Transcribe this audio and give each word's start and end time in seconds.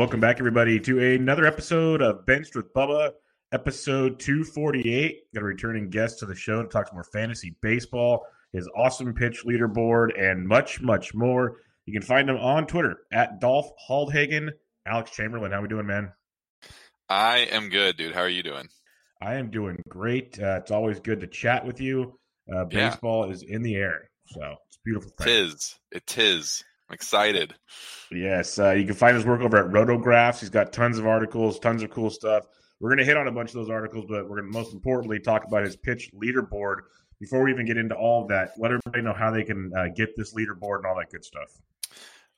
Welcome 0.00 0.18
back, 0.18 0.38
everybody, 0.38 0.80
to 0.80 0.98
another 0.98 1.44
episode 1.44 2.00
of 2.00 2.24
Benched 2.24 2.56
with 2.56 2.72
Bubba, 2.72 3.10
episode 3.52 4.18
248. 4.18 5.18
Got 5.34 5.42
a 5.42 5.44
returning 5.44 5.90
guest 5.90 6.20
to 6.20 6.26
the 6.26 6.34
show 6.34 6.62
to 6.62 6.68
talk 6.70 6.88
some 6.88 6.96
more 6.96 7.04
fantasy 7.04 7.54
baseball, 7.60 8.24
his 8.50 8.66
awesome 8.74 9.12
pitch 9.12 9.44
leaderboard, 9.44 10.18
and 10.18 10.48
much, 10.48 10.80
much 10.80 11.12
more. 11.14 11.58
You 11.84 11.92
can 11.92 12.00
find 12.00 12.30
him 12.30 12.38
on 12.38 12.66
Twitter 12.66 12.96
at 13.12 13.40
Dolph 13.42 13.68
Haldhagen. 13.90 14.48
Alex 14.86 15.10
Chamberlain, 15.10 15.52
how 15.52 15.60
we 15.60 15.68
doing, 15.68 15.86
man? 15.86 16.12
I 17.10 17.40
am 17.52 17.68
good, 17.68 17.98
dude. 17.98 18.14
How 18.14 18.22
are 18.22 18.28
you 18.30 18.42
doing? 18.42 18.68
I 19.20 19.34
am 19.34 19.50
doing 19.50 19.82
great. 19.86 20.38
Uh, 20.40 20.60
it's 20.62 20.70
always 20.70 20.98
good 21.00 21.20
to 21.20 21.26
chat 21.26 21.66
with 21.66 21.78
you. 21.78 22.18
Uh, 22.50 22.66
Yeah. 22.70 22.88
baseball 22.88 23.30
is 23.30 23.42
in 23.42 23.60
the 23.60 23.74
air, 23.76 24.08
so 24.28 24.56
it's 24.66 24.78
beautiful 24.82 25.10
thing. 25.18 25.26
Tis. 25.26 25.78
It 25.92 26.06
tis. 26.06 26.64
I'm 26.90 26.94
excited. 26.94 27.54
Yes, 28.10 28.58
uh, 28.58 28.72
you 28.72 28.84
can 28.84 28.96
find 28.96 29.14
his 29.14 29.24
work 29.24 29.42
over 29.42 29.58
at 29.58 29.66
Rotographs. 29.66 30.40
He's 30.40 30.50
got 30.50 30.72
tons 30.72 30.98
of 30.98 31.06
articles, 31.06 31.60
tons 31.60 31.84
of 31.84 31.90
cool 31.90 32.10
stuff. 32.10 32.48
We're 32.80 32.88
going 32.88 32.98
to 32.98 33.04
hit 33.04 33.16
on 33.16 33.28
a 33.28 33.30
bunch 33.30 33.50
of 33.50 33.54
those 33.54 33.70
articles, 33.70 34.06
but 34.08 34.28
we're 34.28 34.40
going 34.40 34.52
to 34.52 34.58
most 34.58 34.72
importantly 34.72 35.20
talk 35.20 35.44
about 35.46 35.62
his 35.62 35.76
pitch 35.76 36.10
leaderboard. 36.12 36.78
Before 37.20 37.44
we 37.44 37.52
even 37.52 37.64
get 37.64 37.76
into 37.76 37.94
all 37.94 38.22
of 38.22 38.28
that, 38.30 38.54
let 38.58 38.72
everybody 38.72 39.02
know 39.02 39.12
how 39.12 39.30
they 39.30 39.44
can 39.44 39.70
uh, 39.72 39.86
get 39.94 40.16
this 40.16 40.34
leaderboard 40.34 40.78
and 40.78 40.86
all 40.86 40.96
that 40.96 41.10
good 41.12 41.24
stuff. 41.24 41.56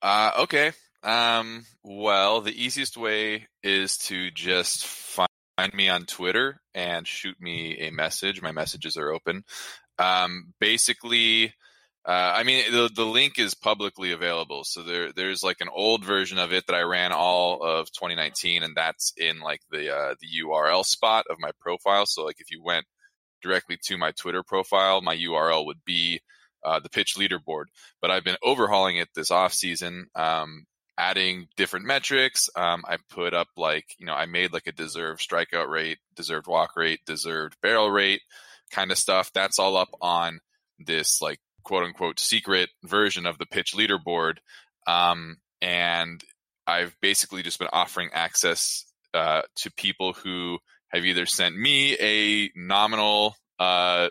Uh, 0.03 0.33
okay. 0.41 0.73
Um, 1.03 1.65
well, 1.83 2.43
the 2.43 2.53
easiest 2.53 2.99
way 2.99 3.47
is 3.63 3.97
to 4.09 4.31
just 4.33 4.85
find 4.85 5.31
me 5.73 5.89
on 5.89 6.05
Twitter 6.05 6.61
and 6.75 7.09
shoot 7.09 7.41
me 7.41 7.79
a 7.79 7.91
message. 7.91 8.43
My 8.43 8.53
messages 8.53 8.99
are 8.99 9.13
open. 9.13 9.45
Um, 9.99 10.53
basically, 10.61 11.55
uh, 12.05 12.35
I 12.37 12.43
mean, 12.43 12.65
the, 12.73 12.91
the 12.93 13.07
link 13.07 13.39
is 13.39 13.55
publicly 13.55 14.11
available. 14.11 14.65
So 14.65 14.83
there, 14.83 15.13
there's 15.13 15.45
like 15.45 15.61
an 15.61 15.69
old 15.73 16.05
version 16.05 16.39
of 16.39 16.53
it 16.53 16.67
that 16.67 16.75
I 16.75 16.81
ran 16.81 17.13
all 17.13 17.63
of 17.63 17.93
2019, 17.93 18.65
and 18.65 18.75
that's 18.75 19.13
in 19.17 19.39
like 19.39 19.61
the 19.71 19.95
uh, 19.95 20.15
the 20.21 20.43
URL 20.45 20.85
spot 20.85 21.27
of 21.31 21.37
my 21.39 21.51
profile. 21.61 22.07
So 22.07 22.25
like 22.25 22.41
if 22.41 22.51
you 22.51 22.63
went 22.63 22.87
directly 23.41 23.79
to 23.85 23.97
my 23.97 24.11
Twitter 24.13 24.43
profile, 24.43 25.01
my 25.01 25.17
URL 25.17 25.65
would 25.67 25.85
be 25.85 26.21
uh, 26.65 26.81
the 26.81 26.91
pitch 26.91 27.15
leaderboard. 27.17 27.67
But 28.01 28.11
I've 28.11 28.25
been 28.25 28.37
overhauling 28.43 28.97
it 28.97 29.09
this 29.15 29.31
off 29.31 29.53
season, 29.53 30.09
um, 30.17 30.65
adding 30.99 31.47
different 31.57 31.87
metrics. 31.87 32.51
Um, 32.57 32.83
I 32.89 32.97
put 33.11 33.33
up 33.33 33.49
like 33.57 33.87
you 33.99 34.07
know 34.07 34.15
I 34.15 34.27
made 34.27 34.53
like 34.53 34.67
a 34.67 34.73
deserved 34.73 35.21
strikeout 35.21 35.69
rate, 35.69 35.99
deserved 36.17 36.49
walk 36.49 36.77
rate, 36.77 36.99
deserved 37.07 37.57
barrel 37.63 37.93
rate, 37.93 38.23
kind 38.73 38.91
of 38.91 38.99
stuff. 38.99 39.31
That's 39.33 39.61
all 39.61 39.77
up 39.77 39.91
on 40.01 40.41
this 40.81 41.23
like 41.23 41.39
quote 41.63 41.85
unquote 41.85 42.21
secret 42.21 42.71
version 42.85 43.27
of 43.27 43.39
the 43.39 43.47
pitch 43.47 43.75
leaderboard. 43.75 44.39
Um, 44.87 45.39
and 45.61 46.23
I've 46.67 46.97
basically 47.01 47.43
just 47.43 47.59
been 47.59 47.69
offering 47.73 48.11
access 48.13 48.85
uh, 49.15 49.43
to 49.57 49.73
people 49.73 50.13
who 50.13 50.59
have 50.89 51.05
either 51.05 51.27
sent 51.27 51.57
me 51.57 51.97
a 52.01 52.51
nominal 52.55 53.37
uh, 53.59 54.09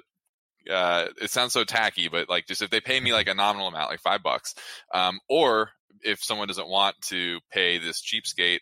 uh, 0.69 1.07
it 1.21 1.31
sounds 1.31 1.53
so 1.53 1.63
tacky, 1.63 2.07
but 2.07 2.29
like 2.29 2.45
just 2.45 2.61
if 2.61 2.69
they 2.69 2.79
pay 2.79 2.99
me 2.99 3.13
like 3.13 3.27
a 3.27 3.33
nominal 3.33 3.67
amount, 3.67 3.89
like 3.89 3.99
five 3.99 4.21
bucks, 4.23 4.53
um, 4.93 5.19
or 5.27 5.71
if 6.03 6.23
someone 6.23 6.47
doesn't 6.47 6.67
want 6.67 6.95
to 7.01 7.39
pay 7.51 7.77
this 7.77 8.01
cheapskate 8.01 8.59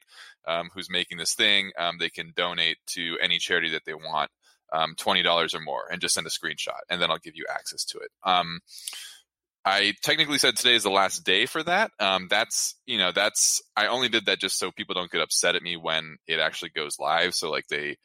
um, 0.47 0.69
who's 0.73 0.89
making 0.89 1.17
this 1.17 1.35
thing, 1.35 1.71
um, 1.77 1.97
they 1.99 2.09
can 2.09 2.33
donate 2.35 2.77
to 2.87 3.17
any 3.21 3.37
charity 3.37 3.71
that 3.71 3.83
they 3.85 3.93
want, 3.93 4.31
um, 4.73 4.95
twenty 4.97 5.21
dollars 5.21 5.53
or 5.53 5.61
more, 5.61 5.83
and 5.91 6.01
just 6.01 6.15
send 6.15 6.27
a 6.27 6.29
screenshot, 6.29 6.79
and 6.89 7.01
then 7.01 7.11
I'll 7.11 7.17
give 7.17 7.35
you 7.35 7.45
access 7.49 7.85
to 7.85 7.99
it. 7.99 8.11
Um, 8.23 8.59
I 9.65 9.93
technically 10.01 10.37
said 10.37 10.55
today 10.55 10.75
is 10.75 10.83
the 10.83 10.89
last 10.89 11.23
day 11.25 11.45
for 11.45 11.61
that. 11.63 11.91
Um, 11.99 12.27
that's 12.29 12.75
you 12.85 12.97
know 12.97 13.11
that's 13.11 13.61
I 13.75 13.87
only 13.87 14.09
did 14.09 14.25
that 14.25 14.39
just 14.39 14.57
so 14.57 14.71
people 14.71 14.95
don't 14.95 15.11
get 15.11 15.21
upset 15.21 15.55
at 15.55 15.61
me 15.61 15.77
when 15.77 16.17
it 16.27 16.39
actually 16.39 16.71
goes 16.75 16.97
live. 16.99 17.35
So 17.35 17.49
like 17.49 17.67
they 17.67 17.97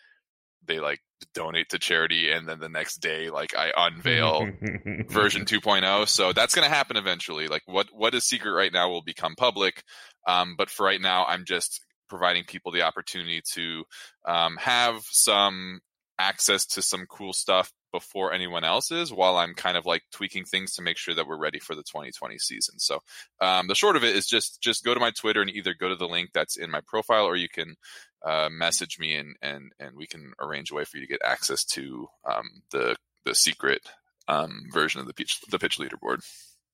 they 0.66 0.80
like 0.80 1.00
donate 1.32 1.68
to 1.70 1.78
charity 1.78 2.30
and 2.30 2.48
then 2.48 2.60
the 2.60 2.68
next 2.68 2.96
day 2.96 3.30
like 3.30 3.56
I 3.56 3.72
unveil 3.76 4.46
version 5.08 5.44
2.0 5.44 6.08
so 6.08 6.32
that's 6.32 6.54
going 6.54 6.68
to 6.68 6.74
happen 6.74 6.96
eventually 6.96 7.48
like 7.48 7.62
what 7.66 7.86
what 7.92 8.14
is 8.14 8.24
secret 8.24 8.52
right 8.52 8.72
now 8.72 8.90
will 8.90 9.02
become 9.02 9.34
public 9.36 9.82
um, 10.26 10.54
but 10.56 10.70
for 10.70 10.84
right 10.84 11.00
now 11.00 11.24
i'm 11.24 11.44
just 11.46 11.80
providing 12.08 12.44
people 12.44 12.72
the 12.72 12.82
opportunity 12.82 13.40
to 13.52 13.84
um, 14.26 14.56
have 14.58 15.00
some 15.10 15.80
access 16.18 16.64
to 16.64 16.82
some 16.82 17.06
cool 17.06 17.32
stuff 17.32 17.72
before 17.92 18.32
anyone 18.32 18.64
else 18.64 18.90
is 18.90 19.12
while 19.12 19.36
i'm 19.36 19.54
kind 19.54 19.76
of 19.76 19.86
like 19.86 20.02
tweaking 20.12 20.44
things 20.44 20.74
to 20.74 20.82
make 20.82 20.96
sure 20.96 21.14
that 21.14 21.26
we're 21.26 21.38
ready 21.38 21.58
for 21.58 21.74
the 21.74 21.82
2020 21.82 22.38
season 22.38 22.78
so 22.78 22.98
um, 23.40 23.68
the 23.68 23.74
short 23.74 23.96
of 23.96 24.04
it 24.04 24.16
is 24.16 24.26
just 24.26 24.60
just 24.60 24.84
go 24.84 24.94
to 24.94 25.00
my 25.00 25.10
twitter 25.10 25.40
and 25.40 25.50
either 25.50 25.74
go 25.74 25.88
to 25.88 25.96
the 25.96 26.08
link 26.08 26.30
that's 26.32 26.56
in 26.56 26.70
my 26.70 26.80
profile 26.86 27.24
or 27.24 27.36
you 27.36 27.48
can 27.48 27.76
uh, 28.24 28.48
message 28.50 28.98
me 28.98 29.14
and, 29.14 29.36
and 29.42 29.72
and 29.78 29.96
we 29.96 30.06
can 30.06 30.32
arrange 30.40 30.70
a 30.70 30.74
way 30.74 30.84
for 30.84 30.96
you 30.96 31.02
to 31.02 31.12
get 31.12 31.20
access 31.24 31.64
to 31.64 32.08
um, 32.24 32.62
the 32.70 32.96
the 33.24 33.34
secret 33.34 33.82
um, 34.28 34.64
version 34.72 35.00
of 35.00 35.06
the 35.06 35.14
pitch 35.14 35.40
the 35.50 35.58
pitch 35.58 35.78
leaderboard. 35.78 36.24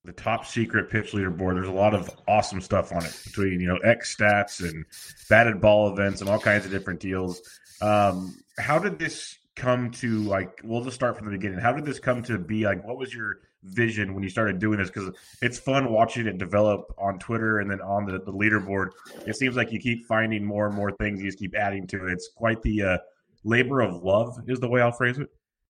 the 0.05 0.13
top 0.13 0.47
secret 0.47 0.91
pitch 0.91 1.13
leaderboard. 1.13 1.55
There's 1.55 1.69
a 1.69 1.73
lot 1.73 1.95
of 1.95 2.11
awesome 2.29 2.61
stuff 2.61 2.93
on 2.93 3.05
it 3.05 3.21
between 3.25 3.61
you 3.61 3.67
know 3.67 3.79
X 3.79 4.17
stats 4.17 4.61
and 4.61 4.85
batted 5.29 5.61
ball 5.61 5.93
events 5.93 6.21
and 6.21 6.31
all 6.31 6.39
kinds 6.39 6.65
of 6.65 6.71
different 6.71 7.01
deals. 7.01 7.41
Um, 7.83 8.37
how 8.61 8.79
did 8.79 8.99
this 8.99 9.39
come 9.57 9.91
to 9.93 10.21
like? 10.23 10.61
We'll 10.65 10.85
just 10.85 10.97
start 10.97 11.17
from 11.17 11.27
the 11.27 11.33
beginning. 11.33 11.59
How 11.59 11.73
did 11.73 11.85
this 11.85 11.99
come 11.99 12.23
to 12.25 12.39
be? 12.39 12.65
Like, 12.65 12.87
what 12.87 12.97
was 12.97 13.15
your 13.15 13.41
vision 13.63 14.15
when 14.15 14.23
you 14.23 14.31
started 14.31 14.59
doing 14.59 14.79
this? 14.79 14.91
Because 14.91 15.11
it's 15.43 15.59
fun 15.59 15.93
watching 15.93 16.27
it 16.27 16.39
develop 16.39 16.95
on 16.99 17.19
Twitter 17.19 17.59
and 17.59 17.71
then 17.71 17.81
on 17.81 18.07
the, 18.07 18.19
the 18.19 18.33
leaderboard. 18.33 18.91
It 19.27 19.37
seems 19.37 19.57
like 19.57 19.73
you 19.73 19.81
keep 19.81 20.07
finding 20.07 20.45
more 20.45 20.67
and 20.67 20.75
more 20.75 20.93
things. 20.93 21.21
You 21.21 21.27
just 21.27 21.39
keep 21.39 21.55
adding 21.55 21.87
to 21.89 22.07
it. 22.07 22.13
It's 22.13 22.29
quite 22.35 22.63
the 22.63 22.83
uh, 22.83 22.99
labor 23.45 23.81
of 23.81 24.03
love, 24.03 24.39
is 24.47 24.61
the 24.61 24.69
way 24.69 24.81
I'll 24.81 24.93
phrase 24.93 25.19
it. 25.19 25.29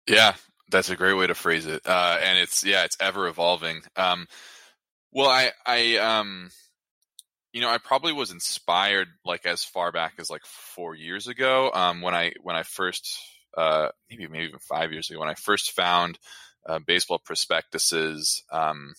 Yeah, 0.07 0.35
that's 0.71 0.91
a 0.91 0.97
great 0.97 1.15
way 1.15 1.27
to 1.27 1.35
phrase 1.35 1.67
it. 1.67 1.83
Uh, 1.87 2.19
and 2.23 2.39
it's 2.39 2.65
yeah, 2.65 2.85
it's 2.85 2.97
ever 3.01 3.29
evolving. 3.29 3.83
Um, 3.97 4.27
well, 5.13 5.29
I 5.29 5.53
I 5.67 5.97
um, 5.97 6.51
you 7.53 7.61
know, 7.61 7.69
I 7.69 7.79
probably 7.79 8.13
was 8.13 8.31
inspired 8.31 9.09
like 9.25 9.47
as 9.47 9.65
far 9.65 9.93
back 9.93 10.15
as 10.19 10.31
like 10.31 10.45
four 10.45 10.95
years 10.95 11.29
ago. 11.29 11.71
Um, 11.73 12.01
when 12.01 12.15
I 12.15 12.33
when 12.43 12.57
I 12.57 12.63
first 12.63 13.19
uh, 13.57 13.89
maybe 14.11 14.27
maybe 14.27 14.45
even 14.45 14.59
five 14.59 14.93
years 14.93 15.11
ago 15.11 15.21
when 15.21 15.29
I 15.29 15.35
first 15.35 15.73
found 15.73 16.19
uh, 16.67 16.79
baseball 16.79 17.19
prospectuses 17.19 18.43
um, 18.51 18.95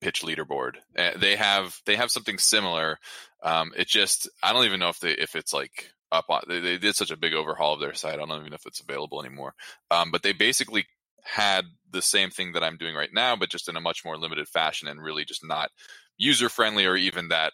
pitch 0.00 0.22
leaderboard. 0.22 0.74
Uh, 0.96 1.12
they 1.16 1.36
have 1.36 1.80
they 1.86 1.96
have 1.96 2.10
something 2.10 2.38
similar. 2.38 2.98
Um, 3.42 3.72
it 3.76 3.88
just 3.88 4.28
I 4.42 4.52
don't 4.52 4.66
even 4.66 4.80
know 4.80 4.90
if 4.90 5.00
they 5.00 5.12
if 5.12 5.34
it's 5.34 5.52
like 5.52 5.90
up 6.12 6.26
on 6.28 6.42
they, 6.48 6.60
they, 6.60 6.78
did 6.78 6.94
such 6.94 7.10
a 7.10 7.16
big 7.16 7.32
overhaul 7.32 7.74
of 7.74 7.80
their 7.80 7.94
site. 7.94 8.14
I 8.14 8.26
don't 8.26 8.30
even 8.32 8.50
know 8.50 8.56
if 8.56 8.66
it's 8.66 8.80
available 8.80 9.24
anymore. 9.24 9.54
Um, 9.90 10.10
but 10.10 10.22
they 10.22 10.32
basically 10.32 10.86
had 11.24 11.64
the 11.90 12.02
same 12.02 12.30
thing 12.30 12.52
that 12.52 12.62
I'm 12.62 12.76
doing 12.76 12.94
right 12.94 13.12
now, 13.12 13.34
but 13.34 13.48
just 13.48 13.68
in 13.68 13.76
a 13.76 13.80
much 13.80 14.04
more 14.04 14.18
limited 14.18 14.46
fashion 14.46 14.88
and 14.88 15.02
really 15.02 15.24
just 15.24 15.44
not 15.44 15.70
user 16.16 16.48
friendly 16.48 16.86
or 16.86 16.96
even 16.96 17.28
that 17.28 17.52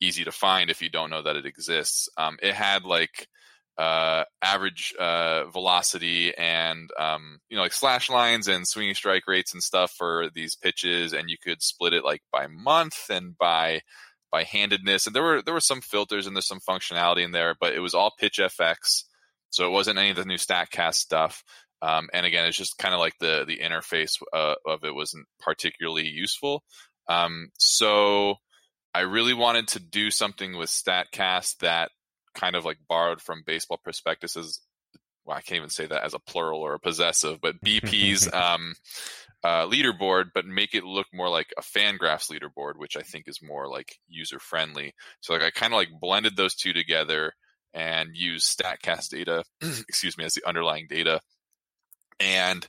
easy 0.00 0.24
to 0.24 0.32
find 0.32 0.70
if 0.70 0.82
you 0.82 0.90
don't 0.90 1.10
know 1.10 1.22
that 1.22 1.36
it 1.36 1.46
exists. 1.46 2.08
Um, 2.16 2.36
it 2.42 2.54
had 2.54 2.84
like 2.84 3.28
uh, 3.78 4.24
average 4.42 4.92
uh, 4.98 5.44
velocity 5.46 6.36
and 6.36 6.90
um, 6.98 7.38
you 7.48 7.56
know 7.56 7.62
like 7.62 7.72
slash 7.72 8.10
lines 8.10 8.48
and 8.48 8.66
swinging 8.66 8.94
strike 8.94 9.26
rates 9.26 9.54
and 9.54 9.62
stuff 9.62 9.92
for 9.92 10.28
these 10.34 10.56
pitches, 10.56 11.12
and 11.12 11.30
you 11.30 11.36
could 11.42 11.62
split 11.62 11.94
it 11.94 12.04
like 12.04 12.22
by 12.30 12.46
month 12.48 13.08
and 13.08 13.36
by 13.38 13.80
by 14.30 14.44
handedness. 14.44 15.06
And 15.06 15.16
there 15.16 15.22
were 15.22 15.42
there 15.42 15.54
were 15.54 15.60
some 15.60 15.80
filters 15.80 16.26
and 16.26 16.36
there's 16.36 16.46
some 16.46 16.60
functionality 16.60 17.24
in 17.24 17.32
there, 17.32 17.54
but 17.58 17.74
it 17.74 17.80
was 17.80 17.94
all 17.94 18.12
pitch 18.18 18.38
FX, 18.38 19.04
so 19.50 19.66
it 19.66 19.72
wasn't 19.72 19.98
any 19.98 20.10
of 20.10 20.16
the 20.16 20.24
new 20.24 20.36
Statcast 20.36 20.94
stuff. 20.94 21.42
Um, 21.80 22.08
and 22.12 22.24
again, 22.24 22.46
it's 22.46 22.56
just 22.56 22.78
kind 22.78 22.94
of 22.94 23.00
like 23.00 23.14
the 23.20 23.44
the 23.46 23.58
interface 23.58 24.20
uh, 24.32 24.54
of 24.66 24.84
it 24.84 24.94
wasn't 24.94 25.26
particularly 25.40 26.06
useful. 26.06 26.62
Um, 27.08 27.48
so 27.58 28.36
I 28.94 29.00
really 29.00 29.34
wanted 29.34 29.68
to 29.68 29.80
do 29.80 30.10
something 30.10 30.56
with 30.56 30.70
Statcast 30.70 31.58
that 31.58 31.90
kind 32.34 32.56
of 32.56 32.64
like 32.64 32.78
borrowed 32.88 33.20
from 33.20 33.42
baseball 33.46 33.78
prospectuses. 33.82 34.60
Well, 35.24 35.36
I 35.36 35.40
can't 35.40 35.58
even 35.58 35.70
say 35.70 35.86
that 35.86 36.04
as 36.04 36.14
a 36.14 36.18
plural 36.18 36.60
or 36.60 36.74
a 36.74 36.80
possessive, 36.80 37.38
but 37.40 37.60
BP's 37.64 38.32
um, 38.32 38.74
uh, 39.44 39.66
leaderboard, 39.66 40.26
but 40.34 40.46
make 40.46 40.74
it 40.74 40.84
look 40.84 41.06
more 41.12 41.28
like 41.28 41.52
a 41.56 41.62
Fangraphs 41.62 42.30
leaderboard, 42.30 42.76
which 42.76 42.96
I 42.96 43.02
think 43.02 43.28
is 43.28 43.40
more 43.42 43.68
like 43.68 43.98
user 44.08 44.38
friendly. 44.38 44.94
So 45.20 45.32
like 45.32 45.42
I 45.42 45.50
kind 45.50 45.72
of 45.72 45.78
like 45.78 46.00
blended 46.00 46.36
those 46.36 46.54
two 46.54 46.72
together 46.72 47.32
and 47.74 48.10
used 48.14 48.46
Statcast 48.46 49.10
data, 49.10 49.44
excuse 49.62 50.18
me, 50.18 50.24
as 50.24 50.34
the 50.34 50.46
underlying 50.46 50.86
data. 50.88 51.20
And 52.20 52.66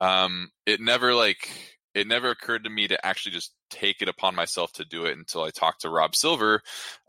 um, 0.00 0.50
it 0.64 0.80
never 0.80 1.14
like 1.14 1.48
it 1.96 2.06
never 2.06 2.30
occurred 2.30 2.64
to 2.64 2.70
me 2.70 2.86
to 2.86 3.06
actually 3.06 3.32
just 3.32 3.54
take 3.70 4.02
it 4.02 4.08
upon 4.08 4.34
myself 4.34 4.70
to 4.74 4.84
do 4.84 5.06
it 5.06 5.16
until 5.16 5.42
I 5.42 5.50
talked 5.50 5.80
to 5.80 5.90
Rob 5.90 6.14
Silver 6.14 6.60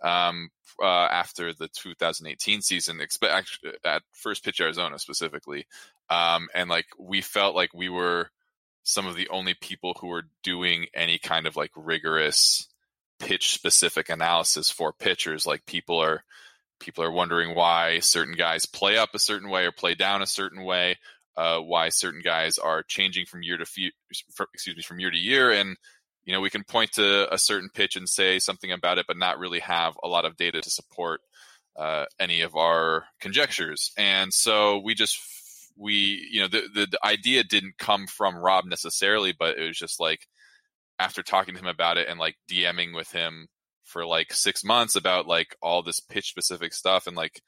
um, 0.01 0.49
uh, 0.81 0.85
after 0.85 1.53
the 1.53 1.67
2018 1.67 2.61
season, 2.61 3.01
at 3.83 4.01
First 4.13 4.45
Pitch 4.45 4.61
Arizona 4.61 4.97
specifically, 4.97 5.67
um, 6.09 6.47
and 6.55 6.69
like 6.69 6.85
we 6.97 7.21
felt 7.21 7.53
like 7.53 7.73
we 7.73 7.89
were 7.89 8.29
some 8.83 9.05
of 9.05 9.17
the 9.17 9.27
only 9.27 9.53
people 9.55 9.93
who 9.99 10.07
were 10.07 10.29
doing 10.41 10.85
any 10.93 11.19
kind 11.19 11.45
of 11.45 11.57
like 11.57 11.71
rigorous 11.75 12.67
pitch 13.19 13.53
specific 13.53 14.07
analysis 14.07 14.71
for 14.71 14.93
pitchers. 14.93 15.45
Like 15.45 15.65
people 15.65 15.99
are 15.99 16.23
people 16.79 17.03
are 17.03 17.11
wondering 17.11 17.55
why 17.55 17.99
certain 17.99 18.35
guys 18.35 18.65
play 18.65 18.97
up 18.97 19.09
a 19.13 19.19
certain 19.19 19.49
way 19.49 19.65
or 19.65 19.73
play 19.73 19.95
down 19.95 20.21
a 20.21 20.27
certain 20.27 20.63
way. 20.63 20.97
Uh, 21.37 21.59
why 21.59 21.89
certain 21.89 22.21
guys 22.23 22.57
are 22.57 22.81
changing 22.81 23.25
from 23.25 23.43
year 23.43 23.57
to 23.57 23.65
few, 23.65 23.91
excuse 24.09 24.75
me, 24.75 24.81
from 24.81 24.99
year 24.99 25.11
to 25.11 25.17
year, 25.17 25.51
and 25.51 25.77
you 26.25 26.33
know 26.33 26.41
we 26.41 26.49
can 26.49 26.63
point 26.63 26.91
to 26.93 27.31
a 27.33 27.37
certain 27.37 27.69
pitch 27.73 27.95
and 27.95 28.09
say 28.09 28.39
something 28.39 28.71
about 28.71 28.97
it 28.97 29.05
but 29.07 29.17
not 29.17 29.37
really 29.39 29.59
have 29.59 29.93
a 30.03 30.07
lot 30.07 30.25
of 30.25 30.35
data 30.35 30.61
to 30.61 30.69
support 30.69 31.21
uh, 31.77 32.05
any 32.19 32.41
of 32.41 32.55
our 32.55 33.05
conjectures. 33.21 33.91
And 33.97 34.33
so 34.33 34.79
we 34.79 34.95
just 34.95 35.19
we 35.77 36.27
you 36.31 36.41
know 36.41 36.47
the, 36.47 36.63
the, 36.73 36.87
the 36.91 37.05
idea 37.05 37.43
didn't 37.43 37.77
come 37.77 38.07
from 38.07 38.35
rob 38.35 38.65
necessarily 38.65 39.33
but 39.37 39.57
it 39.57 39.67
was 39.67 39.77
just 39.77 39.99
like 39.99 40.27
after 40.99 41.21
talking 41.21 41.53
to 41.53 41.59
him 41.59 41.67
about 41.67 41.97
it 41.97 42.07
and 42.09 42.19
like 42.19 42.35
dming 42.51 42.95
with 42.95 43.11
him 43.11 43.47
for 43.83 44.05
like 44.05 44.33
six 44.33 44.63
months 44.63 44.95
about 44.95 45.27
like 45.27 45.55
all 45.61 45.83
this 45.83 45.99
pitch 45.99 46.29
specific 46.29 46.73
stuff 46.73 47.07
and 47.07 47.15
like 47.15 47.41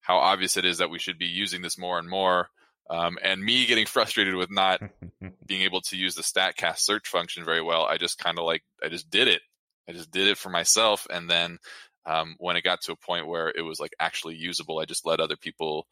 how 0.00 0.16
obvious 0.16 0.56
it 0.56 0.64
is 0.64 0.78
that 0.78 0.90
we 0.90 0.98
should 0.98 1.18
be 1.18 1.26
using 1.26 1.60
this 1.60 1.78
more 1.78 1.98
and 1.98 2.08
more 2.08 2.48
um, 2.90 3.18
and 3.22 3.42
me 3.42 3.66
getting 3.66 3.86
frustrated 3.86 4.34
with 4.34 4.50
not 4.50 4.80
being 5.46 5.62
able 5.62 5.80
to 5.82 5.96
use 5.96 6.14
the 6.14 6.22
statcast 6.22 6.78
search 6.78 7.08
function 7.08 7.44
very 7.44 7.62
well 7.62 7.84
i 7.84 7.96
just 7.96 8.18
kind 8.18 8.38
of 8.38 8.44
like 8.44 8.62
i 8.82 8.88
just 8.88 9.10
did 9.10 9.28
it. 9.28 9.42
I 9.88 9.92
just 9.92 10.12
did 10.12 10.28
it 10.28 10.38
for 10.38 10.48
myself 10.48 11.06
and 11.10 11.28
then 11.28 11.58
um, 12.06 12.34
when 12.38 12.56
it 12.56 12.64
got 12.64 12.80
to 12.82 12.92
a 12.92 12.96
point 12.96 13.26
where 13.26 13.48
it 13.48 13.62
was 13.62 13.80
like 13.80 13.92
actually 13.98 14.36
usable 14.36 14.78
i 14.78 14.84
just 14.84 15.06
let 15.06 15.20
other 15.20 15.36
people 15.36 15.86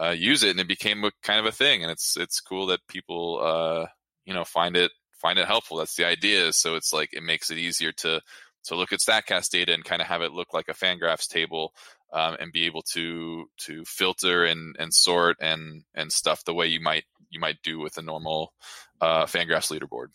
uh, 0.00 0.10
use 0.10 0.42
it 0.42 0.50
and 0.50 0.60
it 0.60 0.68
became 0.68 1.04
a 1.04 1.12
kind 1.22 1.40
of 1.40 1.46
a 1.46 1.52
thing 1.52 1.82
and 1.82 1.90
it's 1.90 2.16
it's 2.16 2.40
cool 2.40 2.66
that 2.66 2.80
people 2.88 3.40
uh, 3.42 3.86
you 4.24 4.32
know 4.32 4.44
find 4.44 4.76
it 4.76 4.90
find 5.22 5.38
it 5.38 5.46
helpful. 5.46 5.78
That's 5.78 5.94
the 5.94 6.04
idea 6.04 6.52
so 6.52 6.74
it's 6.74 6.92
like 6.92 7.10
it 7.12 7.22
makes 7.22 7.50
it 7.50 7.58
easier 7.58 7.92
to 7.98 8.20
to 8.64 8.76
look 8.76 8.92
at 8.92 9.00
statcast 9.00 9.50
data 9.50 9.72
and 9.72 9.84
kind 9.84 10.02
of 10.02 10.08
have 10.08 10.22
it 10.22 10.32
look 10.32 10.52
like 10.52 10.68
a 10.68 10.74
fangraphs 10.74 11.28
table 11.28 11.72
um, 12.12 12.36
and 12.40 12.52
be 12.52 12.66
able 12.66 12.82
to 12.82 13.46
to 13.58 13.84
filter 13.84 14.44
and 14.44 14.76
and 14.78 14.92
sort 14.92 15.36
and 15.40 15.84
and 15.94 16.12
stuff 16.12 16.44
the 16.44 16.54
way 16.54 16.66
you 16.66 16.80
might 16.80 17.04
you 17.30 17.40
might 17.40 17.62
do 17.62 17.78
with 17.78 17.96
a 17.96 18.02
normal 18.02 18.52
uh, 19.00 19.24
Fangraphs 19.24 19.72
leaderboard. 19.72 20.08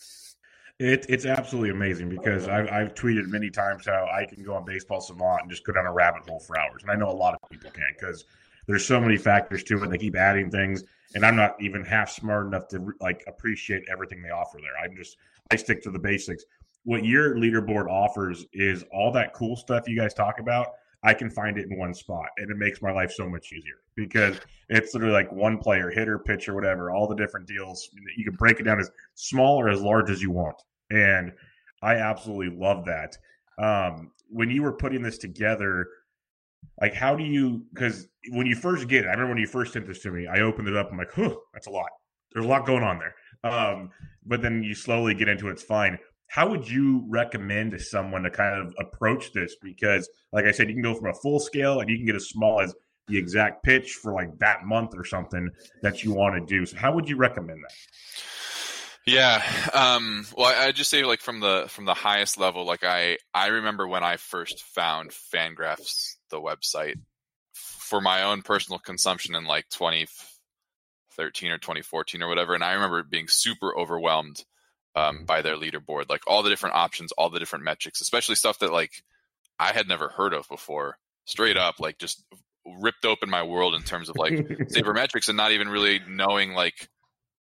It, 0.79 1.07
it's 1.09 1.25
absolutely 1.25 1.71
amazing 1.71 2.09
because 2.09 2.47
I've, 2.47 2.69
I've 2.69 2.93
tweeted 2.93 3.25
many 3.27 3.49
times 3.49 3.87
how 3.87 4.07
I 4.13 4.25
can 4.25 4.43
go 4.43 4.53
on 4.53 4.63
Baseball 4.63 5.01
Savant 5.01 5.41
and 5.41 5.49
just 5.49 5.65
go 5.65 5.73
down 5.73 5.87
a 5.87 5.91
rabbit 5.91 6.29
hole 6.29 6.39
for 6.39 6.59
hours, 6.59 6.83
and 6.83 6.91
I 6.91 6.95
know 6.95 7.09
a 7.09 7.17
lot 7.17 7.33
of 7.33 7.49
people 7.49 7.71
can 7.71 7.95
because 7.99 8.25
there's 8.67 8.85
so 8.85 9.01
many 9.01 9.17
factors 9.17 9.63
to 9.63 9.83
it. 9.83 9.89
They 9.89 9.97
keep 9.97 10.15
adding 10.15 10.51
things, 10.51 10.83
and 11.15 11.25
I'm 11.25 11.35
not 11.35 11.55
even 11.59 11.83
half 11.83 12.11
smart 12.11 12.45
enough 12.45 12.67
to 12.69 12.93
like 13.01 13.23
appreciate 13.27 13.85
everything 13.91 14.21
they 14.21 14.29
offer 14.29 14.59
there. 14.61 14.77
I'm 14.83 14.95
just 14.95 15.17
I 15.51 15.55
stick 15.55 15.81
to 15.83 15.91
the 15.91 15.99
basics. 15.99 16.43
What 16.87 17.03
your 17.03 17.35
leaderboard 17.35 17.89
offers 17.89 18.45
is 18.53 18.85
all 18.93 19.11
that 19.11 19.33
cool 19.33 19.57
stuff 19.57 19.89
you 19.89 19.99
guys 19.99 20.13
talk 20.13 20.39
about 20.39 20.67
I 21.03 21.13
can 21.13 21.29
find 21.29 21.57
it 21.57 21.67
in 21.69 21.77
one 21.77 21.93
spot, 21.93 22.27
and 22.37 22.49
it 22.49 22.55
makes 22.55 22.81
my 22.81 22.93
life 22.93 23.11
so 23.11 23.29
much 23.29 23.51
easier 23.51 23.81
because 23.97 24.37
it's 24.69 24.93
literally 24.93 25.13
like 25.13 25.29
one 25.33 25.57
player, 25.57 25.91
hitter, 25.91 26.17
pitcher, 26.17 26.55
whatever, 26.55 26.91
all 26.91 27.09
the 27.09 27.15
different 27.15 27.45
deals. 27.45 27.89
You 28.15 28.23
can 28.23 28.35
break 28.35 28.61
it 28.61 28.63
down 28.63 28.79
as 28.79 28.89
small 29.15 29.59
or 29.59 29.67
as 29.67 29.81
large 29.81 30.09
as 30.09 30.21
you 30.21 30.31
want, 30.31 30.55
and 30.89 31.33
I 31.83 31.95
absolutely 31.95 32.57
love 32.57 32.85
that. 32.85 33.17
Um, 33.61 34.11
when 34.29 34.49
you 34.49 34.63
were 34.63 34.71
putting 34.71 35.01
this 35.01 35.17
together, 35.17 35.87
like 36.79 36.93
how 36.93 37.17
do 37.17 37.25
you? 37.25 37.65
Because 37.73 38.07
when 38.29 38.47
you 38.47 38.55
first 38.55 38.87
get 38.87 39.03
it, 39.03 39.07
I 39.07 39.11
remember 39.11 39.33
when 39.33 39.41
you 39.41 39.47
first 39.47 39.73
sent 39.73 39.87
this 39.87 40.01
to 40.03 40.11
me, 40.11 40.25
I 40.25 40.39
opened 40.39 40.69
it 40.69 40.77
up. 40.77 40.89
I'm 40.89 40.97
like, 40.97 41.11
"Huh, 41.13 41.35
that's 41.53 41.67
a 41.67 41.71
lot. 41.71 41.89
There's 42.31 42.45
a 42.45 42.49
lot 42.49 42.65
going 42.65 42.83
on 42.83 42.97
there." 42.97 43.15
Um, 43.43 43.91
but 44.25 44.41
then 44.41 44.63
you 44.63 44.73
slowly 44.73 45.13
get 45.13 45.27
into 45.27 45.49
it, 45.49 45.51
it's 45.51 45.63
fine 45.63 45.99
how 46.27 46.49
would 46.49 46.69
you 46.69 47.05
recommend 47.07 47.71
to 47.71 47.79
someone 47.79 48.23
to 48.23 48.29
kind 48.29 48.61
of 48.61 48.75
approach 48.79 49.31
this? 49.31 49.55
Because, 49.61 50.09
like 50.31 50.45
I 50.45 50.51
said, 50.51 50.67
you 50.67 50.75
can 50.75 50.83
go 50.83 50.93
from 50.93 51.09
a 51.09 51.13
full 51.13 51.39
scale 51.39 51.79
and 51.79 51.89
you 51.89 51.97
can 51.97 52.05
get 52.05 52.15
as 52.15 52.29
small 52.29 52.61
as 52.61 52.75
the 53.07 53.17
exact 53.17 53.63
pitch 53.63 53.93
for 53.93 54.13
like 54.13 54.37
that 54.39 54.65
month 54.65 54.91
or 54.93 55.05
something 55.05 55.49
that 55.81 56.03
you 56.03 56.13
want 56.13 56.35
to 56.35 56.45
do. 56.45 56.65
So, 56.65 56.77
how 56.77 56.93
would 56.93 57.07
you 57.07 57.15
recommend 57.15 57.63
that? 57.63 57.73
Yeah. 59.05 59.41
Um, 59.73 60.27
well, 60.37 60.47
I, 60.47 60.67
I 60.67 60.71
just 60.73 60.89
say 60.89 61.05
like 61.05 61.21
from 61.21 61.39
the 61.39 61.65
from 61.69 61.85
the 61.85 61.93
highest 61.93 62.37
level, 62.37 62.65
like 62.65 62.83
I 62.83 63.17
I 63.33 63.47
remember 63.47 63.87
when 63.87 64.03
I 64.03 64.17
first 64.17 64.63
found 64.63 65.11
Fangraphs, 65.11 66.15
the 66.29 66.41
website, 66.41 66.95
for 67.53 68.01
my 68.01 68.23
own 68.23 68.41
personal 68.41 68.79
consumption 68.79 69.33
in 69.33 69.45
like 69.45 69.69
2013 69.69 71.51
or 71.51 71.57
2014 71.57 72.21
or 72.21 72.27
whatever, 72.27 72.53
and 72.53 72.65
I 72.65 72.73
remember 72.73 73.01
being 73.01 73.29
super 73.29 73.73
overwhelmed 73.77 74.43
um, 74.95 75.25
by 75.25 75.41
their 75.41 75.55
leaderboard, 75.55 76.09
like 76.09 76.21
all 76.27 76.43
the 76.43 76.49
different 76.49 76.75
options, 76.75 77.11
all 77.13 77.29
the 77.29 77.39
different 77.39 77.65
metrics, 77.65 78.01
especially 78.01 78.35
stuff 78.35 78.59
that 78.59 78.73
like 78.73 79.03
I 79.59 79.71
had 79.71 79.87
never 79.87 80.09
heard 80.09 80.33
of 80.33 80.47
before. 80.47 80.97
Straight 81.25 81.57
up, 81.57 81.79
like 81.79 81.97
just 81.97 82.23
ripped 82.65 83.05
open 83.05 83.29
my 83.29 83.43
world 83.43 83.75
in 83.75 83.81
terms 83.81 84.09
of 84.09 84.15
like 84.17 84.33
sabermetrics 84.71 85.27
and 85.27 85.37
not 85.37 85.51
even 85.51 85.69
really 85.69 85.99
knowing 86.07 86.53
like 86.53 86.89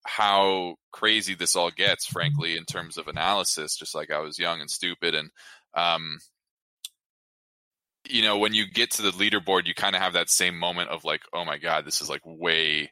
how 0.06 0.76
crazy 0.92 1.36
this 1.36 1.56
all 1.56 1.72
gets, 1.72 2.06
frankly, 2.06 2.58
in 2.58 2.66
terms 2.66 2.98
of 2.98 3.08
analysis. 3.08 3.78
Just 3.78 3.96
like 3.96 4.12
I 4.12 4.20
was 4.20 4.40
young 4.40 4.62
and 4.62 4.70
stupid, 4.70 5.16
and 5.16 5.30
um, 5.74 6.20
you 8.08 8.22
know, 8.22 8.38
when 8.38 8.54
you 8.54 8.66
get 8.68 8.92
to 8.92 9.02
the 9.02 9.12
leaderboard, 9.12 9.66
you 9.66 9.74
kind 9.74 9.96
of 9.96 10.02
have 10.02 10.14
that 10.14 10.30
same 10.30 10.58
moment 10.58 10.90
of 10.90 11.04
like, 11.04 11.22
oh 11.34 11.46
my 11.46 11.58
god, 11.58 11.86
this 11.86 12.02
is 12.02 12.10
like 12.10 12.22
way 12.26 12.92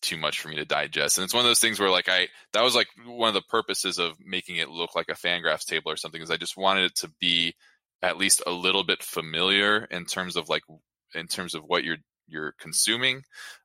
too 0.00 0.16
much 0.16 0.40
for 0.40 0.48
me 0.48 0.56
to 0.56 0.64
digest. 0.64 1.18
And 1.18 1.24
it's 1.24 1.34
one 1.34 1.44
of 1.44 1.48
those 1.50 1.60
things 1.60 1.78
where 1.78 1.90
like 1.90 2.08
I 2.08 2.28
that 2.52 2.62
was 2.62 2.74
like 2.74 2.88
one 3.06 3.28
of 3.28 3.34
the 3.34 3.42
purposes 3.42 3.98
of 3.98 4.16
making 4.24 4.56
it 4.56 4.68
look 4.68 4.94
like 4.94 5.08
a 5.08 5.14
Fangraphs 5.14 5.64
table 5.64 5.90
or 5.90 5.96
something 5.96 6.22
is 6.22 6.30
I 6.30 6.36
just 6.36 6.56
wanted 6.56 6.84
it 6.84 6.96
to 6.96 7.10
be 7.20 7.54
at 8.02 8.16
least 8.16 8.42
a 8.46 8.50
little 8.50 8.84
bit 8.84 9.02
familiar 9.02 9.84
in 9.84 10.04
terms 10.04 10.36
of 10.36 10.48
like 10.48 10.62
in 11.14 11.26
terms 11.26 11.54
of 11.54 11.62
what 11.64 11.84
you're 11.84 11.98
you're 12.28 12.54
consuming 12.60 13.22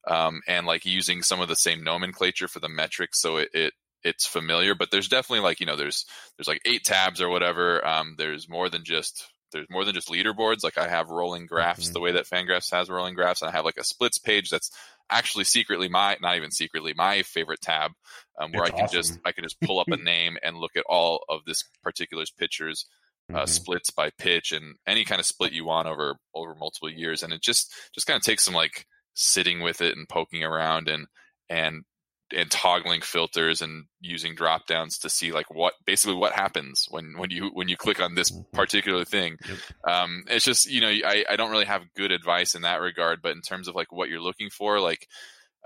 um, 0.08 0.42
and 0.48 0.66
like 0.66 0.86
using 0.86 1.22
some 1.22 1.40
of 1.40 1.48
the 1.48 1.56
same 1.56 1.84
nomenclature 1.84 2.48
for 2.48 2.60
the 2.60 2.70
metrics 2.70 3.22
so 3.22 3.38
it, 3.38 3.50
it 3.54 3.74
it's 4.04 4.26
familiar 4.26 4.76
but 4.76 4.92
there's 4.92 5.08
definitely 5.08 5.44
like 5.44 5.60
you 5.60 5.66
know 5.66 5.76
there's 5.76 6.06
there's 6.38 6.48
like 6.48 6.62
eight 6.66 6.84
tabs 6.84 7.22
or 7.22 7.30
whatever 7.30 7.86
um, 7.86 8.16
there's 8.18 8.50
more 8.50 8.70
than 8.70 8.84
just 8.84 9.28
there's 9.52 9.70
more 9.70 9.86
than 9.86 9.94
just 9.94 10.10
leaderboards 10.10 10.64
like 10.64 10.78
i 10.78 10.88
have 10.88 11.10
rolling 11.10 11.46
graphs 11.46 11.86
mm-hmm. 11.86 11.94
the 11.94 12.00
way 12.00 12.12
that 12.12 12.26
fangraphs 12.26 12.72
has 12.72 12.90
rolling 12.90 13.14
graphs 13.14 13.42
and 13.42 13.50
i 13.50 13.56
have 13.56 13.66
like 13.66 13.78
a 13.78 13.84
splits 13.84 14.18
page 14.18 14.50
that's 14.50 14.72
actually 15.10 15.44
secretly 15.44 15.88
my 15.88 16.18
not 16.22 16.36
even 16.36 16.52
secretly 16.52 16.94
my 16.96 17.22
favorite 17.22 17.62
tab 17.62 17.92
um, 18.40 18.52
where 18.52 18.64
it's 18.64 18.72
i 18.72 18.76
can 18.76 18.86
awesome. 18.86 18.98
just 18.98 19.20
i 19.26 19.32
can 19.32 19.44
just 19.44 19.60
pull 19.62 19.80
up 19.80 19.88
a 19.90 19.98
name 20.04 20.38
and 20.44 20.58
look 20.58 20.76
at 20.76 20.84
all 20.88 21.24
of 21.30 21.42
this 21.46 21.64
particular's 21.84 22.32
pictures 22.32 22.86
uh, 23.32 23.38
mm-hmm. 23.38 23.46
splits 23.48 23.90
by 23.90 24.10
pitch 24.18 24.52
and 24.52 24.76
any 24.88 25.04
kind 25.04 25.20
of 25.20 25.26
split 25.26 25.52
you 25.52 25.66
want 25.66 25.88
over 25.88 26.16
over 26.34 26.56
multiple 26.56 26.90
years 26.90 27.24
and 27.24 27.34
it 27.34 27.42
just 27.42 27.74
just 27.94 28.08
kind 28.08 28.18
of 28.18 28.24
takes 28.24 28.44
some 28.44 28.54
like 28.54 28.86
sitting 29.14 29.62
with 29.62 29.82
it 29.82 29.96
and 29.96 30.10
poking 30.10 30.44
around 30.44 30.88
and 30.88 31.08
and 31.50 31.84
and 32.32 32.50
toggling 32.50 33.02
filters 33.02 33.62
and 33.62 33.86
using 34.02 34.34
drop 34.34 34.66
downs 34.66 34.98
to 34.98 35.10
see 35.10 35.32
like 35.32 35.54
what 35.54 35.74
basically 35.86 36.16
what 36.16 36.34
happens 36.34 36.88
when 36.90 37.18
when 37.18 37.30
you 37.30 37.52
when 37.54 37.68
you 37.68 37.78
click 37.78 38.02
on 38.02 38.16
this 38.16 38.32
mm-hmm. 38.32 38.56
particular 38.56 39.06
thing 39.06 39.38
yep. 39.48 39.58
um 39.88 40.24
it's 40.28 40.46
just 40.46 40.70
you 40.70 40.82
know 40.82 40.88
I, 40.88 41.24
I 41.30 41.36
don't 41.36 41.52
really 41.52 41.66
have 41.66 41.84
good 41.96 42.12
advice 42.12 42.56
in 42.56 42.64
that 42.64 42.82
regard 42.82 43.22
but 43.22 43.34
in 43.34 43.42
terms 43.42 43.68
of 43.68 43.76
like 43.76 43.92
what 43.92 44.10
you're 44.10 44.22
looking 44.22 44.50
for 44.50 44.80
like 44.80 45.08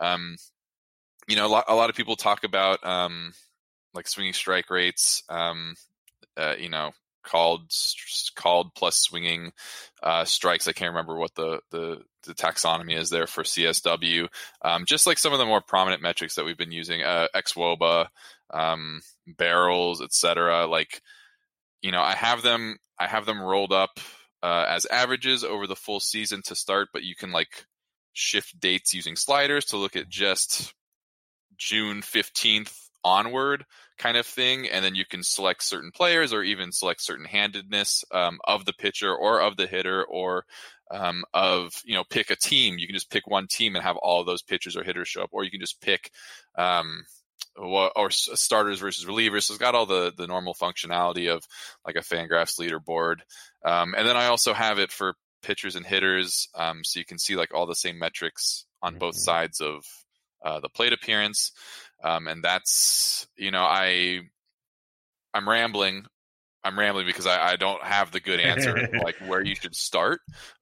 um 0.02 0.36
you 1.28 1.38
know 1.38 1.48
a 1.48 1.48
lot, 1.48 1.66
a 1.70 1.76
lot 1.76 1.90
of 1.90 1.96
people 1.96 2.18
talk 2.18 2.44
about 2.44 2.86
um 2.86 3.34
like 3.94 4.08
swinging 4.08 4.34
strike 4.34 4.70
rates 4.70 5.24
um 5.30 5.76
uh, 6.36 6.56
you 6.60 6.70
know 6.70 6.92
called 7.24 7.72
called 8.36 8.74
plus 8.76 8.98
swinging 8.98 9.52
uh, 10.02 10.26
strikes. 10.26 10.68
I 10.68 10.74
can't 10.74 10.92
remember 10.92 11.18
what 11.18 11.36
the, 11.36 11.60
the, 11.72 12.02
the 12.24 12.34
taxonomy 12.34 12.98
is 12.98 13.10
there 13.10 13.28
for 13.28 13.44
CSW. 13.44 14.28
Um, 14.62 14.86
just 14.86 15.08
like 15.08 15.18
some 15.18 15.34
of 15.34 15.40
the 15.40 15.46
more 15.46 15.62
prominent 15.62 16.02
metrics 16.02 16.36
that 16.36 16.46
we've 16.46 16.58
been 16.58 16.72
using, 16.72 17.02
uh, 17.02 17.28
xwOBA, 17.36 18.08
um, 18.54 19.02
barrels, 19.28 20.02
etc. 20.02 20.66
Like, 20.68 21.02
you 21.82 21.92
know, 21.92 22.02
I 22.02 22.16
have 22.16 22.42
them 22.42 22.78
I 22.98 23.08
have 23.08 23.26
them 23.26 23.42
rolled 23.42 23.74
up 23.74 24.00
uh, 24.44 24.66
as 24.68 24.86
averages 24.86 25.44
over 25.44 25.68
the 25.68 25.76
full 25.76 26.00
season 26.00 26.42
to 26.46 26.56
start, 26.56 26.90
but 26.94 27.04
you 27.04 27.16
can 27.16 27.32
like 27.32 27.66
shift 28.14 28.60
dates 28.60 28.94
using 28.94 29.16
sliders 29.16 29.66
to 29.66 29.78
look 29.78 29.96
at 29.96 30.10
just 30.10 30.74
June 31.58 32.02
fifteenth 32.02 32.89
onward 33.04 33.66
kind 33.98 34.18
of 34.18 34.26
thing 34.26 34.68
and 34.68 34.84
then 34.84 34.96
you 34.96 35.06
can 35.06 35.24
select 35.24 35.64
certain 35.64 35.92
players 35.92 36.34
or 36.34 36.44
even 36.44 36.72
select 36.72 37.02
certain 37.02 37.26
handedness 37.26 38.04
um, 38.12 38.40
of 38.46 38.66
the 38.66 38.74
pitcher 38.74 39.14
or 39.14 39.42
of 39.42 39.58
the 39.58 39.68
hitter 39.68 40.04
or 40.04 40.46
um, 40.92 41.24
of 41.34 41.74
you 41.86 41.94
know 41.94 42.04
pick 42.10 42.30
a 42.30 42.36
team. 42.36 42.78
You 42.78 42.88
can 42.88 42.96
just 42.96 43.12
pick 43.12 43.28
one 43.28 43.48
team 43.48 43.76
and 43.76 43.84
have 43.84 43.98
all 43.98 44.24
those 44.24 44.42
pitchers 44.42 44.76
or 44.76 44.84
hitters 44.84 45.08
show 45.08 45.24
up 45.24 45.30
or 45.32 45.44
you 45.44 45.52
can 45.52 45.60
just 45.60 45.82
pick 45.82 46.12
um, 46.58 47.04
or 47.56 48.10
starters 48.10 48.80
versus 48.80 49.06
relievers. 49.06 49.44
So 49.44 49.54
it's 49.54 49.62
got 49.62 49.76
all 49.76 49.86
the 49.86 50.14
the 50.16 50.28
normal 50.28 50.54
functionality 50.54 51.30
of 51.30 51.44
like 51.86 51.96
a 51.96 52.00
fangraphs 52.00 52.60
leaderboard. 52.60 53.18
Um, 53.66 53.94
and 53.98 54.08
then 54.08 54.16
i 54.16 54.28
also 54.28 54.54
have 54.54 54.80
it 54.80 54.92
for 54.92 55.16
pitchers 55.42 55.76
and 55.76 55.86
hitters 55.86 56.48
um, 56.56 56.84
so 56.84 57.00
you 57.00 57.06
can 57.06 57.18
see 57.18 57.36
like 57.36 57.54
all 57.54 57.66
the 57.66 57.76
same 57.76 58.00
metrics 58.00 58.66
on 58.82 58.98
both 58.98 59.16
mm-hmm. 59.16 59.22
sides 59.22 59.62
of 59.62 59.84
uh, 60.44 60.60
the 60.60 60.70
plate 60.70 60.94
appearance 60.94 61.52
um, 62.04 62.28
and 62.28 62.44
that's 62.44 63.28
you 63.38 63.52
know 63.52 63.64
I 63.64 64.22
I'm 65.34 65.48
rambling. 65.48 66.06
I'm 66.62 66.78
rambling 66.78 67.06
because 67.06 67.26
I, 67.26 67.52
I 67.52 67.56
don't 67.56 67.82
have 67.82 68.12
the 68.12 68.20
good 68.20 68.42
answer 68.42 68.90
like 69.04 69.16
where 69.26 69.42
you 69.42 69.56
should 69.56 69.76
start, 69.76 70.20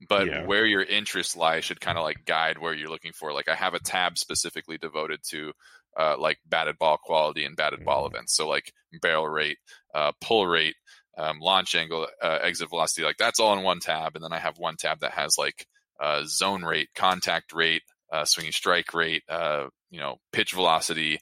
but 0.07 0.27
yeah. 0.27 0.45
where 0.45 0.65
your 0.65 0.83
interests 0.83 1.35
lie 1.35 1.61
should 1.61 1.81
kind 1.81 1.97
of 1.97 2.03
like 2.03 2.23
guide 2.25 2.59
where 2.59 2.73
you're 2.73 2.89
looking 2.89 3.13
for. 3.13 3.33
Like 3.33 3.49
I 3.49 3.55
have 3.55 3.73
a 3.73 3.79
tab 3.79 4.17
specifically 4.17 4.77
devoted 4.77 5.21
to 5.29 5.53
uh, 5.97 6.15
like 6.19 6.37
batted 6.45 6.77
ball 6.77 6.97
quality 7.03 7.45
and 7.45 7.55
batted 7.55 7.79
mm-hmm. 7.79 7.85
ball 7.85 8.05
events. 8.05 8.35
So 8.35 8.47
like 8.47 8.71
barrel 9.01 9.27
rate, 9.27 9.57
uh, 9.93 10.11
pull 10.21 10.45
rate, 10.45 10.75
um, 11.17 11.39
launch 11.39 11.73
angle, 11.73 12.07
uh, 12.21 12.39
exit 12.43 12.69
velocity. 12.69 13.03
Like 13.03 13.17
that's 13.17 13.39
all 13.39 13.57
in 13.57 13.63
one 13.63 13.79
tab, 13.79 14.15
and 14.15 14.23
then 14.23 14.33
I 14.33 14.39
have 14.39 14.59
one 14.59 14.75
tab 14.77 14.99
that 14.99 15.13
has 15.13 15.35
like 15.37 15.65
uh, 15.99 16.23
zone 16.25 16.63
rate, 16.63 16.89
contact 16.95 17.53
rate, 17.53 17.81
uh, 18.11 18.25
swinging 18.25 18.51
strike 18.51 18.93
rate, 18.93 19.23
uh, 19.29 19.67
you 19.89 19.99
know, 19.99 20.17
pitch 20.31 20.53
velocity, 20.53 21.19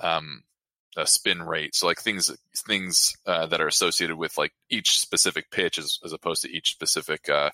um, 0.00 0.42
spin 1.04 1.42
rate. 1.42 1.74
So 1.74 1.86
like 1.86 2.00
things 2.00 2.30
things 2.56 3.16
uh, 3.26 3.46
that 3.46 3.60
are 3.60 3.66
associated 3.66 4.16
with 4.16 4.38
like 4.38 4.52
each 4.70 4.98
specific 5.00 5.50
pitch 5.50 5.78
as, 5.78 5.98
as 6.04 6.12
opposed 6.12 6.42
to 6.42 6.50
each 6.50 6.70
specific 6.70 7.28
uh, 7.28 7.50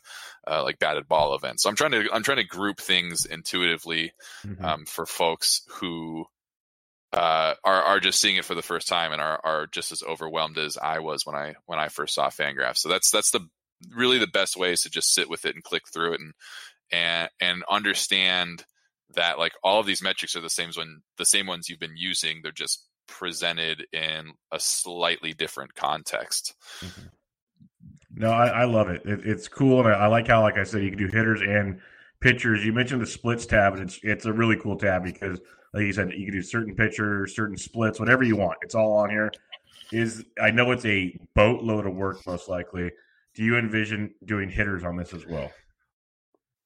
uh, 0.47 0.63
like 0.63 0.79
batted 0.79 1.09
ball 1.09 1.35
event. 1.35 1.61
So 1.61 1.71
I'm 1.71 1.77
trying 1.77 1.93
to 1.93 2.09
I'm 2.13 2.23
trying 2.23 2.39
to 2.39 2.45
group 2.45 2.79
things 2.79 3.25
intuitively 3.25 4.13
mm-hmm. 4.47 4.65
um, 4.65 4.85
for 4.85 5.07
folks 5.07 5.63
who 5.69 6.27
uh, 7.13 7.55
are 7.65 7.83
are 7.83 8.01
just 8.01 8.21
seeing 8.21 8.37
it 8.37 8.45
for 8.45 8.55
the 8.55 8.63
first 8.63 8.89
time 8.89 9.13
and 9.13 9.23
are 9.23 9.41
are 9.43 9.67
just 9.67 9.91
as 9.91 10.03
overwhelmed 10.03 10.59
as 10.59 10.77
I 10.77 10.99
was 10.99 11.25
when 11.25 11.37
I 11.37 11.55
when 11.67 11.79
I 11.79 11.89
first 11.89 12.15
saw 12.15 12.29
Fangraphs. 12.29 12.79
So 12.79 12.89
that's 12.91 13.11
that's 13.11 13.31
the 13.31 13.49
really 13.95 14.19
the 14.19 14.27
best 14.27 14.57
way 14.57 14.73
is 14.73 14.83
to 14.83 14.91
just 14.91 15.15
sit 15.15 15.31
with 15.31 15.47
it 15.47 15.55
and 15.55 15.65
click 15.65 15.85
through 15.89 16.13
it 16.13 16.21
and 16.21 16.35
and 16.93 17.31
and 17.41 17.65
understand 17.71 18.65
that 19.15 19.39
like 19.39 19.53
all 19.63 19.81
of 19.81 19.87
these 19.87 20.03
metrics 20.03 20.37
are 20.37 20.41
the 20.41 20.51
same 20.51 20.71
when 20.77 21.03
the 21.19 21.27
same 21.27 21.47
ones 21.47 21.69
you've 21.69 21.81
been 21.81 21.97
using. 21.97 22.41
They're 22.43 22.53
just 22.53 22.87
presented 23.07 23.87
in 23.93 24.33
a 24.53 24.61
slightly 24.61 25.35
different 25.35 25.75
context. 25.75 26.55
Mm-hmm. 26.81 27.07
No, 28.15 28.31
I, 28.31 28.49
I 28.49 28.65
love 28.65 28.89
it. 28.89 29.03
it. 29.05 29.21
It's 29.25 29.49
cool, 29.49 29.81
and 29.81 29.89
I, 29.89 29.93
I, 29.93 30.07
like 30.09 30.29
how, 30.29 30.43
like 30.43 30.59
I 30.59 30.65
said, 30.65 30.83
you 30.83 30.91
can 30.91 30.99
do 30.99 31.07
hitters 31.07 31.41
and 31.43 31.81
pitchers. 32.21 32.65
You 32.65 32.73
mentioned 32.73 33.01
the 33.01 33.07
splits 33.07 33.47
tab, 33.47 33.75
and 33.75 33.83
it's 33.83 34.01
it's 34.03 34.27
a 34.27 34.33
really 34.33 34.57
cool 34.57 34.77
tab 34.77 35.05
because, 35.05 35.41
like 35.73 35.85
you 35.85 35.93
said, 35.93 36.13
you 36.13 36.27
can 36.27 36.35
do 36.35 36.43
certain 36.43 36.75
pitchers, 36.75 37.35
certain 37.35 37.57
splits, 37.57 38.01
whatever 38.01 38.25
you 38.25 38.37
want. 38.37 38.59
It's 38.63 38.75
all 38.75 38.93
on 38.95 39.11
here. 39.11 39.33
Is 39.93 40.25
I 40.41 40.51
know 40.51 40.71
it's 40.73 40.85
a 40.85 41.19
boatload 41.35 41.87
of 41.87 41.95
work, 41.95 42.27
most 42.27 42.49
likely. 42.49 42.91
Do 43.35 43.45
you 43.45 43.57
envision 43.57 44.13
doing 44.25 44.51
hitters 44.51 44.85
on 44.85 44.97
this 44.97 45.15
as 45.15 45.27
well? 45.27 45.53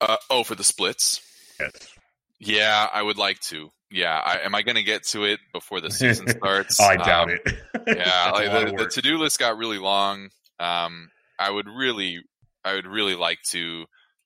Uh, 0.01 0.17
oh, 0.31 0.45
for 0.45 0.55
the 0.55 0.65
splits. 0.65 1.21
Yes. 1.61 1.95
Yeah, 2.41 2.89
I 2.93 3.03
would 3.03 3.19
like 3.19 3.41
to. 3.41 3.71
Yeah, 3.91 4.19
I, 4.19 4.41
am 4.41 4.55
I 4.55 4.63
going 4.63 4.77
to 4.77 4.83
get 4.83 5.05
to 5.09 5.25
it 5.25 5.39
before 5.53 5.81
the 5.81 5.91
season 5.91 6.29
starts? 6.37 6.81
I 6.81 6.97
doubt 6.97 7.31
um, 7.31 7.39
it. 7.45 7.55
yeah, 7.97 8.31
like 8.33 8.51
the, 8.51 8.77
the 8.77 8.89
to 8.91 9.03
do 9.03 9.19
list 9.19 9.39
got 9.39 9.57
really 9.57 9.79
long. 9.79 10.31
Um, 10.59 11.11
I 11.39 11.51
would 11.51 11.69
really, 11.69 12.23
I 12.65 12.75
would 12.75 12.87
really 12.87 13.15
like 13.15 13.39
to 13.51 13.85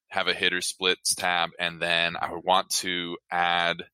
have 0.09 0.27
a 0.27 0.33
hitter 0.33 0.63
splits 0.63 1.15
tab, 1.15 1.51
and 1.59 1.83
then 1.83 2.17
I 2.17 2.33
would 2.33 2.45
want 2.45 2.71
to 2.77 3.19
add 3.31 3.85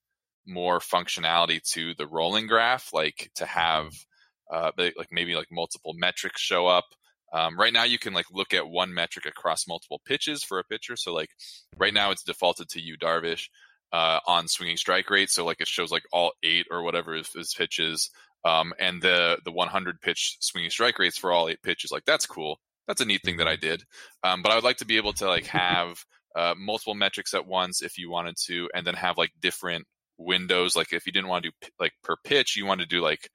more 0.46 0.78
functionality 0.78 1.60
to 1.72 1.94
the 1.94 2.06
rolling 2.06 2.46
graph, 2.46 2.90
like 2.92 3.30
to 3.36 3.46
have, 3.46 3.92
uh, 4.52 4.70
like 4.76 5.08
maybe 5.10 5.34
like 5.34 5.48
multiple 5.50 5.94
metrics 5.96 6.40
show 6.40 6.66
up. 6.66 6.84
Um, 7.32 7.58
right 7.58 7.72
now, 7.72 7.82
you 7.82 7.98
can 7.98 8.12
like 8.12 8.26
look 8.30 8.54
at 8.54 8.68
one 8.68 8.94
metric 8.94 9.26
across 9.26 9.66
multiple 9.66 10.00
pitches 10.06 10.44
for 10.44 10.60
a 10.60 10.64
pitcher. 10.64 10.94
So 10.94 11.12
like 11.12 11.30
right 11.76 11.92
now, 11.92 12.12
it's 12.12 12.22
defaulted 12.22 12.68
to 12.70 12.80
Yu 12.80 12.96
Darvish 12.96 13.48
uh, 13.94 14.18
on 14.26 14.48
swinging 14.48 14.76
strike 14.76 15.08
rate. 15.08 15.30
So 15.30 15.44
like 15.44 15.60
it 15.60 15.68
shows 15.68 15.92
like 15.92 16.02
all 16.12 16.32
eight 16.42 16.66
or 16.68 16.82
whatever 16.82 17.14
his 17.14 17.54
pitches, 17.56 18.10
um, 18.44 18.74
and 18.80 19.00
the 19.00 19.38
the 19.44 19.52
100 19.52 20.00
pitch 20.00 20.36
swinging 20.40 20.70
strike 20.70 20.98
rates 20.98 21.16
for 21.16 21.30
all 21.30 21.48
eight 21.48 21.62
pitches. 21.62 21.92
Like 21.92 22.04
that's 22.04 22.26
cool. 22.26 22.58
That's 22.88 23.00
a 23.00 23.04
neat 23.04 23.22
thing 23.22 23.36
that 23.36 23.46
I 23.46 23.54
mm-hmm. 23.54 23.68
did. 23.68 23.84
Um, 24.24 24.42
but 24.42 24.50
I 24.50 24.56
would 24.56 24.64
like 24.64 24.78
to 24.78 24.84
be 24.84 24.96
able 24.96 25.12
to 25.14 25.28
like 25.28 25.46
have 25.46 26.04
uh, 26.34 26.54
multiple 26.58 26.96
metrics 26.96 27.34
at 27.34 27.46
once 27.46 27.82
if 27.82 27.96
you 27.96 28.10
wanted 28.10 28.34
to, 28.46 28.68
and 28.74 28.84
then 28.84 28.94
have 28.94 29.16
like 29.16 29.30
different 29.40 29.86
windows. 30.18 30.74
Like 30.74 30.92
if 30.92 31.06
you 31.06 31.12
didn't 31.12 31.28
want 31.28 31.44
to 31.44 31.50
do 31.50 31.68
like 31.78 31.92
per 32.02 32.16
pitch, 32.24 32.56
you 32.56 32.66
want 32.66 32.80
to 32.80 32.88
do 32.88 33.00
like 33.00 33.30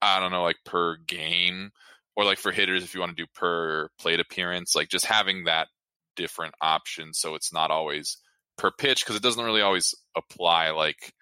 I 0.00 0.20
don't 0.20 0.30
know, 0.30 0.44
like 0.44 0.58
per 0.64 0.98
game, 1.08 1.70
or 2.14 2.24
like 2.24 2.38
for 2.38 2.52
hitters 2.52 2.84
if 2.84 2.94
you 2.94 3.00
want 3.00 3.16
to 3.16 3.20
do 3.24 3.28
per 3.34 3.88
plate 3.98 4.20
appearance. 4.20 4.76
Like 4.76 4.88
just 4.88 5.06
having 5.06 5.44
that 5.44 5.66
different 6.14 6.54
option 6.62 7.12
so 7.12 7.34
it's 7.34 7.52
not 7.52 7.70
always 7.70 8.16
per 8.56 8.70
pitch 8.70 9.04
because 9.04 9.16
it 9.16 9.22
doesn't 9.22 9.44
really 9.44 9.62
always 9.62 9.94
apply 10.16 10.70
like 10.70 11.12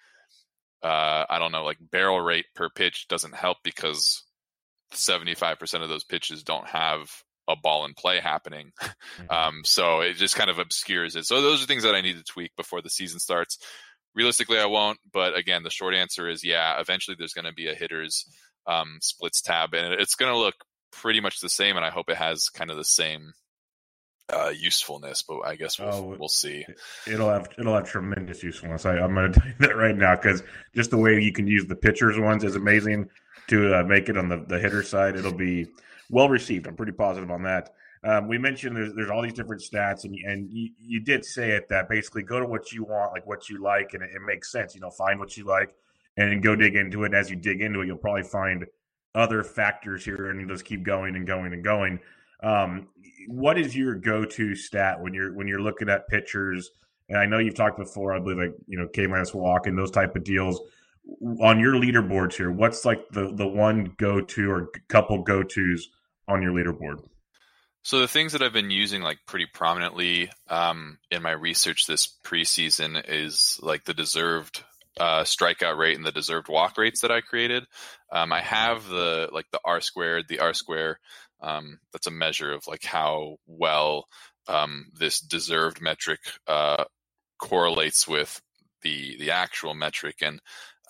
uh, 0.84 1.24
I 1.30 1.38
don't 1.38 1.52
know, 1.52 1.64
like 1.64 1.78
barrel 1.80 2.20
rate 2.20 2.44
per 2.54 2.68
pitch 2.68 3.08
doesn't 3.08 3.34
help 3.34 3.56
because 3.64 4.22
75% 4.92 5.82
of 5.82 5.88
those 5.88 6.04
pitches 6.04 6.42
don't 6.42 6.68
have 6.68 7.10
a 7.48 7.56
ball 7.56 7.86
in 7.86 7.94
play 7.94 8.20
happening. 8.20 8.70
Mm-hmm. 9.18 9.32
Um, 9.32 9.62
so 9.64 10.00
it 10.00 10.14
just 10.14 10.34
kind 10.34 10.50
of 10.50 10.58
obscures 10.58 11.14
it. 11.14 11.24
So 11.24 11.40
those 11.40 11.62
are 11.62 11.66
things 11.66 11.84
that 11.84 11.94
I 11.94 12.00
need 12.00 12.16
to 12.16 12.24
tweak 12.24 12.50
before 12.56 12.82
the 12.82 12.90
season 12.90 13.20
starts. 13.20 13.58
Realistically, 14.12 14.58
I 14.58 14.66
won't. 14.66 14.98
But 15.12 15.36
again, 15.36 15.62
the 15.62 15.70
short 15.70 15.94
answer 15.94 16.28
is 16.28 16.42
yeah, 16.42 16.80
eventually 16.80 17.14
there's 17.16 17.32
going 17.32 17.44
to 17.44 17.52
be 17.52 17.68
a 17.68 17.74
hitters 17.74 18.26
um, 18.66 18.98
splits 19.00 19.40
tab 19.40 19.72
and 19.72 19.94
it's 19.94 20.16
going 20.16 20.32
to 20.32 20.38
look 20.38 20.56
pretty 20.90 21.20
much 21.20 21.38
the 21.38 21.48
same. 21.48 21.76
And 21.76 21.86
I 21.86 21.90
hope 21.90 22.08
it 22.08 22.16
has 22.16 22.48
kind 22.48 22.72
of 22.72 22.76
the 22.76 22.84
same 22.84 23.34
uh, 24.32 24.52
usefulness, 24.56 25.22
but 25.22 25.40
I 25.40 25.56
guess 25.56 25.78
we'll, 25.78 25.88
oh, 25.92 26.16
we'll 26.18 26.28
see. 26.28 26.64
It'll 27.06 27.28
have 27.28 27.48
it'll 27.58 27.74
have 27.74 27.88
tremendous 27.88 28.42
usefulness. 28.42 28.86
I, 28.86 28.98
am 28.98 29.14
going 29.14 29.32
to 29.32 29.40
tell 29.40 29.48
you 29.48 29.54
that 29.60 29.76
right 29.76 29.96
now 29.96 30.16
because 30.16 30.42
just 30.74 30.90
the 30.90 30.98
way 30.98 31.20
you 31.20 31.32
can 31.32 31.46
use 31.46 31.66
the 31.66 31.76
pitchers 31.76 32.18
ones 32.18 32.44
is 32.44 32.56
amazing 32.56 33.08
to 33.48 33.80
uh, 33.80 33.82
make 33.84 34.08
it 34.08 34.16
on 34.16 34.28
the, 34.28 34.44
the 34.48 34.58
hitter 34.58 34.82
side. 34.82 35.16
It'll 35.16 35.34
be 35.34 35.66
well 36.10 36.28
received. 36.28 36.66
I'm 36.66 36.76
pretty 36.76 36.92
positive 36.92 37.30
on 37.30 37.42
that. 37.42 37.74
Um, 38.02 38.28
we 38.28 38.36
mentioned 38.36 38.76
there's, 38.76 38.94
there's 38.94 39.10
all 39.10 39.22
these 39.22 39.32
different 39.32 39.62
stats, 39.62 40.04
and 40.04 40.14
and 40.14 40.50
you, 40.50 40.70
you, 40.78 41.00
did 41.00 41.24
say 41.24 41.52
it 41.52 41.68
that 41.70 41.88
basically 41.88 42.22
go 42.22 42.38
to 42.38 42.46
what 42.46 42.70
you 42.70 42.84
want, 42.84 43.12
like 43.12 43.26
what 43.26 43.48
you 43.48 43.62
like, 43.62 43.94
and 43.94 44.02
it, 44.02 44.10
it 44.14 44.20
makes 44.26 44.52
sense. 44.52 44.74
You 44.74 44.82
know, 44.82 44.90
find 44.90 45.18
what 45.18 45.36
you 45.36 45.44
like, 45.44 45.74
and 46.16 46.42
go 46.42 46.54
dig 46.54 46.76
into 46.76 47.04
it. 47.04 47.06
And 47.06 47.14
as 47.14 47.30
you 47.30 47.36
dig 47.36 47.62
into 47.62 47.80
it, 47.80 47.86
you'll 47.86 47.96
probably 47.96 48.24
find 48.24 48.66
other 49.14 49.42
factors 49.42 50.04
here, 50.04 50.30
and 50.30 50.48
just 50.48 50.66
keep 50.66 50.82
going 50.82 51.16
and 51.16 51.26
going 51.26 51.54
and 51.54 51.64
going. 51.64 51.98
Um, 52.44 52.88
what 53.26 53.58
is 53.58 53.74
your 53.74 53.94
go-to 53.94 54.54
stat 54.54 55.00
when 55.00 55.14
you're 55.14 55.34
when 55.34 55.48
you're 55.48 55.62
looking 55.62 55.88
at 55.88 56.08
pitchers? 56.08 56.70
And 57.08 57.18
I 57.18 57.26
know 57.26 57.38
you've 57.38 57.54
talked 57.54 57.78
before. 57.78 58.14
I 58.14 58.18
believe 58.18 58.38
like 58.38 58.54
you 58.66 58.78
know 58.78 58.86
K 58.88 59.06
minus 59.06 59.34
walk 59.34 59.66
and 59.66 59.78
those 59.78 59.90
type 59.90 60.14
of 60.14 60.24
deals 60.24 60.60
on 61.40 61.60
your 61.60 61.74
leaderboards 61.74 62.34
here. 62.34 62.50
What's 62.50 62.84
like 62.84 63.08
the 63.10 63.32
the 63.34 63.46
one 63.46 63.94
go-to 63.96 64.50
or 64.50 64.70
couple 64.88 65.22
go-tos 65.22 65.88
on 66.28 66.42
your 66.42 66.52
leaderboard? 66.52 67.02
So 67.82 68.00
the 68.00 68.08
things 68.08 68.32
that 68.32 68.42
I've 68.42 68.52
been 68.52 68.70
using 68.70 69.02
like 69.02 69.18
pretty 69.26 69.46
prominently 69.46 70.30
um, 70.48 70.98
in 71.10 71.22
my 71.22 71.32
research 71.32 71.86
this 71.86 72.08
preseason 72.24 73.02
is 73.06 73.60
like 73.62 73.84
the 73.84 73.92
deserved 73.92 74.62
uh, 74.98 75.24
strikeout 75.24 75.76
rate 75.76 75.96
and 75.96 76.06
the 76.06 76.12
deserved 76.12 76.48
walk 76.48 76.78
rates 76.78 77.02
that 77.02 77.10
I 77.10 77.20
created. 77.20 77.64
Um, 78.10 78.32
I 78.32 78.40
have 78.40 78.86
the 78.88 79.28
like 79.32 79.50
the 79.50 79.60
R 79.64 79.80
squared, 79.80 80.28
the 80.28 80.40
R 80.40 80.54
square. 80.54 80.98
Um, 81.40 81.78
that's 81.92 82.06
a 82.06 82.12
measure 82.12 82.52
of 82.52 82.66
like 82.66 82.84
how 82.84 83.36
well 83.46 84.06
um, 84.48 84.86
this 84.98 85.20
deserved 85.20 85.80
metric 85.80 86.20
uh, 86.46 86.84
correlates 87.38 88.06
with 88.08 88.40
the 88.82 89.16
the 89.18 89.30
actual 89.30 89.74
metric, 89.74 90.16
and 90.22 90.40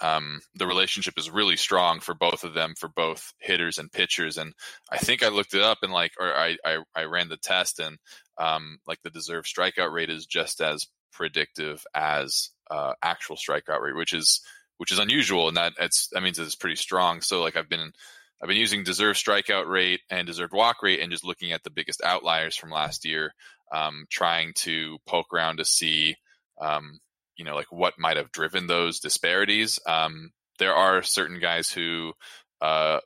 um, 0.00 0.40
the 0.54 0.66
relationship 0.66 1.14
is 1.16 1.30
really 1.30 1.56
strong 1.56 2.00
for 2.00 2.14
both 2.14 2.44
of 2.44 2.54
them 2.54 2.74
for 2.78 2.88
both 2.88 3.32
hitters 3.38 3.78
and 3.78 3.92
pitchers. 3.92 4.36
And 4.38 4.52
I 4.90 4.98
think 4.98 5.22
I 5.22 5.28
looked 5.28 5.54
it 5.54 5.62
up 5.62 5.78
and 5.82 5.92
like, 5.92 6.12
or 6.18 6.34
I 6.34 6.56
I, 6.64 6.78
I 6.94 7.04
ran 7.04 7.28
the 7.28 7.36
test 7.36 7.78
and 7.78 7.98
um, 8.38 8.78
like 8.86 8.98
the 9.02 9.10
deserved 9.10 9.46
strikeout 9.46 9.92
rate 9.92 10.10
is 10.10 10.26
just 10.26 10.60
as 10.60 10.86
predictive 11.12 11.84
as 11.94 12.50
uh, 12.70 12.94
actual 13.02 13.36
strikeout 13.36 13.80
rate, 13.80 13.96
which 13.96 14.12
is 14.12 14.40
which 14.78 14.90
is 14.90 14.98
unusual, 14.98 15.48
and 15.48 15.56
that 15.56 15.72
it's 15.78 16.08
that 16.08 16.22
means 16.22 16.38
it's 16.38 16.56
pretty 16.56 16.76
strong. 16.76 17.20
So 17.20 17.40
like 17.42 17.56
I've 17.56 17.68
been 17.68 17.92
I've 18.44 18.48
been 18.48 18.58
using 18.58 18.84
deserved 18.84 19.18
strikeout 19.18 19.66
rate 19.66 20.00
and 20.10 20.26
deserved 20.26 20.52
walk 20.52 20.82
rate, 20.82 21.00
and 21.00 21.10
just 21.10 21.24
looking 21.24 21.52
at 21.52 21.62
the 21.62 21.70
biggest 21.70 22.02
outliers 22.04 22.54
from 22.54 22.70
last 22.70 23.06
year, 23.06 23.32
um, 23.72 24.04
trying 24.10 24.52
to 24.56 24.98
poke 25.06 25.32
around 25.32 25.56
to 25.56 25.64
see, 25.64 26.16
um, 26.60 26.98
you 27.38 27.46
know, 27.46 27.54
like 27.54 27.72
what 27.72 27.94
might 27.98 28.18
have 28.18 28.30
driven 28.32 28.66
those 28.66 29.00
disparities. 29.00 29.80
Um, 29.86 30.30
there 30.58 30.74
are 30.74 31.02
certain 31.02 31.40
guys 31.40 31.70
who 31.70 32.12
uh, 32.60 32.98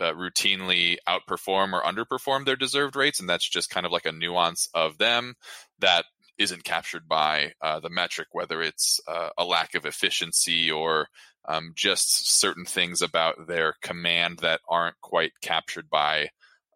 uh, 0.00 0.12
routinely 0.12 0.98
outperform 1.08 1.72
or 1.72 1.82
underperform 1.82 2.44
their 2.44 2.54
deserved 2.54 2.94
rates, 2.94 3.18
and 3.18 3.28
that's 3.28 3.48
just 3.50 3.70
kind 3.70 3.86
of 3.86 3.90
like 3.90 4.06
a 4.06 4.12
nuance 4.12 4.68
of 4.74 4.98
them 4.98 5.34
that 5.80 6.04
isn't 6.38 6.64
captured 6.64 7.08
by 7.08 7.52
uh, 7.60 7.80
the 7.80 7.90
metric, 7.90 8.28
whether 8.32 8.62
it's 8.62 9.00
uh, 9.06 9.30
a 9.38 9.44
lack 9.44 9.74
of 9.74 9.86
efficiency 9.86 10.70
or 10.70 11.08
um, 11.46 11.72
just 11.74 12.38
certain 12.40 12.64
things 12.64 13.02
about 13.02 13.46
their 13.46 13.74
command 13.82 14.38
that 14.38 14.60
aren't 14.68 15.00
quite 15.00 15.32
captured 15.42 15.88
by 15.90 16.28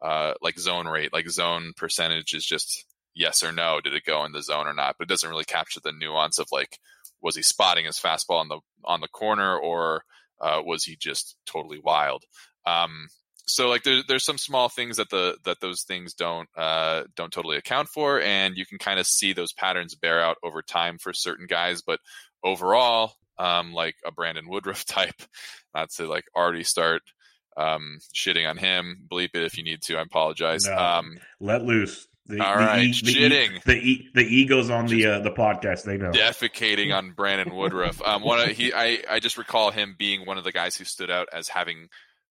uh, 0.03 0.35
like 0.41 0.59
zone 0.59 0.87
rate. 0.87 1.13
Like 1.13 1.29
zone 1.29 1.73
percentage 1.77 2.35
is 2.35 2.45
just 2.45 2.85
yes 3.15 3.43
or 3.43 3.53
no. 3.53 3.81
Did 3.81 3.95
it 3.95 4.05
go 4.05 4.25
in 4.25 4.33
the 4.33 4.43
zone 4.43 4.67
or 4.67 4.75
not? 4.75 4.97
But 4.99 5.05
it 5.05 5.09
doesn't 5.09 5.31
really 5.31 5.45
capture 5.45 5.81
the 5.83 5.93
nuance 5.93 6.39
of 6.39 6.49
like 6.53 6.79
was 7.21 7.35
he 7.35 7.43
spotting 7.43 7.87
his 7.87 7.99
fastball 7.99 8.41
on 8.41 8.49
the 8.49 8.61
on 8.85 9.01
the 9.01 9.09
corner 9.09 9.59
or 9.59 10.05
uh, 10.41 10.61
was 10.65 10.85
he 10.85 10.97
just 10.97 11.37
totally 11.47 11.81
wild? 11.83 12.25
Um, 12.65 13.09
so 13.49 13.69
like 13.69 13.83
there, 13.83 14.03
there's 14.07 14.25
some 14.25 14.39
small 14.39 14.69
things 14.69 14.99
that 14.99 15.11
the 15.11 15.37
that 15.45 15.61
those 15.61 15.83
things 15.83 16.15
don't 16.15 16.49
uh, 16.57 17.05
don't 17.17 17.33
totally 17.33 17.57
account 17.57 17.89
for, 17.89 18.21
and 18.21 18.57
you 18.57 18.67
can 18.67 18.79
kind 18.79 19.01
of 19.01 19.07
see 19.07 19.33
those 19.33 19.53
patterns 19.53 19.95
bear 19.95 20.23
out 20.23 20.37
over 20.43 20.63
time 20.63 20.99
for 20.99 21.13
certain 21.13 21.47
guys. 21.47 21.83
But 21.83 22.01
overall, 22.45 23.15
um, 23.39 23.73
like 23.73 23.97
a 24.07 24.13
Brandon 24.13 24.49
Woodruff 24.49 24.85
type, 24.87 25.21
not 25.75 25.91
to 25.97 26.07
like 26.07 26.25
already 26.37 26.65
start 26.65 27.03
um, 27.57 27.99
shitting 28.15 28.49
on 28.49 28.57
him. 28.57 29.07
Bleep 29.11 29.31
it 29.35 29.43
if 29.43 29.57
you 29.57 29.65
need 29.65 29.83
to. 29.83 29.97
I 29.97 30.03
apologize. 30.03 30.67
No, 30.67 30.77
um, 30.77 31.19
let 31.41 31.65
loose. 31.65 32.07
The, 32.27 32.45
all 32.45 32.59
the 32.59 32.65
right, 32.65 32.85
e, 32.85 32.93
shitting. 32.93 33.63
The 33.65 33.77
e, 33.77 34.11
the, 34.13 34.21
egos 34.21 34.69
on 34.69 34.87
the 34.87 35.07
uh, 35.07 35.21
the 35.21 35.31
podcast. 35.31 35.85
They 35.85 35.97
know 35.97 36.11
defecating 36.11 36.95
on 36.95 37.13
Brandon 37.13 37.55
Woodruff. 37.55 38.03
Um, 38.03 38.23
one 38.23 38.41
of, 38.41 38.49
he 38.55 38.75
I 38.75 38.99
I 39.09 39.19
just 39.19 39.39
recall 39.39 39.71
him 39.71 39.97
being 39.99 40.27
one 40.27 40.37
of 40.37 40.45
the 40.45 40.53
guys 40.53 40.77
who 40.77 40.85
stood 40.85 41.11
out 41.11 41.29
as 41.33 41.49
having 41.49 41.89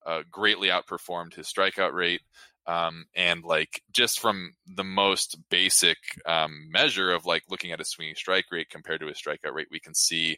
uh, 0.08 0.24
greatly 0.32 0.70
outperformed 0.70 1.36
his 1.36 1.48
strikeout 1.48 1.94
rate. 1.94 2.22
Um, 2.66 3.06
and 3.16 3.44
like 3.44 3.82
just 3.94 4.20
from 4.20 4.54
the 4.66 4.84
most 4.84 5.38
basic 5.50 5.98
um, 6.26 6.68
measure 6.70 7.12
of 7.12 7.26
like 7.26 7.44
looking 7.50 7.72
at 7.72 7.80
a 7.80 7.86
swinging 7.86 8.16
strike 8.16 8.46
rate 8.52 8.70
compared 8.70 9.00
to 9.02 9.08
his 9.08 9.18
strikeout 9.18 9.54
rate, 9.54 9.68
we 9.72 9.80
can 9.80 9.94
see 9.94 10.38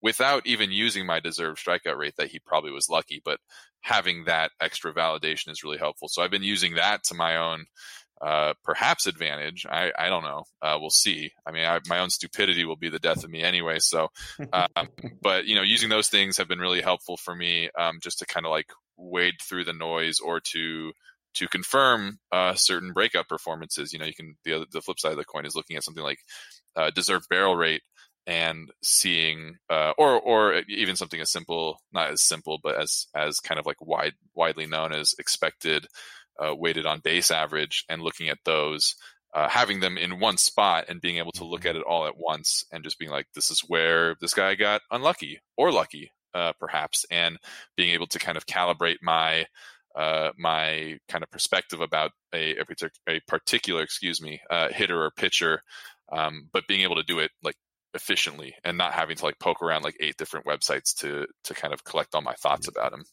without 0.00 0.46
even 0.46 0.70
using 0.70 1.06
my 1.06 1.18
deserved 1.18 1.58
strikeout 1.58 1.96
rate 1.96 2.14
that 2.16 2.28
he 2.28 2.38
probably 2.38 2.70
was 2.70 2.88
lucky. 2.88 3.22
But 3.24 3.40
having 3.80 4.24
that 4.24 4.52
extra 4.60 4.92
validation 4.92 5.50
is 5.50 5.64
really 5.64 5.78
helpful. 5.78 6.08
So 6.08 6.22
I've 6.22 6.30
been 6.30 6.42
using 6.42 6.74
that 6.74 7.02
to 7.04 7.14
my 7.14 7.36
own 7.38 7.64
uh, 8.20 8.54
perhaps 8.62 9.06
advantage. 9.06 9.66
I, 9.68 9.92
I 9.98 10.08
don't 10.08 10.22
know. 10.22 10.44
Uh, 10.62 10.78
we'll 10.80 10.90
see. 10.90 11.32
I 11.46 11.50
mean, 11.50 11.64
I, 11.64 11.80
my 11.88 11.98
own 11.98 12.10
stupidity 12.10 12.64
will 12.64 12.76
be 12.76 12.88
the 12.88 12.98
death 12.98 13.24
of 13.24 13.30
me 13.30 13.42
anyway. 13.42 13.78
So, 13.80 14.08
um, 14.52 14.88
but 15.22 15.46
you 15.46 15.54
know, 15.54 15.62
using 15.62 15.88
those 15.88 16.08
things 16.08 16.36
have 16.38 16.48
been 16.48 16.60
really 16.60 16.80
helpful 16.80 17.16
for 17.16 17.34
me, 17.34 17.70
um, 17.78 17.98
just 18.00 18.20
to 18.20 18.26
kind 18.26 18.46
of 18.46 18.50
like 18.50 18.68
wade 18.96 19.34
through 19.42 19.64
the 19.64 19.72
noise 19.72 20.20
or 20.20 20.40
to 20.40 20.92
to 21.34 21.48
confirm 21.48 22.18
uh, 22.30 22.54
certain 22.54 22.92
breakout 22.92 23.28
performances. 23.28 23.92
You 23.92 23.98
know, 23.98 24.06
you 24.06 24.14
can 24.14 24.36
the 24.44 24.54
other, 24.54 24.66
the 24.70 24.80
flip 24.80 25.00
side 25.00 25.12
of 25.12 25.18
the 25.18 25.24
coin 25.24 25.46
is 25.46 25.56
looking 25.56 25.76
at 25.76 25.84
something 25.84 26.04
like 26.04 26.20
uh, 26.76 26.90
deserved 26.90 27.28
barrel 27.28 27.56
rate 27.56 27.82
and 28.26 28.70
seeing 28.82 29.56
uh, 29.70 29.92
or 29.98 30.20
or 30.20 30.62
even 30.68 30.96
something 30.96 31.20
as 31.20 31.30
simple 31.30 31.80
not 31.92 32.10
as 32.10 32.22
simple 32.22 32.58
but 32.62 32.80
as 32.80 33.06
as 33.14 33.38
kind 33.40 33.58
of 33.60 33.66
like 33.66 33.76
wide 33.80 34.14
widely 34.34 34.66
known 34.66 34.92
as 34.92 35.14
expected 35.18 35.86
uh, 36.42 36.54
weighted 36.54 36.86
on 36.86 37.00
base 37.00 37.30
average 37.30 37.84
and 37.88 38.02
looking 38.02 38.28
at 38.28 38.38
those 38.44 38.94
uh, 39.34 39.48
having 39.48 39.80
them 39.80 39.98
in 39.98 40.20
one 40.20 40.38
spot 40.38 40.84
and 40.88 41.00
being 41.00 41.18
able 41.18 41.32
to 41.32 41.44
look 41.44 41.66
at 41.66 41.76
it 41.76 41.82
all 41.82 42.06
at 42.06 42.16
once 42.16 42.64
and 42.72 42.84
just 42.84 42.98
being 42.98 43.10
like 43.10 43.26
this 43.34 43.50
is 43.50 43.60
where 43.66 44.16
this 44.20 44.32
guy 44.32 44.54
got 44.54 44.80
unlucky 44.90 45.40
or 45.56 45.70
lucky 45.70 46.10
uh, 46.34 46.52
perhaps, 46.58 47.04
and 47.10 47.38
being 47.76 47.94
able 47.94 48.06
to 48.08 48.18
kind 48.18 48.36
of 48.36 48.46
calibrate 48.46 48.98
my 49.02 49.46
uh, 49.94 50.30
my 50.36 50.98
kind 51.08 51.22
of 51.22 51.30
perspective 51.30 51.80
about 51.80 52.10
a, 52.34 52.56
a, 52.56 52.64
a 53.08 53.20
particular, 53.28 53.82
excuse 53.82 54.20
me, 54.20 54.40
uh, 54.50 54.68
hitter 54.68 55.04
or 55.04 55.10
pitcher, 55.12 55.60
um, 56.10 56.48
but 56.52 56.66
being 56.66 56.82
able 56.82 56.96
to 56.96 57.04
do 57.04 57.20
it 57.20 57.30
like 57.42 57.54
efficiently 57.94 58.54
and 58.64 58.76
not 58.76 58.92
having 58.92 59.16
to 59.16 59.24
like 59.24 59.38
poke 59.38 59.62
around 59.62 59.84
like 59.84 59.96
eight 60.00 60.16
different 60.16 60.46
websites 60.46 60.94
to 60.96 61.26
to 61.44 61.54
kind 61.54 61.72
of 61.72 61.84
collect 61.84 62.14
all 62.14 62.22
my 62.22 62.34
thoughts 62.34 62.68
about 62.68 62.92
him. 62.92 63.04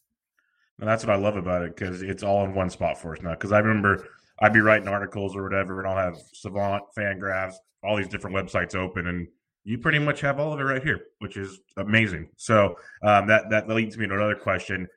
And 0.79 0.89
that's 0.89 1.05
what 1.05 1.13
I 1.15 1.19
love 1.19 1.35
about 1.37 1.61
it 1.61 1.75
because 1.75 2.01
it's 2.01 2.23
all 2.23 2.43
in 2.43 2.55
one 2.55 2.71
spot 2.71 2.99
for 2.99 3.15
us 3.15 3.21
now. 3.21 3.31
Because 3.31 3.51
I 3.51 3.59
remember 3.59 4.07
I'd 4.41 4.53
be 4.53 4.61
writing 4.61 4.87
articles 4.87 5.35
or 5.35 5.43
whatever, 5.43 5.79
and 5.79 5.87
I'll 5.87 5.97
have 6.03 6.17
Savant, 6.33 6.83
Fangraphs, 6.97 7.53
all 7.83 7.97
these 7.97 8.07
different 8.07 8.35
websites 8.35 8.75
open, 8.75 9.05
and 9.05 9.27
you 9.63 9.77
pretty 9.77 9.99
much 9.99 10.21
have 10.21 10.39
all 10.39 10.53
of 10.53 10.59
it 10.59 10.63
right 10.63 10.83
here, 10.83 11.01
which 11.19 11.37
is 11.37 11.59
amazing. 11.77 12.29
So 12.37 12.75
um, 13.03 13.27
that 13.27 13.49
that 13.49 13.67
leads 13.67 13.97
me 13.97 14.07
to 14.07 14.13
another 14.13 14.35
question. 14.35 14.87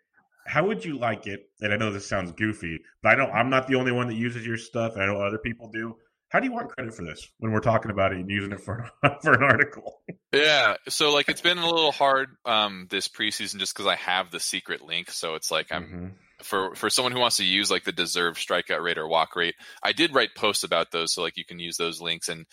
How 0.47 0.67
would 0.67 0.85
you 0.85 0.99
like 0.99 1.27
it? 1.27 1.49
And 1.61 1.73
I 1.73 1.77
know 1.77 1.91
this 1.91 2.07
sounds 2.07 2.33
goofy, 2.33 2.81
but 3.03 3.11
I 3.11 3.15
know 3.17 3.27
I'm 3.27 3.51
not 3.51 3.67
the 3.67 3.77
only 3.77 3.93
one 3.93 4.09
that 4.09 4.15
uses 4.15 4.47
your 4.47 4.59
stuff. 4.59 4.97
I 4.97 5.07
know 5.07 5.21
other 5.21 5.39
people 5.39 5.71
do. 5.71 5.97
How 6.29 6.41
do 6.41 6.47
you 6.47 6.53
want 6.53 6.71
credit 6.71 6.93
for 6.95 7.05
this 7.05 7.29
when 7.39 7.53
we're 7.53 7.61
talking 7.61 7.91
about 7.91 8.13
it 8.13 8.19
and 8.19 8.29
using 8.29 8.53
it 8.53 8.61
for 8.61 8.89
for 9.23 9.35
an 9.35 9.43
article? 9.43 10.03
Yeah, 10.33 10.77
so 10.89 11.13
like 11.13 11.29
it's 11.29 11.41
been 11.41 11.59
a 11.59 11.67
little 11.67 11.93
hard 11.93 12.29
um, 12.45 12.87
this 12.91 13.09
preseason 13.09 13.57
just 13.57 13.75
because 13.75 13.87
I 13.87 13.97
have 13.97 14.31
the 14.31 14.41
secret 14.41 14.83
link. 14.83 15.11
So 15.11 15.35
it's 15.35 15.51
like 15.51 15.69
I'm 15.71 15.85
mm-hmm 15.85 16.07
for 16.43 16.75
for 16.75 16.91
someone 16.91 17.13
who 17.13 17.21
wants 17.21 17.37
to 17.37 17.45
use 17.45 17.71
like 17.71 17.85
the 17.85 17.93
deserved 17.93 18.39
strikeout 18.39 18.83
rate 18.83 18.99
or 18.99 19.09
walk 19.09 19.37
rate 19.37 19.55
i 19.83 19.93
did 19.93 20.15
write 20.15 20.35
posts 20.37 20.65
about 20.65 20.91
those 20.91 21.13
so 21.13 21.23
like 21.23 21.37
you 21.37 21.45
can 21.45 21.59
use 21.59 21.77
those 21.77 22.01
links 22.01 22.29
and 22.29 22.47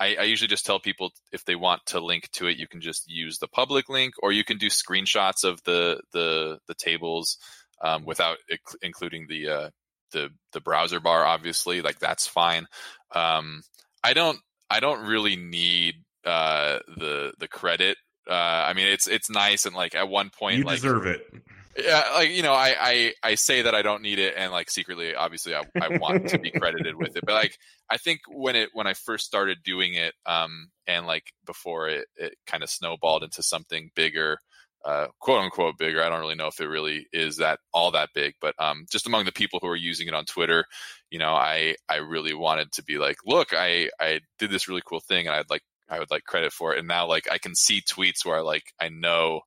I, 0.00 0.16
I, 0.16 0.22
usually 0.24 0.48
just 0.48 0.64
tell 0.64 0.78
people 0.78 1.10
if 1.32 1.44
they 1.44 1.56
want 1.56 1.84
to 1.86 2.00
link 2.00 2.30
to 2.32 2.46
it, 2.46 2.56
you 2.56 2.68
can 2.68 2.80
just 2.80 3.10
use 3.10 3.38
the 3.38 3.48
public 3.48 3.88
link, 3.88 4.14
or 4.22 4.32
you 4.32 4.44
can 4.44 4.58
do 4.58 4.68
screenshots 4.68 5.44
of 5.44 5.62
the 5.64 6.00
the 6.12 6.58
the 6.68 6.74
tables 6.74 7.38
um, 7.82 8.04
without 8.04 8.38
including 8.82 9.26
the 9.28 9.48
uh, 9.48 9.70
the 10.12 10.30
the 10.52 10.60
browser 10.60 11.00
bar. 11.00 11.24
Obviously, 11.24 11.82
like 11.82 11.98
that's 11.98 12.26
fine. 12.26 12.66
Um, 13.14 13.62
I 14.04 14.12
don't 14.12 14.38
I 14.70 14.80
don't 14.80 15.06
really 15.06 15.36
need 15.36 15.96
uh, 16.24 16.78
the 16.96 17.32
the 17.38 17.48
credit. 17.48 17.96
Uh, 18.28 18.64
I 18.66 18.74
mean, 18.74 18.88
it's 18.88 19.08
it's 19.08 19.30
nice 19.30 19.66
and 19.66 19.74
like 19.74 19.94
at 19.94 20.08
one 20.08 20.30
point, 20.30 20.58
you 20.58 20.64
like, 20.64 20.76
deserve 20.76 21.06
it. 21.06 21.22
Yeah, 21.78 22.02
like 22.14 22.30
you 22.30 22.42
know, 22.42 22.52
I, 22.54 22.74
I 22.78 23.14
I 23.22 23.34
say 23.36 23.62
that 23.62 23.74
I 23.74 23.82
don't 23.82 24.02
need 24.02 24.18
it, 24.18 24.34
and 24.36 24.52
like 24.52 24.70
secretly, 24.70 25.14
obviously, 25.14 25.54
I, 25.54 25.64
I 25.80 25.90
want 25.90 26.18
to 26.28 26.38
be 26.38 26.50
credited 26.50 26.96
with 26.96 27.16
it. 27.16 27.24
But 27.24 27.34
like, 27.34 27.56
I 27.90 27.98
think 27.98 28.20
when 28.28 28.56
it 28.56 28.70
when 28.72 28.86
I 28.86 28.94
first 28.94 29.26
started 29.26 29.58
doing 29.62 29.94
it, 29.94 30.14
um, 30.26 30.70
and 30.86 31.06
like 31.06 31.32
before 31.46 31.88
it 31.88 32.06
it 32.16 32.34
kind 32.46 32.62
of 32.62 32.70
snowballed 32.70 33.22
into 33.22 33.42
something 33.42 33.90
bigger, 33.94 34.38
uh, 34.84 35.08
quote 35.20 35.40
unquote 35.42 35.78
bigger. 35.78 36.02
I 36.02 36.08
don't 36.08 36.20
really 36.20 36.34
know 36.34 36.48
if 36.48 36.60
it 36.60 36.66
really 36.66 37.06
is 37.12 37.36
that 37.36 37.60
all 37.72 37.92
that 37.92 38.10
big, 38.14 38.34
but 38.40 38.54
um, 38.58 38.86
just 38.90 39.06
among 39.06 39.24
the 39.24 39.32
people 39.32 39.60
who 39.62 39.68
are 39.68 39.76
using 39.76 40.08
it 40.08 40.14
on 40.14 40.24
Twitter, 40.24 40.64
you 41.10 41.18
know, 41.18 41.34
I 41.34 41.76
I 41.88 41.96
really 41.96 42.34
wanted 42.34 42.72
to 42.72 42.82
be 42.84 42.98
like, 42.98 43.18
look, 43.24 43.48
I 43.52 43.90
I 44.00 44.20
did 44.38 44.50
this 44.50 44.68
really 44.68 44.82
cool 44.84 45.00
thing, 45.00 45.26
and 45.26 45.36
I'd 45.36 45.50
like 45.50 45.62
I 45.88 45.98
would 46.00 46.10
like 46.10 46.24
credit 46.24 46.52
for 46.52 46.74
it, 46.74 46.78
and 46.80 46.88
now 46.88 47.06
like 47.06 47.30
I 47.30 47.38
can 47.38 47.54
see 47.54 47.80
tweets 47.82 48.24
where 48.24 48.42
like 48.42 48.72
I 48.80 48.88
know 48.88 49.42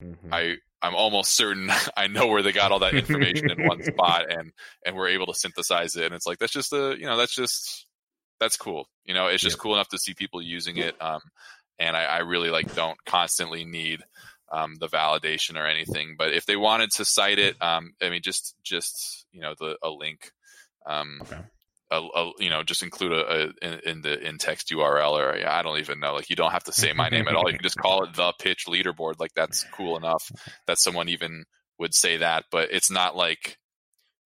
Mhm. 0.00 0.32
I 0.32 0.56
I'm 0.82 0.94
almost 0.94 1.36
certain 1.36 1.70
I 1.96 2.08
know 2.08 2.26
where 2.26 2.42
they 2.42 2.52
got 2.52 2.72
all 2.72 2.80
that 2.80 2.94
information 2.96 3.50
in 3.50 3.66
one 3.66 3.82
spot 3.84 4.30
and 4.30 4.52
and 4.84 4.96
we're 4.96 5.08
able 5.08 5.26
to 5.26 5.34
synthesize 5.34 5.96
it. 5.96 6.04
And 6.06 6.14
it's 6.14 6.26
like 6.26 6.38
that's 6.38 6.52
just 6.52 6.72
a 6.72 6.96
you 6.98 7.06
know 7.06 7.16
that's 7.16 7.34
just 7.34 7.86
that's 8.40 8.56
cool. 8.56 8.86
You 9.04 9.14
know 9.14 9.28
it's 9.28 9.42
just 9.42 9.58
cool 9.58 9.74
enough 9.74 9.88
to 9.88 9.98
see 9.98 10.14
people 10.14 10.42
using 10.42 10.76
it 10.78 10.94
um 11.00 11.20
and 11.78 11.96
I, 11.96 12.04
I 12.04 12.18
really 12.18 12.50
like 12.50 12.68
don't 12.74 12.98
constantly 13.06 13.64
need 13.64 14.00
um 14.50 14.74
the 14.80 14.88
validation 14.88 15.56
or 15.56 15.66
anything. 15.66 16.16
But 16.18 16.32
if 16.32 16.46
they 16.46 16.56
wanted 16.56 16.90
to 16.96 17.04
cite 17.04 17.38
it 17.38 17.56
um 17.60 17.92
I 18.02 18.10
mean 18.10 18.22
just 18.22 18.54
just 18.62 19.26
you 19.32 19.40
know 19.40 19.54
the 19.58 19.76
a 19.82 19.90
link 19.90 20.30
um 20.86 21.18
Okay. 21.22 21.40
A, 21.92 22.00
a, 22.20 22.32
you 22.38 22.50
know, 22.50 22.62
just 22.62 22.82
include 22.82 23.12
a, 23.12 23.24
a 23.26 23.42
in, 23.62 23.78
in 23.86 24.00
the 24.02 24.18
in 24.26 24.38
text 24.38 24.70
URL 24.70 25.12
or 25.12 25.36
yeah, 25.38 25.56
I 25.56 25.62
don't 25.62 25.78
even 25.78 26.00
know. 26.00 26.14
Like 26.14 26.30
you 26.30 26.36
don't 26.36 26.52
have 26.52 26.64
to 26.64 26.72
say 26.72 26.92
my 26.92 27.08
name 27.08 27.28
at 27.28 27.34
all. 27.34 27.48
You 27.50 27.56
can 27.58 27.62
just 27.62 27.78
call 27.78 28.04
it 28.04 28.14
the 28.14 28.32
pitch 28.38 28.66
leaderboard. 28.66 29.20
Like 29.20 29.32
that's 29.34 29.64
cool 29.72 29.96
enough 29.96 30.30
that 30.66 30.78
someone 30.78 31.08
even 31.08 31.44
would 31.78 31.94
say 31.94 32.18
that. 32.18 32.44
But 32.50 32.68
it's 32.72 32.90
not 32.90 33.16
like 33.16 33.58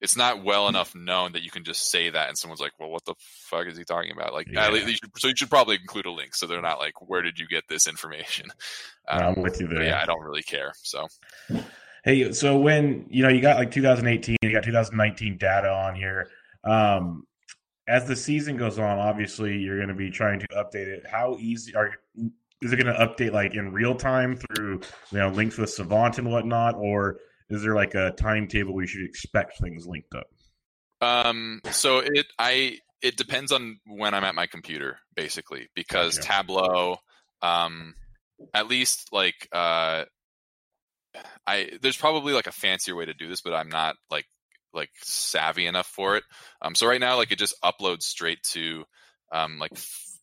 it's 0.01 0.17
not 0.17 0.45
well 0.45 0.69
enough 0.69 0.95
known 0.95 1.33
that 1.33 1.43
you 1.43 1.51
can 1.51 1.65
just 1.65 1.91
say 1.91 2.11
that 2.11 2.29
and 2.29 2.37
someone's 2.37 2.61
like, 2.61 2.73
well, 2.79 2.91
what 2.91 3.05
the 3.07 3.15
fuck 3.19 3.67
is 3.67 3.79
he 3.79 3.85
talking 3.85 4.13
about? 4.13 4.35
Like, 4.35 4.47
Yeah. 4.51 4.71
you 4.71 4.87
should, 4.93 5.09
so 5.17 5.29
you 5.29 5.35
should 5.35 5.49
probably 5.49 5.77
include 5.77 6.05
a 6.05 6.11
link 6.11 6.35
so 6.35 6.47
they're 6.47 6.61
not 6.61 6.79
like, 6.79 6.93
where 7.09 7.23
did 7.23 7.39
you 7.39 7.49
get 7.49 7.65
this 7.69 7.87
information? 7.87 8.49
I'm 9.09 9.37
Um, 9.39 9.43
with 9.43 9.59
you 9.59 9.67
there. 9.69 9.83
yeah, 9.85 10.01
I 10.03 10.05
don't 10.05 10.21
really 10.23 10.43
care. 10.43 10.73
So 10.83 11.07
Hey, 12.05 12.31
so 12.33 12.59
when 12.59 13.07
you 13.09 13.23
know 13.23 13.29
you 13.31 13.41
got 13.41 13.57
like 13.57 13.71
2018, 13.73 14.37
you 14.43 14.53
got 14.53 14.63
2019 14.63 15.39
data 15.39 15.69
on 15.73 15.95
here. 15.97 16.29
Um, 16.63 17.25
as 17.89 18.07
the 18.07 18.17
season 18.17 18.57
goes 18.57 18.79
on, 18.79 18.99
obviously 18.99 19.57
you're 19.57 19.77
going 19.77 19.89
to 19.89 19.95
be 19.95 20.11
trying 20.11 20.41
to 20.41 20.49
update 20.49 20.87
it. 20.87 21.05
How 21.11 21.37
easy 21.39 21.75
are 21.75 21.93
is 22.63 22.73
it 22.73 22.77
going 22.77 22.87
to 22.87 23.07
update 23.07 23.33
like 23.33 23.55
in 23.55 23.73
real 23.73 23.95
time 23.95 24.37
through 24.37 24.81
you 25.11 25.19
know 25.19 25.29
links 25.29 25.59
with 25.59 25.71
Savant 25.71 26.19
and 26.19 26.31
whatnot, 26.31 26.75
or 26.77 27.19
is 27.51 27.63
there 27.63 27.75
like 27.75 27.95
a 27.95 28.13
timetable 28.13 28.75
we 28.75 28.87
should 28.87 29.05
expect 29.05 29.59
things 29.61 29.87
linked 29.87 30.15
up? 30.15 30.27
Um, 31.01 31.61
so 31.71 31.99
it 31.99 32.27
I 32.39 32.79
it 33.03 33.17
depends 33.17 33.53
on 33.53 33.79
when 33.87 34.15
I'm 34.15 34.25
at 34.25 34.35
my 34.35 34.47
computer, 34.47 34.99
basically, 35.15 35.69
because. 35.75 36.19
Tableau, 36.19 36.97
um, 37.43 37.95
at 38.55 38.69
least 38.69 39.09
like 39.13 39.49
uh, 39.53 40.05
I 41.47 41.71
there's 41.81 41.97
probably 41.97 42.33
like 42.33 42.47
a 42.47 42.53
fancier 42.53 42.95
way 42.95 43.07
to 43.07 43.15
do 43.15 43.29
this, 43.29 43.41
but 43.41 43.55
I'm 43.55 43.69
not 43.69 43.97
like 44.11 44.27
like 44.77 44.91
savvy 45.03 45.67
enough 45.67 45.87
for 45.87 46.17
it. 46.17 46.25
Um, 46.63 46.75
so 46.75 46.87
right 46.87 47.01
now, 47.01 47.17
like 47.17 47.33
it 47.33 47.39
just 47.39 47.61
uploads 47.63 48.03
straight 48.03 48.43
to 48.53 48.85
um 49.33 49.59
like 49.59 49.73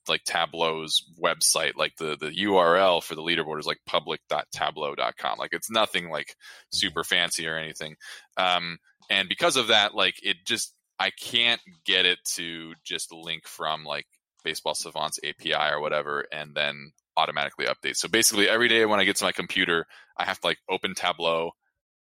like 0.07 0.23
Tableau's 0.23 1.03
website, 1.21 1.75
like 1.75 1.95
the 1.97 2.17
the 2.17 2.31
URL 2.45 3.03
for 3.03 3.15
the 3.15 3.21
leaderboard 3.21 3.59
is 3.59 3.65
like 3.65 3.79
public.tableau.com. 3.85 5.37
Like 5.37 5.53
it's 5.53 5.71
nothing 5.71 6.09
like 6.09 6.35
super 6.71 7.03
fancy 7.03 7.47
or 7.47 7.57
anything. 7.57 7.95
Um, 8.37 8.77
and 9.09 9.29
because 9.29 9.57
of 9.57 9.67
that 9.67 9.95
like 9.95 10.15
it 10.23 10.37
just 10.45 10.73
i 10.99 11.09
can't 11.09 11.61
get 11.85 12.05
it 12.05 12.19
to 12.25 12.73
just 12.83 13.11
link 13.11 13.47
from 13.47 13.83
like 13.83 14.05
baseball 14.43 14.75
savant's 14.75 15.19
api 15.23 15.53
or 15.53 15.79
whatever 15.79 16.25
and 16.31 16.53
then 16.55 16.91
automatically 17.15 17.65
update 17.65 17.95
so 17.95 18.07
basically 18.07 18.49
every 18.49 18.67
day 18.67 18.85
when 18.85 18.99
i 18.99 19.03
get 19.03 19.15
to 19.15 19.23
my 19.23 19.31
computer 19.31 19.85
i 20.17 20.25
have 20.25 20.39
to 20.39 20.47
like 20.47 20.57
open 20.69 20.93
tableau 20.95 21.51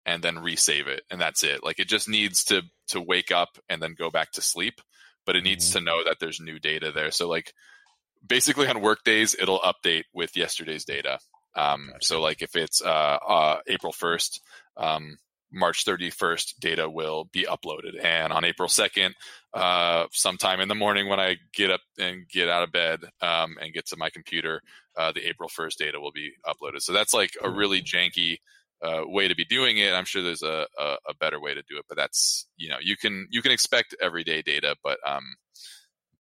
and 0.05 0.23
then 0.23 0.35
resave 0.35 0.87
it 0.87 1.03
and 1.09 1.19
that's 1.19 1.43
it 1.43 1.63
like 1.63 1.79
it 1.79 1.87
just 1.87 2.09
needs 2.09 2.43
to 2.43 2.61
to 2.87 2.99
wake 3.01 3.31
up 3.31 3.57
and 3.69 3.81
then 3.81 3.95
go 3.97 4.09
back 4.09 4.31
to 4.31 4.41
sleep 4.41 4.81
but 5.25 5.35
it 5.35 5.43
needs 5.43 5.71
to 5.71 5.79
know 5.79 6.03
that 6.03 6.17
there's 6.19 6.39
new 6.39 6.59
data 6.59 6.91
there 6.91 7.11
so 7.11 7.27
like 7.27 7.53
basically 8.25 8.67
on 8.67 8.81
work 8.81 9.03
days 9.03 9.35
it'll 9.39 9.59
update 9.59 10.03
with 10.13 10.35
yesterday's 10.35 10.85
data 10.85 11.19
um, 11.55 11.89
Gotcha. 11.91 12.05
so 12.05 12.21
like 12.21 12.41
if 12.41 12.55
it's 12.55 12.81
uh, 12.81 13.17
uh, 13.27 13.59
april 13.67 13.93
1st 13.93 14.39
um, 14.77 15.17
March 15.53 15.85
31st 15.85 16.55
data 16.59 16.89
will 16.89 17.25
be 17.25 17.45
uploaded. 17.45 18.03
And 18.03 18.33
on 18.33 18.43
April 18.43 18.67
2nd, 18.67 19.13
uh, 19.53 20.07
sometime 20.11 20.59
in 20.59 20.67
the 20.67 20.75
morning 20.75 21.07
when 21.07 21.19
I 21.19 21.37
get 21.53 21.69
up 21.69 21.81
and 21.99 22.27
get 22.27 22.49
out 22.49 22.63
of 22.63 22.71
bed 22.71 23.01
um, 23.21 23.57
and 23.61 23.71
get 23.71 23.85
to 23.89 23.97
my 23.97 24.09
computer, 24.09 24.61
uh, 24.97 25.11
the 25.11 25.27
April 25.27 25.49
1st 25.49 25.75
data 25.75 25.99
will 25.99 26.11
be 26.11 26.33
uploaded. 26.45 26.81
So 26.81 26.91
that's 26.91 27.13
like 27.13 27.37
a 27.41 27.49
really 27.49 27.81
janky 27.81 28.39
uh, 28.83 29.01
way 29.05 29.27
to 29.27 29.35
be 29.35 29.45
doing 29.45 29.77
it. 29.77 29.93
I'm 29.93 30.05
sure 30.05 30.21
there's 30.21 30.43
a, 30.43 30.67
a, 30.77 30.97
a 31.09 31.13
better 31.19 31.39
way 31.39 31.53
to 31.53 31.63
do 31.69 31.77
it, 31.77 31.85
but 31.87 31.97
that's, 31.97 32.47
you 32.57 32.69
know, 32.69 32.77
you 32.81 32.97
can, 32.97 33.27
you 33.31 33.41
can 33.41 33.51
expect 33.51 33.95
everyday 34.01 34.41
data, 34.41 34.75
but, 34.83 34.97
um, 35.05 35.23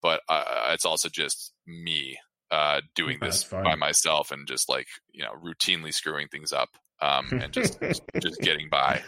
but 0.00 0.22
uh, 0.28 0.70
it's 0.70 0.84
also 0.84 1.08
just 1.08 1.52
me 1.66 2.18
uh, 2.50 2.80
doing 2.94 3.18
this 3.20 3.42
fine. 3.42 3.64
by 3.64 3.74
myself 3.74 4.30
and 4.30 4.46
just 4.46 4.68
like, 4.68 4.86
you 5.12 5.22
know, 5.22 5.32
routinely 5.44 5.92
screwing 5.92 6.28
things 6.28 6.52
up 6.52 6.70
um, 7.00 7.28
and 7.42 7.52
just, 7.52 7.78
just 8.20 8.38
getting 8.40 8.68
by. 8.68 9.02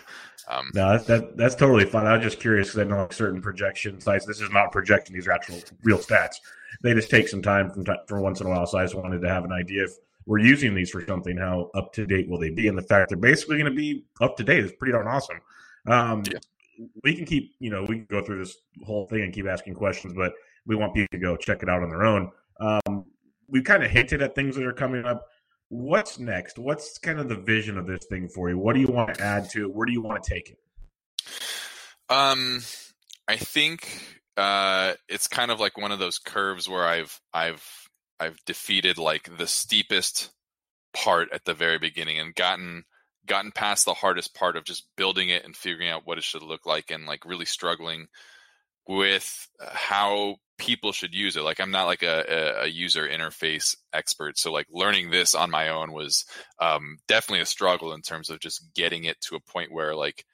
Um, 0.48 0.70
No, 0.74 0.98
that, 0.98 1.06
that 1.06 1.36
that's 1.36 1.54
totally 1.54 1.86
fine. 1.86 2.06
I 2.06 2.16
was 2.16 2.24
just 2.24 2.40
curious 2.40 2.68
because 2.68 2.80
I 2.80 2.84
know 2.84 3.02
like 3.02 3.12
certain 3.12 3.40
projection 3.40 4.00
sites. 4.00 4.26
This 4.26 4.40
is 4.40 4.50
not 4.50 4.72
projecting; 4.72 5.14
these 5.14 5.26
are 5.26 5.32
actual 5.32 5.58
real 5.82 5.98
stats. 5.98 6.34
They 6.82 6.92
just 6.92 7.08
take 7.08 7.28
some 7.28 7.40
time 7.40 7.70
from 7.70 7.84
time 7.84 7.98
from 8.06 8.20
once 8.20 8.40
in 8.40 8.46
a 8.46 8.50
while. 8.50 8.66
So 8.66 8.78
I 8.78 8.84
just 8.84 8.94
wanted 8.94 9.22
to 9.22 9.28
have 9.28 9.44
an 9.44 9.52
idea 9.52 9.84
if 9.84 9.92
we're 10.26 10.38
using 10.38 10.74
these 10.74 10.90
for 10.90 11.04
something. 11.06 11.36
How 11.36 11.70
up 11.74 11.92
to 11.94 12.06
date 12.06 12.28
will 12.28 12.38
they 12.38 12.50
be? 12.50 12.68
And 12.68 12.76
the 12.78 12.82
fact 12.82 13.10
they're 13.10 13.18
basically 13.18 13.58
going 13.58 13.70
to 13.70 13.76
be 13.76 14.04
up 14.20 14.36
to 14.38 14.44
date 14.44 14.64
is 14.64 14.72
pretty 14.72 14.92
darn 14.92 15.06
awesome. 15.06 15.40
Um, 15.86 16.22
Yeah. 16.30 16.38
We 17.04 17.14
can 17.14 17.24
keep, 17.24 17.54
you 17.60 17.70
know, 17.70 17.82
we 17.84 17.98
can 17.98 18.06
go 18.06 18.20
through 18.20 18.40
this 18.40 18.56
whole 18.84 19.06
thing 19.06 19.22
and 19.22 19.32
keep 19.32 19.46
asking 19.46 19.74
questions, 19.74 20.12
but 20.12 20.32
we 20.66 20.74
want 20.74 20.92
people 20.92 21.06
to 21.12 21.18
go 21.18 21.36
check 21.36 21.62
it 21.62 21.68
out 21.68 21.84
on 21.84 21.88
their 21.88 22.02
own. 22.04 22.32
Um, 22.58 23.04
we've 23.48 23.62
kind 23.62 23.84
of 23.84 23.90
hinted 23.92 24.22
at 24.22 24.34
things 24.34 24.56
that 24.56 24.66
are 24.66 24.72
coming 24.72 25.04
up. 25.04 25.24
What's 25.68 26.18
next? 26.18 26.58
What's 26.58 26.98
kind 26.98 27.20
of 27.20 27.28
the 27.28 27.36
vision 27.36 27.78
of 27.78 27.86
this 27.86 28.04
thing 28.10 28.28
for 28.28 28.48
you? 28.48 28.58
What 28.58 28.74
do 28.74 28.80
you 28.80 28.88
want 28.88 29.14
to 29.14 29.22
add 29.22 29.50
to 29.50 29.66
it? 29.66 29.72
Where 29.72 29.86
do 29.86 29.92
you 29.92 30.02
want 30.02 30.22
to 30.22 30.30
take 30.30 30.50
it? 30.50 30.58
Um, 32.08 32.60
I 33.28 33.36
think 33.36 34.18
uh, 34.36 34.94
it's 35.08 35.28
kind 35.28 35.50
of 35.50 35.60
like 35.60 35.78
one 35.78 35.92
of 35.92 35.98
those 35.98 36.18
curves 36.18 36.68
where 36.68 36.84
I've 36.84 37.20
I've 37.32 37.64
I've 38.20 38.42
defeated 38.44 38.98
like 38.98 39.36
the 39.36 39.46
steepest 39.46 40.30
part 40.92 41.28
at 41.32 41.44
the 41.44 41.54
very 41.54 41.78
beginning 41.78 42.18
and 42.18 42.34
gotten 42.34 42.84
gotten 43.26 43.52
past 43.52 43.84
the 43.84 43.94
hardest 43.94 44.34
part 44.34 44.56
of 44.56 44.64
just 44.64 44.86
building 44.96 45.30
it 45.30 45.44
and 45.44 45.56
figuring 45.56 45.88
out 45.88 46.06
what 46.06 46.18
it 46.18 46.24
should 46.24 46.42
look 46.42 46.66
like 46.66 46.90
and 46.90 47.06
like 47.06 47.24
really 47.24 47.46
struggling 47.46 48.06
with 48.86 49.48
how 49.60 50.36
people 50.58 50.92
should 50.92 51.14
use 51.14 51.36
it. 51.36 51.42
Like 51.42 51.58
i'm 51.58 51.70
not 51.70 51.86
like 51.86 52.02
a, 52.02 52.24
a, 52.28 52.64
a 52.64 52.66
user 52.66 53.08
interface 53.08 53.76
expert 53.92 54.38
so 54.38 54.52
like 54.52 54.66
learning 54.70 55.10
this 55.10 55.34
on 55.34 55.50
my 55.50 55.70
own 55.70 55.92
was 55.92 56.24
um, 56.60 56.98
definitely 57.08 57.40
a 57.40 57.46
struggle 57.46 57.92
in 57.92 58.02
terms 58.02 58.30
of 58.30 58.40
just 58.40 58.62
getting 58.74 59.04
it 59.04 59.20
to 59.22 59.36
a 59.36 59.40
point 59.40 59.72
where 59.72 59.94
like 59.94 60.24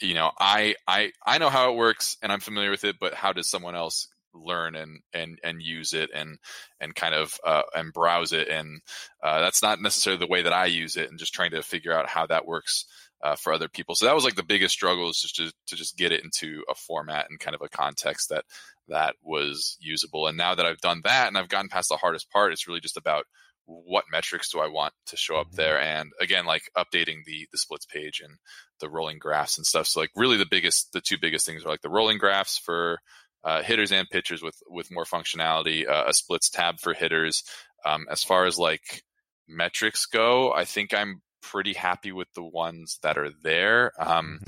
you 0.00 0.14
know 0.14 0.30
i 0.38 0.74
i 0.86 1.12
i 1.26 1.38
know 1.38 1.50
how 1.50 1.70
it 1.70 1.76
works 1.76 2.16
and 2.22 2.32
i'm 2.32 2.40
familiar 2.40 2.70
with 2.70 2.84
it 2.84 2.96
but 2.98 3.12
how 3.14 3.32
does 3.32 3.48
someone 3.48 3.74
else 3.74 4.08
learn 4.34 4.74
and 4.74 5.00
and 5.12 5.38
and 5.42 5.62
use 5.62 5.92
it 5.92 6.10
and 6.14 6.38
and 6.80 6.94
kind 6.94 7.14
of 7.14 7.38
uh, 7.44 7.62
and 7.74 7.92
browse 7.92 8.32
it 8.32 8.48
and 8.48 8.80
uh, 9.22 9.40
that's 9.40 9.62
not 9.62 9.80
necessarily 9.80 10.18
the 10.18 10.30
way 10.30 10.42
that 10.42 10.52
i 10.52 10.66
use 10.66 10.96
it 10.96 11.10
and 11.10 11.18
just 11.18 11.34
trying 11.34 11.50
to 11.50 11.62
figure 11.62 11.92
out 11.92 12.08
how 12.08 12.26
that 12.26 12.46
works 12.46 12.86
uh, 13.22 13.36
for 13.36 13.52
other 13.52 13.68
people 13.68 13.94
so 13.94 14.06
that 14.06 14.14
was 14.14 14.24
like 14.24 14.34
the 14.34 14.42
biggest 14.42 14.74
struggle 14.74 15.10
is 15.10 15.20
just 15.20 15.36
to, 15.36 15.52
to 15.66 15.76
just 15.76 15.96
get 15.96 16.12
it 16.12 16.24
into 16.24 16.62
a 16.68 16.74
format 16.74 17.26
and 17.28 17.40
kind 17.40 17.54
of 17.54 17.62
a 17.62 17.68
context 17.68 18.30
that 18.30 18.44
that 18.88 19.14
was 19.22 19.76
usable 19.80 20.26
and 20.26 20.38
now 20.38 20.54
that 20.54 20.66
i've 20.66 20.80
done 20.80 21.00
that 21.04 21.28
and 21.28 21.36
i've 21.36 21.48
gotten 21.48 21.68
past 21.68 21.88
the 21.88 21.96
hardest 21.96 22.30
part 22.30 22.52
it's 22.52 22.66
really 22.66 22.80
just 22.80 22.96
about 22.96 23.24
what 23.70 24.04
metrics 24.10 24.50
do 24.50 24.58
I 24.58 24.66
want 24.66 24.92
to 25.06 25.16
show 25.16 25.36
up 25.36 25.52
there? 25.52 25.80
And 25.80 26.10
again, 26.20 26.44
like 26.44 26.64
updating 26.76 27.24
the 27.24 27.46
the 27.52 27.58
splits 27.58 27.86
page 27.86 28.20
and 28.24 28.38
the 28.80 28.88
rolling 28.88 29.18
graphs 29.18 29.58
and 29.58 29.66
stuff. 29.66 29.86
So 29.86 30.00
like 30.00 30.10
really 30.16 30.36
the 30.36 30.46
biggest, 30.46 30.92
the 30.92 31.00
two 31.00 31.18
biggest 31.20 31.46
things 31.46 31.64
are 31.64 31.68
like 31.68 31.82
the 31.82 31.90
rolling 31.90 32.18
graphs 32.18 32.58
for 32.58 32.98
uh, 33.44 33.62
hitters 33.62 33.92
and 33.92 34.08
pitchers 34.08 34.42
with 34.42 34.56
with 34.68 34.90
more 34.90 35.04
functionality, 35.04 35.88
uh, 35.88 36.04
a 36.08 36.14
splits 36.14 36.50
tab 36.50 36.80
for 36.80 36.94
hitters. 36.94 37.42
Um, 37.84 38.06
as 38.10 38.22
far 38.22 38.46
as 38.46 38.58
like 38.58 39.02
metrics 39.48 40.06
go, 40.06 40.52
I 40.52 40.64
think 40.64 40.92
I'm 40.94 41.22
pretty 41.42 41.72
happy 41.72 42.12
with 42.12 42.28
the 42.34 42.44
ones 42.44 42.98
that 43.02 43.16
are 43.18 43.30
there. 43.42 43.92
Um, 43.98 44.40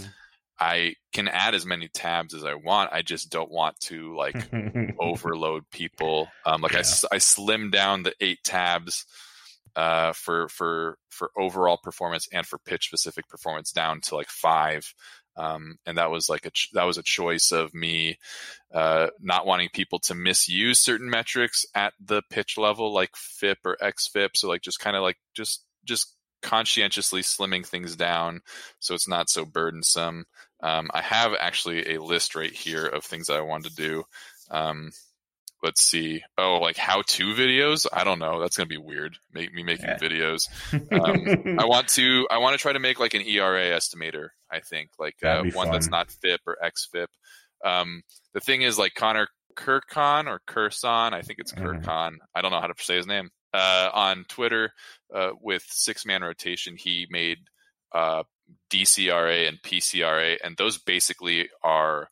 I 0.61 0.95
can 1.13 1.27
add 1.29 1.55
as 1.55 1.67
many 1.67 1.89
tabs 1.89 2.35
as 2.35 2.45
I 2.45 2.55
want. 2.55 2.93
I 2.93 3.03
just 3.03 3.31
don't 3.31 3.51
want 3.51 3.81
to 3.81 4.15
like 4.17 4.37
overload 5.01 5.65
people. 5.73 6.29
Um, 6.47 6.61
like 6.61 6.75
I 6.75 6.83
Yeah. 6.83 7.09
I 7.13 7.17
I, 7.17 7.19
slimmed 7.19 7.73
down 7.73 8.03
the 8.03 8.15
eight 8.21 8.45
tabs 8.45 9.07
uh, 9.75 10.13
for 10.13 10.49
for 10.49 10.99
for 11.11 11.31
overall 11.37 11.79
performance 11.83 12.29
and 12.33 12.47
for 12.47 12.59
pitch 12.59 12.87
specific 12.87 13.29
performance 13.29 13.73
down 13.73 14.01
to 14.03 14.15
like 14.15 14.29
five. 14.29 14.95
Um, 15.37 15.79
and 15.87 15.99
that 15.99 16.11
was 16.11 16.29
like 16.29 16.47
a 16.47 16.51
ch- 16.51 16.71
that 16.75 16.85
was 16.85 16.99
a 16.99 17.03
choice 17.03 17.53
of 17.53 17.73
me 17.75 18.19
uh, 18.75 19.09
not 19.21 19.47
wanting 19.47 19.71
people 19.73 19.99
to 20.01 20.15
misuse 20.15 20.81
certain 20.81 21.09
metrics 21.09 21.65
at 21.75 21.95
the 22.05 22.23
pitch 22.31 22.59
level, 22.59 22.93
like 22.93 23.17
FIP 23.17 23.59
or 23.65 23.77
XFIP. 23.83 24.31
So 24.35 24.49
like 24.49 24.63
just 24.63 24.81
kind 24.81 24.97
of 24.97 25.03
like 25.03 25.17
just 25.35 25.65
just 25.85 26.15
conscientiously 26.43 27.23
slimming 27.23 27.65
things 27.65 27.95
down 27.95 28.41
so 28.81 28.95
it's 28.95 29.09
not 29.09 29.31
so 29.31 29.45
burdensome. 29.45 30.25
Um, 30.63 30.91
I 30.93 31.01
have 31.01 31.35
actually 31.39 31.95
a 31.95 32.03
list 32.03 32.35
right 32.35 32.53
here 32.53 32.87
of 32.87 33.05
things 33.05 33.29
that 33.29 33.37
I 33.37 33.43
wanted 33.43 33.71
to 33.71 33.77
do. 33.77 34.05
Um, 34.51 34.91
let's 35.63 35.83
see. 35.83 36.23
Oh, 36.37 36.59
like 36.59 36.77
how 36.77 37.03
to 37.03 37.35
videos. 37.35 37.87
I 37.93 38.05
don't 38.05 38.19
know. 38.19 38.41
That's 38.41 38.57
gonna 38.57 38.67
be 38.67 38.79
weird. 38.79 39.17
Make 39.33 39.53
me 39.53 39.63
making 39.63 39.87
yeah. 39.87 39.99
videos. 39.99 40.49
Um, 40.93 41.59
I 41.59 41.65
want 41.65 41.89
to. 41.91 42.27
I 42.31 42.39
want 42.39 42.55
to 42.55 42.59
try 42.59 42.73
to 42.73 42.79
make 42.79 43.01
like 43.01 43.15
an 43.15 43.23
ERA 43.23 43.77
estimator. 43.77 44.29
I 44.51 44.61
think 44.61 44.91
like 44.99 45.17
uh, 45.23 45.43
one 45.43 45.67
fun. 45.67 45.71
that's 45.71 45.89
not 45.89 46.11
FIP 46.11 46.41
or 46.47 46.59
XFIP. 46.63 47.07
Um, 47.65 48.03
the 48.35 48.41
thing 48.41 48.63
is, 48.63 48.79
like 48.79 48.95
Connor 48.95 49.29
Kurcon 49.55 50.27
or 50.27 50.41
Kurson, 50.47 51.13
I 51.13 51.23
think 51.23 51.39
it's 51.39 51.53
Kurcon. 51.53 51.85
Mm-hmm. 51.85 52.17
I 52.35 52.43
don't 52.43 52.51
know 52.51 52.61
how 52.61 52.67
to 52.67 52.83
say 52.83 52.97
his 52.97 53.07
name. 53.07 53.31
Uh, 53.55 53.91
on 53.93 54.25
Twitter, 54.29 54.73
uh, 55.15 55.31
with 55.41 55.65
six 55.69 56.07
man 56.07 56.23
rotation, 56.23 56.77
he 56.77 57.07
made 57.11 57.39
uh, 57.95 58.23
DCRA 58.71 59.49
and 59.49 59.61
PCRA, 59.63 60.39
and 60.43 60.57
those 60.57 60.79
basically 60.79 61.49
are 61.63 62.09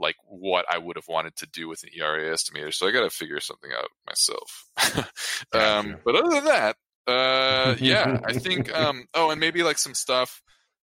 like 0.00 0.16
what 0.24 0.64
I 0.68 0.78
would 0.78 0.96
have 0.96 1.08
wanted 1.08 1.36
to 1.36 1.46
do 1.46 1.68
with 1.68 1.82
an 1.82 1.90
ERA 1.96 2.34
estimator. 2.34 2.72
So 2.72 2.88
I 2.88 2.92
got 2.92 3.02
to 3.02 3.10
figure 3.10 3.40
something 3.40 3.70
out 3.76 3.90
myself. 4.06 5.12
um, 5.52 5.98
but 6.04 6.16
other 6.16 6.30
than 6.30 6.44
that, 6.44 6.76
uh, 7.06 7.76
yeah, 7.78 8.20
I 8.24 8.32
think. 8.34 8.70
Um, 8.80 9.06
oh, 9.14 9.30
and 9.30 9.40
maybe 9.40 9.62
like 9.62 9.78
some 9.78 9.94
stuff. 9.94 10.42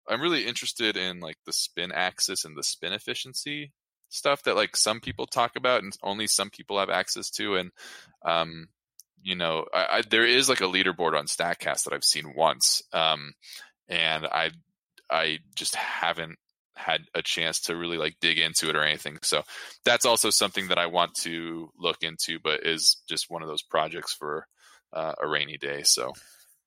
I'm 0.09 0.21
really 0.21 0.47
interested 0.47 0.97
in 0.97 1.21
like 1.21 1.37
the 1.47 1.53
spin 1.53 1.93
axis 1.93 2.45
and 2.45 2.57
the 2.57 2.63
spin 2.63 2.93
efficiency 2.93 3.73
stuff 4.11 4.43
that 4.45 4.57
like 4.57 4.77
some 4.77 5.01
people 5.01 5.27
talk 5.27 5.57
about 5.57 5.83
and 5.83 5.97
only 6.03 6.27
some 6.27 6.51
people 6.51 6.79
have 6.79 6.91
access 6.91 7.31
to. 7.31 7.57
And 7.57 7.71
um, 8.25 8.69
you 9.23 9.35
know, 9.35 9.67
I, 9.73 9.87
I, 9.91 10.03
there 10.09 10.27
is 10.27 10.49
like 10.49 10.61
a 10.61 10.65
leaderboard 10.65 11.19
on 11.19 11.27
Statcast 11.27 11.85
that 11.85 11.93
I've 11.93 12.05
seen 12.05 12.35
once, 12.37 12.83
um, 12.93 13.35
and 13.89 14.27
I 14.27 14.51
I 15.11 15.39
just 15.55 15.75
haven't 15.75 16.39
had 16.77 17.03
a 17.15 17.23
chance 17.23 17.61
to 17.63 17.77
really 17.77 17.99
like 17.99 18.17
dig 18.21 18.39
into 18.39 18.69
it 18.69 18.77
or 18.77 18.83
anything. 18.83 19.19
So 19.23 19.43
that's 19.85 20.07
also 20.07 20.31
something 20.31 20.69
that 20.69 20.79
I 20.79 20.87
want 20.87 21.15
to 21.23 21.71
look 21.79 22.03
into, 22.03 22.39
but 22.43 22.67
is 22.67 23.03
just 23.09 23.31
one 23.31 23.43
of 23.43 23.49
those 23.49 23.63
projects 23.63 24.15
for 24.15 24.47
uh, 24.93 25.13
a 25.23 25.29
rainy 25.29 25.57
day. 25.57 25.83
So 25.85 26.13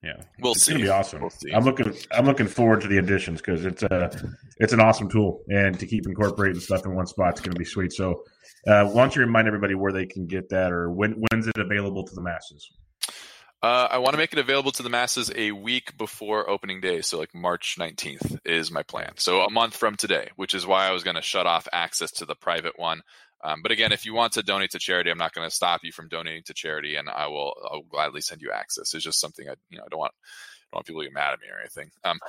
yeah, 0.04 0.22
we'll 0.40 0.52
it's 0.52 0.64
see. 0.64 0.74
Gonna 0.74 0.84
be 0.84 0.90
awesome. 0.90 1.22
We'll 1.22 1.32
I'm 1.56 1.64
looking. 1.64 1.94
I'm 2.12 2.26
looking 2.26 2.48
forward 2.48 2.82
to 2.82 2.88
the 2.88 2.98
additions 2.98 3.42
because 3.42 3.66
it's 3.66 3.82
a 3.84 4.12
it's 4.58 4.74
an 4.74 4.80
awesome 4.80 5.10
tool, 5.10 5.42
and 5.50 5.80
to 5.80 5.88
keep 5.88 6.06
incorporating 6.06 6.62
stuff 6.62 6.86
in 6.86 6.96
one 6.96 7.08
spot 7.08 7.36
is 7.36 7.42
going 7.42 7.54
to 7.54 7.60
be 7.60 7.66
sweet. 7.66 7.92
So, 7.92 8.24
uh, 8.68 8.86
why 8.86 9.02
don't 9.02 9.16
you 9.16 9.22
remind 9.24 9.48
everybody 9.48 9.74
where 9.74 9.92
they 9.92 10.06
can 10.06 10.28
get 10.28 10.50
that, 10.50 10.72
or 10.72 10.92
when 10.92 11.24
when's 11.32 11.48
it 11.48 11.58
available 11.58 12.06
to 12.06 12.14
the 12.14 12.22
masses? 12.22 12.70
Uh, 13.62 13.88
I 13.90 13.98
want 13.98 14.14
to 14.14 14.20
make 14.20 14.34
it 14.34 14.40
available 14.40 14.72
to 14.74 14.84
the 14.84 14.90
masses 14.90 15.32
a 15.36 15.52
week 15.52 15.98
before 15.98 16.50
opening 16.50 16.80
day. 16.80 17.02
So, 17.02 17.18
like 17.18 17.34
March 17.34 17.78
19th 17.80 18.40
is 18.46 18.72
my 18.72 18.84
plan. 18.84 19.14
So, 19.18 19.42
a 19.42 19.50
month 19.50 19.76
from 19.76 19.96
today, 19.96 20.30
which 20.36 20.54
is 20.54 20.68
why 20.68 20.88
I 20.88 20.92
was 20.92 21.04
going 21.04 21.16
to 21.16 21.22
shut 21.24 21.48
off 21.48 21.68
access 21.74 22.12
to 22.14 22.26
the 22.26 22.36
private 22.36 22.78
one. 22.78 23.02
Um, 23.44 23.62
but 23.62 23.72
again, 23.72 23.92
if 23.92 24.06
you 24.06 24.14
want 24.14 24.34
to 24.34 24.44
donate 24.44 24.72
to 24.72 24.80
charity, 24.80 25.10
I'm 25.10 25.18
not 25.18 25.34
going 25.34 25.48
to 25.48 25.56
stop 25.56 25.82
you 25.84 25.92
from 25.92 26.08
donating 26.08 26.44
to 26.46 26.54
charity, 26.54 26.96
and 26.96 27.10
I 27.10 27.28
will 27.28 27.54
I'll 27.70 27.82
gladly 27.82 28.22
send 28.22 28.42
you 28.42 28.52
access. 28.52 28.94
It's 28.94 29.04
just 29.04 29.20
something 29.20 29.48
I 29.48 29.54
you 29.70 29.78
know 29.78 29.84
I 29.86 29.90
don't 29.90 30.00
want 30.00 30.14
don't 30.72 30.78
want 30.78 30.88
people 30.88 31.02
to 31.02 31.08
get 31.08 31.14
mad 31.14 31.34
at 31.34 31.40
me 31.40 31.48
or 31.48 31.60
anything. 31.60 31.90
Um, 32.04 32.20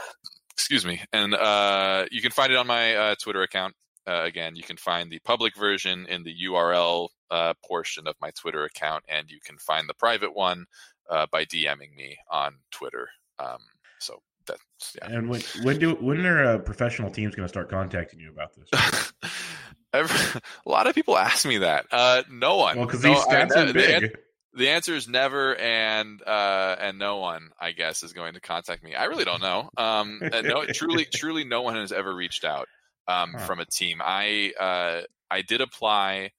excuse 0.52 0.84
me. 0.84 1.00
And 1.12 1.34
uh, 1.34 2.06
you 2.10 2.20
can 2.20 2.30
find 2.30 2.52
it 2.52 2.58
on 2.58 2.66
my 2.66 2.94
uh, 2.94 3.14
Twitter 3.20 3.42
account. 3.42 3.74
Uh, 4.06 4.22
again, 4.24 4.56
you 4.56 4.62
can 4.62 4.76
find 4.76 5.10
the 5.10 5.18
public 5.20 5.56
version 5.56 6.06
in 6.06 6.24
the 6.24 6.34
URL 6.46 7.08
uh, 7.30 7.54
portion 7.66 8.06
of 8.06 8.16
my 8.20 8.30
Twitter 8.30 8.64
account, 8.64 9.04
and 9.08 9.30
you 9.30 9.38
can 9.44 9.58
find 9.58 9.88
the 9.88 9.94
private 9.94 10.34
one 10.34 10.66
uh, 11.08 11.26
by 11.30 11.44
DMing 11.44 11.94
me 11.96 12.16
on 12.30 12.54
Twitter. 12.70 13.08
Um, 13.38 13.58
so 13.98 14.20
that's 14.46 14.96
yeah. 14.96 15.16
And 15.16 15.28
when 15.28 15.42
when 15.62 15.78
do 15.78 15.94
when 15.94 16.24
are 16.26 16.44
uh, 16.44 16.58
professional 16.58 17.10
teams 17.10 17.34
going 17.34 17.44
to 17.44 17.48
start 17.48 17.70
contacting 17.70 18.20
you 18.20 18.30
about 18.30 18.52
this? 18.54 19.12
Every, 19.92 20.40
a 20.66 20.68
lot 20.68 20.86
of 20.86 20.94
people 20.94 21.16
ask 21.16 21.46
me 21.46 21.58
that. 21.58 21.86
Uh, 21.90 22.22
no 22.30 22.56
one. 22.56 22.76
Well, 22.76 22.86
because 22.86 23.02
no, 23.02 23.14
these 23.14 23.24
stats 23.24 23.56
I, 23.56 23.62
are 23.62 23.72
big. 23.72 24.02
The, 24.02 24.18
the, 24.54 24.68
answer 24.68 24.94
is 24.94 25.08
never, 25.08 25.56
and 25.56 26.20
uh, 26.22 26.76
and 26.78 26.98
no 26.98 27.18
one, 27.18 27.48
I 27.58 27.72
guess, 27.72 28.02
is 28.02 28.12
going 28.12 28.34
to 28.34 28.40
contact 28.40 28.84
me. 28.84 28.94
I 28.94 29.04
really 29.04 29.24
don't 29.24 29.40
know. 29.40 29.70
Um, 29.78 30.20
no, 30.44 30.66
truly, 30.66 31.06
truly, 31.06 31.44
no 31.44 31.62
one 31.62 31.76
has 31.76 31.90
ever 31.90 32.14
reached 32.14 32.44
out 32.44 32.68
um, 33.06 33.32
huh. 33.32 33.46
from 33.46 33.60
a 33.60 33.64
team. 33.64 34.02
I 34.04 34.52
uh, 34.60 35.06
I 35.30 35.40
did 35.40 35.62
apply 35.62 36.32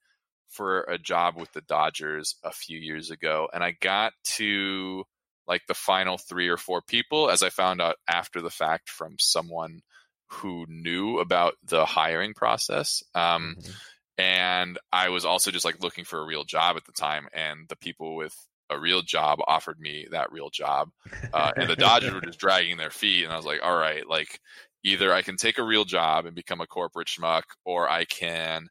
for 0.50 0.82
a 0.82 0.98
job 0.98 1.36
with 1.38 1.52
the 1.54 1.62
Dodgers 1.62 2.36
a 2.44 2.52
few 2.52 2.80
years 2.80 3.12
ago, 3.12 3.48
and 3.54 3.64
I 3.64 3.72
got 3.72 4.14
to 4.36 5.04
like 5.48 5.62
the 5.68 5.74
final 5.74 6.18
three 6.18 6.48
or 6.48 6.58
four 6.58 6.82
people, 6.82 7.30
as 7.30 7.42
I 7.42 7.50
found 7.50 7.82
out 7.82 7.96
after 8.08 8.42
the 8.42 8.52
fact 8.52 8.90
from 8.90 9.16
someone 9.20 9.82
who 10.28 10.66
knew 10.70 11.18
about 11.20 11.56
the 11.64 11.86
hiring 11.86 12.36
process. 12.36 13.02
Um, 13.16 13.56
mm-hmm. 13.60 13.72
And 14.20 14.78
I 14.92 15.10
was 15.10 15.26
also 15.26 15.50
just 15.50 15.66
like 15.66 15.82
looking 15.82 16.04
for 16.04 16.20
a 16.20 16.26
real 16.26 16.44
job 16.44 16.78
at 16.78 16.86
the 16.86 16.92
time, 16.92 17.28
and 17.34 17.68
the 17.70 17.78
people 17.78 18.16
with 18.16 18.36
a 18.70 18.80
real 18.80 19.02
job 19.02 19.40
offered 19.48 19.80
me 19.80 20.08
that 20.12 20.32
real 20.32 20.50
job, 20.50 20.90
uh, 21.34 21.52
and 21.56 21.70
the 21.70 21.76
Dodgers 21.76 22.14
were 22.14 22.22
just 22.22 22.40
dragging 22.40 22.78
their 22.78 22.92
feet, 22.92 23.24
and 23.24 23.34
I 23.34 23.38
was 23.38 23.46
like, 23.46 23.62
all 23.64 23.76
right, 23.76 24.08
like 24.08 24.40
either 24.84 25.14
I 25.14 25.22
can 25.22 25.38
take 25.38 25.58
a 25.58 25.64
real 25.64 25.86
job 25.86 26.26
and 26.26 26.36
become 26.36 26.62
a 26.62 26.68
corporate 26.68 27.08
schmuck, 27.08 27.44
or 27.66 27.90
I 27.90 28.06
can 28.06 28.68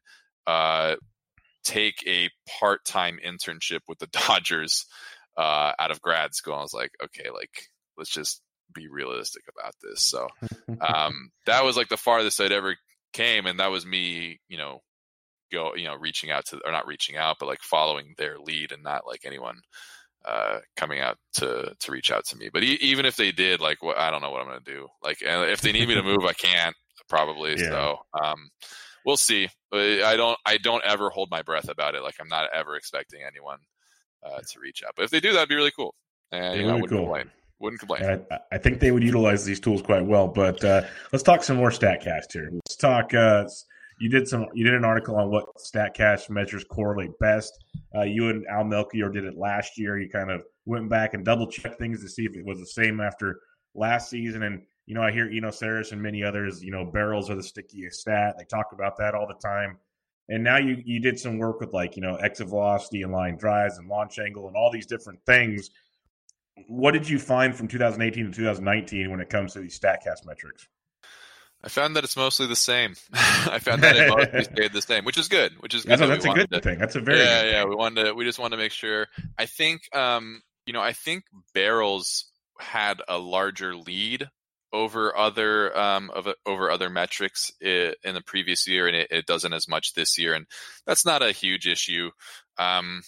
uh, 0.47 0.95
take 1.63 2.03
a 2.07 2.29
part-time 2.59 3.19
internship 3.25 3.79
with 3.87 3.99
the 3.99 4.07
Dodgers 4.27 4.85
uh, 5.37 5.71
out 5.79 5.91
of 5.91 6.01
grad 6.01 6.35
school. 6.35 6.55
I 6.55 6.61
was 6.61 6.73
like, 6.73 6.91
okay, 7.03 7.29
like 7.29 7.67
let's 7.97 8.11
just 8.11 8.41
be 8.73 8.87
realistic 8.87 9.43
about 9.49 9.73
this. 9.81 10.03
So 10.03 10.27
um, 10.81 11.31
that 11.45 11.63
was 11.63 11.77
like 11.77 11.89
the 11.89 11.97
farthest 11.97 12.41
I'd 12.41 12.51
ever 12.51 12.75
came, 13.13 13.45
and 13.45 13.59
that 13.59 13.71
was 13.71 13.85
me, 13.85 14.39
you 14.47 14.57
know, 14.57 14.79
go, 15.51 15.75
you 15.75 15.85
know, 15.85 15.95
reaching 15.95 16.31
out 16.31 16.45
to 16.47 16.59
or 16.65 16.71
not 16.71 16.87
reaching 16.87 17.17
out, 17.17 17.37
but 17.39 17.47
like 17.47 17.61
following 17.61 18.13
their 18.17 18.37
lead, 18.39 18.71
and 18.71 18.83
not 18.83 19.07
like 19.07 19.21
anyone 19.25 19.59
uh, 20.25 20.59
coming 20.75 20.99
out 20.99 21.17
to 21.33 21.73
to 21.79 21.91
reach 21.91 22.11
out 22.11 22.25
to 22.25 22.37
me. 22.37 22.49
But 22.51 22.63
e- 22.63 22.79
even 22.81 23.05
if 23.05 23.15
they 23.15 23.31
did, 23.31 23.61
like, 23.61 23.81
what 23.81 23.97
I 23.97 24.11
don't 24.11 24.21
know 24.21 24.31
what 24.31 24.41
I'm 24.41 24.47
gonna 24.47 24.59
do. 24.63 24.87
Like, 25.03 25.17
if 25.21 25.61
they 25.61 25.71
need 25.71 25.87
me 25.87 25.95
to 25.95 26.03
move, 26.03 26.25
I 26.25 26.33
can't 26.33 26.75
probably. 27.07 27.51
Yeah. 27.51 27.69
So 27.69 27.97
um, 28.23 28.49
we'll 29.05 29.17
see. 29.17 29.49
I 29.73 30.15
don't 30.17 30.37
I 30.45 30.57
don't 30.57 30.83
ever 30.83 31.09
hold 31.09 31.29
my 31.29 31.41
breath 31.41 31.69
about 31.69 31.95
it. 31.95 32.03
Like 32.03 32.15
I'm 32.19 32.27
not 32.27 32.49
ever 32.53 32.75
expecting 32.75 33.21
anyone 33.25 33.59
uh, 34.23 34.39
to 34.39 34.59
reach 34.59 34.83
out. 34.85 34.93
But 34.95 35.03
if 35.03 35.11
they 35.11 35.19
do, 35.19 35.33
that'd 35.33 35.49
be 35.49 35.55
really 35.55 35.71
cool. 35.71 35.95
And 36.31 36.59
you 36.59 36.67
know, 36.67 36.71
I 36.71 36.73
wouldn't 36.73 36.91
cool. 36.91 36.99
complain. 36.99 37.31
Wouldn't 37.59 37.79
complain. 37.79 38.25
I, 38.31 38.39
I, 38.53 38.57
think 38.57 38.79
they 38.79 38.91
would 38.91 39.03
utilize 39.03 39.43
these 39.43 39.59
tools 39.59 39.81
quite 39.81 40.05
well. 40.05 40.27
But 40.27 40.63
uh, 40.63 40.83
let's 41.11 41.23
talk 41.23 41.43
some 41.43 41.57
more 41.57 41.71
Statcast 41.71 42.31
here. 42.31 42.49
Let's 42.51 42.77
talk. 42.77 43.13
Uh, 43.13 43.45
you 43.99 44.09
did 44.09 44.27
some. 44.27 44.45
You 44.53 44.63
did 44.63 44.75
an 44.75 44.85
article 44.85 45.17
on 45.17 45.29
what 45.29 45.45
Statcast 45.57 46.29
measures 46.29 46.63
correlate 46.63 47.11
best. 47.19 47.53
Uh, 47.93 48.03
you 48.03 48.29
and 48.29 48.45
Al 48.47 48.63
Melchior 48.63 49.09
did 49.09 49.25
it 49.25 49.37
last 49.37 49.77
year. 49.77 49.99
You 49.99 50.09
kind 50.09 50.31
of 50.31 50.43
went 50.65 50.89
back 50.89 51.13
and 51.13 51.25
double 51.25 51.47
checked 51.47 51.79
things 51.79 52.01
to 52.01 52.09
see 52.09 52.23
if 52.23 52.35
it 52.35 52.45
was 52.45 52.59
the 52.59 52.65
same 52.65 53.01
after 53.01 53.39
last 53.75 54.09
season. 54.09 54.43
And 54.43 54.61
you 54.89 54.95
know, 54.95 55.01
I 55.01 55.11
hear 55.11 55.29
Eno 55.31 55.49
Sarris 55.49 55.93
and 55.93 56.01
many 56.01 56.23
others. 56.23 56.61
You 56.61 56.71
know, 56.71 56.83
barrels 56.83 57.29
are 57.29 57.35
the 57.35 57.43
stickiest 57.43 58.01
stat. 58.01 58.35
They 58.37 58.43
talk 58.43 58.73
about 58.73 58.97
that 58.97 59.15
all 59.15 59.27
the 59.27 59.35
time. 59.35 59.77
And 60.27 60.43
now 60.43 60.57
you 60.57 60.81
you 60.83 60.99
did 60.99 61.17
some 61.17 61.37
work 61.37 61.61
with 61.61 61.73
like 61.73 61.95
you 61.95 62.01
know 62.01 62.15
exit 62.15 62.49
velocity 62.49 63.03
and 63.03 63.13
line 63.13 63.37
drives 63.37 63.77
and 63.77 63.87
launch 63.87 64.19
angle 64.19 64.47
and 64.47 64.57
all 64.57 64.71
these 64.71 64.85
different 64.85 65.19
things 65.25 65.69
what 66.67 66.91
did 66.91 67.07
you 67.07 67.19
find 67.19 67.55
from 67.55 67.67
2018 67.67 68.25
to 68.25 68.31
2019 68.31 69.11
when 69.11 69.19
it 69.19 69.29
comes 69.29 69.53
to 69.53 69.59
these 69.59 69.79
Statcast 69.79 70.25
metrics? 70.25 70.67
I 71.63 71.67
found 71.67 71.95
that 71.95 72.03
it's 72.03 72.15
mostly 72.15 72.47
the 72.47 72.55
same. 72.55 72.95
I 73.13 73.59
found 73.59 73.83
that 73.83 73.97
it 73.97 74.09
mostly 74.09 74.43
stayed 74.55 74.73
the 74.73 74.81
same, 74.81 75.03
which 75.03 75.17
is 75.17 75.27
good. 75.27 75.53
Which 75.59 75.73
is 75.73 75.83
good. 75.83 75.99
That's, 75.99 76.23
that's 76.23 76.25
a 76.25 76.33
good 76.33 76.51
to, 76.51 76.61
thing. 76.61 76.79
That's 76.79 76.95
a 76.95 77.01
very 77.01 77.19
yeah, 77.19 77.43
yeah. 77.43 77.65
We 77.65 77.75
wanted 77.75 78.05
to. 78.05 78.13
We 78.13 78.23
just 78.23 78.39
wanted 78.39 78.55
to 78.55 78.63
make 78.63 78.71
sure. 78.71 79.07
I 79.37 79.45
think, 79.45 79.81
um, 79.93 80.41
you 80.65 80.73
know, 80.73 80.81
I 80.81 80.93
think 80.93 81.25
barrels 81.53 82.25
had 82.59 83.01
a 83.07 83.17
larger 83.17 83.75
lead 83.75 84.29
over 84.71 85.15
other 85.17 85.77
um 85.77 86.11
of, 86.11 86.27
over 86.45 86.69
other 86.69 86.89
metrics 86.89 87.51
in 87.61 87.93
the 88.03 88.23
previous 88.25 88.67
year, 88.67 88.87
and 88.87 88.95
it, 88.95 89.07
it 89.11 89.25
doesn't 89.25 89.53
as 89.53 89.67
much 89.67 89.93
this 89.93 90.17
year, 90.17 90.33
and 90.33 90.45
that's 90.85 91.05
not 91.05 91.23
a 91.23 91.31
huge 91.31 91.67
issue. 91.67 92.09
Um, 92.57 93.01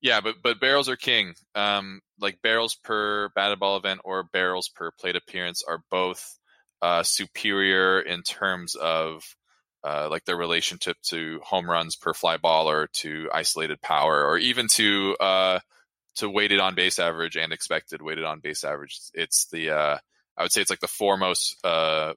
yeah, 0.00 0.20
but 0.20 0.36
but 0.42 0.60
barrels 0.60 0.88
are 0.88 0.96
king. 0.96 1.34
Um, 1.54 2.00
like 2.18 2.42
barrels 2.42 2.74
per 2.74 3.28
batted 3.34 3.60
ball 3.60 3.76
event 3.76 4.00
or 4.04 4.22
barrels 4.24 4.68
per 4.68 4.90
plate 4.92 5.16
appearance 5.16 5.62
are 5.66 5.82
both 5.90 6.38
uh, 6.82 7.02
superior 7.02 8.00
in 8.00 8.22
terms 8.22 8.74
of 8.74 9.22
uh, 9.84 10.08
like 10.10 10.24
their 10.24 10.36
relationship 10.36 10.96
to 11.02 11.40
home 11.42 11.68
runs 11.68 11.96
per 11.96 12.14
fly 12.14 12.36
ball 12.36 12.70
or 12.70 12.88
to 12.88 13.28
isolated 13.32 13.80
power 13.80 14.24
or 14.24 14.38
even 14.38 14.68
to 14.68 15.16
uh, 15.20 15.58
to 16.16 16.28
weighted 16.28 16.60
on 16.60 16.74
base 16.74 16.98
average 16.98 17.36
and 17.36 17.52
expected 17.52 18.02
weighted 18.02 18.24
on 18.24 18.40
base 18.40 18.64
average. 18.64 18.98
It's 19.14 19.46
the 19.46 19.70
uh, 19.70 19.98
I 20.40 20.42
would 20.42 20.52
say 20.52 20.62
it's 20.62 20.70
like 20.70 20.80
the 20.80 20.88
foremost 20.88 21.58
uh, 21.62 22.14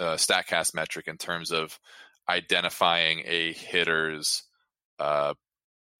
uh, 0.00 0.16
Statcast 0.16 0.74
metric 0.74 1.06
in 1.06 1.18
terms 1.18 1.52
of 1.52 1.78
identifying 2.28 3.22
a 3.24 3.52
hitter's 3.52 4.42
uh, 4.98 5.34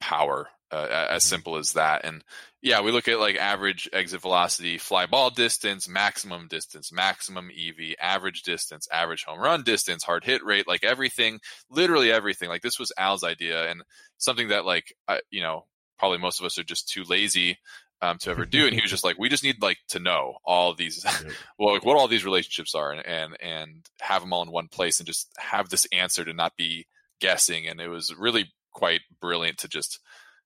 power. 0.01 0.49
Uh, 0.71 1.07
as 1.09 1.25
mm-hmm. 1.25 1.31
simple 1.31 1.57
as 1.57 1.73
that. 1.73 2.05
And 2.05 2.23
yeah, 2.61 2.83
we 2.83 2.93
look 2.93 3.09
at 3.09 3.19
like 3.19 3.37
average 3.37 3.89
exit 3.91 4.21
velocity, 4.21 4.77
fly 4.77 5.07
ball 5.07 5.31
distance, 5.31 5.89
maximum 5.89 6.47
distance, 6.47 6.93
maximum 6.93 7.49
EV, 7.49 7.95
average 7.99 8.43
distance, 8.43 8.87
average 8.93 9.25
home 9.25 9.41
run 9.41 9.63
distance, 9.63 10.05
hard 10.05 10.25
hit 10.25 10.45
rate, 10.45 10.69
like 10.69 10.85
everything, 10.85 11.41
literally 11.71 12.13
everything. 12.13 12.51
Like 12.51 12.61
this 12.61 12.79
was 12.79 12.93
Al's 12.99 13.25
idea 13.25 13.71
and 13.71 13.83
something 14.19 14.49
that 14.49 14.67
like, 14.67 14.95
I, 15.09 15.21
you 15.31 15.41
know, 15.41 15.65
probably 15.99 16.19
most 16.19 16.39
of 16.39 16.45
us 16.45 16.59
are 16.59 16.65
just 16.65 16.91
too 16.91 17.05
lazy 17.05 17.57
um, 18.01 18.19
to 18.19 18.31
ever 18.31 18.45
do. 18.47 18.67
And 18.67 18.75
he 18.75 18.81
was 18.81 18.91
just 18.91 19.05
like, 19.05 19.19
we 19.19 19.29
just 19.29 19.45
need 19.45 19.63
like 19.63 19.79
to 19.89 19.99
know 19.99 20.39
all 20.45 20.75
these, 20.75 21.05
well, 21.59 21.75
like 21.75 21.85
what 21.85 21.97
all 21.97 22.09
these 22.09 22.25
relationships 22.25 22.75
are, 22.75 22.93
and, 22.93 23.07
and 23.07 23.37
and 23.41 23.87
have 24.01 24.23
them 24.23 24.33
all 24.33 24.43
in 24.43 24.51
one 24.51 24.69
place, 24.69 24.99
and 25.01 25.07
just 25.07 25.29
have 25.39 25.69
this 25.69 25.87
answer 25.93 26.25
to 26.25 26.33
not 26.33 26.57
be 26.57 26.87
guessing. 27.21 27.67
And 27.67 27.81
it 27.81 27.89
was 27.89 28.15
really 28.15 28.53
quite 28.73 29.01
brilliant 29.21 29.59
to 29.59 29.69
just 29.69 30.01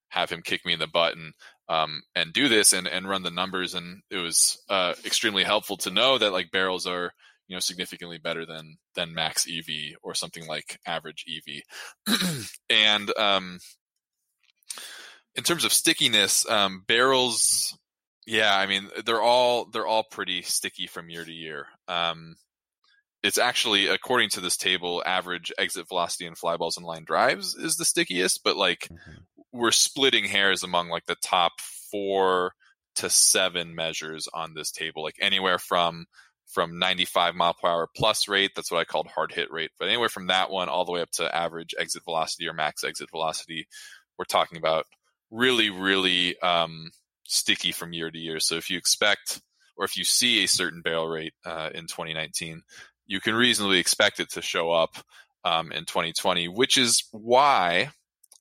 have 0.08 0.30
him 0.30 0.42
kick 0.42 0.64
me 0.66 0.74
in 0.74 0.78
the 0.78 0.86
butt 0.86 1.16
and 1.16 1.32
um, 1.68 2.02
and 2.14 2.32
do 2.32 2.48
this 2.48 2.72
and 2.72 2.86
and 2.86 3.08
run 3.08 3.22
the 3.22 3.30
numbers. 3.30 3.74
And 3.74 4.02
it 4.10 4.18
was 4.18 4.62
uh, 4.68 4.94
extremely 5.04 5.44
helpful 5.44 5.76
to 5.78 5.90
know 5.90 6.18
that 6.18 6.32
like 6.32 6.50
barrels 6.50 6.86
are 6.86 7.12
you 7.48 7.56
know 7.56 7.60
significantly 7.60 8.18
better 8.18 8.46
than 8.46 8.76
than 8.94 9.14
max 9.14 9.46
EV 9.46 9.96
or 10.02 10.14
something 10.14 10.46
like 10.46 10.78
average 10.86 11.24
EV. 11.28 12.16
and 12.70 13.16
um, 13.18 13.58
in 15.34 15.44
terms 15.44 15.64
of 15.64 15.72
stickiness, 15.72 16.48
um, 16.48 16.84
barrels, 16.86 17.76
yeah, 18.26 18.56
I 18.56 18.66
mean 18.66 18.88
they're 19.04 19.22
all 19.22 19.66
they're 19.66 19.86
all 19.86 20.04
pretty 20.04 20.42
sticky 20.42 20.86
from 20.86 21.10
year 21.10 21.24
to 21.24 21.32
year. 21.32 21.66
Um, 21.88 22.36
it's 23.22 23.38
actually 23.38 23.86
according 23.88 24.30
to 24.30 24.40
this 24.40 24.56
table, 24.56 25.02
average 25.04 25.52
exit 25.58 25.88
velocity 25.88 26.26
and 26.26 26.36
fly 26.36 26.56
balls 26.56 26.76
and 26.76 26.86
line 26.86 27.04
drives 27.04 27.54
is 27.54 27.76
the 27.76 27.84
stickiest, 27.84 28.42
but 28.44 28.56
like 28.56 28.88
mm-hmm. 28.90 29.12
we're 29.52 29.70
splitting 29.70 30.24
hairs 30.24 30.62
among 30.62 30.88
like 30.88 31.06
the 31.06 31.16
top 31.22 31.52
four 31.90 32.52
to 32.96 33.08
seven 33.08 33.74
measures 33.74 34.28
on 34.32 34.54
this 34.54 34.70
table, 34.70 35.02
like 35.02 35.16
anywhere 35.20 35.58
from 35.58 36.06
from 36.46 36.78
95 36.78 37.34
mile 37.34 37.54
per 37.54 37.68
hour 37.68 37.88
plus 37.96 38.28
rate. 38.28 38.50
That's 38.54 38.70
what 38.70 38.78
I 38.78 38.84
called 38.84 39.06
hard 39.06 39.32
hit 39.32 39.50
rate. 39.50 39.70
But 39.78 39.88
anywhere 39.88 40.10
from 40.10 40.26
that 40.26 40.50
one 40.50 40.68
all 40.68 40.84
the 40.84 40.92
way 40.92 41.00
up 41.00 41.10
to 41.12 41.34
average 41.34 41.74
exit 41.78 42.04
velocity 42.04 42.46
or 42.46 42.52
max 42.52 42.84
exit 42.84 43.10
velocity, 43.10 43.66
we're 44.18 44.26
talking 44.26 44.58
about 44.58 44.84
really, 45.32 45.70
really 45.70 46.38
um, 46.40 46.90
sticky 47.24 47.72
from 47.72 47.92
year 47.92 48.10
to 48.10 48.18
year. 48.18 48.38
So 48.38 48.56
if 48.56 48.70
you 48.70 48.78
expect 48.78 49.40
or 49.76 49.84
if 49.84 49.96
you 49.96 50.04
see 50.04 50.44
a 50.44 50.48
certain 50.48 50.82
barrel 50.82 51.08
rate 51.08 51.32
uh, 51.44 51.70
in 51.74 51.86
2019, 51.86 52.62
you 53.06 53.20
can 53.20 53.34
reasonably 53.34 53.78
expect 53.78 54.20
it 54.20 54.30
to 54.30 54.42
show 54.42 54.70
up 54.70 54.96
um, 55.44 55.72
in 55.72 55.84
2020, 55.84 56.48
which 56.48 56.78
is 56.78 57.04
why 57.10 57.90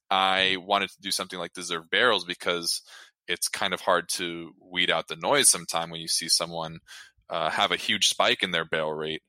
I 0.10 0.58
wanted 0.60 0.90
to 0.90 1.02
do 1.02 1.10
something 1.10 1.40
like 1.40 1.54
deserve 1.54 1.90
barrels 1.90 2.26
because 2.26 2.82
it's 3.28 3.48
kind 3.48 3.74
of 3.74 3.82
hard 3.82 4.10
to 4.10 4.52
weed 4.62 4.92
out 4.92 5.08
the 5.08 5.16
noise 5.16 5.48
sometime 5.50 5.90
when 5.90 6.02
you 6.02 6.08
see 6.08 6.28
someone 6.28 6.80
uh, 7.30 7.50
have 7.50 7.72
a 7.72 7.78
huge 7.78 8.10
spike 8.10 8.44
in 8.44 8.52
their 8.52 8.66
barrel 8.66 8.94
rate. 8.94 9.22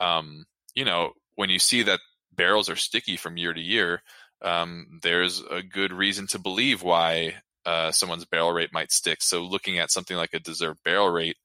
Um, 0.00 0.46
you 0.74 0.84
know, 0.84 1.12
when 1.34 1.50
you 1.50 1.58
see 1.58 1.82
that 1.82 2.00
barrels 2.34 2.70
are 2.70 2.76
sticky 2.76 3.16
from 3.16 3.36
year 3.36 3.52
to 3.52 3.60
year, 3.60 4.02
um, 4.42 5.00
there's 5.02 5.42
a 5.50 5.62
good 5.62 5.92
reason 5.92 6.26
to 6.28 6.38
believe 6.38 6.82
why 6.82 7.34
uh, 7.66 7.92
someone's 7.92 8.24
barrel 8.24 8.52
rate 8.52 8.72
might 8.72 8.92
stick. 8.92 9.18
So 9.20 9.42
looking 9.42 9.78
at 9.78 9.90
something 9.90 10.16
like 10.16 10.32
a 10.32 10.40
deserved 10.40 10.80
barrel 10.84 11.10
rate, 11.10 11.36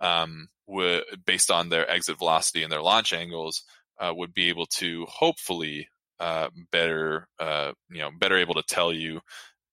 um, 0.00 0.48
would, 0.66 1.02
based 1.26 1.50
on 1.50 1.68
their 1.68 1.88
exit 1.90 2.18
velocity 2.18 2.62
and 2.62 2.72
their 2.72 2.82
launch 2.82 3.12
angles, 3.12 3.62
uh, 3.98 4.12
would 4.14 4.34
be 4.34 4.48
able 4.48 4.66
to 4.66 5.06
hopefully 5.08 5.88
uh, 6.20 6.48
better, 6.70 7.26
uh, 7.38 7.72
you 7.90 7.98
know, 7.98 8.10
better 8.18 8.36
able 8.36 8.54
to 8.54 8.62
tell 8.68 8.92
you 8.92 9.20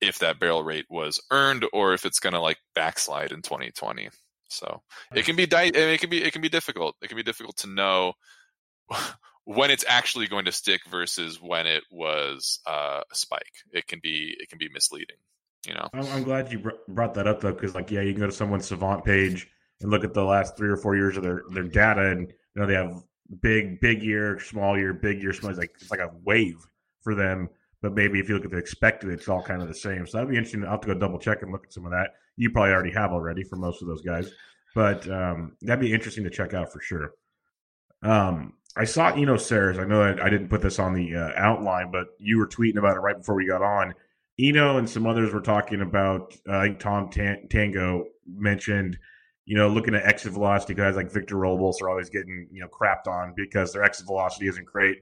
if 0.01 0.19
that 0.19 0.39
barrel 0.39 0.63
rate 0.63 0.85
was 0.89 1.21
earned 1.31 1.65
or 1.73 1.93
if 1.93 2.05
it's 2.05 2.19
going 2.19 2.33
to 2.33 2.39
like 2.39 2.57
backslide 2.73 3.31
in 3.31 3.41
2020. 3.41 4.09
So 4.49 4.81
it 5.13 5.25
can 5.25 5.35
be 5.35 5.45
di- 5.45 5.67
it 5.67 5.99
can 5.99 6.09
be 6.09 6.23
it 6.23 6.33
can 6.33 6.41
be 6.41 6.49
difficult. 6.49 6.95
It 7.01 7.07
can 7.07 7.17
be 7.17 7.23
difficult 7.23 7.57
to 7.57 7.67
know 7.67 8.13
when 9.49 9.71
it's 9.71 9.85
actually 9.87 10.27
going 10.27 10.45
to 10.45 10.51
stick 10.51 10.81
versus 10.91 11.41
when 11.41 11.65
it 11.65 11.83
was 11.89 12.59
uh, 12.67 13.01
a 13.11 13.15
spike. 13.15 13.51
It 13.71 13.87
can 13.87 13.99
be 13.99 14.35
it 14.39 14.47
can 14.47 14.59
be 14.59 14.69
misleading. 14.69 15.17
You 15.67 15.73
know. 15.73 15.89
I'm, 15.91 16.23
glad 16.23 16.51
you 16.51 16.71
brought 16.87 17.15
that 17.15 17.25
up 17.27 17.41
though, 17.41 17.51
because 17.51 17.73
like 17.73 17.89
yeah, 17.89 18.01
you 18.01 18.13
can 18.13 18.21
go 18.21 18.27
to 18.27 18.31
someone's 18.31 18.67
Savant 18.67 19.03
page 19.03 19.49
and 19.81 19.89
look 19.89 20.03
at 20.03 20.13
the 20.13 20.23
last 20.23 20.55
three 20.55 20.69
or 20.69 20.77
four 20.77 20.95
years 20.95 21.17
of 21.17 21.23
their 21.23 21.41
their 21.51 21.63
data, 21.63 22.11
and 22.11 22.29
you 22.29 22.61
know 22.61 22.67
they 22.67 22.75
have 22.75 23.01
big 23.41 23.81
big 23.81 24.03
year, 24.03 24.39
small 24.39 24.77
year, 24.77 24.93
big 24.93 25.19
year, 25.19 25.33
small. 25.33 25.49
It's 25.49 25.59
like 25.59 25.71
it's 25.81 25.89
like 25.89 25.99
a 25.99 26.11
wave 26.23 26.63
for 27.01 27.15
them. 27.15 27.49
But 27.81 27.95
maybe 27.95 28.19
if 28.19 28.29
you 28.29 28.35
look 28.35 28.45
at 28.45 28.51
the 28.51 28.57
expected, 28.57 29.09
it's 29.09 29.27
all 29.27 29.41
kind 29.41 29.63
of 29.63 29.67
the 29.67 29.73
same. 29.73 30.05
So 30.05 30.17
that'd 30.17 30.29
be 30.29 30.37
interesting. 30.37 30.63
I'll 30.63 30.71
have 30.71 30.81
to 30.81 30.87
go 30.87 30.93
double 30.93 31.17
check 31.17 31.41
and 31.41 31.51
look 31.51 31.65
at 31.65 31.73
some 31.73 31.85
of 31.85 31.91
that. 31.91 32.11
You 32.35 32.51
probably 32.51 32.71
already 32.71 32.91
have 32.91 33.11
already 33.11 33.43
for 33.43 33.55
most 33.55 33.81
of 33.81 33.87
those 33.87 34.03
guys, 34.03 34.31
but 34.75 35.09
um, 35.09 35.53
that'd 35.61 35.81
be 35.81 35.91
interesting 35.91 36.23
to 36.25 36.29
check 36.29 36.53
out 36.53 36.71
for 36.71 36.81
sure. 36.81 37.13
Um, 38.03 38.53
I 38.77 38.85
saw 38.85 39.09
Eno 39.09 39.35
Sarris. 39.35 39.79
I 39.79 39.85
know 39.85 40.01
I, 40.01 40.25
I 40.25 40.29
didn't 40.29 40.49
put 40.49 40.61
this 40.61 40.79
on 40.79 40.93
the 40.93 41.15
uh, 41.15 41.31
outline, 41.35 41.91
but 41.91 42.07
you 42.19 42.37
were 42.37 42.47
tweeting 42.47 42.77
about 42.77 42.95
it 42.95 43.01
right 43.01 43.17
before 43.17 43.35
we 43.35 43.47
got 43.47 43.61
on. 43.61 43.93
Eno 44.39 44.77
and 44.77 44.89
some 44.89 45.05
others 45.05 45.33
were 45.33 45.41
talking 45.41 45.81
about. 45.81 46.33
Uh, 46.47 46.57
I 46.57 46.67
think 46.67 46.79
Tom 46.79 47.09
Tango 47.09 48.05
mentioned, 48.25 48.97
you 49.45 49.57
know, 49.57 49.67
looking 49.67 49.95
at 49.95 50.05
exit 50.05 50.31
velocity 50.33 50.73
guys 50.73 50.95
like 50.95 51.11
Victor 51.11 51.35
Robles 51.35 51.81
are 51.81 51.89
always 51.89 52.09
getting 52.09 52.47
you 52.51 52.61
know 52.61 52.67
crapped 52.67 53.07
on 53.07 53.33
because 53.35 53.73
their 53.73 53.83
exit 53.83 54.05
velocity 54.05 54.47
isn't 54.47 54.65
great. 54.65 54.99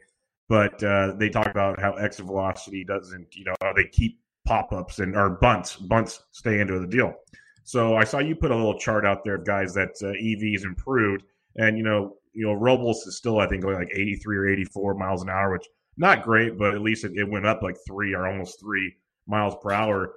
But 0.50 0.82
uh, 0.82 1.14
they 1.18 1.30
talk 1.30 1.48
about 1.48 1.80
how 1.80 1.94
exit 1.94 2.26
velocity 2.26 2.86
doesn't, 2.86 3.36
you 3.36 3.44
know, 3.44 3.56
they 3.76 3.84
keep 3.84 4.22
pop 4.46 4.72
ups 4.72 5.00
and 5.00 5.16
or 5.16 5.30
bunts. 5.30 5.76
Bunts 5.76 6.24
stay 6.32 6.60
into 6.60 6.80
the 6.80 6.88
deal. 6.88 7.14
So 7.64 7.98
I 7.98 8.06
saw 8.06 8.20
you 8.20 8.34
put 8.34 8.52
a 8.52 8.56
little 8.56 8.80
chart 8.80 9.06
out 9.06 9.26
there 9.26 9.36
of 9.36 9.46
guys 9.46 9.74
that 9.74 9.90
uh, 10.02 10.14
EVs 10.14 10.64
improved, 10.64 11.24
and 11.58 11.78
you 11.78 11.84
know 11.84 12.16
you 12.38 12.46
know, 12.46 12.54
Robles 12.54 13.08
is 13.08 13.18
still, 13.18 13.40
I 13.40 13.48
think, 13.48 13.64
going 13.64 13.76
like 13.76 13.90
83 13.92 14.38
or 14.38 14.48
84 14.48 14.94
miles 14.94 15.24
an 15.24 15.30
hour, 15.30 15.54
which 15.54 15.66
not 15.98 16.24
great, 16.24 16.56
but 16.56 16.76
at 16.76 16.82
least 16.82 17.04
it, 17.04 17.14
it 17.16 17.28
went 17.28 17.48
up 17.48 17.64
like 17.64 17.76
three 17.88 18.14
or 18.14 18.28
almost 18.28 18.60
three 18.60 18.96
miles 19.26 19.56
per 19.60 19.72
hour. 19.72 20.14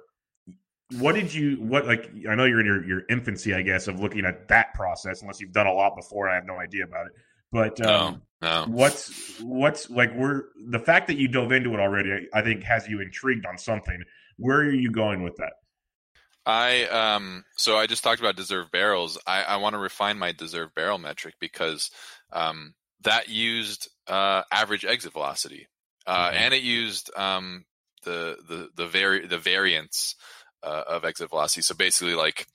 What 0.99 1.15
did 1.15 1.33
you, 1.33 1.55
what, 1.55 1.87
like, 1.87 2.11
I 2.29 2.35
know 2.35 2.45
you're 2.45 2.59
in 2.59 2.67
your, 2.67 2.85
your 2.85 3.01
infancy, 3.09 3.55
I 3.55 3.63
guess, 3.63 3.87
of 3.87 3.99
looking 3.99 4.23
at 4.25 4.47
that 4.49 4.75
process, 4.75 5.23
unless 5.23 5.41
you've 5.41 5.51
done 5.51 5.65
a 5.65 5.73
lot 5.73 5.95
before. 5.95 6.29
I 6.29 6.35
have 6.35 6.45
no 6.45 6.59
idea 6.59 6.83
about 6.83 7.07
it. 7.07 7.13
But 7.51 7.83
um, 7.83 8.21
no, 8.39 8.65
no. 8.65 8.71
what's, 8.71 9.39
what's 9.41 9.89
like, 9.89 10.13
we're, 10.13 10.43
the 10.69 10.79
fact 10.79 11.07
that 11.07 11.17
you 11.17 11.27
dove 11.27 11.51
into 11.51 11.73
it 11.73 11.79
already, 11.79 12.27
I 12.35 12.43
think, 12.43 12.61
has 12.65 12.87
you 12.87 13.01
intrigued 13.01 13.47
on 13.47 13.57
something. 13.57 13.99
Where 14.37 14.59
are 14.59 14.71
you 14.71 14.91
going 14.91 15.23
with 15.23 15.37
that? 15.37 15.53
I 16.45 16.85
um 16.85 17.45
so 17.55 17.77
I 17.77 17.87
just 17.87 18.03
talked 18.03 18.19
about 18.19 18.35
deserved 18.35 18.71
barrels. 18.71 19.17
I, 19.27 19.43
I 19.43 19.57
want 19.57 19.73
to 19.73 19.79
refine 19.79 20.17
my 20.17 20.31
deserved 20.31 20.73
barrel 20.73 20.97
metric 20.97 21.35
because 21.39 21.91
um, 22.31 22.73
that 23.03 23.29
used 23.29 23.89
uh, 24.07 24.43
average 24.51 24.85
exit 24.85 25.13
velocity, 25.13 25.67
uh, 26.07 26.29
mm-hmm. 26.29 26.37
and 26.37 26.53
it 26.53 26.63
used 26.63 27.11
um, 27.15 27.65
the 28.03 28.37
the 28.47 28.69
the 28.75 28.87
vari- 28.87 29.27
the 29.27 29.37
variance 29.37 30.15
uh, 30.63 30.83
of 30.87 31.05
exit 31.05 31.29
velocity. 31.29 31.61
So 31.61 31.75
basically, 31.75 32.15
like 32.15 32.47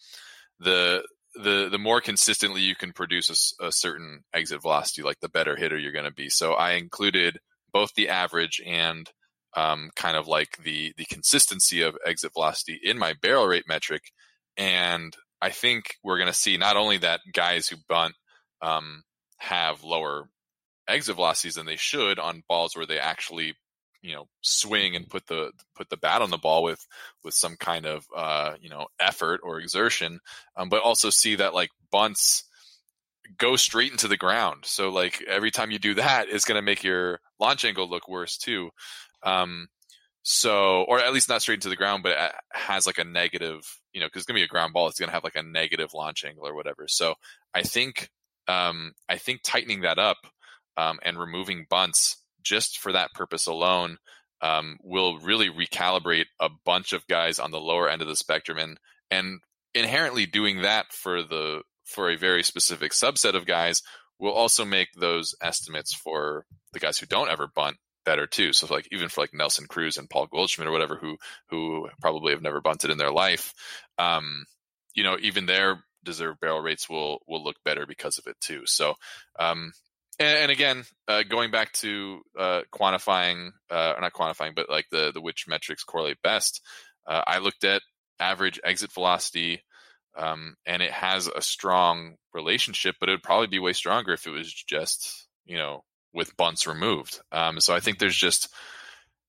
the 0.59 1.05
the 1.35 1.69
the 1.71 1.79
more 1.79 2.01
consistently 2.01 2.63
you 2.63 2.75
can 2.75 2.93
produce 2.93 3.55
a, 3.61 3.67
a 3.67 3.73
certain 3.73 4.25
exit 4.35 4.63
velocity, 4.63 5.03
like 5.03 5.21
the 5.21 5.29
better 5.29 5.57
hitter 5.57 5.79
you're 5.79 5.93
going 5.93 6.05
to 6.05 6.11
be. 6.13 6.29
So 6.29 6.55
I 6.55 6.73
included 6.73 7.39
both 7.73 7.95
the 7.95 8.09
average 8.09 8.61
and 8.65 9.09
um, 9.57 9.91
kind 9.97 10.17
of 10.17 10.29
like 10.29 10.59
the 10.63 10.93
the 10.97 11.07
consistency 11.07 11.83
of 11.83 11.97
exit 12.05 12.33
velocity 12.35 12.79
in 12.83 12.99
my 12.99 13.15
barrel 13.21 13.47
rate 13.47 13.65
metric, 13.67 14.03
and 14.57 15.17
I 15.41 15.51
think 15.51 15.97
we're 16.05 16.19
going 16.19 16.29
to 16.29 16.39
see 16.39 16.57
not 16.57 16.77
only 16.77 16.99
that 16.99 17.21
guys 17.33 17.69
who 17.69 17.77
bunt 17.89 18.15
um, 18.63 19.03
have 19.39 19.83
lower 19.83 20.29
exit 20.89 21.17
velocities 21.17 21.55
than 21.57 21.67
they 21.67 21.77
should 21.77 22.19
on 22.19 22.43
balls 22.49 22.77
where 22.77 22.87
they 22.87 22.99
actually 22.99 23.55
you 24.03 24.15
know 24.15 24.27
swing 24.43 24.95
and 24.95 25.09
put 25.09 25.27
the 25.27 25.51
put 25.75 25.89
the 25.89 25.97
bat 25.97 26.23
on 26.23 26.31
the 26.31 26.39
ball 26.39 26.63
with 26.63 26.87
with 27.25 27.35
some 27.35 27.57
kind 27.57 27.87
of 27.87 28.05
uh, 28.15 28.55
you 28.61 28.69
know 28.69 28.87
effort 29.01 29.41
or 29.43 29.59
exertion, 29.59 30.21
um, 30.57 30.69
but 30.69 30.83
also 30.83 31.11
see 31.11 31.37
that 31.37 31.55
like 31.55 31.71
bunts 31.91 32.45
go 33.39 33.57
straight 33.57 33.91
into 33.91 34.09
the 34.09 34.17
ground. 34.17 34.65
So 34.65 34.91
like 34.91 35.23
every 35.27 35.51
time 35.51 35.71
you 35.71 35.79
do 35.79 35.95
that, 35.95 36.29
it's 36.29 36.45
going 36.45 36.57
to 36.57 36.63
make 36.63 36.85
your 36.85 37.21
launch 37.41 37.65
angle 37.65 37.89
look 37.89 38.09
worse 38.09 38.37
too. 38.37 38.71
Um, 39.23 39.69
so, 40.23 40.83
or 40.89 40.99
at 40.99 41.13
least 41.13 41.29
not 41.29 41.43
straight 41.43 41.57
into 41.57 41.69
the 41.69 41.77
ground, 41.77 42.03
but 42.03 42.13
it 42.13 42.33
has 42.53 42.87
like 42.87 42.99
a 42.99 43.05
negative, 43.05 43.63
you 43.93 44.01
know, 44.01 44.07
because 44.07 44.21
it's 44.21 44.27
gonna 44.27 44.39
be 44.39 44.45
a 44.45 44.49
ground 44.49 44.73
ball. 44.73 44.89
It's 44.89 44.99
gonna 44.99 45.13
have 45.13 45.25
like 45.25 45.37
a 45.37 45.43
negative 45.43 45.95
launch 45.95 46.25
angle 46.25 46.47
or 46.47 46.55
whatever. 46.55 46.89
So, 46.89 47.15
I 47.55 47.63
think, 47.63 48.11
um, 48.49 48.93
I 49.09 49.19
think 49.19 49.41
tightening 49.43 49.83
that 49.83 49.99
up 49.99 50.19
um, 50.77 50.99
and 51.03 51.19
removing 51.19 51.67
bunts 51.69 52.23
just 52.43 52.79
for 52.79 52.93
that 52.93 53.13
purpose 53.13 53.47
alone 53.47 53.99
um, 54.43 54.79
will 54.83 55.19
really 55.19 55.51
recalibrate 55.51 56.27
a 56.41 56.49
bunch 56.65 56.93
of 56.93 57.07
guys 57.07 57.39
on 57.39 57.51
the 57.51 57.61
lower 57.61 57.89
end 57.89 58.03
of 58.03 58.09
the 58.09 58.17
spectrum 58.17 58.59
and 58.59 58.79
and 59.11 59.41
inherently 59.75 60.27
doing 60.27 60.63
that 60.63 60.93
for 60.93 61.23
the 61.23 61.63
for 61.85 62.11
a 62.11 62.17
very 62.17 62.43
specific 62.43 62.93
subset 62.93 63.35
of 63.35 63.47
guys 63.47 63.83
will 64.19 64.33
also 64.33 64.65
make 64.65 64.89
those 64.95 65.35
estimates 65.43 65.95
for 65.95 66.45
the 66.73 66.81
guys 66.81 66.99
who 66.99 67.07
don't 67.07 67.31
ever 67.31 67.49
bunt 67.55 67.77
better 68.07 68.27
too. 68.27 68.55
So 68.55 68.67
like 68.73 68.89
even 68.91 69.11
for 69.11 69.21
like 69.21 69.35
Nelson 69.35 69.67
Cruz 69.69 69.99
and 69.99 70.09
Paul 70.09 70.29
Goldschmidt 70.29 70.69
or 70.69 70.73
whatever 70.73 70.97
who 70.97 71.19
who 71.51 71.89
probably 72.01 72.33
have 72.33 72.43
never 72.43 72.63
bunted 72.63 72.91
in 72.91 72.97
their 72.97 73.13
life, 73.13 73.53
um, 73.99 74.47
you 74.95 75.05
know, 75.05 75.19
even 75.21 75.45
their 75.45 75.85
deserved 76.05 76.41
barrel 76.41 76.63
rates 76.63 76.89
will 76.89 77.19
will 77.27 77.45
look 77.45 77.57
better 77.65 77.85
because 77.87 78.17
of 78.17 78.27
it 78.27 78.37
too. 78.41 78.63
So 78.65 78.95
um, 79.39 79.73
and, 80.19 80.39
and 80.39 80.51
again, 80.51 80.85
uh, 81.09 81.25
going 81.29 81.51
back 81.51 81.73
to 81.75 82.23
uh, 82.39 82.63
quantifying, 82.73 83.51
uh, 83.71 83.95
not 84.01 84.15
quantifying, 84.15 84.55
but 84.55 84.71
like 84.71 84.87
the 84.91 85.13
the 85.13 85.21
which 85.21 85.47
metrics 85.47 85.85
correlate 85.85 86.23
best. 86.23 86.63
Uh, 87.07 87.23
I 87.27 87.39
looked 87.39 87.65
at 87.65 87.83
average 88.19 88.59
exit 88.65 88.93
velocity, 88.93 89.63
um, 90.17 90.57
and 90.65 90.83
it 90.83 90.93
has 90.93 91.27
a 91.29 91.43
strong 91.43 92.15
relationship, 92.33 92.97
but 92.99 93.09
it 93.09 93.13
would 93.13 93.23
probably 93.23 93.49
be 93.49 93.59
way 93.59 93.75
stronger 93.75 94.15
if 94.15 94.27
it 94.27 94.31
was 94.31 94.53
just 94.53 95.27
you 95.45 95.59
know 95.59 95.85
with 96.17 96.37
bunts 96.39 96.67
removed. 96.67 97.21
Um, 97.33 97.61
so 97.61 97.77
I 97.77 97.81
think 97.81 98.01
there's 98.01 98.17
just 98.17 98.49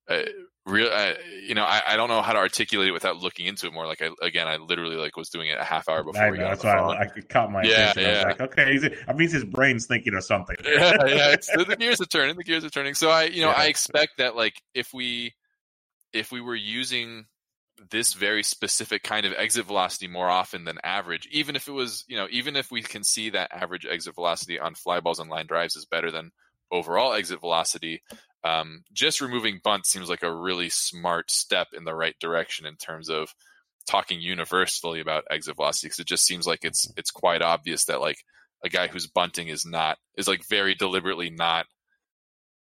uh, 0.10 0.24
real, 0.66 0.90
uh, 0.92 1.14
you 1.48 1.56
know, 1.56 1.64
I, 1.66 1.82
I 1.90 1.98
don't 1.98 2.10
know 2.10 2.22
how 2.24 2.34
to 2.34 2.40
articulate 2.40 2.90
it 2.90 2.94
without 2.94 3.18
looking 3.18 3.48
into 3.48 3.68
it 3.68 3.74
more. 3.74 3.88
Like 3.88 4.02
I, 4.04 4.12
again, 4.24 4.48
I 4.48 4.58
literally 4.58 4.98
like 4.98 5.18
was 5.18 5.30
doing 5.30 5.50
it 5.50 5.60
a 5.60 5.66
half 5.66 5.90
hour 5.90 6.04
before 6.04 6.28
I 6.28 6.32
we 6.32 6.40
know, 6.40 6.50
got 6.50 6.50
that's 6.50 6.66
why. 6.66 6.80
I, 6.80 7.04
I 7.04 7.08
caught 7.30 7.52
my 7.52 7.64
Yeah, 7.64 7.94
attention. 7.94 8.06
I 8.06 8.12
was 8.12 8.22
yeah. 8.22 8.24
like, 8.24 8.42
okay, 8.42 8.74
he's, 8.74 8.86
I 9.08 9.14
mean, 9.14 9.30
his 9.30 9.46
brain's 9.46 9.88
thinking 9.88 10.16
of 10.16 10.24
something. 10.26 10.58
yeah, 10.66 11.06
yeah. 11.08 11.36
The 11.56 11.78
gears 11.80 12.02
are 12.02 12.06
turning. 12.06 12.38
The 12.38 12.44
gears 12.46 12.66
are 12.66 12.70
turning. 12.72 12.96
So 12.96 13.10
I, 13.10 13.26
you 13.26 13.42
know, 13.42 13.52
Yeah. 13.52 13.58
I 13.58 13.68
expect 13.68 14.20
that 14.20 14.36
like 14.36 14.56
if 14.76 14.94
we 14.94 15.36
if 16.14 16.32
we 16.32 16.42
were 16.42 16.56
using 16.56 17.26
this 17.92 18.14
very 18.14 18.44
specific 18.44 19.04
kind 19.04 19.26
of 19.26 19.34
exit 19.34 19.66
velocity 19.66 20.08
more 20.08 20.30
often 20.30 20.66
than 20.66 20.80
average, 20.84 21.28
even 21.32 21.56
if 21.56 21.68
it 21.68 21.72
was, 21.72 22.04
you 22.08 22.18
know, 22.18 22.28
even 22.32 22.56
if 22.56 22.72
we 22.72 22.82
can 22.82 23.04
see 23.04 23.32
that 23.32 23.52
average 23.54 23.86
exit 23.86 24.16
velocity 24.16 24.60
on 24.60 24.76
fly 24.76 25.00
balls 25.00 25.20
and 25.20 25.30
line 25.30 25.48
drives 25.48 25.76
is 25.76 25.86
better 25.86 26.12
than 26.12 26.32
overall 26.72 27.14
exit 27.14 27.42
velocity, 27.42 28.02
um, 28.44 28.84
just 28.94 29.22
removing 29.22 29.60
bunt 29.64 29.86
seems 29.86 30.10
like 30.10 30.24
a 30.24 30.34
really 30.34 30.70
smart 30.70 31.32
step 31.32 31.68
in 31.74 31.84
the 31.84 31.96
right 31.96 32.16
direction 32.20 32.66
in 32.66 32.76
terms 32.76 33.10
of 33.10 33.34
talking 33.88 34.20
universally 34.20 35.00
about 35.00 35.24
exit 35.32 35.56
velocity 35.56 35.88
because 35.88 36.00
it 36.00 36.08
just 36.08 36.26
seems 36.26 36.46
like 36.46 36.60
it's 36.64 36.92
it's 36.98 37.12
quite 37.12 37.42
obvious 37.42 37.86
that 37.86 38.02
like 38.02 38.18
a 38.64 38.70
guy 38.70 38.88
who's 38.88 39.08
bunting 39.08 39.48
is 39.48 39.66
not 39.66 39.98
is 40.18 40.28
like 40.28 40.42
very 40.50 40.76
deliberately 40.76 41.30
not 41.30 41.66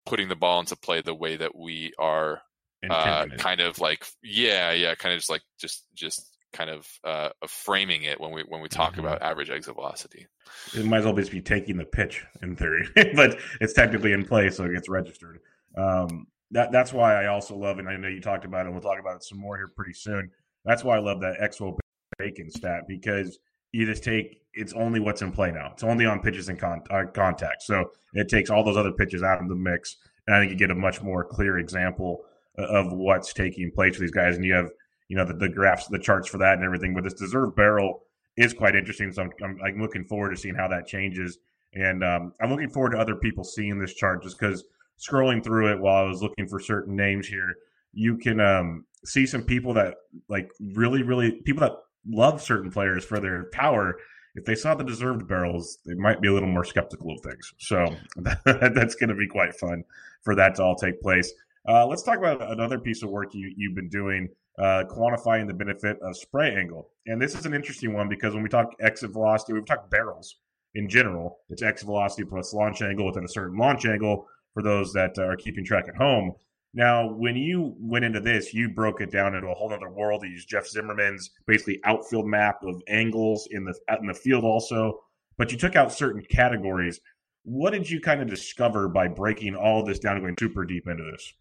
putting 0.06 0.28
the 0.28 0.36
ball 0.36 0.60
into 0.60 0.76
play 0.76 1.00
the 1.00 1.14
way 1.14 1.36
that 1.36 1.56
we 1.56 1.92
are 1.98 2.40
uh, 2.88 3.26
kind 3.38 3.60
of 3.60 3.80
like 3.80 4.06
yeah 4.22 4.70
yeah 4.70 4.94
kind 4.94 5.12
of 5.12 5.18
just 5.18 5.30
like 5.30 5.42
just 5.58 5.84
just 5.94 6.35
kind 6.56 6.70
of 6.70 6.86
uh, 7.04 7.28
of 7.42 7.50
framing 7.50 8.02
it 8.04 8.20
when 8.20 8.32
we 8.32 8.42
when 8.48 8.60
we 8.60 8.68
talk 8.68 8.94
Mhm. 8.94 9.00
about 9.00 9.22
average 9.22 9.50
exit 9.50 9.74
velocity 9.74 10.26
It 10.74 10.84
might 10.86 10.98
as 10.98 11.04
well 11.04 11.14
just 11.14 11.30
be 11.32 11.42
taking 11.42 11.76
the 11.76 11.84
pitch 11.84 12.24
in 12.42 12.56
theory, 12.56 12.88
but 13.14 13.38
it's 13.60 13.72
technically 13.72 14.12
in 14.12 14.24
play, 14.24 14.48
so 14.50 14.64
it 14.64 14.72
gets 14.72 14.88
registered. 14.88 15.40
Um, 15.76 16.26
that 16.52 16.72
that's 16.72 16.92
why 16.92 17.14
I 17.22 17.26
also 17.26 17.56
love, 17.56 17.78
and 17.78 17.88
I 17.88 17.96
know 17.96 18.08
you 18.08 18.20
talked 18.20 18.44
about 18.44 18.60
it. 18.60 18.66
and 18.66 18.72
We'll 18.72 18.82
talk 18.82 19.00
about 19.00 19.16
it 19.16 19.24
some 19.24 19.38
more 19.38 19.56
here 19.56 19.68
pretty 19.76 19.92
soon. 19.94 20.30
That's 20.64 20.82
why 20.84 20.96
I 20.96 21.00
love 21.00 21.20
that 21.20 21.38
Expo 21.40 21.76
Bacon 22.18 22.50
stat 22.50 22.84
because 22.88 23.38
you 23.72 23.84
just 23.84 24.02
take 24.04 24.40
it's 24.54 24.72
only 24.72 25.00
what's 25.00 25.20
in 25.22 25.32
play 25.32 25.50
now. 25.50 25.70
It's 25.72 25.82
only 25.84 26.06
on 26.06 26.20
pitches 26.20 26.48
and 26.48 26.58
con- 26.58 26.82
uh, 26.90 27.04
contact, 27.12 27.62
so 27.62 27.90
it 28.14 28.28
takes 28.28 28.48
all 28.48 28.64
those 28.64 28.76
other 28.78 28.92
pitches 28.92 29.22
out 29.22 29.42
of 29.42 29.48
the 29.48 29.54
mix, 29.54 29.96
and 30.26 30.34
I 30.36 30.40
think 30.40 30.50
you 30.52 30.56
get 30.56 30.70
a 30.70 30.74
much 30.74 31.02
more 31.02 31.24
clear 31.24 31.58
example 31.58 32.24
uh, 32.58 32.62
of 32.62 32.92
what's 32.92 33.34
taking 33.34 33.70
place 33.72 33.96
for 33.96 34.00
these 34.00 34.10
guys. 34.12 34.36
And 34.36 34.44
you 34.44 34.54
have 34.54 34.70
you 35.08 35.16
know 35.16 35.24
the, 35.24 35.34
the 35.34 35.48
graphs, 35.48 35.86
the 35.86 35.98
charts 35.98 36.28
for 36.28 36.38
that, 36.38 36.54
and 36.54 36.64
everything. 36.64 36.94
But 36.94 37.04
this 37.04 37.14
deserved 37.14 37.56
barrel 37.56 38.02
is 38.36 38.52
quite 38.52 38.76
interesting. 38.76 39.12
So 39.12 39.22
I'm, 39.22 39.30
I'm, 39.42 39.58
I'm 39.64 39.80
looking 39.80 40.04
forward 40.04 40.30
to 40.30 40.36
seeing 40.36 40.54
how 40.54 40.68
that 40.68 40.86
changes. 40.86 41.38
And 41.74 42.02
um, 42.04 42.32
I'm 42.40 42.50
looking 42.50 42.70
forward 42.70 42.90
to 42.90 42.98
other 42.98 43.16
people 43.16 43.44
seeing 43.44 43.78
this 43.78 43.94
chart 43.94 44.22
just 44.22 44.38
because 44.38 44.64
scrolling 44.98 45.42
through 45.44 45.72
it 45.72 45.80
while 45.80 46.04
I 46.04 46.08
was 46.08 46.22
looking 46.22 46.46
for 46.46 46.58
certain 46.58 46.96
names 46.96 47.26
here, 47.26 47.56
you 47.92 48.16
can 48.16 48.40
um, 48.40 48.84
see 49.04 49.26
some 49.26 49.42
people 49.42 49.74
that 49.74 49.94
like 50.28 50.50
really, 50.60 51.02
really 51.02 51.32
people 51.44 51.60
that 51.60 51.76
love 52.08 52.40
certain 52.42 52.70
players 52.70 53.04
for 53.04 53.20
their 53.20 53.44
power. 53.52 53.96
If 54.34 54.44
they 54.44 54.54
saw 54.54 54.74
the 54.74 54.84
deserved 54.84 55.26
barrels, 55.26 55.78
they 55.86 55.94
might 55.94 56.20
be 56.20 56.28
a 56.28 56.32
little 56.32 56.48
more 56.48 56.64
skeptical 56.64 57.10
of 57.10 57.20
things. 57.20 57.54
So 57.58 57.94
that's 58.44 58.94
going 58.94 59.08
to 59.08 59.14
be 59.14 59.26
quite 59.26 59.54
fun 59.54 59.84
for 60.22 60.34
that 60.34 60.56
to 60.56 60.62
all 60.62 60.76
take 60.76 61.00
place. 61.00 61.32
Uh, 61.68 61.86
let's 61.86 62.02
talk 62.02 62.18
about 62.18 62.50
another 62.52 62.78
piece 62.78 63.02
of 63.02 63.10
work 63.10 63.34
you, 63.34 63.52
you've 63.56 63.74
been 63.74 63.88
doing 63.88 64.28
uh, 64.58 64.84
quantifying 64.88 65.46
the 65.46 65.54
benefit 65.54 65.98
of 66.02 66.16
spray 66.16 66.54
angle. 66.54 66.90
And 67.06 67.20
this 67.20 67.34
is 67.34 67.46
an 67.46 67.54
interesting 67.54 67.92
one 67.92 68.08
because 68.08 68.34
when 68.34 68.42
we 68.42 68.48
talk 68.48 68.72
exit 68.80 69.10
velocity, 69.10 69.52
we 69.52 69.62
talk 69.62 69.90
barrels 69.90 70.36
in 70.74 70.88
general. 70.88 71.38
It's 71.48 71.62
exit 71.62 71.86
velocity 71.86 72.24
plus 72.24 72.52
launch 72.52 72.82
angle 72.82 73.06
within 73.06 73.24
a 73.24 73.28
certain 73.28 73.58
launch 73.58 73.86
angle 73.86 74.26
for 74.54 74.62
those 74.62 74.92
that 74.94 75.18
are 75.18 75.36
keeping 75.36 75.64
track 75.64 75.88
at 75.88 75.96
home. 75.96 76.32
Now, 76.74 77.10
when 77.10 77.36
you 77.36 77.74
went 77.78 78.04
into 78.04 78.20
this, 78.20 78.52
you 78.52 78.68
broke 78.68 79.00
it 79.00 79.10
down 79.10 79.34
into 79.34 79.48
a 79.48 79.54
whole 79.54 79.72
other 79.72 79.90
world. 79.90 80.22
You 80.24 80.30
used 80.30 80.48
Jeff 80.48 80.66
Zimmerman's 80.66 81.30
basically 81.46 81.80
outfield 81.84 82.26
map 82.26 82.62
of 82.64 82.82
angles 82.86 83.48
in 83.50 83.64
the 83.64 83.74
out 83.88 84.00
in 84.00 84.06
the 84.06 84.14
field 84.14 84.44
also, 84.44 85.00
but 85.38 85.52
you 85.52 85.56
took 85.56 85.74
out 85.74 85.92
certain 85.92 86.22
categories. 86.30 87.00
What 87.44 87.70
did 87.70 87.88
you 87.88 88.00
kind 88.00 88.20
of 88.20 88.28
discover 88.28 88.88
by 88.88 89.08
breaking 89.08 89.54
all 89.54 89.84
this 89.84 89.98
down 89.98 90.16
and 90.16 90.24
going 90.24 90.36
super 90.38 90.64
deep 90.64 90.86
into 90.86 91.04
this? 91.10 91.32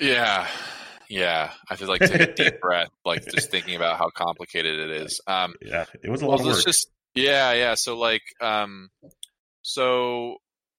yeah 0.00 0.48
yeah 1.12 1.50
i 1.68 1.76
feel 1.76 1.88
like 1.88 2.00
take 2.00 2.20
a 2.20 2.34
deep 2.34 2.60
breath 2.60 2.88
like 3.04 3.24
just 3.28 3.50
thinking 3.50 3.76
about 3.76 3.98
how 3.98 4.08
complicated 4.08 4.78
it 4.80 5.02
is 5.02 5.20
um 5.26 5.54
Yeah, 5.60 5.84
it 6.02 6.08
was 6.10 6.22
a 6.22 6.26
well, 6.26 6.38
lot 6.38 6.40
of 6.40 6.46
let's 6.46 6.58
work. 6.58 6.64
just 6.66 6.90
yeah 7.14 7.52
yeah 7.52 7.74
so 7.74 7.98
like 7.98 8.22
um 8.40 8.88
so 9.60 10.36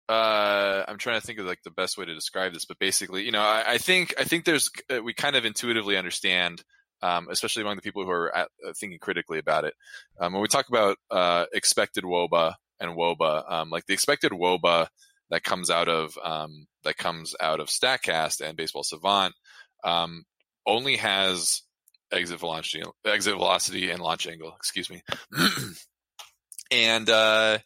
uh 0.10 0.84
i'm 0.88 0.98
trying 0.98 1.20
to 1.22 1.26
think 1.26 1.40
of 1.40 1.46
like 1.46 1.62
the 1.64 1.72
best 1.72 1.98
way 1.98 2.06
to 2.06 2.14
describe 2.16 2.52
this 2.52 2.66
but 2.66 2.80
basically 2.80 3.24
you 3.24 3.32
know 3.32 3.42
i, 3.42 3.64
I 3.74 3.78
think 3.78 4.16
i 4.20 4.24
think 4.24 4.44
there's 4.46 4.72
uh, 4.90 5.02
we 5.04 5.14
kind 5.14 5.36
of 5.36 5.46
intuitively 5.46 5.98
understand 5.98 6.64
um, 7.02 7.28
especially 7.30 7.64
among 7.64 7.76
the 7.76 7.82
people 7.82 8.06
who 8.06 8.12
are 8.12 8.34
at, 8.34 8.48
uh, 8.66 8.72
thinking 8.80 8.98
critically 8.98 9.38
about 9.38 9.66
it 9.66 9.74
um, 10.20 10.34
when 10.34 10.42
we 10.42 10.48
talk 10.48 10.70
about 10.70 10.98
uh, 11.12 11.46
expected 11.54 12.06
woba 12.06 12.56
and 12.80 12.98
woba 12.98 13.50
um, 13.52 13.70
like 13.70 13.86
the 13.86 13.94
expected 13.94 14.32
woba 14.32 14.88
that 15.30 15.44
comes 15.44 15.70
out 15.70 15.90
of 15.90 16.18
um, 16.24 16.66
that 16.84 16.98
comes 16.98 17.36
out 17.42 17.60
of 17.60 17.68
statcast 17.68 18.42
and 18.42 18.56
baseball 18.58 18.84
savant 18.84 19.34
um, 19.84 20.26
only 20.66 20.98
has 20.98 21.62
exit 22.12 22.40
velocity 22.40 22.84
exit 23.06 23.34
velocity 23.34 23.90
and 23.90 24.02
launch 24.02 24.28
angle 24.28 24.54
excuse 24.58 24.90
me. 24.90 25.02
And 26.72 27.08
uh 27.10 27.60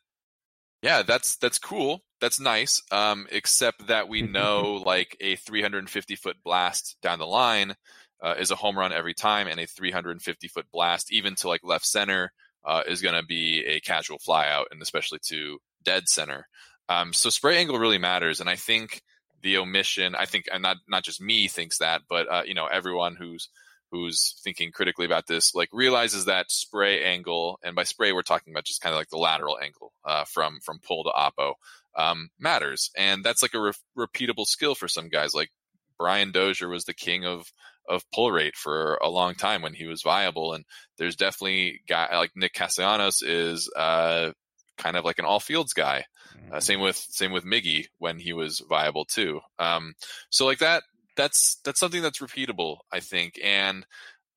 yeah 0.81 1.03
that's 1.03 1.37
that's 1.37 1.59
cool. 1.59 2.01
That's 2.19 2.39
nice 2.39 2.81
um 2.91 3.27
except 3.31 3.87
that 3.87 4.09
we 4.09 4.21
know 4.37 4.83
like 4.85 5.15
a 5.21 5.35
350 5.37 6.15
foot 6.15 6.37
blast 6.43 6.97
down 7.01 7.19
the 7.19 7.27
line 7.27 7.75
uh, 8.21 8.33
is 8.39 8.49
a 8.49 8.55
home 8.55 8.77
run 8.77 8.91
every 8.91 9.13
time 9.13 9.47
and 9.47 9.59
a 9.59 9.67
350 9.67 10.47
foot 10.47 10.65
blast 10.73 11.11
even 11.13 11.35
to 11.35 11.47
like 11.47 11.61
left 11.63 11.85
center 11.85 12.31
uh, 12.65 12.81
is 12.87 13.01
going 13.01 13.13
to 13.13 13.23
be 13.23 13.63
a 13.65 13.79
casual 13.79 14.17
fly 14.17 14.49
out 14.49 14.67
and 14.71 14.81
especially 14.81 15.19
to 15.23 15.59
dead 15.83 16.09
center. 16.09 16.47
Um, 16.89 17.13
so 17.13 17.29
spray 17.29 17.57
angle 17.57 17.77
really 17.79 17.99
matters 17.99 18.41
and 18.41 18.49
i 18.49 18.55
think 18.55 19.01
the 19.43 19.57
omission 19.57 20.15
i 20.15 20.25
think 20.25 20.45
and 20.51 20.63
not 20.63 20.77
not 20.87 21.03
just 21.03 21.21
me 21.21 21.47
thinks 21.47 21.77
that 21.79 22.01
but 22.09 22.31
uh, 22.31 22.43
you 22.45 22.53
know 22.53 22.65
everyone 22.65 23.15
who's 23.15 23.49
who's 23.91 24.39
thinking 24.43 24.71
critically 24.71 25.05
about 25.05 25.27
this 25.27 25.55
like 25.55 25.69
realizes 25.71 26.25
that 26.25 26.51
spray 26.51 27.03
angle 27.03 27.59
and 27.63 27.75
by 27.75 27.83
spray 27.83 28.11
we're 28.11 28.21
talking 28.21 28.53
about 28.53 28.65
just 28.65 28.81
kind 28.81 28.93
of 28.93 28.99
like 28.99 29.09
the 29.09 29.17
lateral 29.17 29.57
angle 29.63 29.93
uh, 30.05 30.25
from 30.25 30.59
from 30.63 30.79
pull 30.85 31.03
to 31.03 31.09
oppo 31.09 31.53
um, 31.97 32.29
matters. 32.39 32.91
And 32.95 33.23
that's 33.23 33.41
like 33.41 33.55
a 33.55 33.59
re- 33.59 33.71
repeatable 33.97 34.45
skill 34.45 34.75
for 34.75 34.87
some 34.87 35.09
guys. 35.09 35.33
Like 35.33 35.49
brian 35.97 36.31
dozier 36.31 36.69
was 36.69 36.85
the 36.85 36.93
king 36.93 37.25
of 37.25 37.51
of 37.89 38.03
pull 38.13 38.31
rate 38.31 38.55
for 38.55 38.99
a 39.01 39.09
long 39.09 39.33
time 39.33 39.61
when 39.61 39.73
he 39.73 39.87
was 39.87 40.03
viable. 40.03 40.53
And 40.53 40.63
there's 40.97 41.15
definitely 41.15 41.81
guy 41.87 42.15
like 42.17 42.31
nick 42.35 42.53
castellanos 42.53 43.21
is 43.21 43.69
uh, 43.75 44.31
kind 44.77 44.95
of 44.95 45.05
like 45.05 45.19
an 45.19 45.25
all 45.25 45.39
fields 45.39 45.73
guy 45.73 46.05
uh, 46.51 46.59
same 46.59 46.79
with 46.79 46.95
same 46.95 47.31
with 47.31 47.45
Miggy 47.45 47.87
when 47.97 48.19
he 48.19 48.33
was 48.33 48.61
viable 48.67 49.05
too. 49.05 49.41
Um, 49.59 49.93
so 50.29 50.45
like 50.45 50.59
that 50.59 50.83
that's 51.15 51.59
that's 51.65 51.79
something 51.79 52.01
that's 52.01 52.19
repeatable, 52.19 52.77
I 52.91 52.99
think, 52.99 53.39
and 53.43 53.85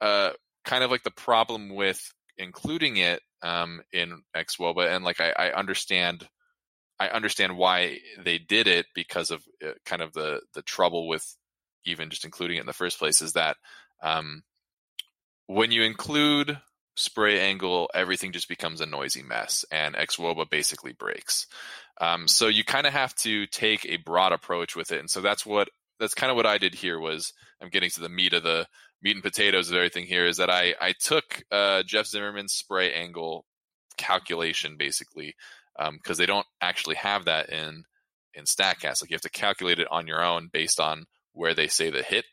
uh, 0.00 0.30
kind 0.64 0.82
of 0.82 0.90
like 0.90 1.02
the 1.02 1.10
problem 1.10 1.74
with 1.74 2.12
including 2.36 2.96
it 2.96 3.20
um, 3.42 3.82
in 3.92 4.22
XWOBA, 4.36 4.94
and 4.94 5.04
like 5.04 5.20
I, 5.20 5.30
I 5.30 5.52
understand. 5.52 6.28
I 6.98 7.08
understand 7.08 7.56
why 7.56 7.96
they 8.22 8.36
did 8.36 8.66
it 8.66 8.84
because 8.94 9.30
of 9.30 9.42
uh, 9.66 9.70
kind 9.86 10.02
of 10.02 10.12
the 10.12 10.42
the 10.52 10.60
trouble 10.60 11.08
with 11.08 11.24
even 11.86 12.10
just 12.10 12.26
including 12.26 12.58
it 12.58 12.60
in 12.60 12.66
the 12.66 12.74
first 12.74 12.98
place 12.98 13.22
is 13.22 13.32
that 13.32 13.56
um, 14.02 14.42
when 15.46 15.72
you 15.72 15.82
include 15.82 16.58
spray 17.00 17.40
angle, 17.40 17.90
everything 17.94 18.32
just 18.32 18.48
becomes 18.48 18.80
a 18.80 18.86
noisy 18.86 19.22
mess, 19.22 19.64
and 19.70 19.94
XWOBA 19.94 20.50
basically 20.50 20.92
breaks. 20.92 21.46
Um, 22.00 22.28
so 22.28 22.48
you 22.48 22.64
kind 22.64 22.86
of 22.86 22.92
have 22.92 23.14
to 23.16 23.46
take 23.46 23.84
a 23.86 23.96
broad 23.98 24.32
approach 24.32 24.76
with 24.76 24.92
it, 24.92 25.00
and 25.00 25.10
so 25.10 25.20
that's 25.20 25.44
what 25.44 25.68
that's 25.98 26.14
kind 26.14 26.30
of 26.30 26.36
what 26.36 26.46
I 26.46 26.58
did 26.58 26.74
here. 26.74 26.98
Was 26.98 27.32
I'm 27.60 27.68
getting 27.68 27.90
to 27.90 28.00
the 28.00 28.08
meat 28.08 28.32
of 28.32 28.42
the 28.42 28.66
meat 29.02 29.16
and 29.16 29.22
potatoes 29.22 29.70
of 29.70 29.76
everything 29.76 30.06
here 30.06 30.26
is 30.26 30.36
that 30.38 30.50
I 30.50 30.74
I 30.80 30.92
took 30.98 31.42
uh, 31.50 31.82
Jeff 31.82 32.06
Zimmerman's 32.06 32.54
spray 32.54 32.92
angle 32.92 33.44
calculation 33.96 34.76
basically 34.78 35.34
because 35.76 36.18
um, 36.18 36.22
they 36.22 36.26
don't 36.26 36.46
actually 36.60 36.96
have 36.96 37.26
that 37.26 37.50
in 37.50 37.84
in 38.34 38.44
Statcast. 38.44 39.02
Like 39.02 39.10
you 39.10 39.14
have 39.14 39.22
to 39.22 39.30
calculate 39.30 39.78
it 39.78 39.88
on 39.90 40.06
your 40.06 40.22
own 40.22 40.48
based 40.52 40.80
on 40.80 41.04
where 41.32 41.54
they 41.54 41.68
say 41.68 41.90
the 41.90 42.02
hit 42.02 42.24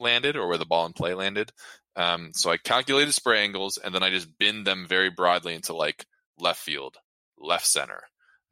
landed 0.00 0.36
or 0.36 0.48
where 0.48 0.58
the 0.58 0.66
ball 0.66 0.86
in 0.86 0.92
play 0.92 1.14
landed. 1.14 1.52
Um, 1.96 2.30
so 2.34 2.50
I 2.50 2.56
calculated 2.56 3.12
spray 3.12 3.42
angles 3.42 3.78
and 3.78 3.94
then 3.94 4.02
I 4.02 4.10
just 4.10 4.38
binned 4.38 4.66
them 4.66 4.86
very 4.88 5.10
broadly 5.10 5.54
into 5.54 5.74
like 5.74 6.06
left 6.38 6.60
field, 6.60 6.96
left 7.38 7.66
center, 7.66 8.02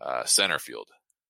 uh, 0.00 0.24
center 0.24 0.58
field, 0.58 0.88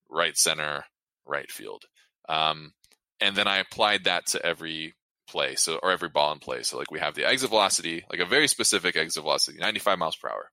right 0.09 0.37
center, 0.37 0.85
right 1.27 1.51
field. 1.51 1.85
Um, 2.29 2.73
and 3.21 3.37
then 3.37 3.47
I 3.47 3.59
applied 3.59 4.05
that 4.05 4.27
to 4.29 4.45
every 4.45 4.95
play, 5.29 5.55
so 5.55 5.79
or 5.83 5.93
every 5.93 6.09
ball 6.09 6.33
in 6.33 6.39
play. 6.39 6.63
So 6.63 6.79
like 6.79 6.91
we 6.91 6.99
have 6.99 7.15
the 7.15 7.27
exit 7.27 7.51
velocity, 7.51 8.05
like 8.11 8.21
a 8.21 8.27
very 8.27 8.49
specific 8.49 8.97
exit 8.97 9.23
velocity, 9.23 9.59
95 9.59 9.99
miles 9.99 10.17
per 10.17 10.29
hour. 10.29 10.51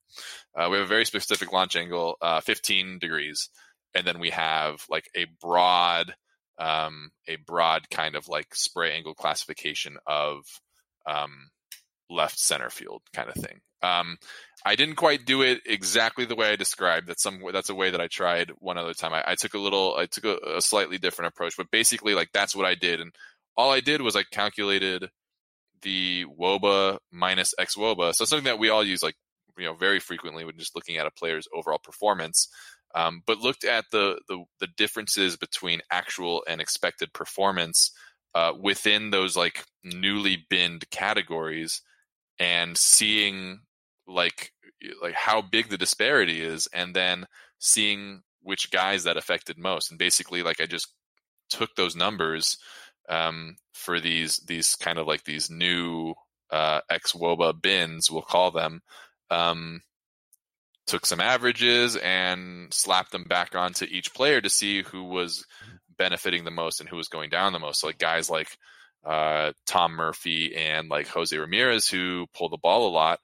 Uh, 0.55 0.69
we 0.69 0.77
have 0.77 0.85
a 0.85 0.89
very 0.89 1.05
specific 1.05 1.51
launch 1.51 1.75
angle, 1.75 2.17
uh, 2.21 2.41
15 2.41 2.99
degrees, 2.99 3.49
and 3.95 4.05
then 4.05 4.19
we 4.19 4.29
have 4.29 4.83
like 4.89 5.09
a 5.15 5.25
broad, 5.41 6.13
um, 6.59 7.09
a 7.27 7.37
broad 7.37 7.89
kind 7.89 8.15
of 8.15 8.27
like 8.27 8.53
spray 8.53 8.93
angle 8.93 9.15
classification 9.15 9.97
of 10.05 10.45
um, 11.07 11.49
left 12.09 12.37
center 12.39 12.69
field 12.69 13.01
kind 13.13 13.29
of 13.29 13.35
thing. 13.35 13.59
Um, 13.81 14.17
I 14.65 14.75
didn't 14.75 14.95
quite 14.95 15.25
do 15.25 15.43
it 15.43 15.61
exactly 15.65 16.25
the 16.25 16.35
way 16.35 16.51
I 16.51 16.55
described. 16.55 17.07
That's 17.07 17.21
some 17.21 17.41
that's 17.53 17.69
a 17.69 17.75
way 17.75 17.91
that 17.91 18.01
I 18.01 18.07
tried 18.07 18.51
one 18.57 18.77
other 18.77 18.93
time. 18.93 19.13
I, 19.13 19.23
I 19.25 19.35
took 19.35 19.53
a 19.53 19.59
little, 19.59 19.95
I 19.97 20.07
took 20.07 20.25
a, 20.25 20.57
a, 20.57 20.61
slightly 20.61 20.97
different 20.97 21.29
approach, 21.29 21.53
but 21.55 21.71
basically, 21.71 22.15
like 22.15 22.29
that's 22.33 22.55
what 22.55 22.65
I 22.65 22.75
did, 22.75 22.99
and 22.99 23.13
all 23.55 23.71
I 23.71 23.79
did 23.79 24.01
was 24.01 24.15
I 24.15 24.23
calculated 24.23 25.09
the 25.83 26.25
woba 26.25 26.97
minus 27.11 27.53
x 27.59 27.75
woba. 27.75 28.13
So 28.13 28.25
something 28.25 28.45
that 28.45 28.59
we 28.59 28.69
all 28.69 28.83
use 28.83 29.03
like 29.03 29.15
you 29.57 29.65
know 29.65 29.75
very 29.75 29.99
frequently 29.99 30.43
when 30.43 30.57
just 30.57 30.75
looking 30.75 30.97
at 30.97 31.07
a 31.07 31.11
player's 31.11 31.47
overall 31.53 31.79
performance. 31.83 32.49
Um, 32.95 33.21
but 33.27 33.39
looked 33.39 33.65
at 33.65 33.83
the, 33.91 34.17
the, 34.29 34.45
the 34.61 34.67
differences 34.77 35.35
between 35.35 35.81
actual 35.91 36.43
and 36.47 36.61
expected 36.61 37.11
performance 37.13 37.91
uh, 38.35 38.53
within 38.59 39.09
those 39.11 39.35
like 39.35 39.63
newly 39.83 40.45
binned 40.49 40.89
categories, 40.89 41.81
and 42.39 42.77
seeing 42.77 43.61
like 44.07 44.51
like 45.01 45.13
how 45.13 45.41
big 45.41 45.69
the 45.69 45.77
disparity 45.77 46.41
is, 46.41 46.67
and 46.73 46.95
then 46.95 47.25
seeing 47.59 48.21
which 48.41 48.71
guys 48.71 49.03
that 49.03 49.17
affected 49.17 49.57
most. 49.57 49.89
And 49.89 49.99
basically, 49.99 50.43
like 50.43 50.61
I 50.61 50.65
just 50.65 50.87
took 51.49 51.75
those 51.75 51.95
numbers 51.95 52.57
um, 53.09 53.57
for 53.73 53.99
these 53.99 54.37
these 54.47 54.75
kind 54.75 54.99
of 54.99 55.07
like 55.07 55.23
these 55.23 55.49
new 55.49 56.13
uh, 56.51 56.81
ex 56.89 57.13
woba 57.13 57.59
bins, 57.59 58.11
we'll 58.11 58.21
call 58.21 58.51
them. 58.51 58.81
Um, 59.29 59.81
took 60.85 61.05
some 61.05 61.19
averages 61.19 61.97
and 61.97 62.73
slapped 62.73 63.11
them 63.11 63.25
back 63.25 63.55
onto 63.55 63.85
each 63.85 64.13
player 64.13 64.39
to 64.39 64.49
see 64.49 64.83
who 64.83 65.03
was 65.03 65.45
benefiting 65.97 66.43
the 66.43 66.51
most 66.51 66.79
and 66.79 66.89
who 66.89 66.95
was 66.95 67.07
going 67.07 67.29
down 67.29 67.53
the 67.53 67.59
most. 67.59 67.81
So 67.81 67.87
like 67.87 67.97
guys 67.97 68.29
like 68.29 68.49
uh, 69.05 69.53
Tom 69.65 69.93
Murphy 69.93 70.55
and 70.55 70.89
like 70.89 71.07
Jose 71.07 71.35
Ramirez 71.35 71.87
who 71.87 72.27
pull 72.33 72.49
the 72.49 72.57
ball 72.57 72.87
a 72.87 72.91
lot 72.91 73.19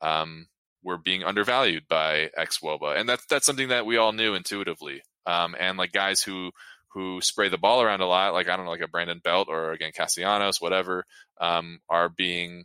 um, 0.00 0.46
were 0.82 0.98
being 0.98 1.24
undervalued 1.24 1.84
by 1.88 2.30
ex 2.36 2.58
Woba, 2.58 2.98
and 2.98 3.08
that's 3.08 3.24
that's 3.26 3.46
something 3.46 3.68
that 3.68 3.86
we 3.86 3.96
all 3.96 4.12
knew 4.12 4.34
intuitively. 4.34 5.02
Um, 5.26 5.54
and 5.58 5.76
like 5.78 5.92
guys 5.92 6.22
who 6.22 6.50
who 6.92 7.20
spray 7.20 7.48
the 7.48 7.58
ball 7.58 7.82
around 7.82 8.00
a 8.00 8.06
lot, 8.06 8.32
like 8.32 8.48
I 8.48 8.56
don't 8.56 8.64
know, 8.64 8.70
like 8.70 8.80
a 8.80 8.88
Brandon 8.88 9.20
Belt 9.22 9.48
or 9.50 9.72
again 9.72 9.92
Castellanos, 9.94 10.60
whatever, 10.60 11.04
um, 11.40 11.80
are 11.88 12.08
being. 12.08 12.64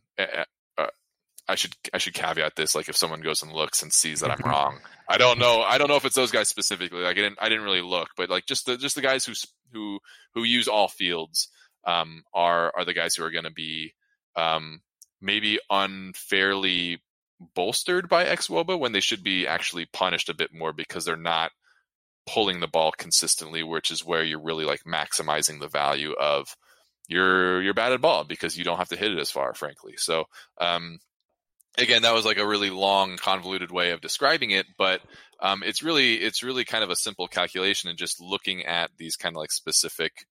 I 1.53 1.55
should 1.55 1.75
I 1.93 1.99
should 1.99 2.15
caveat 2.15 2.55
this, 2.55 2.73
like 2.73 2.89
if 2.89 2.97
someone 2.97 3.21
goes 3.21 3.43
and 3.43 3.51
looks 3.51 3.83
and 3.83 3.93
sees 3.93 4.21
that 4.21 4.31
I'm 4.31 4.49
wrong, 4.49 4.79
I 5.07 5.19
don't 5.19 5.37
know. 5.37 5.61
I 5.61 5.77
don't 5.77 5.87
know 5.87 5.97
if 5.97 6.03
it's 6.03 6.15
those 6.15 6.31
guys 6.31 6.49
specifically. 6.49 7.01
Like 7.01 7.11
I 7.11 7.21
didn't 7.21 7.37
I 7.39 7.47
didn't 7.47 7.63
really 7.63 7.83
look, 7.83 8.09
but 8.17 8.31
like 8.31 8.47
just 8.47 8.65
the 8.65 8.75
just 8.75 8.95
the 8.95 9.01
guys 9.01 9.23
who 9.23 9.33
who 9.71 9.99
who 10.33 10.43
use 10.43 10.67
all 10.67 10.87
fields 10.87 11.49
um, 11.85 12.23
are 12.33 12.73
are 12.75 12.85
the 12.85 12.95
guys 12.95 13.13
who 13.13 13.23
are 13.23 13.29
going 13.29 13.43
to 13.43 13.51
be 13.51 13.93
um, 14.35 14.81
maybe 15.21 15.59
unfairly 15.69 17.03
bolstered 17.53 18.09
by 18.09 18.25
Xwoba 18.25 18.79
when 18.79 18.91
they 18.91 18.99
should 18.99 19.23
be 19.23 19.45
actually 19.45 19.85
punished 19.85 20.29
a 20.29 20.35
bit 20.35 20.51
more 20.51 20.73
because 20.73 21.05
they're 21.05 21.15
not 21.15 21.51
pulling 22.25 22.61
the 22.61 22.67
ball 22.67 22.91
consistently, 22.97 23.61
which 23.61 23.91
is 23.91 24.03
where 24.03 24.23
you're 24.23 24.41
really 24.41 24.65
like 24.65 24.85
maximizing 24.87 25.59
the 25.59 25.67
value 25.67 26.13
of 26.13 26.55
your 27.07 27.61
your 27.61 27.75
batted 27.75 28.01
ball 28.01 28.23
because 28.23 28.57
you 28.57 28.63
don't 28.63 28.79
have 28.79 28.89
to 28.89 28.97
hit 28.97 29.11
it 29.11 29.19
as 29.19 29.29
far, 29.29 29.53
frankly. 29.53 29.93
So 29.97 30.25
um, 30.59 30.97
again, 31.77 32.03
that 32.03 32.13
was 32.13 32.25
like 32.25 32.37
a 32.37 32.47
really 32.47 32.69
long, 32.69 33.17
convoluted 33.17 33.71
way 33.71 33.91
of 33.91 34.01
describing 34.01 34.51
it, 34.51 34.65
but 34.77 35.01
um, 35.39 35.63
it's 35.63 35.83
really 35.83 36.15
it's 36.15 36.43
really 36.43 36.65
kind 36.65 36.83
of 36.83 36.89
a 36.89 36.95
simple 36.95 37.27
calculation 37.27 37.89
and 37.89 37.97
just 37.97 38.21
looking 38.21 38.65
at 38.65 38.91
these 38.97 39.15
kind 39.15 39.35
of 39.35 39.39
like 39.39 39.51
specific 39.51 40.25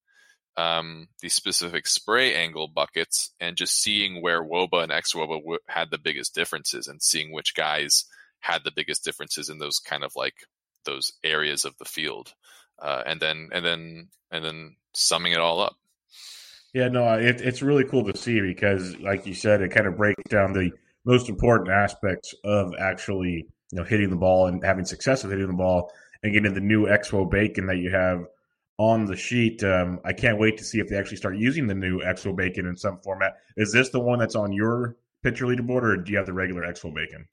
um, 0.56 1.08
these 1.20 1.34
specific 1.34 1.86
spray 1.86 2.34
angle 2.34 2.68
buckets 2.68 3.30
and 3.40 3.56
just 3.56 3.80
seeing 3.80 4.20
where 4.20 4.42
Woba 4.42 4.82
and 4.82 4.92
X 4.92 5.14
Woba 5.14 5.40
w- 5.40 5.58
had 5.66 5.90
the 5.90 5.98
biggest 5.98 6.34
differences 6.34 6.88
and 6.88 7.02
seeing 7.02 7.32
which 7.32 7.54
guys 7.54 8.04
had 8.40 8.62
the 8.64 8.72
biggest 8.74 9.04
differences 9.04 9.48
in 9.48 9.58
those 9.58 9.78
kind 9.78 10.04
of 10.04 10.12
like 10.14 10.34
those 10.84 11.12
areas 11.24 11.64
of 11.64 11.76
the 11.78 11.84
field, 11.84 12.34
uh, 12.80 13.02
and 13.06 13.20
then 13.20 13.48
and 13.52 13.64
then 13.64 14.08
and 14.30 14.44
then 14.44 14.76
summing 14.94 15.32
it 15.32 15.38
all 15.38 15.60
up. 15.60 15.76
Yeah, 16.74 16.88
no, 16.88 17.06
it, 17.14 17.40
it's 17.42 17.60
really 17.60 17.84
cool 17.84 18.10
to 18.10 18.16
see 18.16 18.40
because, 18.40 18.96
like 18.96 19.26
you 19.26 19.34
said, 19.34 19.60
it 19.60 19.70
kind 19.70 19.86
of 19.86 19.96
breaks 19.96 20.22
down 20.28 20.54
the 20.54 20.70
most 21.04 21.28
important 21.28 21.70
aspects 21.70 22.34
of 22.44 22.74
actually 22.78 23.46
you 23.70 23.78
know 23.78 23.84
hitting 23.84 24.10
the 24.10 24.16
ball 24.16 24.46
and 24.46 24.62
having 24.64 24.84
success 24.84 25.22
with 25.22 25.32
hitting 25.32 25.46
the 25.46 25.52
ball 25.52 25.90
and 26.22 26.32
getting 26.32 26.54
the 26.54 26.60
new 26.60 26.86
Expo 26.86 27.28
bacon 27.28 27.66
that 27.66 27.78
you 27.78 27.90
have 27.90 28.26
on 28.78 29.06
the 29.06 29.16
sheet. 29.16 29.62
Um, 29.64 30.00
I 30.04 30.12
can't 30.12 30.38
wait 30.38 30.58
to 30.58 30.64
see 30.64 30.78
if 30.78 30.88
they 30.88 30.96
actually 30.96 31.16
start 31.16 31.36
using 31.36 31.66
the 31.66 31.74
new 31.74 32.00
Expo 32.00 32.34
bacon 32.34 32.66
in 32.66 32.76
some 32.76 32.98
format. 32.98 33.36
Is 33.56 33.72
this 33.72 33.90
the 33.90 34.00
one 34.00 34.18
that's 34.18 34.36
on 34.36 34.52
your 34.52 34.96
pitcher 35.22 35.46
leaderboard, 35.46 35.82
or 35.82 35.96
do 35.96 36.10
you 36.10 36.18
have 36.18 36.26
the 36.26 36.32
regular 36.32 36.62
Expo 36.62 36.94
bacon? 36.94 37.26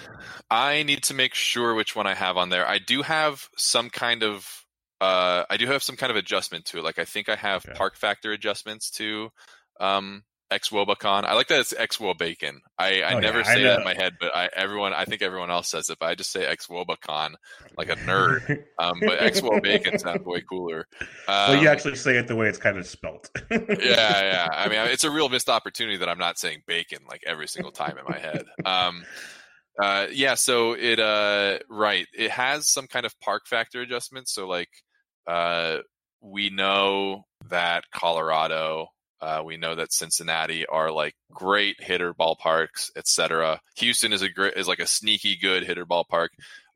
I 0.50 0.84
need 0.84 1.04
to 1.04 1.14
make 1.14 1.34
sure 1.34 1.74
which 1.74 1.96
one 1.96 2.08
I 2.08 2.14
have 2.14 2.38
on 2.38 2.50
there. 2.50 2.68
I 2.68 2.80
do 2.80 3.02
have 3.02 3.50
some 3.58 3.90
kind 3.90 4.24
of 4.24 4.66
uh, 5.02 5.46
I 5.50 5.58
do 5.58 5.66
have 5.68 5.82
some 5.82 5.96
kind 5.96 6.12
of 6.12 6.18
adjustment 6.18 6.66
to 6.66 6.78
it. 6.78 6.84
Like 6.84 7.00
I 7.00 7.06
think 7.06 7.30
I 7.30 7.36
have 7.36 7.66
okay. 7.66 7.78
park 7.78 7.96
factor 7.96 8.32
adjustments 8.32 8.90
to 8.92 9.32
um, 9.80 10.24
X 10.52 10.70
Wobacon. 10.70 11.26
I 11.26 11.36
like 11.36 11.48
that 11.50 11.60
it's 11.60 11.74
X 11.74 12.00
Bacon. 12.18 12.62
I, 12.78 13.02
I 13.02 13.14
oh, 13.14 13.20
never 13.20 13.40
yeah, 13.40 13.54
say 13.54 13.64
that 13.64 13.80
in 13.80 13.86
my 13.86 13.94
head, 13.94 14.14
but 14.20 14.36
I 14.36 14.50
everyone 14.56 14.94
I 14.94 15.06
think 15.06 15.22
everyone 15.22 15.52
else 15.52 15.70
says 15.70 15.90
it, 15.90 16.00
but 16.00 16.08
I 16.08 16.16
just 16.16 16.32
say 16.32 16.46
X 16.46 16.68
Wobacon 16.68 17.36
like 17.78 17.90
a 17.90 17.96
nerd. 17.96 18.64
Um, 18.80 19.02
but 19.02 19.22
X 19.22 19.42
Bacon 19.62 20.00
sounds 20.00 20.26
way 20.26 20.42
cooler. 20.42 20.88
Um, 21.02 21.06
well, 21.28 21.62
you 21.62 21.68
actually 21.68 21.98
say 21.98 22.16
it 22.18 22.28
the 22.30 22.36
way 22.36 22.48
it's 22.48 22.58
kind 22.58 22.78
of 22.78 22.88
spelt. 22.88 23.30
yeah, 23.52 23.60
yeah. 23.78 24.48
I 24.50 24.70
mean, 24.70 24.80
it's 24.86 25.04
a 25.04 25.12
real 25.12 25.28
missed 25.28 25.50
opportunity 25.50 25.98
that 25.98 26.08
I'm 26.08 26.18
not 26.18 26.40
saying 26.40 26.64
bacon 26.66 27.00
like 27.10 27.22
every 27.28 27.48
single 27.48 27.74
time 27.74 27.98
in 27.98 28.06
my 28.08 28.18
head. 28.18 28.46
Um, 28.64 29.04
uh, 29.82 30.08
yeah. 30.14 30.36
So 30.36 30.74
it 30.74 31.00
uh, 31.00 31.60
right. 31.70 32.08
It 32.18 32.32
has 32.32 32.70
some 32.70 32.88
kind 32.88 33.06
of 33.06 33.20
park 33.20 33.48
factor 33.48 33.82
adjustment. 33.82 34.30
So 34.30 34.48
like 34.48 34.70
uh, 35.28 35.80
we 36.22 36.50
know 36.50 37.24
that 37.50 37.84
Colorado 37.94 38.88
uh, 39.22 39.42
we 39.44 39.58
know 39.58 39.76
that 39.76 39.92
Cincinnati 39.92 40.66
are 40.66 40.92
like 40.92 41.16
great 41.32 41.82
hitter 41.82 42.14
ballparks, 42.14 42.92
etc. 42.96 43.60
Houston 43.78 44.14
is 44.14 44.22
a 44.22 44.30
great 44.30 44.54
is 44.56 44.68
like 44.68 44.80
a 44.80 44.88
sneaky 44.88 45.36
good 45.36 45.64
hitter 45.64 45.86
ballpark. 45.86 46.30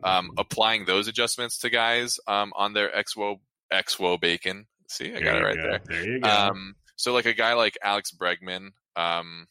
Um, 0.04 0.26
mm-hmm. 0.26 0.40
applying 0.40 0.86
those 0.86 1.08
adjustments 1.08 1.60
to 1.60 1.70
guys 1.70 2.20
um, 2.28 2.52
on 2.56 2.74
their 2.74 2.90
XWO 2.90 3.38
XWO 3.72 4.20
bacon. 4.20 4.68
See, 4.90 5.16
I 5.16 5.22
got 5.22 5.38
it 5.38 5.44
right 5.44 5.56
go. 5.56 5.62
there. 5.62 5.82
There 5.86 6.08
you 6.08 6.20
go. 6.20 6.30
Um, 6.30 6.76
so 6.98 7.14
like 7.14 7.26
a 7.26 7.34
guy 7.34 7.54
like 7.54 7.78
Alex 7.82 8.12
Bregman, 8.12 8.72
um, 8.96 9.48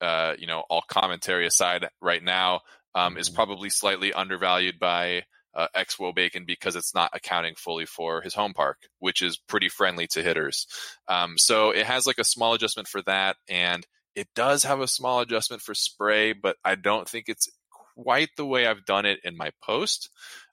uh, 0.00 0.34
you 0.38 0.46
know, 0.46 0.62
all 0.68 0.82
commentary 0.86 1.46
aside, 1.46 1.88
right 2.02 2.22
now 2.22 2.60
um, 2.94 3.16
is 3.16 3.28
mm-hmm. 3.28 3.36
probably 3.36 3.70
slightly 3.70 4.12
undervalued 4.12 4.78
by 4.78 5.24
uh, 5.54 5.68
Exwo 5.76 6.14
Bacon 6.14 6.44
because 6.46 6.76
it's 6.76 6.94
not 6.94 7.10
accounting 7.12 7.54
fully 7.56 7.86
for 7.86 8.20
his 8.22 8.34
home 8.34 8.54
park, 8.54 8.78
which 8.98 9.22
is 9.22 9.38
pretty 9.38 9.68
friendly 9.68 10.06
to 10.08 10.22
hitters. 10.22 10.66
Um, 11.08 11.34
so 11.36 11.70
it 11.70 11.86
has 11.86 12.06
like 12.06 12.18
a 12.18 12.24
small 12.24 12.54
adjustment 12.54 12.88
for 12.88 13.02
that, 13.02 13.36
and 13.48 13.86
it 14.14 14.28
does 14.34 14.64
have 14.64 14.80
a 14.80 14.88
small 14.88 15.20
adjustment 15.20 15.62
for 15.62 15.74
spray, 15.74 16.32
but 16.32 16.56
I 16.64 16.74
don't 16.74 17.08
think 17.08 17.28
it's 17.28 17.48
quite 17.96 18.30
the 18.36 18.46
way 18.46 18.66
I've 18.66 18.84
done 18.84 19.06
it 19.06 19.20
in 19.24 19.36
my 19.36 19.50
post. 19.62 20.10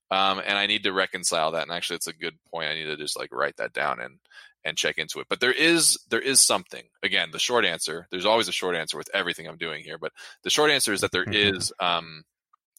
Um, 0.09 0.41
and 0.45 0.57
I 0.57 0.67
need 0.67 0.83
to 0.83 0.91
reconcile 0.91 1.51
that. 1.51 1.63
And 1.63 1.71
actually, 1.71 1.95
it's 1.95 2.07
a 2.07 2.13
good 2.13 2.35
point. 2.51 2.69
I 2.69 2.73
need 2.73 2.85
to 2.85 2.97
just 2.97 3.17
like 3.17 3.29
write 3.31 3.55
that 3.57 3.73
down 3.73 4.01
and 4.01 4.17
and 4.63 4.77
check 4.77 4.97
into 4.97 5.19
it. 5.19 5.27
But 5.29 5.39
there 5.39 5.53
is 5.53 5.97
there 6.09 6.19
is 6.19 6.41
something. 6.41 6.83
Again, 7.01 7.29
the 7.31 7.39
short 7.39 7.65
answer. 7.65 8.07
There's 8.11 8.25
always 8.25 8.49
a 8.49 8.53
short 8.53 8.75
answer 8.75 8.97
with 8.97 9.09
everything 9.13 9.47
I'm 9.47 9.57
doing 9.57 9.83
here. 9.83 9.97
But 9.97 10.11
the 10.43 10.49
short 10.49 10.69
answer 10.69 10.91
is 10.91 11.01
that 11.01 11.11
there 11.11 11.23
is 11.31 11.71
um, 11.79 12.23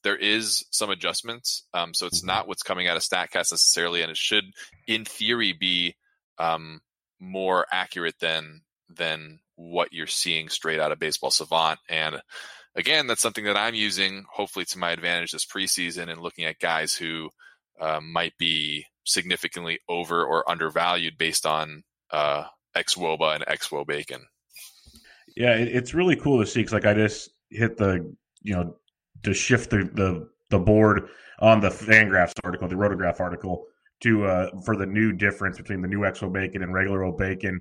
there 0.03 0.16
is 0.16 0.64
some 0.70 0.90
adjustments. 0.90 1.66
Um, 1.74 1.94
so 1.94 2.07
it's 2.07 2.20
mm-hmm. 2.20 2.28
not 2.28 2.48
what's 2.48 2.62
coming 2.62 2.88
out 2.88 2.96
of 2.96 3.03
StatCast 3.03 3.53
necessarily, 3.53 4.03
and 4.03 4.11
it 4.11 4.16
should, 4.16 4.44
in 4.86 5.05
theory, 5.05 5.53
be 5.53 5.96
um, 6.38 6.80
more 7.20 7.66
accurate 7.70 8.18
than 8.20 8.62
than 8.88 9.40
what 9.57 9.92
you're 9.92 10.07
seeing 10.07 10.48
straight 10.48 10.80
out 10.80 10.92
of 10.92 10.98
Baseball 10.98 11.30
Savant. 11.30 11.78
And 11.88 12.20
again, 12.74 13.07
that's 13.07 13.20
something 13.20 13.44
that 13.44 13.57
I'm 13.57 13.74
using, 13.74 14.24
hopefully, 14.30 14.64
to 14.66 14.78
my 14.78 14.90
advantage 14.90 15.32
this 15.32 15.46
preseason 15.46 16.11
and 16.11 16.20
looking 16.20 16.44
at 16.44 16.59
guys 16.59 16.94
who 16.94 17.30
uh, 17.80 18.00
might 18.00 18.36
be 18.38 18.86
significantly 19.05 19.80
over 19.88 20.24
or 20.24 20.48
undervalued 20.48 21.16
based 21.18 21.46
on 21.46 21.82
uh, 22.11 22.44
xwOBA 22.76 23.36
and 23.36 23.46
xwOBACON. 23.46 24.22
Yeah, 25.36 25.55
it's 25.55 25.94
really 25.94 26.16
cool 26.16 26.40
to 26.40 26.46
see 26.46 26.61
because, 26.61 26.74
like, 26.74 26.84
I 26.84 26.94
just 26.94 27.30
hit 27.50 27.76
the, 27.78 28.14
you 28.42 28.55
know, 28.55 28.76
to 29.23 29.35
shift 29.35 29.70
the, 29.70 29.91
the, 29.95 30.29
the 30.51 30.59
board 30.59 31.09
on 31.41 31.61
the 31.61 31.68
Fangraphs 31.68 32.35
article, 32.45 32.68
the 32.68 32.75
Rotograph 32.75 33.20
article, 33.20 33.66
to 34.01 34.25
uh, 34.25 34.51
for 34.64 34.77
the 34.77 34.87
new 34.87 35.12
difference 35.12 35.57
between 35.57 35.81
the 35.81 35.89
new 35.89 36.01
xwOBACON 36.01 36.62
and 36.62 36.75
regular 36.75 37.05
old 37.05 37.18
bacon. 37.18 37.61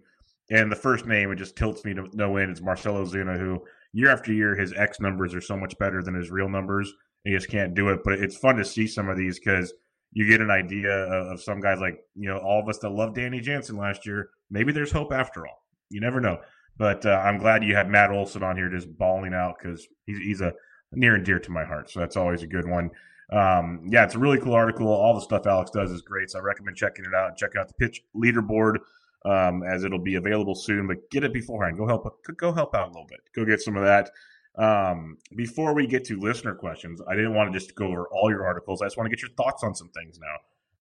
And 0.50 0.72
the 0.72 0.76
first 0.76 1.06
name, 1.06 1.32
it 1.32 1.38
just 1.38 1.56
tilts 1.56 1.86
me 1.86 1.94
to 1.94 2.08
no 2.14 2.38
end, 2.38 2.52
is 2.52 2.62
Marcell 2.62 2.96
Ozuna, 2.96 3.40
who 3.40 3.64
year 3.94 4.10
after 4.10 4.34
year, 4.34 4.56
his 4.56 4.74
X 4.74 5.00
numbers 5.00 5.34
are 5.34 5.42
so 5.42 5.56
much 5.56 5.78
better 5.78 6.04
than 6.04 6.16
his 6.16 6.32
real 6.32 6.50
numbers. 6.50 6.92
He 7.24 7.32
just 7.32 7.50
can't 7.50 7.76
do 7.76 7.90
it. 7.90 8.00
But 8.04 8.14
it's 8.14 8.38
fun 8.38 8.56
to 8.56 8.66
see 8.66 8.88
some 8.88 9.10
of 9.10 9.18
these 9.18 9.40
because 9.40 9.74
you 10.14 10.28
get 10.28 10.42
an 10.42 10.52
idea 10.52 10.90
of, 10.90 11.34
of, 11.34 11.42
some 11.42 11.62
guys 11.62 11.80
like, 11.80 12.00
you 12.16 12.28
know, 12.28 12.38
all 12.38 12.60
of 12.60 12.68
us 12.68 12.80
that 12.80 12.90
loved 12.90 13.16
Danny 13.16 13.40
Jansen 13.40 13.78
last 13.78 14.06
year. 14.06 14.30
Maybe 14.50 14.74
there's 14.74 14.92
hope 14.92 15.14
after 15.14 15.48
all. 15.48 15.64
You 15.90 16.02
never 16.02 16.20
know. 16.20 16.40
But 16.78 17.06
uh, 17.06 17.22
I'm 17.24 17.38
glad 17.38 17.64
you 17.64 17.76
had 17.76 17.90
Matt 17.90 18.12
Olson 18.12 18.44
on 18.44 18.58
here 18.58 18.70
just 18.70 18.98
bawling 18.98 19.34
out 19.34 19.56
because 19.58 19.88
he's, 20.06 20.18
he's 20.18 20.42
a 20.42 20.54
near 20.92 21.16
and 21.16 21.26
dear 21.26 21.40
to 21.40 21.52
my 21.52 21.64
heart. 21.64 21.90
So 21.90 22.00
that's 22.00 22.18
always 22.18 22.44
a 22.44 22.48
good 22.48 22.68
one. 22.68 22.92
Um, 23.32 23.88
yeah, 23.90 24.04
it's 24.04 24.16
a 24.16 24.20
really 24.20 24.40
cool 24.40 24.54
article. 24.54 24.88
All 24.88 25.14
the 25.16 25.22
stuff 25.22 25.48
Alex 25.48 25.72
does 25.72 25.92
is 25.92 26.02
great. 26.02 26.30
So 26.30 26.40
I 26.40 26.42
recommend 26.42 26.76
checking 26.76 27.06
it 27.06 27.14
out 27.14 27.30
and 27.30 27.38
checking 27.38 27.62
out 27.62 27.68
the 27.68 27.74
pitch 27.76 28.04
leaderboard 28.16 28.78
um, 29.26 29.64
as 29.64 29.84
it'll 29.84 30.00
be 30.00 30.16
available 30.16 30.56
soon. 30.56 30.88
But 30.88 31.10
get 31.10 31.24
it 31.24 31.34
beforehand. 31.34 31.78
Go 31.78 31.88
help. 31.88 32.22
Go 32.38 32.52
help 32.52 32.76
out 32.76 32.90
a 32.90 32.92
little 32.92 33.08
bit. 33.08 33.20
Go 33.34 33.46
get 33.46 33.62
some 33.62 33.78
of 33.78 33.84
that. 33.84 34.10
Um, 34.58 35.18
before 35.36 35.74
we 35.74 35.88
get 35.88 36.04
to 36.06 36.20
listener 36.20 36.54
questions, 36.56 37.02
I 37.08 37.16
didn't 37.16 37.34
want 37.34 37.54
to 37.54 37.58
just 37.58 37.74
go 37.74 37.88
over 37.88 38.08
all 38.08 38.30
your 38.30 38.46
articles. 38.46 38.82
I 38.82 38.86
just 38.86 38.98
want 38.98 39.10
to 39.10 39.16
get 39.16 39.22
your 39.22 39.32
thoughts 39.38 39.64
on 39.64 39.74
some 39.74 39.90
things 39.90 40.20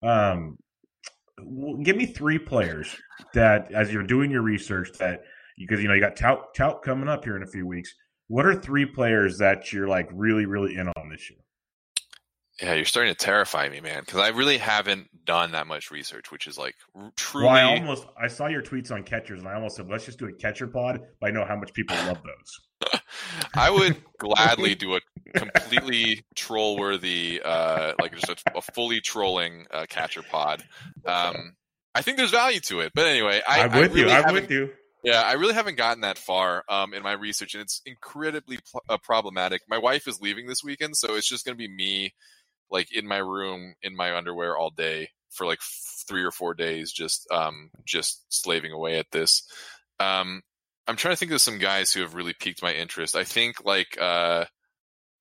now. 0.02 0.32
Um, 0.32 0.58
give 1.82 1.96
me 1.96 2.06
three 2.06 2.38
players 2.38 2.96
that, 3.34 3.70
as 3.72 3.92
you're 3.92 4.02
doing 4.02 4.30
your 4.30 4.42
research, 4.42 4.90
that 4.98 5.22
because 5.56 5.80
you 5.80 5.88
know 5.88 5.94
you 5.94 6.00
got 6.00 6.16
tout 6.16 6.54
tout 6.54 6.82
coming 6.82 7.08
up 7.08 7.24
here 7.24 7.36
in 7.36 7.42
a 7.42 7.46
few 7.46 7.66
weeks. 7.66 7.94
What 8.30 8.46
are 8.46 8.54
three 8.54 8.86
players 8.86 9.38
that 9.38 9.72
you're 9.72 9.88
like 9.88 10.08
really 10.12 10.46
really 10.46 10.76
in 10.76 10.86
on 10.86 11.08
this 11.08 11.28
year? 11.28 11.40
Yeah, 12.62 12.74
you're 12.74 12.84
starting 12.84 13.12
to 13.12 13.18
terrify 13.18 13.68
me, 13.68 13.80
man, 13.80 14.02
because 14.06 14.20
I 14.20 14.28
really 14.28 14.58
haven't 14.58 15.08
done 15.24 15.50
that 15.52 15.66
much 15.66 15.90
research, 15.90 16.30
which 16.30 16.46
is 16.46 16.56
like 16.56 16.76
truly. 17.16 17.48
Well, 17.48 17.56
I 17.56 17.62
almost 17.64 18.06
I 18.16 18.28
saw 18.28 18.46
your 18.46 18.62
tweets 18.62 18.92
on 18.92 19.02
catchers, 19.02 19.40
and 19.40 19.48
I 19.48 19.54
almost 19.54 19.74
said, 19.74 19.88
let's 19.90 20.04
just 20.04 20.20
do 20.20 20.26
a 20.26 20.32
catcher 20.32 20.68
pod. 20.68 21.00
But 21.20 21.26
I 21.26 21.30
know 21.32 21.44
how 21.44 21.56
much 21.56 21.72
people 21.72 21.96
love 22.06 22.18
those. 22.22 23.00
I 23.56 23.68
would 23.68 23.96
gladly 24.18 24.74
do 24.76 24.94
a 24.94 25.00
completely 25.34 26.22
troll 26.36 26.78
worthy, 26.78 27.40
uh, 27.44 27.94
like 28.00 28.14
just 28.14 28.28
a, 28.28 28.58
a 28.58 28.62
fully 28.62 29.00
trolling 29.00 29.66
uh, 29.72 29.86
catcher 29.88 30.22
pod. 30.22 30.62
Um, 31.04 31.56
I 31.96 32.02
think 32.02 32.16
there's 32.16 32.30
value 32.30 32.60
to 32.60 32.78
it, 32.78 32.92
but 32.94 33.06
anyway, 33.06 33.42
I, 33.48 33.58
am 33.60 33.72
with 33.72 33.90
I 33.90 33.94
really 33.94 34.00
you. 34.00 34.10
I'm 34.10 34.34
with 34.34 34.50
you. 34.52 34.70
Yeah, 35.02 35.22
I 35.22 35.32
really 35.34 35.54
haven't 35.54 35.76
gotten 35.78 36.02
that 36.02 36.18
far 36.18 36.64
um, 36.68 36.92
in 36.92 37.02
my 37.02 37.12
research, 37.12 37.54
and 37.54 37.62
it's 37.62 37.80
incredibly 37.86 38.58
pl- 38.70 38.82
uh, 38.88 38.98
problematic. 39.02 39.62
My 39.68 39.78
wife 39.78 40.06
is 40.06 40.20
leaving 40.20 40.46
this 40.46 40.62
weekend, 40.62 40.96
so 40.96 41.14
it's 41.14 41.28
just 41.28 41.44
going 41.46 41.56
to 41.56 41.68
be 41.68 41.72
me 41.74 42.14
like 42.70 42.94
in 42.94 43.06
my 43.06 43.18
room 43.18 43.74
in 43.82 43.96
my 43.96 44.16
underwear 44.16 44.56
all 44.56 44.70
day 44.70 45.10
for 45.30 45.46
like 45.46 45.58
f- 45.60 46.04
three 46.08 46.22
or 46.22 46.30
four 46.30 46.54
days, 46.54 46.92
just 46.92 47.26
um, 47.32 47.70
just 47.86 48.24
slaving 48.30 48.72
away 48.72 48.98
at 48.98 49.10
this. 49.10 49.44
Um, 50.00 50.42
I'm 50.86 50.96
trying 50.96 51.14
to 51.14 51.18
think 51.18 51.32
of 51.32 51.40
some 51.40 51.58
guys 51.58 51.92
who 51.92 52.02
have 52.02 52.14
really 52.14 52.34
piqued 52.38 52.62
my 52.62 52.74
interest. 52.74 53.16
I 53.16 53.24
think 53.24 53.64
like 53.64 53.96
uh, 54.00 54.44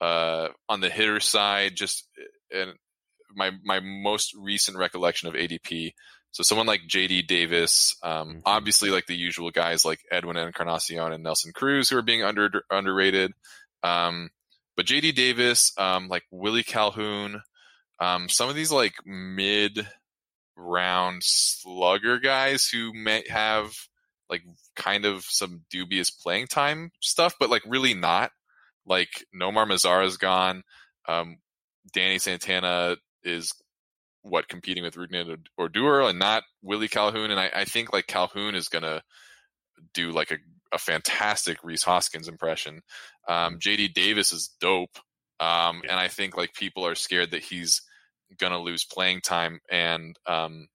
uh, 0.02 0.50
on 0.70 0.82
the 0.82 0.90
hitter 0.90 1.20
side, 1.20 1.76
just 1.76 2.08
uh, 2.54 2.60
and 2.60 2.74
my 3.36 3.52
my 3.64 3.80
most 3.80 4.34
recent 4.36 4.78
recollection 4.78 5.30
of 5.30 5.36
ADP. 5.36 5.94
So 6.32 6.44
someone 6.44 6.68
like 6.68 6.82
JD 6.88 7.28
Davis, 7.28 7.96
um, 8.04 8.30
mm-hmm. 8.30 8.40
obviously 8.46 8.92
like 8.92 9.08
the 9.08 9.16
usual 9.16 9.52
guys 9.52 9.84
like 9.84 10.00
Edwin 10.12 10.38
Encarnacion 10.38 11.12
and 11.12 11.24
Nelson 11.24 11.52
Cruz 11.54 11.90
who 11.90 11.98
are 11.98 12.04
being 12.04 12.24
under 12.24 12.64
underrated. 12.70 13.34
Um, 13.84 14.30
but 14.78 14.86
JD 14.86 15.16
Davis, 15.16 15.74
um, 15.78 16.08
like 16.08 16.24
Willie 16.32 16.64
Calhoun, 16.64 17.42
um, 18.00 18.30
some 18.30 18.50
of 18.50 18.56
these 18.56 18.72
like 18.72 18.94
mid 19.06 19.88
round 20.56 21.22
slugger 21.24 22.20
guys 22.20 22.68
who 22.68 22.94
may 22.94 23.24
have 23.30 23.72
like 24.30 24.44
kind 24.76 25.06
of 25.06 25.24
some 25.24 25.64
dubious 25.70 26.10
playing 26.12 26.48
time 26.48 26.92
stuff, 27.02 27.36
but 27.40 27.50
like 27.50 27.64
really 27.66 27.94
not. 27.94 28.32
Like 28.86 29.26
Nomar 29.36 29.68
Mazara 29.68 30.06
is 30.06 30.18
gone. 30.18 30.64
Um, 31.08 31.38
Danny 31.92 32.20
Santana 32.20 32.98
is 33.24 33.54
what 34.22 34.48
competing 34.48 34.84
with 34.84 34.96
Rougned 34.96 35.46
Odor 35.58 36.02
and 36.02 36.20
not 36.20 36.44
Willie 36.62 36.88
Calhoun. 36.88 37.32
And 37.32 37.40
I, 37.40 37.50
I 37.54 37.66
think 37.66 37.94
like 37.94 38.08
Calhoun 38.08 38.56
is 38.56 38.68
gonna 38.68 39.02
do 39.94 40.12
like 40.12 40.32
a 40.32 40.38
a 40.72 40.78
fantastic 40.78 41.64
Rhys 41.64 41.84
Hoskins 41.84 42.28
impression. 42.28 42.82
Um, 43.28 43.60
JD 43.60 43.94
Davis 43.94 44.32
is 44.32 44.54
dope. 44.60 44.98
Um, 45.40 45.82
and 45.90 46.00
I 46.00 46.08
think 46.10 46.36
like 46.36 46.54
people 46.54 46.86
are 46.86 46.96
scared 46.96 47.32
that 47.32 47.44
he's 47.44 47.82
going 48.38 48.52
to 48.52 48.60
lose 48.60 48.84
playing 48.84 49.22
time. 49.22 49.60
And 49.72 50.18
um, 50.28 50.68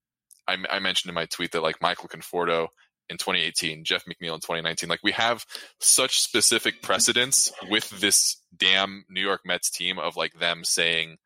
I, 0.49 0.57
I, 0.71 0.79
mentioned 0.79 1.11
in 1.11 1.15
my 1.15 1.27
tweet 1.27 1.53
that 1.53 1.63
like 1.63 1.83
Michael 1.83 2.09
Conforto 2.09 2.69
in 3.11 3.19
2018, 3.19 3.85
Jeff 3.85 4.05
McNeil 4.07 4.35
in 4.35 4.41
2019, 4.41 4.89
like 4.89 5.01
we 5.03 5.13
have 5.13 5.45
such 5.81 6.21
specific 6.21 6.83
precedents 6.83 7.53
with 7.69 7.89
this 8.01 8.41
damn 8.57 9.05
New 9.11 9.21
York 9.21 9.43
Mets 9.45 9.71
team 9.71 9.99
of 9.99 10.17
like 10.17 10.33
them 10.35 10.65
saying 10.65 11.19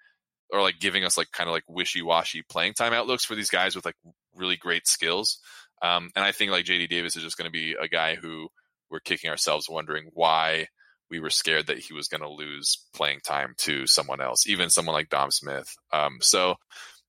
or 0.50 0.62
like 0.62 0.78
giving 0.80 1.04
us 1.04 1.16
like 1.18 1.30
kind 1.32 1.48
of 1.48 1.52
like 1.52 1.64
wishy 1.68 2.02
washy 2.02 2.42
playing 2.48 2.74
time 2.74 2.92
outlooks 2.92 3.24
for 3.24 3.34
these 3.34 3.50
guys 3.50 3.76
with 3.76 3.84
like 3.84 3.96
really 4.34 4.56
great 4.56 4.86
skills. 4.86 5.38
Um, 5.82 6.10
and 6.16 6.24
I 6.24 6.32
think 6.32 6.50
like 6.50 6.64
JD 6.64 6.88
Davis 6.88 7.16
is 7.16 7.22
just 7.22 7.36
going 7.36 7.46
to 7.46 7.52
be 7.52 7.74
a 7.80 7.88
guy 7.88 8.14
who 8.14 8.48
we're 8.90 9.00
kicking 9.00 9.30
ourselves 9.30 9.68
wondering 9.68 10.10
why 10.14 10.66
we 11.10 11.20
were 11.20 11.30
scared 11.30 11.68
that 11.68 11.78
he 11.78 11.94
was 11.94 12.08
going 12.08 12.20
to 12.20 12.28
lose 12.28 12.86
playing 12.94 13.20
time 13.24 13.54
to 13.58 13.86
someone 13.86 14.20
else, 14.20 14.46
even 14.46 14.70
someone 14.70 14.94
like 14.94 15.08
Dom 15.08 15.30
Smith. 15.30 15.74
Um, 15.92 16.18
so 16.20 16.56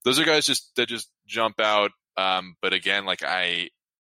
those 0.06 0.20
are 0.20 0.26
guys 0.26 0.46
just 0.46 0.76
that 0.76 0.88
just 0.88 1.10
jump 1.28 1.60
out. 1.60 1.92
Um, 2.18 2.56
but 2.62 2.74
again, 2.74 3.06
like 3.06 3.24
I, 3.24 3.70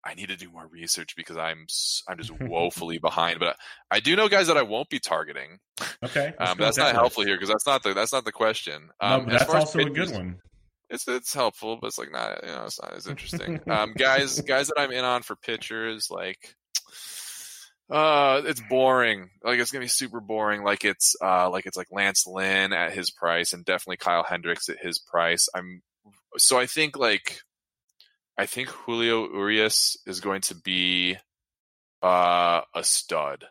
I 0.05 0.15
need 0.15 0.29
to 0.29 0.37
do 0.37 0.51
more 0.51 0.67
research 0.67 1.15
because 1.17 1.37
I'm 1.37 1.67
I'm 2.09 2.19
just 2.19 2.33
woefully 2.41 2.99
behind. 2.99 3.39
But 3.39 3.57
I 3.91 4.01
do 4.01 4.17
know 4.17 4.29
guys 4.29 4.49
that 4.49 4.57
I 4.57 4.63
won't 4.63 4.89
be 4.89 4.99
targeting. 4.99 5.59
Okay, 6.03 6.33
um, 6.39 6.59
that's 6.59 6.79
not 6.79 6.95
helpful 6.95 7.25
here 7.25 7.37
because 7.37 7.49
that's 7.49 7.67
not 7.67 7.83
the 7.83 7.95
that's 7.95 8.13
not 8.13 8.25
the 8.25 8.33
question. 8.33 8.91
Um, 9.01 9.27
no, 9.27 9.33
that's 9.33 9.53
also 9.53 9.79
a 9.79 9.91
good 9.91 10.11
one 10.11 10.39
it's 10.93 11.09
it's 11.09 11.33
helpful, 11.35 11.79
but 11.81 11.89
it's 11.89 11.99
like 11.99 12.13
not 12.13 12.41
you 12.43 12.51
know 12.51 12.65
it's 12.67 12.81
not 12.81 12.95
as 12.95 13.07
interesting. 13.07 13.61
um, 13.71 13.95
guys, 13.97 14.41
guys 14.43 14.69
that 14.69 14.79
I'm 14.79 14.93
in 14.93 15.05
on 15.05 15.23
for 15.23 15.35
pitchers, 15.35 16.09
like 16.11 16.55
uh, 17.91 18.43
it's 18.45 18.63
boring. 18.69 19.31
Like 19.43 19.59
it's 19.59 19.71
gonna 19.71 19.85
be 19.85 19.89
super 19.89 20.21
boring. 20.21 20.63
Like 20.63 20.85
it's 20.85 21.17
uh, 21.23 21.51
like 21.51 21.67
it's 21.67 21.77
like 21.77 21.89
Lance 21.91 22.27
Lynn 22.27 22.73
at 22.73 22.93
his 22.93 23.11
price, 23.11 23.53
and 23.55 23.65
definitely 23.65 23.97
Kyle 23.97 24.23
Hendricks 24.23 24.69
at 24.69 24.79
his 24.81 24.99
price. 24.99 25.49
I'm 25.55 25.83
so 26.37 26.59
I 26.59 26.67
think 26.67 26.97
like 26.97 27.41
I 28.43 28.47
think 28.47 28.71
Julio 28.71 29.33
Urias 29.33 29.97
is 30.05 30.19
going 30.19 30.41
to 30.43 30.57
be 30.57 31.17
uh 32.03 32.63
a 32.75 32.83
stud. 32.83 33.45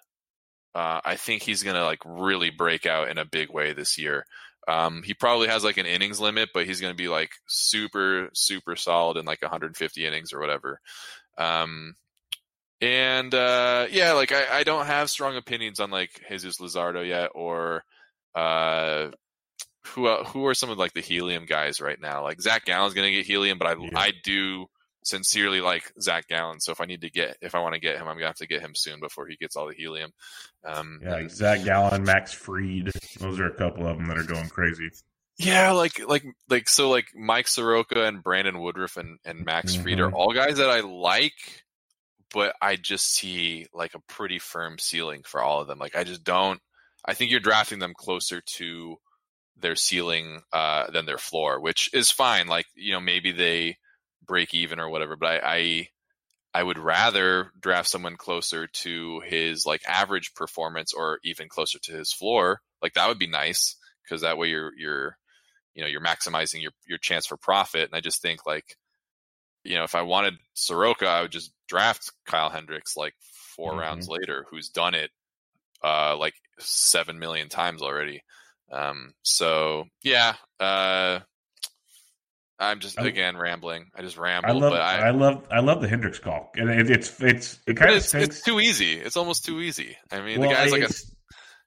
Uh, 0.75 0.99
I 1.05 1.15
think 1.15 1.43
he's 1.43 1.63
gonna 1.63 1.85
like 1.85 2.01
really 2.05 2.49
break 2.49 2.85
out 2.85 3.07
in 3.07 3.17
a 3.17 3.23
big 3.23 3.49
way 3.49 3.71
this 3.71 3.97
year. 3.97 4.25
Um, 4.67 5.01
he 5.01 5.13
probably 5.13 5.47
has 5.47 5.63
like 5.63 5.77
an 5.77 5.85
innings 5.85 6.19
limit, 6.19 6.49
but 6.53 6.65
he's 6.65 6.81
going 6.81 6.91
to 6.91 6.97
be 6.97 7.07
like 7.07 7.31
super, 7.47 8.29
super 8.33 8.75
solid 8.75 9.15
in 9.17 9.25
like 9.25 9.41
150 9.41 10.05
innings 10.05 10.33
or 10.33 10.39
whatever. 10.39 10.79
Um, 11.37 11.95
and 12.81 13.33
uh, 13.33 13.87
yeah, 13.91 14.11
like 14.11 14.33
I, 14.33 14.59
I 14.59 14.63
don't 14.63 14.87
have 14.87 15.09
strong 15.09 15.37
opinions 15.37 15.79
on 15.79 15.89
like 15.89 16.21
Jesus 16.27 16.59
Luzardo 16.59 17.07
yet, 17.07 17.31
or 17.33 17.85
uh, 18.35 19.11
who 19.85 20.13
who 20.25 20.45
are 20.47 20.53
some 20.53 20.69
of 20.69 20.77
like 20.77 20.93
the 20.93 21.01
helium 21.01 21.45
guys 21.45 21.79
right 21.79 21.99
now? 21.99 22.23
Like 22.23 22.41
Zac 22.41 22.65
Gallen's 22.65 22.93
going 22.93 23.09
to 23.09 23.15
get 23.15 23.25
helium, 23.25 23.57
but 23.57 23.67
I 23.67 23.75
yeah. 23.81 23.89
I 23.95 24.11
do 24.23 24.67
sincerely 25.03 25.61
like 25.61 25.91
Zac 25.99 26.27
Gallen. 26.27 26.59
So 26.59 26.71
if 26.71 26.81
I 26.81 26.85
need 26.85 27.01
to 27.01 27.09
get, 27.09 27.37
if 27.41 27.55
I 27.55 27.59
want 27.59 27.73
to 27.73 27.79
get 27.79 27.97
him, 27.97 28.07
I'm 28.07 28.15
gonna 28.15 28.27
have 28.27 28.35
to 28.37 28.47
get 28.47 28.61
him 28.61 28.75
soon 28.75 28.99
before 28.99 29.27
he 29.27 29.35
gets 29.35 29.55
all 29.55 29.67
the 29.67 29.75
helium. 29.75 30.11
Um, 30.63 30.99
yeah, 31.03 31.13
like 31.13 31.29
Zac 31.29 31.63
Gallen, 31.63 32.03
Max 32.03 32.33
Fried. 32.33 32.91
Those 33.19 33.39
are 33.39 33.47
a 33.47 33.55
couple 33.55 33.87
of 33.87 33.97
them 33.97 34.07
that 34.07 34.17
are 34.17 34.23
going 34.23 34.49
crazy. 34.49 34.89
Yeah, 35.37 35.71
like 35.71 35.99
like 36.07 36.25
like 36.49 36.69
so 36.69 36.89
like 36.89 37.07
Mike 37.15 37.47
Soroka 37.47 38.05
and 38.05 38.23
Brandon 38.23 38.59
Woodruff 38.59 38.97
and 38.97 39.17
and 39.25 39.43
Max 39.45 39.73
mm-hmm. 39.73 39.83
Fried 39.83 39.99
are 39.99 40.11
all 40.11 40.33
guys 40.33 40.57
that 40.57 40.69
I 40.69 40.81
like, 40.81 41.63
but 42.33 42.55
I 42.61 42.75
just 42.75 43.11
see 43.11 43.65
like 43.73 43.95
a 43.95 44.01
pretty 44.07 44.39
firm 44.39 44.77
ceiling 44.77 45.23
for 45.25 45.41
all 45.41 45.61
of 45.61 45.67
them. 45.67 45.79
Like 45.79 45.95
I 45.95 46.03
just 46.03 46.23
don't. 46.23 46.59
I 47.03 47.15
think 47.15 47.31
you're 47.31 47.39
drafting 47.39 47.79
them 47.79 47.93
closer 47.97 48.41
to 48.57 48.97
their 49.57 49.75
ceiling 49.75 50.41
uh, 50.53 50.91
than 50.91 51.07
their 51.07 51.17
floor, 51.17 51.59
which 51.59 51.89
is 51.93 52.11
fine. 52.11 52.47
Like 52.47 52.67
you 52.75 52.91
know 52.91 53.01
maybe 53.01 53.31
they 53.31 53.77
break 54.25 54.53
even 54.53 54.79
or 54.79 54.89
whatever. 54.89 55.15
But 55.15 55.43
I, 55.43 55.55
I, 55.55 55.89
I 56.53 56.63
would 56.63 56.77
rather 56.77 57.51
draft 57.59 57.89
someone 57.89 58.17
closer 58.17 58.67
to 58.67 59.21
his 59.21 59.65
like 59.65 59.81
average 59.87 60.33
performance 60.33 60.93
or 60.93 61.19
even 61.23 61.49
closer 61.49 61.79
to 61.79 61.91
his 61.93 62.11
floor. 62.11 62.61
Like 62.81 62.93
that 62.93 63.07
would 63.07 63.19
be 63.19 63.27
nice 63.27 63.75
because 64.03 64.21
that 64.21 64.37
way 64.37 64.49
you're 64.49 64.71
you're 64.77 65.17
you 65.73 65.81
know 65.81 65.87
you're 65.87 66.01
maximizing 66.01 66.61
your 66.61 66.71
your 66.85 66.97
chance 66.97 67.25
for 67.25 67.37
profit. 67.37 67.83
And 67.83 67.95
I 67.95 68.01
just 68.01 68.21
think 68.21 68.45
like 68.45 68.75
you 69.63 69.75
know 69.75 69.83
if 69.83 69.95
I 69.95 70.01
wanted 70.01 70.35
Soroka, 70.53 71.07
I 71.07 71.21
would 71.21 71.31
just 71.31 71.53
draft 71.67 72.11
Kyle 72.25 72.49
Hendricks 72.49 72.97
like 72.97 73.13
4 73.55 73.71
mm-hmm. 73.71 73.79
rounds 73.79 74.09
later, 74.09 74.45
who's 74.49 74.69
done 74.69 74.93
it 74.95 75.11
uh, 75.83 76.15
like 76.17 76.35
seven 76.59 77.19
million 77.19 77.49
times 77.49 77.81
already. 77.81 78.23
Um, 78.71 79.13
so 79.23 79.85
yeah, 80.03 80.35
uh, 80.59 81.19
I'm 82.61 82.79
just 82.79 82.99
I, 82.99 83.07
again 83.07 83.35
rambling. 83.35 83.89
I 83.95 84.03
just 84.03 84.17
ramble. 84.17 84.49
I 84.49 84.53
love, 84.53 84.71
but 84.71 84.81
I, 84.81 85.07
I 85.07 85.09
love, 85.09 85.47
I 85.49 85.59
love 85.61 85.81
the 85.81 85.87
Hendricks 85.87 86.19
call, 86.19 86.51
and 86.55 86.69
it, 86.69 86.91
it's, 86.91 87.19
it's, 87.19 87.59
it 87.65 87.75
kind 87.75 87.89
of 87.89 87.97
it's, 87.97 88.13
it's, 88.13 88.41
too 88.41 88.59
easy. 88.59 88.93
It's 88.93 89.17
almost 89.17 89.43
too 89.43 89.61
easy. 89.61 89.97
I 90.11 90.21
mean, 90.21 90.39
well, 90.39 90.49
the 90.49 90.55
guy's 90.55 90.71
like 90.71 90.83
a. 90.83 90.93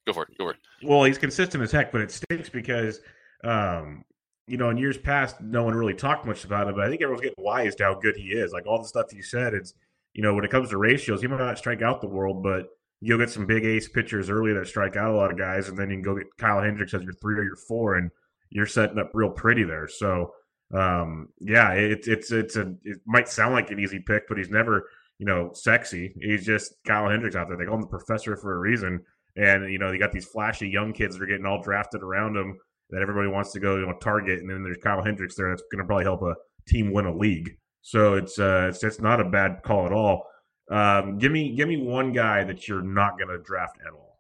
Go 0.07 0.13
for 0.13 0.23
it. 0.23 0.39
Go 0.39 0.45
for 0.45 0.51
it. 0.53 0.59
Well, 0.85 1.03
he's 1.03 1.19
consistent 1.19 1.65
as 1.65 1.73
heck, 1.73 1.91
but 1.91 2.01
it 2.01 2.13
stinks 2.13 2.49
because, 2.49 3.01
um, 3.43 4.05
you 4.47 4.57
know, 4.57 4.71
in 4.71 4.77
years 4.77 4.97
past, 4.97 5.41
no 5.41 5.65
one 5.65 5.75
really 5.75 5.95
talked 5.95 6.27
much 6.27 6.45
about 6.45 6.69
it. 6.69 6.77
But 6.77 6.85
I 6.85 6.89
think 6.91 7.03
everyone's 7.03 7.23
getting 7.23 7.43
wise 7.43 7.75
to 7.77 7.85
how 7.85 7.95
good 7.95 8.15
he 8.17 8.29
is. 8.29 8.53
Like 8.53 8.67
all 8.67 8.81
the 8.81 8.89
stuff 8.89 9.13
you 9.13 9.23
said, 9.23 9.55
it's, 9.55 9.75
you 10.13 10.23
know, 10.23 10.35
when 10.35 10.45
it 10.45 10.51
comes 10.51 10.69
to 10.71 10.77
ratios, 10.77 11.23
he 11.23 11.27
might 11.27 11.39
not 11.39 11.59
strike 11.59 11.83
out 11.83 12.03
the 12.03 12.07
world, 12.07 12.43
but 12.43 12.69
you'll 13.01 13.19
get 13.19 13.31
some 13.31 13.47
big 13.47 13.65
ace 13.65 13.89
pitchers 13.89 14.31
early 14.31 14.53
that 14.53 14.69
strike 14.69 14.97
out 14.97 15.11
a 15.11 15.17
lot 15.17 15.33
of 15.33 15.39
guys, 15.39 15.69
and 15.69 15.77
then 15.77 15.91
you 15.91 15.97
can 15.97 16.03
go 16.03 16.15
get 16.15 16.27
Kyle 16.39 16.63
Hendricks 16.63 16.95
as 16.95 17.03
your 17.03 17.15
three 17.15 17.35
or 17.37 17.43
your 17.43 17.57
four, 17.57 17.97
and 17.97 18.11
you're 18.51 18.67
setting 18.67 18.99
up 18.99 19.11
real 19.13 19.31
pretty 19.31 19.65
there. 19.65 19.89
So 19.89 20.33
um, 20.75 21.29
yeah, 21.41 21.73
it's 21.73 22.09
it's 22.09 22.33
it's 22.33 22.57
a 22.57 22.75
it 22.83 22.99
might 23.07 23.29
sound 23.29 23.55
like 23.55 23.71
an 23.71 23.79
easy 23.79 24.01
pick, 24.01 24.27
but 24.29 24.37
he's 24.39 24.51
never 24.51 24.89
you 25.19 25.27
know 25.27 25.53
sexy. 25.55 26.15
He's 26.21 26.45
just 26.45 26.75
Kyle 26.87 27.09
Hendricks 27.09 27.37
out 27.37 27.49
there. 27.49 27.57
They 27.57 27.65
call 27.65 27.77
him 27.77 27.83
the 27.83 27.87
professor 27.87 28.37
for 28.37 28.57
a 28.57 28.59
reason. 28.59 29.01
And 29.37 29.71
you 29.73 29.79
know 29.79 29.93
you 29.93 29.99
got 29.99 30.13
these 30.13 30.27
flashy 30.27 30.69
young 30.69 30.93
kids 30.93 31.17
that 31.17 31.23
are 31.23 31.27
getting 31.27 31.47
all 31.47 31.63
drafted 31.63 32.03
around 32.03 32.37
him 32.37 32.59
that 32.91 33.03
everybody 33.03 33.29
wants 33.29 33.53
to 33.53 33.61
go 33.61 33.77
you 33.77 33.87
know 33.87 33.95
target, 34.01 34.41
and 34.41 34.51
then 34.51 34.63
there's 34.63 34.79
Kyle 34.83 35.03
Hendricks 35.03 35.37
there 35.37 35.51
that's 35.51 35.63
going 35.71 35.79
to 35.79 35.87
probably 35.87 36.05
help 36.05 36.23
a 36.23 36.35
team 36.69 36.93
win 36.93 37.07
a 37.07 37.15
league. 37.15 37.57
So 37.83 38.15
it's 38.15 38.39
uh 38.39 38.67
it's, 38.71 38.83
it's 38.83 39.01
not 39.01 39.21
a 39.21 39.25
bad 39.25 39.63
call 39.63 39.87
at 39.87 39.93
all. 39.93 40.27
Um, 40.71 41.19
give 41.19 41.31
me 41.31 41.55
give 41.55 41.69
me 41.69 41.77
one 41.77 42.13
guy 42.13 42.43
that 42.45 42.67
you're 42.67 42.83
not 42.83 43.19
going 43.19 43.29
to 43.29 43.39
draft 43.39 43.77
at 43.87 43.93
all. 43.93 44.19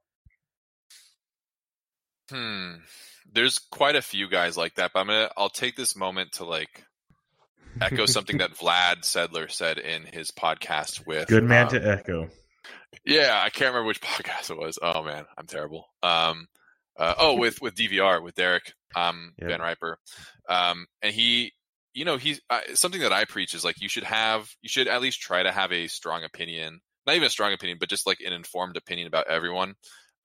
Hmm 2.30 2.74
there's 3.34 3.58
quite 3.58 3.96
a 3.96 4.02
few 4.02 4.28
guys 4.28 4.56
like 4.56 4.76
that, 4.76 4.92
but 4.94 5.00
I'm 5.00 5.06
gonna 5.08 5.30
I'll 5.36 5.50
take 5.50 5.76
this 5.76 5.96
moment 5.96 6.32
to 6.32 6.44
like 6.44 6.84
echo 7.80 8.06
something 8.06 8.38
that 8.38 8.54
Vlad 8.54 9.02
Sedler 9.02 9.50
said 9.50 9.78
in 9.78 10.04
his 10.04 10.30
podcast 10.30 11.06
with 11.06 11.28
Good 11.28 11.44
man 11.44 11.66
um, 11.66 11.70
to 11.70 11.88
echo. 11.88 12.30
Yeah, 13.04 13.40
I 13.42 13.50
can't 13.50 13.68
remember 13.68 13.88
which 13.88 14.00
podcast 14.02 14.50
it 14.50 14.58
was. 14.58 14.78
Oh 14.80 15.02
man, 15.02 15.26
I'm 15.36 15.46
terrible. 15.46 15.86
Um, 16.02 16.46
uh, 16.96 17.14
oh, 17.18 17.34
with 17.36 17.60
with 17.60 17.74
DVR 17.74 18.22
with 18.22 18.36
Derek 18.36 18.72
um, 18.94 19.32
yep. 19.38 19.50
Van 19.50 19.60
Riper, 19.60 19.98
um, 20.48 20.86
and 21.02 21.12
he, 21.12 21.52
you 21.92 22.04
know, 22.04 22.16
he's 22.16 22.40
uh, 22.48 22.60
something 22.74 23.00
that 23.00 23.12
I 23.12 23.24
preach 23.24 23.54
is 23.54 23.64
like 23.64 23.80
you 23.80 23.88
should 23.88 24.04
have, 24.04 24.48
you 24.62 24.68
should 24.68 24.86
at 24.86 25.02
least 25.02 25.20
try 25.20 25.42
to 25.42 25.50
have 25.50 25.72
a 25.72 25.88
strong 25.88 26.22
opinion, 26.22 26.80
not 27.04 27.16
even 27.16 27.26
a 27.26 27.30
strong 27.30 27.52
opinion, 27.52 27.78
but 27.80 27.88
just 27.88 28.06
like 28.06 28.20
an 28.24 28.32
informed 28.32 28.76
opinion 28.76 29.08
about 29.08 29.28
everyone. 29.28 29.74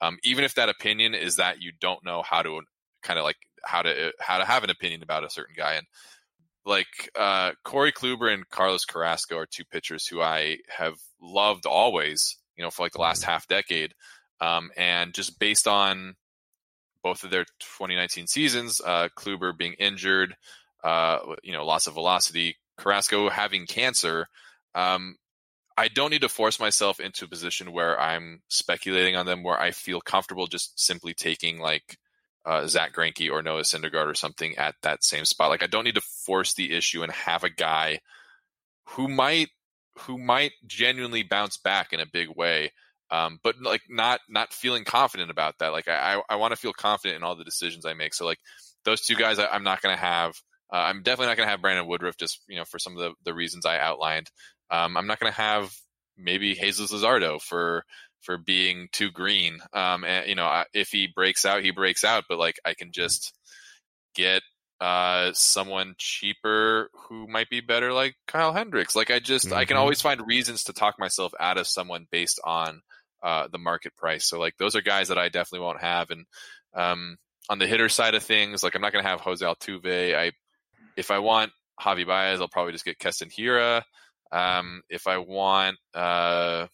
Um, 0.01 0.17
even 0.23 0.45
if 0.45 0.55
that 0.55 0.69
opinion 0.69 1.13
is 1.13 1.37
that 1.37 1.61
you 1.61 1.73
don't 1.81 2.05
know 2.05 2.21
how 2.21 2.41
to 2.43 2.61
kind 3.01 3.19
of 3.19 3.25
like 3.25 3.37
how 3.63 3.81
to 3.81 4.11
how 4.19 4.37
to 4.37 4.45
have 4.45 4.63
an 4.63 4.69
opinion 4.69 5.03
about 5.03 5.23
a 5.23 5.29
certain 5.29 5.55
guy 5.57 5.73
and 5.73 5.85
like 6.65 7.09
uh, 7.17 7.51
Corey 7.63 7.91
Kluber 7.91 8.31
and 8.33 8.47
Carlos 8.49 8.85
Carrasco 8.85 9.37
are 9.37 9.45
two 9.45 9.65
pitchers 9.65 10.05
who 10.05 10.21
I 10.21 10.59
have 10.69 10.95
loved 11.21 11.65
always, 11.65 12.37
you 12.55 12.63
know, 12.63 12.69
for 12.69 12.83
like 12.83 12.91
the 12.93 13.01
last 13.01 13.21
mm-hmm. 13.21 13.31
half 13.31 13.47
decade. 13.47 13.93
Um, 14.41 14.69
and 14.77 15.13
just 15.13 15.39
based 15.39 15.67
on 15.67 16.15
both 17.03 17.23
of 17.23 17.31
their 17.31 17.45
2019 17.59 18.27
seasons, 18.27 18.81
uh, 18.85 19.09
Kluber 19.17 19.57
being 19.57 19.73
injured, 19.73 20.35
uh, 20.83 21.19
you 21.43 21.53
know, 21.53 21.65
loss 21.65 21.87
of 21.87 21.93
velocity, 21.93 22.57
Carrasco 22.77 23.29
having 23.29 23.65
cancer, 23.65 24.27
um, 24.75 25.15
I 25.77 25.87
don't 25.87 26.11
need 26.11 26.21
to 26.21 26.29
force 26.29 26.59
myself 26.59 26.99
into 26.99 27.23
a 27.23 27.29
position 27.29 27.71
where 27.71 27.97
I'm 27.99 28.41
speculating 28.49 29.15
on 29.15 29.25
them, 29.25 29.43
where 29.43 29.59
I 29.59 29.71
feel 29.71 30.01
comfortable 30.01 30.45
just 30.45 30.77
simply 30.77 31.13
taking 31.13 31.57
like 31.57 31.97
uh, 32.45 32.67
Zack 32.67 32.93
Greinke 32.93 33.31
or 33.31 33.41
Noah 33.41 33.61
Syndergaard 33.61 34.07
or 34.07 34.15
something 34.15 34.57
at 34.57 34.75
that 34.81 35.03
same 35.03 35.25
spot. 35.25 35.49
Like 35.49 35.63
I 35.63 35.67
don't 35.67 35.83
need 35.83 35.95
to 35.95 36.01
force 36.01 36.53
the 36.53 36.75
issue 36.75 37.03
and 37.03 37.11
have 37.11 37.43
a 37.43 37.49
guy 37.49 37.99
who 38.85 39.07
might 39.07 39.49
who 39.99 40.17
might 40.17 40.53
genuinely 40.65 41.23
bounce 41.23 41.57
back 41.57 41.93
in 41.93 41.99
a 41.99 42.05
big 42.05 42.29
way, 42.29 42.71
um, 43.11 43.39
but 43.43 43.55
like 43.61 43.81
not 43.89 44.21
not 44.29 44.53
feeling 44.53 44.83
confident 44.83 45.29
about 45.29 45.57
that. 45.59 45.71
Like 45.71 45.87
I 45.87 46.21
I, 46.29 46.35
want 46.35 46.51
to 46.51 46.59
feel 46.59 46.73
confident 46.73 47.17
in 47.17 47.23
all 47.23 47.35
the 47.35 47.43
decisions 47.43 47.85
I 47.85 47.93
make. 47.93 48.13
So 48.13 48.25
like 48.25 48.39
those 48.85 49.01
two 49.01 49.15
guys, 49.15 49.39
I, 49.39 49.55
am 49.55 49.63
not 49.63 49.81
going 49.81 49.95
to 49.95 50.01
have. 50.01 50.35
Uh, 50.71 50.77
I'm 50.77 51.01
definitely 51.01 51.27
not 51.27 51.37
going 51.37 51.47
to 51.47 51.51
have 51.51 51.61
Brandon 51.61 51.87
Woodruff 51.87 52.17
just 52.17 52.41
you 52.47 52.55
know 52.55 52.65
for 52.65 52.79
some 52.79 52.93
of 52.93 52.99
the 52.99 53.13
the 53.25 53.33
reasons 53.33 53.65
I 53.65 53.79
outlined. 53.79 54.29
Um, 54.71 54.95
I'm 54.97 55.07
not 55.07 55.19
going 55.19 55.31
to 55.31 55.37
have 55.37 55.73
maybe 56.17 56.53
Jesus 56.53 56.91
Luzardo 56.91 57.41
for 57.41 57.83
for 58.21 58.37
being 58.37 58.89
too 58.91 59.11
green. 59.11 59.59
Um, 59.73 60.03
and 60.03 60.27
you 60.27 60.35
know, 60.35 60.63
if 60.73 60.89
he 60.89 61.07
breaks 61.07 61.45
out, 61.45 61.63
he 61.63 61.71
breaks 61.71 62.03
out. 62.03 62.25
But 62.27 62.39
like, 62.39 62.59
I 62.65 62.73
can 62.73 62.91
just 62.91 63.33
get 64.15 64.41
uh 64.81 65.31
someone 65.33 65.93
cheaper 65.97 66.89
who 66.93 67.27
might 67.27 67.49
be 67.49 67.61
better, 67.61 67.91
like 67.91 68.15
Kyle 68.27 68.53
Hendricks. 68.53 68.95
Like, 68.95 69.11
I 69.11 69.19
just 69.19 69.47
mm-hmm. 69.47 69.55
I 69.55 69.65
can 69.65 69.75
mm-hmm. 69.75 69.81
always 69.81 70.01
find 70.01 70.25
reasons 70.25 70.65
to 70.65 70.73
talk 70.73 70.95
myself 70.99 71.33
out 71.39 71.57
of 71.57 71.67
someone 71.67 72.07
based 72.11 72.39
on 72.43 72.81
uh 73.21 73.47
the 73.51 73.57
market 73.57 73.95
price. 73.95 74.25
So 74.25 74.39
like, 74.39 74.55
those 74.57 74.75
are 74.75 74.81
guys 74.81 75.09
that 75.09 75.17
I 75.17 75.29
definitely 75.29 75.65
won't 75.65 75.81
have. 75.81 76.09
And 76.11 76.25
um, 76.73 77.17
on 77.49 77.59
the 77.59 77.67
hitter 77.67 77.89
side 77.89 78.15
of 78.15 78.23
things, 78.23 78.63
like 78.63 78.75
I'm 78.75 78.81
not 78.81 78.93
going 78.93 79.03
to 79.03 79.09
have 79.09 79.21
Jose 79.21 79.45
Altuve. 79.45 80.15
I 80.15 80.31
if 80.95 81.11
I 81.11 81.19
want 81.19 81.51
Javi 81.81 82.05
Baez, 82.05 82.41
I'll 82.41 82.47
probably 82.47 82.73
just 82.73 82.85
get 82.85 82.99
Keston 82.99 83.29
Hiura. 83.29 83.83
Um, 84.31 84.81
if 84.89 85.07
I 85.07 85.17
want 85.17 85.77
uh 85.93 86.67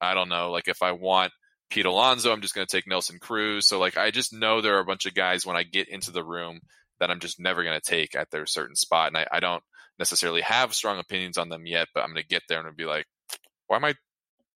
I 0.00 0.14
don't 0.14 0.28
know, 0.28 0.50
like 0.50 0.68
if 0.68 0.82
I 0.82 0.92
want 0.92 1.32
Pete 1.70 1.86
Alonso, 1.86 2.32
I'm 2.32 2.42
just 2.42 2.54
going 2.54 2.66
to 2.66 2.76
take 2.76 2.86
Nelson 2.86 3.18
Cruz. 3.18 3.66
So 3.66 3.78
like 3.78 3.96
I 3.96 4.10
just 4.10 4.32
know 4.32 4.60
there 4.60 4.76
are 4.76 4.80
a 4.80 4.84
bunch 4.84 5.06
of 5.06 5.14
guys 5.14 5.44
when 5.44 5.56
I 5.56 5.62
get 5.62 5.88
into 5.88 6.10
the 6.10 6.24
room 6.24 6.60
that 7.00 7.10
I'm 7.10 7.20
just 7.20 7.40
never 7.40 7.62
going 7.62 7.78
to 7.78 7.90
take 7.90 8.14
at 8.14 8.30
their 8.30 8.46
certain 8.46 8.76
spot, 8.76 9.08
and 9.08 9.16
I, 9.16 9.26
I, 9.30 9.40
don't 9.40 9.62
necessarily 9.98 10.40
have 10.40 10.74
strong 10.74 10.98
opinions 10.98 11.36
on 11.36 11.48
them 11.48 11.66
yet. 11.66 11.88
But 11.94 12.02
I'm 12.02 12.10
going 12.10 12.22
to 12.22 12.28
get 12.28 12.42
there 12.48 12.64
and 12.66 12.76
be 12.76 12.86
like, 12.86 13.06
why 13.66 13.76
am 13.76 13.84
I 13.84 13.94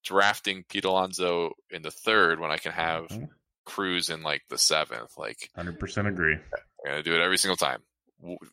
drafting 0.04 0.64
Pete 0.68 0.84
Alonso 0.84 1.52
in 1.70 1.82
the 1.82 1.90
third 1.90 2.40
when 2.40 2.50
I 2.50 2.56
can 2.56 2.72
have 2.72 3.08
mm-hmm. 3.08 3.24
Cruz 3.66 4.08
in 4.08 4.22
like 4.22 4.42
the 4.48 4.58
seventh? 4.58 5.18
Like, 5.18 5.50
hundred 5.54 5.78
percent 5.78 6.08
agree. 6.08 6.34
I'm 6.34 6.92
going 6.92 7.02
to 7.02 7.02
do 7.02 7.14
it 7.14 7.22
every 7.22 7.38
single 7.38 7.56
time. 7.56 7.82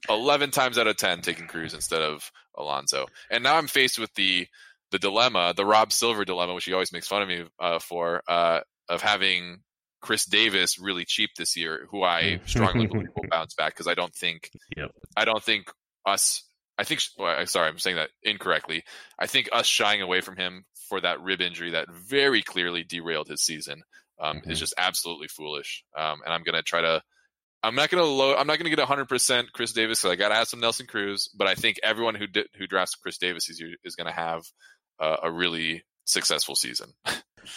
11 0.10 0.52
times 0.52 0.78
out 0.78 0.88
of 0.88 0.96
10 0.96 1.22
taking 1.22 1.48
Cruz 1.48 1.74
instead 1.74 2.02
of 2.02 2.32
Alonso. 2.56 3.06
And 3.30 3.44
now 3.44 3.58
I'm 3.58 3.68
faced 3.68 4.00
with 4.00 4.14
the 4.16 4.48
the 4.92 5.00
dilemma, 5.00 5.54
the 5.56 5.66
Rob 5.66 5.92
Silver 5.92 6.26
dilemma, 6.26 6.54
which 6.54 6.66
he 6.66 6.74
always 6.74 6.94
makes 6.94 7.08
fun 7.08 7.22
of 7.22 7.28
me 7.28 7.46
uh, 7.60 7.80
for, 7.80 8.22
uh, 8.28 8.62
of 8.90 9.02
having 9.02 9.60
Chris 10.02 10.26
Davis 10.26 10.80
really 10.80 11.06
cheap 11.06 11.32
this 11.38 11.58
year, 11.58 11.88
who 11.92 12.04
I 12.04 12.40
strongly 12.46 12.88
believe 12.88 13.10
will 13.16 13.30
bounce 13.30 13.54
back 13.56 13.74
because 13.74 13.88
I 13.88 13.94
don't 13.94 14.14
think, 14.14 14.50
yep. 14.76 14.92
I 15.16 15.26
don't 15.26 15.44
think 15.44 15.72
us. 16.06 16.44
I 16.78 16.84
think. 16.84 17.02
Well, 17.18 17.46
sorry, 17.48 17.68
I'm 17.68 17.80
saying 17.80 17.96
that 17.96 18.10
incorrectly. 18.24 18.84
I 19.20 19.28
think 19.28 19.50
us 19.52 19.66
shying 19.66 20.02
away 20.02 20.22
from 20.22 20.38
him 20.38 20.66
for 20.90 21.02
that 21.02 21.22
rib 21.22 21.42
injury 21.42 21.72
that 21.72 21.92
very 21.92 22.42
clearly 22.42 22.84
derailed 22.84 23.28
his 23.28 23.44
season 23.44 23.84
um, 24.20 24.38
mm-hmm. 24.38 24.52
is 24.52 24.60
just 24.60 24.74
absolutely 24.78 25.28
foolish. 25.28 25.84
Um, 25.98 26.22
and 26.24 26.34
I'm 26.34 26.44
gonna 26.44 26.62
try 26.62 26.82
to. 26.82 27.02
I'm 27.64 27.76
not 27.76 27.90
gonna 27.90 28.04
load. 28.04 28.38
I'm 28.38 28.48
not 28.48 28.60
gonna 28.60 28.70
get 28.70 28.80
100 28.80 29.10
percent 29.10 29.52
Chris 29.54 29.74
Davis. 29.74 30.00
So 30.00 30.12
I 30.12 30.16
gotta 30.16 30.36
have 30.36 30.48
some 30.48 30.60
Nelson 30.60 30.86
Cruz. 30.86 31.30
But 31.36 31.48
I 31.48 31.56
think 31.56 31.78
everyone 31.84 32.16
who 32.16 32.28
did, 32.28 32.48
who 32.58 32.68
drafts 32.68 32.96
Chris 32.96 33.18
Davis 33.18 33.50
is 33.50 33.62
is 33.84 33.96
gonna 33.96 34.12
have 34.12 34.44
uh, 35.00 35.18
a 35.24 35.32
really 35.32 35.84
successful 36.06 36.56
season. 36.56 36.94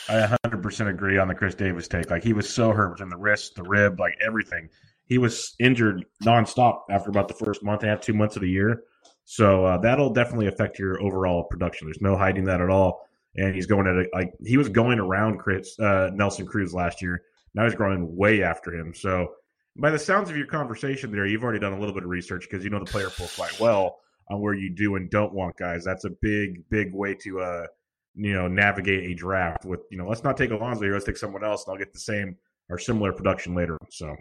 I 0.08 0.36
100% 0.44 0.88
agree 0.88 1.18
on 1.18 1.28
the 1.28 1.34
Chris 1.34 1.54
Davis 1.54 1.88
take. 1.88 2.10
Like 2.10 2.22
he 2.22 2.32
was 2.32 2.52
so 2.52 2.72
hurt 2.72 2.92
within 2.92 3.08
the 3.08 3.16
wrist, 3.16 3.56
the 3.56 3.62
rib, 3.62 3.98
like 3.98 4.16
everything. 4.24 4.68
He 5.06 5.18
was 5.18 5.54
injured 5.58 6.04
nonstop 6.24 6.82
after 6.90 7.10
about 7.10 7.28
the 7.28 7.34
first 7.34 7.62
month 7.64 7.82
and 7.82 7.90
a 7.90 7.94
half, 7.94 8.02
two 8.02 8.14
months 8.14 8.36
of 8.36 8.42
the 8.42 8.50
year. 8.50 8.84
So 9.24 9.64
uh, 9.64 9.78
that'll 9.78 10.12
definitely 10.12 10.46
affect 10.46 10.78
your 10.78 11.02
overall 11.02 11.44
production. 11.44 11.86
There's 11.86 12.00
no 12.00 12.16
hiding 12.16 12.44
that 12.44 12.60
at 12.60 12.70
all. 12.70 13.06
And 13.36 13.54
he's 13.54 13.66
going 13.66 13.86
at 13.86 13.94
a, 13.94 14.06
like 14.12 14.32
he 14.44 14.56
was 14.56 14.68
going 14.68 14.98
around 14.98 15.38
Chris 15.38 15.78
uh, 15.78 16.10
Nelson 16.12 16.46
Cruz 16.46 16.74
last 16.74 17.00
year. 17.00 17.22
Now 17.54 17.64
he's 17.64 17.74
growing 17.74 18.16
way 18.16 18.42
after 18.42 18.72
him. 18.72 18.92
So 18.94 19.34
by 19.76 19.90
the 19.90 19.98
sounds 19.98 20.30
of 20.30 20.36
your 20.36 20.46
conversation 20.46 21.12
there, 21.12 21.26
you've 21.26 21.44
already 21.44 21.60
done 21.60 21.72
a 21.72 21.78
little 21.78 21.94
bit 21.94 22.02
of 22.02 22.10
research 22.10 22.46
because 22.48 22.64
you 22.64 22.70
know 22.70 22.80
the 22.80 22.90
player 22.90 23.08
pool 23.08 23.28
quite 23.36 23.58
well 23.60 23.98
on 24.30 24.40
where 24.40 24.54
you 24.54 24.70
do 24.70 24.96
and 24.96 25.10
don't 25.10 25.34
want 25.34 25.56
guys. 25.56 25.84
That's 25.84 26.04
a 26.04 26.10
big, 26.22 26.68
big 26.70 26.94
way 26.94 27.14
to 27.22 27.40
uh, 27.40 27.66
you 28.14 28.32
know 28.32 28.48
navigate 28.48 29.10
a 29.10 29.14
draft. 29.14 29.64
With 29.64 29.80
you 29.90 29.98
know, 29.98 30.08
let's 30.08 30.24
not 30.24 30.36
take 30.36 30.50
Alonso 30.50 30.82
here. 30.82 30.92
Let's 30.92 31.04
take 31.04 31.16
someone 31.16 31.44
else, 31.44 31.64
and 31.66 31.72
I'll 31.72 31.78
get 31.78 31.92
the 31.92 32.00
same 32.00 32.36
or 32.68 32.78
similar 32.78 33.12
production 33.12 33.54
later. 33.54 33.76
So 33.90 34.14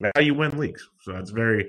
that's 0.00 0.12
how 0.16 0.22
you 0.22 0.34
win 0.34 0.58
leagues. 0.58 0.88
So 1.02 1.12
that's 1.12 1.30
very, 1.30 1.68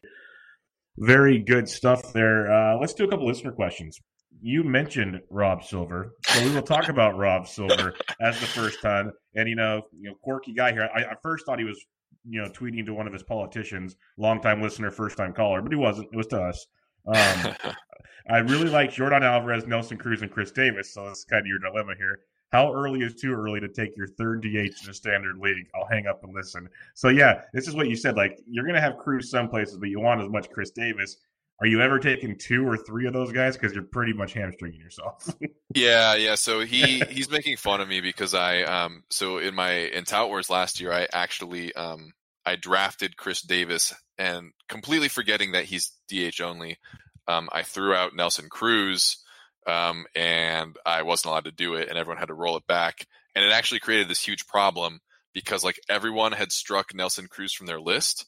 very 0.97 1.39
good 1.39 1.67
stuff 1.67 2.13
there. 2.13 2.51
Uh, 2.51 2.77
let's 2.77 2.93
do 2.93 3.03
a 3.03 3.07
couple 3.09 3.27
listener 3.27 3.51
questions. 3.51 3.99
you 4.41 4.63
mentioned 4.63 5.19
Rob 5.29 5.63
Silver, 5.63 6.13
so 6.25 6.43
we 6.45 6.53
will 6.53 6.61
talk 6.61 6.89
about 6.89 7.17
Rob 7.17 7.47
Silver 7.47 7.93
as 8.21 8.39
the 8.39 8.47
first 8.47 8.81
time. 8.81 9.11
And 9.35 9.49
you 9.49 9.55
know, 9.55 9.83
you 9.91 10.09
know, 10.09 10.15
quirky 10.23 10.53
guy 10.53 10.71
here. 10.71 10.89
I, 10.95 11.03
I 11.03 11.15
first 11.21 11.45
thought 11.45 11.59
he 11.59 11.65
was, 11.65 11.79
you 12.27 12.41
know, 12.41 12.49
tweeting 12.49 12.85
to 12.85 12.93
one 12.93 13.07
of 13.07 13.13
his 13.13 13.23
politicians, 13.23 13.95
longtime 14.17 14.61
listener, 14.61 14.91
first 14.91 15.17
time 15.17 15.33
caller, 15.33 15.61
but 15.61 15.71
he 15.71 15.77
wasn't. 15.77 16.09
It 16.11 16.17
was 16.17 16.27
to 16.27 16.41
us. 16.41 16.65
Um, 17.07 17.55
I 18.29 18.37
really 18.37 18.69
like 18.69 18.91
Yordan 18.91 19.23
Alvarez, 19.23 19.65
Nelson 19.65 19.97
Cruz, 19.97 20.21
and 20.21 20.31
Chris 20.31 20.51
Davis. 20.51 20.93
So 20.93 21.05
that's 21.05 21.25
kind 21.25 21.41
of 21.41 21.47
your 21.47 21.59
dilemma 21.59 21.95
here. 21.97 22.19
How 22.51 22.73
early 22.73 23.01
is 23.01 23.15
too 23.15 23.33
early 23.33 23.59
to 23.61 23.69
take 23.69 23.95
your 23.95 24.07
third 24.07 24.41
DH 24.41 24.83
in 24.83 24.89
a 24.89 24.93
standard 24.93 25.37
league? 25.37 25.67
I'll 25.73 25.87
hang 25.87 26.07
up 26.07 26.23
and 26.23 26.33
listen. 26.33 26.67
So 26.95 27.07
yeah, 27.07 27.43
this 27.53 27.67
is 27.67 27.75
what 27.75 27.87
you 27.87 27.95
said. 27.95 28.17
Like 28.17 28.39
you're 28.45 28.65
going 28.65 28.75
to 28.75 28.81
have 28.81 28.97
Cruz 28.97 29.29
some 29.29 29.47
places, 29.47 29.77
but 29.77 29.89
you 29.89 30.01
want 30.01 30.21
as 30.21 30.29
much 30.29 30.49
Chris 30.49 30.71
Davis. 30.71 31.17
Are 31.61 31.67
you 31.67 31.79
ever 31.79 31.99
taking 31.99 32.35
two 32.37 32.67
or 32.67 32.75
three 32.75 33.05
of 33.05 33.13
those 33.13 33.31
guys 33.31 33.55
because 33.55 33.73
you're 33.73 33.83
pretty 33.83 34.13
much 34.13 34.33
hamstringing 34.33 34.79
yourself? 34.79 35.33
yeah, 35.75 36.15
yeah. 36.15 36.35
So 36.35 36.61
he 36.61 36.99
he's 37.09 37.29
making 37.29 37.57
fun 37.57 37.79
of 37.79 37.87
me 37.87 38.01
because 38.01 38.33
I 38.33 38.63
um 38.63 39.03
so 39.09 39.37
in 39.37 39.55
my 39.55 39.71
in 39.71 40.03
Tout 40.03 40.27
Wars 40.27 40.49
last 40.49 40.81
year 40.81 40.91
I 40.91 41.07
actually 41.13 41.73
um 41.75 42.11
I 42.45 42.55
drafted 42.55 43.17
Chris 43.17 43.41
Davis 43.41 43.93
and 44.17 44.51
completely 44.67 45.07
forgetting 45.07 45.51
that 45.51 45.65
he's 45.65 45.91
DH 46.09 46.41
only. 46.41 46.77
Um, 47.27 47.49
I 47.51 47.63
threw 47.63 47.93
out 47.93 48.15
Nelson 48.15 48.49
Cruz 48.49 49.17
um, 49.67 50.05
and 50.15 50.75
I 50.85 51.03
wasn't 51.03 51.31
allowed 51.31 51.45
to 51.45 51.51
do 51.51 51.75
it, 51.75 51.89
and 51.89 51.97
everyone 51.97 52.17
had 52.17 52.29
to 52.29 52.33
roll 52.33 52.57
it 52.57 52.67
back. 52.67 53.05
And 53.35 53.45
it 53.45 53.51
actually 53.51 53.79
created 53.79 54.07
this 54.07 54.23
huge 54.23 54.47
problem 54.47 54.99
because 55.33 55.63
like 55.63 55.79
everyone 55.89 56.31
had 56.31 56.51
struck 56.51 56.93
Nelson 56.93 57.27
Cruz 57.27 57.53
from 57.53 57.67
their 57.67 57.79
list, 57.79 58.25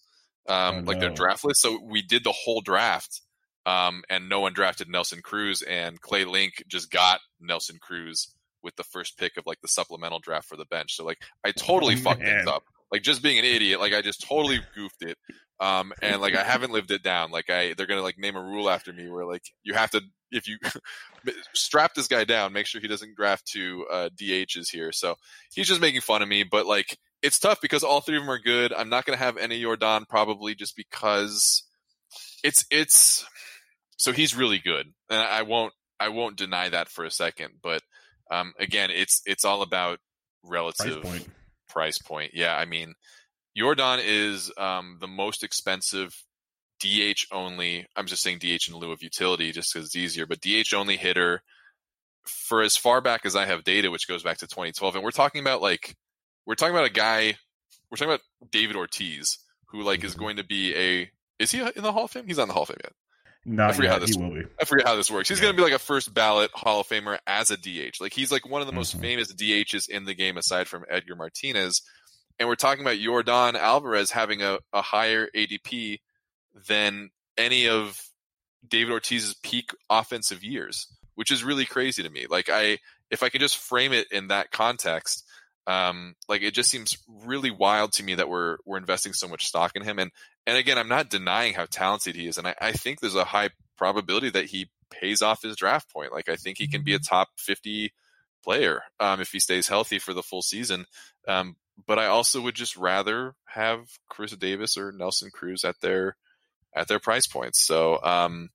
um, 0.47 0.75
oh, 0.77 0.81
like 0.85 0.99
their 0.99 1.09
draft 1.09 1.43
list. 1.43 1.61
So 1.61 1.79
we 1.83 2.01
did 2.01 2.23
the 2.23 2.31
whole 2.31 2.61
draft, 2.61 3.21
um, 3.65 4.03
and 4.09 4.29
no 4.29 4.39
one 4.39 4.53
drafted 4.53 4.89
Nelson 4.89 5.21
Cruz, 5.21 5.61
and 5.61 5.99
Clay 5.99 6.25
Link 6.25 6.63
just 6.67 6.91
got 6.91 7.19
Nelson 7.41 7.77
Cruz 7.81 8.33
with 8.61 8.75
the 8.75 8.83
first 8.83 9.17
pick 9.17 9.35
of 9.37 9.45
like 9.45 9.59
the 9.61 9.67
supplemental 9.67 10.19
draft 10.19 10.47
for 10.47 10.55
the 10.55 10.65
bench. 10.65 10.95
So 10.95 11.03
like 11.03 11.21
I 11.43 11.51
totally 11.51 11.95
oh, 11.95 11.97
fucked 11.97 12.21
things 12.21 12.47
up. 12.47 12.63
Like 12.93 13.01
just 13.01 13.23
being 13.23 13.39
an 13.39 13.45
idiot, 13.45 13.79
like 13.79 13.91
I 13.91 14.03
just 14.03 14.21
totally 14.21 14.59
goofed 14.75 15.01
it. 15.01 15.17
Um, 15.59 15.93
and 16.03 16.21
like 16.21 16.35
I 16.35 16.43
haven't 16.43 16.71
lived 16.71 16.91
it 16.91 17.01
down. 17.01 17.31
Like 17.31 17.49
I, 17.49 17.73
they're 17.73 17.87
gonna 17.87 18.03
like 18.03 18.19
name 18.19 18.35
a 18.35 18.43
rule 18.43 18.69
after 18.69 18.93
me 18.93 19.09
where 19.09 19.25
like 19.25 19.41
you 19.63 19.73
have 19.73 19.89
to 19.91 20.01
if 20.29 20.47
you 20.47 20.59
strap 21.55 21.95
this 21.95 22.07
guy 22.07 22.23
down, 22.23 22.53
make 22.53 22.67
sure 22.67 22.79
he 22.79 22.87
doesn't 22.87 23.15
draft 23.15 23.47
two 23.47 23.87
uh, 23.91 24.09
DHs 24.15 24.69
here. 24.69 24.91
So 24.91 25.15
he's 25.55 25.67
just 25.67 25.81
making 25.81 26.01
fun 26.01 26.21
of 26.21 26.29
me, 26.29 26.43
but 26.43 26.67
like 26.67 26.99
it's 27.23 27.39
tough 27.39 27.61
because 27.61 27.83
all 27.83 27.99
three 27.99 28.17
of 28.17 28.21
them 28.21 28.29
are 28.29 28.37
good. 28.37 28.71
I'm 28.71 28.89
not 28.89 29.05
gonna 29.05 29.17
have 29.17 29.37
any 29.37 29.59
Yordan 29.59 30.07
probably 30.07 30.53
just 30.53 30.75
because 30.75 31.63
it's 32.43 32.63
it's 32.69 33.25
so 33.97 34.11
he's 34.11 34.35
really 34.35 34.59
good, 34.59 34.85
and 35.09 35.19
I 35.19 35.41
won't 35.41 35.73
I 35.99 36.09
won't 36.09 36.35
deny 36.35 36.69
that 36.69 36.89
for 36.89 37.05
a 37.05 37.11
second. 37.11 37.53
But 37.63 37.81
um, 38.29 38.53
again, 38.59 38.91
it's 38.91 39.23
it's 39.25 39.45
all 39.45 39.63
about 39.63 39.97
relative 40.43 41.03
price 41.73 41.97
point. 41.97 42.31
Yeah, 42.33 42.55
I 42.55 42.65
mean 42.65 42.93
Yordan 43.57 44.01
is 44.03 44.51
um, 44.57 44.97
the 44.99 45.07
most 45.07 45.43
expensive 45.43 46.15
DH 46.79 47.25
only. 47.31 47.85
I'm 47.95 48.07
just 48.07 48.23
saying 48.23 48.39
DH 48.39 48.69
in 48.69 48.75
lieu 48.75 48.91
of 48.91 49.03
utility 49.03 49.51
just 49.51 49.73
because 49.73 49.87
it's 49.87 49.95
easier, 49.95 50.25
but 50.25 50.41
DH 50.41 50.73
only 50.73 50.97
hitter 50.97 51.41
for 52.25 52.61
as 52.61 52.75
far 52.77 53.01
back 53.01 53.25
as 53.25 53.35
I 53.35 53.45
have 53.45 53.63
data, 53.63 53.91
which 53.91 54.07
goes 54.07 54.23
back 54.23 54.37
to 54.39 54.47
2012. 54.47 54.95
And 54.95 55.03
we're 55.03 55.11
talking 55.11 55.41
about 55.41 55.61
like, 55.61 55.95
we're 56.45 56.55
talking 56.55 56.75
about 56.75 56.87
a 56.87 56.93
guy, 56.93 57.35
we're 57.89 57.97
talking 57.97 58.11
about 58.11 58.21
David 58.51 58.75
Ortiz, 58.75 59.39
who 59.67 59.83
like 59.83 60.03
is 60.03 60.11
mm-hmm. 60.11 60.21
going 60.21 60.37
to 60.37 60.45
be 60.45 60.75
a, 60.75 61.11
is 61.39 61.51
he 61.51 61.59
in 61.59 61.83
the 61.83 61.91
Hall 61.91 62.05
of 62.05 62.11
Fame? 62.11 62.25
He's 62.27 62.37
not 62.37 62.43
in 62.43 62.49
the 62.49 62.53
Hall 62.53 62.63
of 62.63 62.69
Fame 62.69 62.77
yet. 62.83 62.93
Not 63.45 63.71
I 63.71 63.73
forget 63.73 63.91
yet. 63.91 63.93
how 63.93 63.99
this. 63.99 64.15
He 64.15 64.21
will 64.21 64.31
be. 64.31 64.43
I 64.61 64.65
forget 64.65 64.87
how 64.87 64.95
this 64.95 65.11
works. 65.11 65.27
He's 65.27 65.39
yeah. 65.39 65.43
going 65.43 65.55
to 65.55 65.57
be 65.57 65.63
like 65.63 65.73
a 65.73 65.79
first 65.79 66.13
ballot 66.13 66.51
Hall 66.53 66.79
of 66.81 66.87
Famer 66.87 67.17
as 67.27 67.51
a 67.51 67.57
DH. 67.57 67.99
Like 67.99 68.13
he's 68.13 68.31
like 68.31 68.47
one 68.47 68.61
of 68.61 68.67
the 68.67 68.73
most 68.73 68.93
mm-hmm. 68.93 69.01
famous 69.01 69.33
DHs 69.33 69.89
in 69.89 70.05
the 70.05 70.13
game 70.13 70.37
aside 70.37 70.67
from 70.67 70.85
Edgar 70.89 71.15
Martinez 71.15 71.81
and 72.39 72.49
we're 72.49 72.55
talking 72.55 72.83
about 72.83 72.97
Yordan 72.97 73.55
Alvarez 73.55 74.11
having 74.11 74.41
a, 74.41 74.57
a 74.71 74.81
higher 74.81 75.29
ADP 75.35 75.99
than 76.67 77.09
any 77.37 77.67
of 77.67 78.01
David 78.67 78.93
Ortiz's 78.93 79.35
peak 79.43 79.71
offensive 79.89 80.43
years, 80.43 80.87
which 81.15 81.31
is 81.31 81.43
really 81.43 81.65
crazy 81.65 82.03
to 82.03 82.09
me. 82.09 82.25
Like 82.29 82.49
I, 82.49 82.79
if 83.11 83.23
I 83.23 83.29
can 83.29 83.39
just 83.39 83.57
frame 83.57 83.93
it 83.93 84.11
in 84.11 84.29
that 84.29 84.51
context, 84.51 85.25
um, 85.67 86.15
like 86.27 86.41
it 86.41 86.53
just 86.53 86.69
seems 86.69 86.97
really 87.07 87.51
wild 87.51 87.93
to 87.93 88.03
me 88.03 88.15
that 88.15 88.29
we're 88.29 88.57
we're 88.65 88.77
investing 88.77 89.13
so 89.13 89.27
much 89.27 89.45
stock 89.45 89.71
in 89.75 89.83
him. 89.83 89.99
And 89.99 90.11
and 90.45 90.57
again, 90.57 90.77
I'm 90.77 90.89
not 90.89 91.09
denying 91.09 91.53
how 91.53 91.65
talented 91.65 92.15
he 92.15 92.27
is, 92.27 92.37
and 92.37 92.47
I, 92.47 92.55
I 92.59 92.71
think 92.73 92.99
there's 92.99 93.15
a 93.15 93.23
high 93.23 93.49
probability 93.77 94.29
that 94.31 94.45
he 94.45 94.69
pays 94.89 95.21
off 95.21 95.41
his 95.41 95.55
draft 95.55 95.91
point. 95.91 96.11
Like 96.11 96.29
I 96.29 96.35
think 96.35 96.57
he 96.57 96.67
can 96.67 96.83
be 96.83 96.93
a 96.93 96.99
top 96.99 97.29
50 97.37 97.91
player 98.43 98.83
um, 98.99 99.21
if 99.21 99.29
he 99.29 99.39
stays 99.39 99.67
healthy 99.67 99.99
for 99.99 100.13
the 100.13 100.23
full 100.23 100.41
season. 100.41 100.85
Um, 101.27 101.55
but 101.87 101.97
I 101.97 102.07
also 102.07 102.41
would 102.41 102.55
just 102.55 102.77
rather 102.77 103.33
have 103.45 103.79
Chris 104.09 104.35
Davis 104.35 104.77
or 104.77 104.91
Nelson 104.91 105.31
Cruz 105.33 105.63
at 105.63 105.79
their 105.81 106.15
at 106.75 106.87
their 106.87 106.99
price 106.99 107.27
points. 107.27 107.65
So 107.65 107.99
um, 108.03 108.49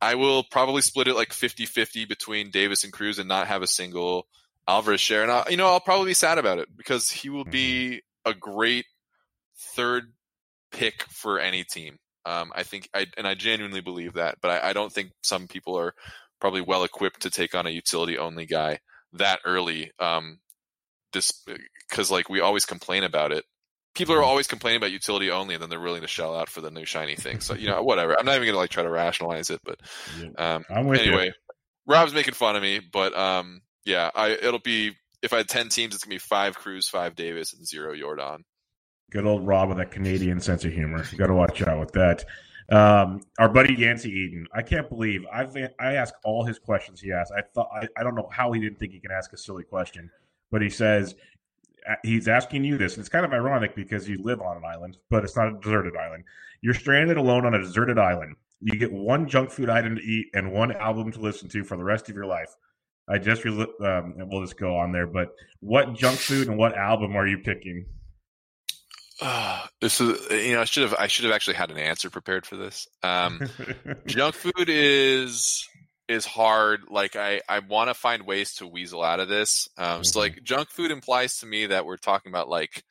I 0.00 0.14
will 0.14 0.44
probably 0.50 0.82
split 0.82 1.08
it 1.08 1.14
like 1.14 1.30
50-50 1.30 2.08
between 2.08 2.50
Davis 2.50 2.84
and 2.84 2.92
Cruz 2.92 3.18
and 3.18 3.28
not 3.28 3.48
have 3.48 3.62
a 3.62 3.66
single 3.66 4.26
Alvarez 4.68 5.00
share. 5.00 5.22
And 5.22 5.30
I, 5.30 5.44
you 5.48 5.56
know, 5.56 5.66
I'll 5.66 5.80
probably 5.80 6.06
be 6.06 6.14
sad 6.14 6.38
about 6.38 6.58
it 6.58 6.68
because 6.76 7.10
he 7.10 7.30
will 7.30 7.44
be 7.44 8.00
mm-hmm. 8.26 8.30
a 8.30 8.34
great 8.34 8.86
third 9.74 10.12
pick 10.72 11.04
for 11.04 11.38
any 11.38 11.64
team. 11.64 11.98
Um, 12.24 12.52
I 12.54 12.64
think, 12.64 12.88
I, 12.92 13.06
and 13.16 13.26
I 13.26 13.34
genuinely 13.34 13.80
believe 13.80 14.14
that, 14.14 14.38
but 14.42 14.50
I, 14.50 14.70
I 14.70 14.72
don't 14.72 14.92
think 14.92 15.12
some 15.22 15.46
people 15.46 15.78
are 15.78 15.94
probably 16.40 16.60
well 16.60 16.82
equipped 16.82 17.22
to 17.22 17.30
take 17.30 17.54
on 17.54 17.66
a 17.66 17.70
utility 17.70 18.18
only 18.18 18.46
guy 18.46 18.80
that 19.12 19.40
early. 19.44 19.92
Um, 20.00 20.40
because 21.88 22.10
like 22.10 22.28
we 22.28 22.40
always 22.40 22.64
complain 22.64 23.04
about 23.04 23.32
it. 23.32 23.44
People 23.94 24.14
are 24.14 24.18
mm-hmm. 24.18 24.28
always 24.28 24.46
complaining 24.46 24.76
about 24.76 24.92
utility 24.92 25.30
only, 25.30 25.54
and 25.54 25.62
then 25.62 25.70
they're 25.70 25.80
willing 25.80 26.02
to 26.02 26.08
shell 26.08 26.36
out 26.36 26.50
for 26.50 26.60
the 26.60 26.70
new 26.70 26.84
shiny 26.84 27.16
thing. 27.16 27.40
So 27.40 27.54
you 27.54 27.68
know, 27.68 27.82
whatever. 27.82 28.18
I'm 28.18 28.26
not 28.26 28.36
even 28.36 28.48
gonna 28.48 28.58
like 28.58 28.70
try 28.70 28.82
to 28.82 28.90
rationalize 28.90 29.50
it, 29.50 29.60
but 29.64 29.80
um, 30.38 30.64
anyway, 30.70 31.26
you. 31.26 31.32
Rob's 31.86 32.12
making 32.12 32.34
fun 32.34 32.56
of 32.56 32.62
me, 32.62 32.80
but 32.80 33.16
um, 33.16 33.62
yeah, 33.86 34.10
I 34.14 34.30
it'll 34.30 34.58
be 34.58 34.92
if 35.22 35.32
I 35.32 35.38
had 35.38 35.48
ten 35.48 35.70
teams, 35.70 35.94
it's 35.94 36.04
gonna 36.04 36.14
be 36.14 36.18
five 36.18 36.54
Cruz, 36.54 36.88
five 36.88 37.14
Davis, 37.16 37.54
and 37.54 37.66
zero 37.66 37.94
Yordan. 37.94 38.40
Good 39.10 39.24
old 39.24 39.46
Rob 39.46 39.68
with 39.68 39.78
that 39.78 39.90
Canadian 39.90 40.40
sense 40.40 40.64
of 40.64 40.72
humor. 40.72 41.02
You 41.10 41.16
got 41.16 41.28
to 41.28 41.34
watch 41.34 41.62
out 41.62 41.78
with 41.78 41.92
that. 41.92 42.24
Um, 42.68 43.22
our 43.38 43.48
buddy 43.48 43.72
Yancey 43.72 44.10
Eden. 44.10 44.46
I 44.52 44.62
can't 44.62 44.88
believe 44.88 45.24
I've 45.32 45.56
I 45.56 45.94
ask 45.94 46.12
all 46.24 46.44
his 46.44 46.58
questions 46.58 47.00
he 47.00 47.12
asked. 47.12 47.32
I 47.34 47.42
thought 47.54 47.70
I, 47.72 47.86
I 47.98 48.02
don't 48.02 48.16
know 48.16 48.28
how 48.30 48.52
he 48.52 48.60
didn't 48.60 48.78
think 48.78 48.92
he 48.92 49.00
could 49.00 49.12
ask 49.12 49.32
a 49.32 49.38
silly 49.38 49.64
question 49.64 50.10
but 50.50 50.62
he 50.62 50.70
says 50.70 51.14
he's 52.02 52.28
asking 52.28 52.64
you 52.64 52.76
this, 52.78 52.94
and 52.94 53.00
it's 53.00 53.08
kind 53.08 53.24
of 53.24 53.32
ironic 53.32 53.74
because 53.74 54.08
you 54.08 54.18
live 54.22 54.40
on 54.40 54.56
an 54.56 54.64
island, 54.64 54.98
but 55.10 55.24
it's 55.24 55.36
not 55.36 55.48
a 55.48 55.58
deserted 55.60 55.96
island. 55.96 56.24
You're 56.60 56.74
stranded 56.74 57.16
alone 57.16 57.46
on 57.46 57.54
a 57.54 57.62
deserted 57.62 57.98
island. 57.98 58.36
You 58.60 58.78
get 58.78 58.92
one 58.92 59.28
junk 59.28 59.50
food 59.50 59.68
item 59.68 59.96
to 59.96 60.02
eat 60.02 60.28
and 60.34 60.52
one 60.52 60.72
album 60.72 61.12
to 61.12 61.20
listen 61.20 61.48
to 61.50 61.62
for 61.62 61.76
the 61.76 61.84
rest 61.84 62.08
of 62.08 62.14
your 62.14 62.26
life. 62.26 62.54
I 63.08 63.18
just 63.18 63.44
re- 63.44 63.66
um, 63.80 64.14
we'll 64.16 64.42
just 64.42 64.58
go 64.58 64.78
on 64.78 64.92
there. 64.92 65.06
But 65.06 65.28
what 65.60 65.94
junk 65.94 66.18
food 66.18 66.48
and 66.48 66.58
what 66.58 66.76
album 66.76 67.16
are 67.16 67.26
you 67.26 67.38
picking? 67.38 67.86
Uh, 69.20 69.66
this 69.80 70.00
is 70.00 70.30
you 70.30 70.54
know 70.54 70.60
I 70.60 70.64
should 70.64 70.82
have 70.82 70.94
I 70.98 71.06
should 71.06 71.24
have 71.24 71.34
actually 71.34 71.54
had 71.54 71.70
an 71.70 71.78
answer 71.78 72.10
prepared 72.10 72.46
for 72.46 72.56
this. 72.56 72.88
Um, 73.02 73.40
junk 74.06 74.34
food 74.34 74.68
is 74.68 75.68
is 76.08 76.24
hard. 76.24 76.82
Like 76.88 77.16
I, 77.16 77.40
I 77.48 77.60
want 77.60 77.88
to 77.90 77.94
find 77.94 78.26
ways 78.26 78.54
to 78.56 78.66
weasel 78.66 79.02
out 79.02 79.20
of 79.20 79.28
this. 79.28 79.68
Um, 79.76 79.86
mm-hmm. 79.86 80.02
So 80.04 80.20
like 80.20 80.42
junk 80.42 80.70
food 80.70 80.90
implies 80.90 81.38
to 81.38 81.46
me 81.46 81.66
that 81.66 81.86
we're 81.86 81.96
talking 81.96 82.30
about 82.30 82.48
like 82.48 82.84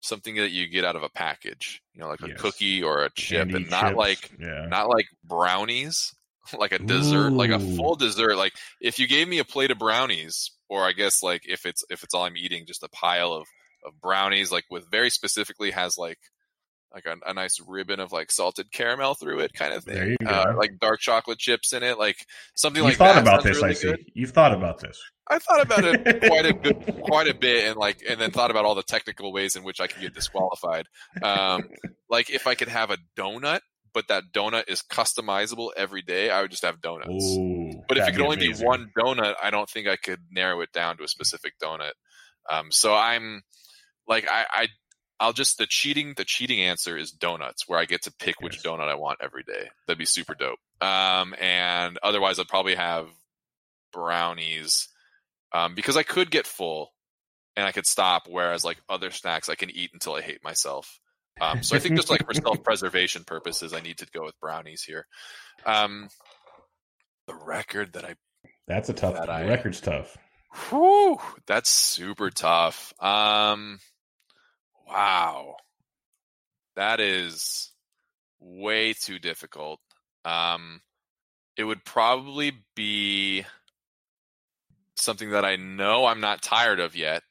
something 0.00 0.36
that 0.36 0.50
you 0.50 0.68
get 0.68 0.84
out 0.84 0.96
of 0.96 1.02
a 1.02 1.08
package, 1.08 1.82
you 1.94 2.00
know, 2.00 2.08
like 2.08 2.22
a 2.22 2.28
yes. 2.28 2.40
cookie 2.40 2.82
or 2.82 3.04
a 3.04 3.10
chip, 3.10 3.48
Candy 3.48 3.56
and 3.56 3.70
not 3.70 3.88
chips. 3.88 3.96
like 3.96 4.30
yeah. 4.40 4.66
not 4.68 4.88
like 4.88 5.06
brownies, 5.24 6.14
like 6.56 6.72
a 6.72 6.78
dessert, 6.78 7.30
Ooh. 7.30 7.36
like 7.36 7.50
a 7.50 7.58
full 7.58 7.96
dessert. 7.96 8.36
Like 8.36 8.52
if 8.80 8.98
you 8.98 9.06
gave 9.06 9.28
me 9.28 9.38
a 9.38 9.44
plate 9.44 9.70
of 9.70 9.78
brownies, 9.78 10.50
or 10.68 10.84
I 10.84 10.92
guess 10.92 11.22
like 11.22 11.42
if 11.46 11.66
it's 11.66 11.84
if 11.90 12.04
it's 12.04 12.14
all 12.14 12.24
I'm 12.24 12.36
eating, 12.36 12.66
just 12.66 12.82
a 12.82 12.88
pile 12.88 13.32
of 13.32 13.46
of 13.84 14.00
brownies, 14.00 14.52
like 14.52 14.64
with 14.70 14.90
very 14.90 15.10
specifically 15.10 15.70
has 15.70 15.96
like 15.98 16.18
like 16.94 17.04
a, 17.06 17.30
a, 17.30 17.34
nice 17.34 17.60
ribbon 17.66 18.00
of 18.00 18.12
like 18.12 18.30
salted 18.30 18.72
caramel 18.72 19.14
through 19.14 19.40
it, 19.40 19.52
kind 19.52 19.74
of 19.74 19.84
thing. 19.84 20.16
Uh, 20.24 20.54
like 20.56 20.78
dark 20.80 21.00
chocolate 21.00 21.38
chips 21.38 21.72
in 21.72 21.82
it, 21.82 21.98
like 21.98 22.16
something 22.54 22.82
like 22.82 22.96
that. 22.96 23.04
you 23.04 23.10
like 23.10 23.16
thought 23.16 23.24
that. 23.24 23.34
about 23.34 23.44
this, 23.44 23.56
really 23.56 23.70
I 23.70 23.74
see. 23.74 23.88
Good. 23.88 24.04
You've 24.14 24.30
thought 24.30 24.54
about 24.54 24.80
this. 24.80 24.98
I 25.30 25.38
thought 25.38 25.60
about 25.60 25.84
it 25.84 26.22
quite 26.26 26.46
a 26.46 26.52
good, 26.54 27.02
quite 27.02 27.28
a 27.28 27.34
bit, 27.34 27.66
and 27.66 27.76
like, 27.76 28.02
and 28.08 28.18
then 28.18 28.30
thought 28.30 28.50
about 28.50 28.64
all 28.64 28.74
the 28.74 28.82
technical 28.82 29.32
ways 29.32 29.56
in 29.56 29.64
which 29.64 29.80
I 29.80 29.86
could 29.86 30.00
get 30.00 30.14
disqualified. 30.14 30.86
Um, 31.22 31.68
like 32.08 32.30
if 32.30 32.46
I 32.46 32.54
could 32.54 32.68
have 32.68 32.90
a 32.90 32.98
donut, 33.16 33.60
but 33.98 34.06
that 34.06 34.32
donut 34.32 34.68
is 34.68 34.80
customizable 34.80 35.70
every 35.76 36.02
day, 36.02 36.30
I 36.30 36.40
would 36.40 36.52
just 36.52 36.64
have 36.64 36.80
donuts. 36.80 37.36
Ooh, 37.36 37.82
but 37.88 37.98
if 37.98 38.06
it 38.06 38.12
could 38.12 38.20
only 38.20 38.36
amazing. 38.36 38.62
be 38.62 38.64
one 38.64 38.92
donut, 38.96 39.34
I 39.42 39.50
don't 39.50 39.68
think 39.68 39.88
I 39.88 39.96
could 39.96 40.20
narrow 40.30 40.60
it 40.60 40.70
down 40.70 40.98
to 40.98 41.02
a 41.02 41.08
specific 41.08 41.54
donut. 41.60 41.94
Um, 42.48 42.70
so 42.70 42.94
I'm 42.94 43.42
like, 44.06 44.28
I, 44.30 44.46
I 44.48 44.68
I'll 45.18 45.32
just 45.32 45.58
the 45.58 45.66
cheating 45.66 46.14
the 46.16 46.24
cheating 46.24 46.60
answer 46.60 46.96
is 46.96 47.10
donuts, 47.10 47.66
where 47.66 47.80
I 47.80 47.86
get 47.86 48.02
to 48.02 48.12
pick 48.12 48.40
which 48.40 48.62
donut 48.62 48.86
I 48.86 48.94
want 48.94 49.18
every 49.20 49.42
day. 49.42 49.68
That'd 49.88 49.98
be 49.98 50.04
super 50.04 50.36
dope. 50.36 50.60
Um, 50.80 51.34
and 51.40 51.98
otherwise, 52.00 52.38
I'd 52.38 52.46
probably 52.46 52.76
have 52.76 53.08
brownies 53.92 54.86
um, 55.52 55.74
because 55.74 55.96
I 55.96 56.04
could 56.04 56.30
get 56.30 56.46
full 56.46 56.92
and 57.56 57.66
I 57.66 57.72
could 57.72 57.86
stop. 57.86 58.28
Whereas 58.28 58.64
like 58.64 58.78
other 58.88 59.10
snacks, 59.10 59.48
I 59.48 59.56
can 59.56 59.70
eat 59.70 59.90
until 59.92 60.14
I 60.14 60.20
hate 60.20 60.44
myself. 60.44 61.00
Um, 61.40 61.62
so 61.62 61.76
I 61.76 61.78
think 61.78 61.96
just 61.96 62.10
like 62.10 62.24
for 62.26 62.34
self 62.42 62.62
preservation 62.62 63.24
purposes, 63.24 63.72
I 63.72 63.80
need 63.80 63.98
to 63.98 64.06
go 64.12 64.24
with 64.24 64.38
brownies 64.40 64.82
here. 64.82 65.06
Um, 65.64 66.08
the 67.26 67.34
record 67.34 67.92
that 67.94 68.04
I 68.04 68.14
that's 68.66 68.88
a 68.88 68.92
tough. 68.92 69.14
That 69.14 69.30
I, 69.30 69.48
record's 69.48 69.80
tough. 69.80 70.16
Whew, 70.68 71.18
that's 71.46 71.70
super 71.70 72.30
tough. 72.30 72.92
Um, 73.02 73.78
wow, 74.86 75.56
that 76.76 77.00
is 77.00 77.72
way 78.40 78.92
too 78.92 79.18
difficult. 79.18 79.80
Um, 80.24 80.80
it 81.56 81.64
would 81.64 81.84
probably 81.84 82.52
be 82.76 83.44
something 84.96 85.30
that 85.30 85.44
I 85.44 85.56
know 85.56 86.06
I'm 86.06 86.20
not 86.20 86.42
tired 86.42 86.80
of 86.80 86.94
yet, 86.94 87.22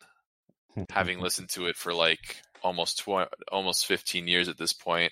having 0.89 1.19
listened 1.21 1.49
to 1.49 1.67
it 1.67 1.75
for 1.75 1.93
like 1.93 2.37
almost 2.67 2.99
tw- 2.99 3.31
almost 3.51 3.85
15 3.85 4.27
years 4.27 4.49
at 4.49 4.57
this 4.57 4.73
point. 4.73 5.11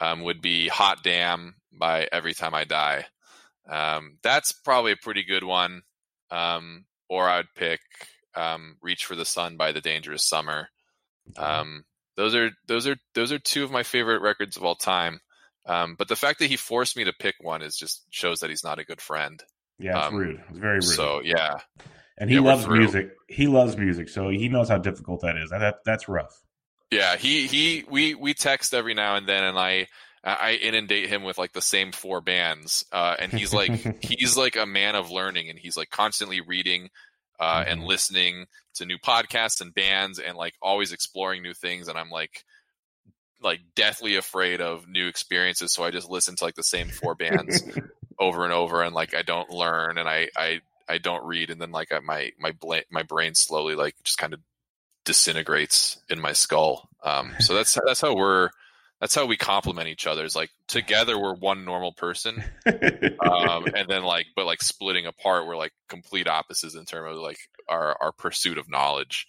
Um, 0.00 0.22
would 0.22 0.40
be 0.40 0.68
"Hot 0.68 0.98
Damn" 1.02 1.56
by 1.72 2.08
Every 2.12 2.34
Time 2.34 2.54
I 2.54 2.64
Die. 2.64 3.04
Um, 3.68 4.18
that's 4.22 4.52
probably 4.52 4.92
a 4.92 4.96
pretty 4.96 5.24
good 5.24 5.42
one. 5.42 5.82
Um, 6.30 6.84
or 7.08 7.28
I'd 7.28 7.52
pick 7.56 7.80
um, 8.34 8.76
"Reach 8.80 9.06
for 9.06 9.16
the 9.16 9.24
Sun" 9.24 9.56
by 9.56 9.72
The 9.72 9.80
Dangerous 9.80 10.24
Summer. 10.24 10.68
Um, 11.36 11.84
those 12.16 12.34
are 12.34 12.50
those 12.66 12.86
are 12.86 12.96
those 13.14 13.32
are 13.32 13.38
two 13.38 13.64
of 13.64 13.70
my 13.70 13.82
favorite 13.82 14.22
records 14.22 14.56
of 14.56 14.64
all 14.64 14.74
time. 14.76 15.20
Um, 15.66 15.96
but 15.98 16.08
the 16.08 16.16
fact 16.16 16.38
that 16.38 16.46
he 16.46 16.56
forced 16.56 16.96
me 16.96 17.04
to 17.04 17.12
pick 17.12 17.34
one 17.40 17.62
is 17.62 17.76
just 17.76 18.06
shows 18.10 18.40
that 18.40 18.50
he's 18.50 18.64
not 18.64 18.78
a 18.78 18.84
good 18.84 19.00
friend. 19.00 19.42
Yeah, 19.78 20.04
it's 20.04 20.12
rude. 20.14 20.42
It's 20.48 20.58
very 20.58 20.74
rude. 20.74 20.84
So 20.84 21.20
yeah, 21.22 21.58
and 22.16 22.30
he 22.30 22.36
yeah, 22.36 22.42
loves 22.42 22.66
music. 22.66 23.10
He 23.28 23.46
loves 23.46 23.76
music, 23.76 24.08
so 24.08 24.28
he 24.28 24.48
knows 24.48 24.68
how 24.68 24.78
difficult 24.78 25.20
that 25.20 25.36
is. 25.36 25.50
That, 25.50 25.58
that 25.58 25.76
that's 25.84 26.08
rough. 26.08 26.42
Yeah, 26.90 27.16
he 27.16 27.46
he 27.46 27.84
we 27.88 28.14
we 28.14 28.34
text 28.34 28.72
every 28.72 28.94
now 28.94 29.16
and 29.16 29.28
then, 29.28 29.44
and 29.44 29.58
I 29.58 29.88
I 30.24 30.52
inundate 30.54 31.08
him 31.08 31.22
with 31.22 31.38
like 31.38 31.52
the 31.52 31.62
same 31.62 31.92
four 31.92 32.20
bands, 32.20 32.84
uh, 32.92 33.16
and 33.18 33.32
he's 33.32 33.52
like 33.52 33.70
he's 34.04 34.36
like 34.36 34.56
a 34.56 34.66
man 34.66 34.94
of 34.94 35.10
learning, 35.10 35.50
and 35.50 35.58
he's 35.58 35.76
like 35.76 35.90
constantly 35.90 36.40
reading 36.40 36.88
uh, 37.38 37.60
mm-hmm. 37.60 37.70
and 37.70 37.84
listening 37.84 38.46
to 38.74 38.86
new 38.86 38.98
podcasts 38.98 39.60
and 39.60 39.74
bands, 39.74 40.18
and 40.18 40.36
like 40.36 40.54
always 40.62 40.92
exploring 40.92 41.42
new 41.42 41.54
things. 41.54 41.88
And 41.88 41.98
I'm 41.98 42.10
like 42.10 42.44
like 43.40 43.60
deathly 43.76 44.16
afraid 44.16 44.60
of 44.60 44.88
new 44.88 45.08
experiences, 45.08 45.72
so 45.72 45.84
I 45.84 45.90
just 45.90 46.10
listen 46.10 46.36
to 46.36 46.44
like 46.44 46.56
the 46.56 46.62
same 46.62 46.88
four 46.88 47.14
bands 47.14 47.62
over 48.18 48.44
and 48.44 48.52
over, 48.52 48.82
and 48.82 48.94
like 48.94 49.14
I 49.14 49.22
don't 49.22 49.50
learn, 49.50 49.98
and 49.98 50.08
I 50.08 50.28
I 50.36 50.60
I 50.88 50.98
don't 50.98 51.24
read, 51.26 51.50
and 51.50 51.60
then 51.60 51.70
like 51.70 51.92
I, 51.92 52.00
my 52.00 52.32
my 52.38 52.52
bla- 52.52 52.88
my 52.90 53.02
brain 53.02 53.34
slowly 53.34 53.74
like 53.74 53.94
just 54.04 54.18
kind 54.18 54.32
of 54.32 54.40
disintegrates 55.08 55.98
in 56.10 56.20
my 56.20 56.32
skull. 56.34 56.88
Um, 57.02 57.34
so 57.40 57.54
that's 57.54 57.76
that's 57.86 58.00
how 58.00 58.14
we're 58.14 58.50
that's 59.00 59.14
how 59.14 59.26
we 59.26 59.36
complement 59.36 59.88
each 59.88 60.06
other. 60.06 60.24
It's 60.24 60.36
like 60.36 60.50
together 60.68 61.18
we're 61.18 61.34
one 61.34 61.64
normal 61.64 61.92
person, 61.92 62.44
um, 62.66 63.66
and 63.74 63.88
then 63.88 64.02
like 64.04 64.26
but 64.36 64.46
like 64.46 64.62
splitting 64.62 65.06
apart 65.06 65.46
we're 65.46 65.56
like 65.56 65.72
complete 65.88 66.28
opposites 66.28 66.74
in 66.74 66.84
terms 66.84 67.16
of 67.16 67.22
like 67.22 67.38
our 67.68 67.96
our 68.00 68.12
pursuit 68.12 68.58
of 68.58 68.70
knowledge. 68.70 69.26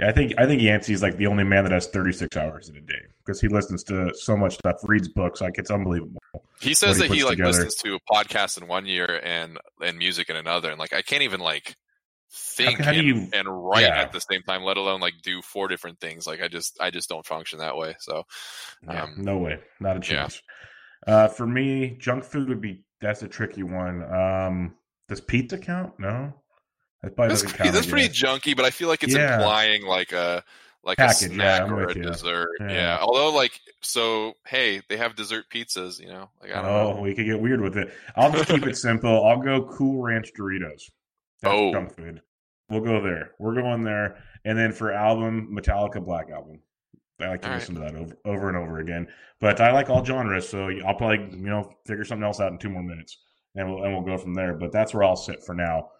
Yeah, 0.00 0.08
I 0.08 0.12
think 0.12 0.32
I 0.38 0.46
think 0.46 0.62
Yancey's 0.62 1.02
like 1.02 1.18
the 1.18 1.26
only 1.26 1.44
man 1.44 1.64
that 1.64 1.72
has 1.72 1.86
36 1.88 2.34
hours 2.36 2.70
in 2.70 2.76
a 2.76 2.80
day 2.80 2.94
because 3.24 3.40
he 3.40 3.48
listens 3.48 3.84
to 3.84 4.10
so 4.14 4.36
much 4.36 4.54
stuff, 4.54 4.76
reads 4.84 5.08
books, 5.08 5.42
like 5.42 5.58
it's 5.58 5.70
unbelievable. 5.70 6.22
He 6.60 6.72
says 6.72 6.96
he 6.96 7.08
that 7.08 7.14
he 7.14 7.24
like 7.24 7.32
together. 7.32 7.48
listens 7.48 7.74
to 7.76 7.96
a 7.96 8.14
podcast 8.14 8.60
in 8.60 8.68
one 8.68 8.86
year 8.86 9.20
and 9.22 9.58
and 9.82 9.98
music 9.98 10.30
in 10.30 10.36
another, 10.36 10.70
and 10.70 10.78
like 10.78 10.94
I 10.94 11.02
can't 11.02 11.22
even 11.22 11.40
like 11.40 11.76
think 12.32 12.78
how, 12.78 12.86
how 12.86 12.92
and, 12.92 13.06
you, 13.06 13.28
and, 13.32 13.46
write 13.48 13.82
yeah. 13.82 14.00
at 14.00 14.12
the 14.12 14.20
same 14.20 14.42
time, 14.42 14.62
let 14.62 14.76
alone 14.76 15.00
like 15.00 15.14
do 15.22 15.42
four 15.42 15.68
different 15.68 16.00
things. 16.00 16.26
Like 16.26 16.42
I 16.42 16.48
just 16.48 16.78
I 16.80 16.90
just 16.90 17.08
don't 17.08 17.26
function 17.26 17.58
that 17.58 17.76
way. 17.76 17.96
So 18.00 18.24
yeah, 18.84 19.04
um, 19.04 19.14
no 19.18 19.38
way, 19.38 19.58
not 19.80 19.96
a 19.96 20.00
chance. 20.00 20.40
Yeah. 21.06 21.14
Uh, 21.14 21.28
for 21.28 21.46
me, 21.46 21.96
junk 21.98 22.24
food 22.24 22.48
would 22.48 22.60
be 22.60 22.84
that's 23.00 23.22
a 23.22 23.28
tricky 23.28 23.62
one. 23.62 24.02
Um, 24.02 24.74
does 25.08 25.20
pizza 25.20 25.58
count? 25.58 25.98
No. 25.98 26.32
That 27.02 27.16
that's 27.16 27.42
pretty, 27.42 27.70
that's 27.70 27.86
pretty 27.86 28.08
junky, 28.08 28.56
but 28.56 28.64
I 28.64 28.70
feel 28.70 28.86
like 28.86 29.02
it's 29.02 29.14
implying 29.14 29.84
like 29.84 30.12
a 30.12 30.44
like 30.84 30.98
Package, 30.98 31.30
a 31.30 31.34
snack 31.34 31.66
yeah, 31.66 31.74
or 31.74 31.88
a 31.88 31.94
you. 31.94 32.02
dessert. 32.02 32.50
Yeah. 32.60 32.70
yeah. 32.70 32.98
Although 33.00 33.34
like 33.34 33.60
so 33.80 34.34
hey, 34.46 34.82
they 34.88 34.96
have 34.96 35.16
dessert 35.16 35.46
pizzas, 35.52 36.00
you 36.00 36.06
know. 36.06 36.30
Like 36.40 36.52
I 36.52 36.62
don't 36.62 36.70
oh, 36.70 36.94
know. 36.94 37.00
we 37.00 37.14
could 37.14 37.26
get 37.26 37.40
weird 37.40 37.60
with 37.60 37.76
it. 37.76 37.92
I'll 38.16 38.30
just 38.30 38.48
keep 38.48 38.66
it 38.66 38.76
simple. 38.76 39.26
I'll 39.26 39.40
go 39.40 39.64
cool 39.64 40.00
ranch 40.00 40.30
Doritos. 40.38 40.90
That's 41.42 41.54
oh. 41.54 41.72
junk 41.72 41.94
food. 41.94 42.22
We'll 42.70 42.80
go 42.80 43.02
there. 43.02 43.32
We're 43.38 43.54
going 43.54 43.82
there. 43.82 44.22
And 44.44 44.58
then 44.58 44.72
for 44.72 44.92
album, 44.92 45.54
Metallica 45.54 46.04
Black 46.04 46.30
Album. 46.30 46.60
I 47.20 47.28
like 47.28 47.42
to 47.42 47.48
all 47.48 47.54
listen 47.54 47.76
right. 47.76 47.88
to 47.88 47.94
that 47.94 48.00
over, 48.00 48.18
over 48.24 48.48
and 48.48 48.56
over 48.56 48.78
again. 48.78 49.06
But 49.40 49.60
I 49.60 49.72
like 49.72 49.90
all 49.90 50.04
genres, 50.04 50.48
so 50.48 50.70
I'll 50.86 50.94
probably 50.94 51.36
you 51.36 51.48
know 51.48 51.72
figure 51.86 52.04
something 52.04 52.24
else 52.24 52.40
out 52.40 52.52
in 52.52 52.58
two 52.58 52.70
more 52.70 52.82
minutes, 52.82 53.18
and 53.54 53.68
we'll 53.68 53.84
and 53.84 53.92
we'll 53.92 54.04
go 54.04 54.18
from 54.18 54.34
there. 54.34 54.54
But 54.54 54.72
that's 54.72 54.94
where 54.94 55.04
I'll 55.04 55.16
sit 55.16 55.44
for 55.44 55.54
now. 55.54 55.90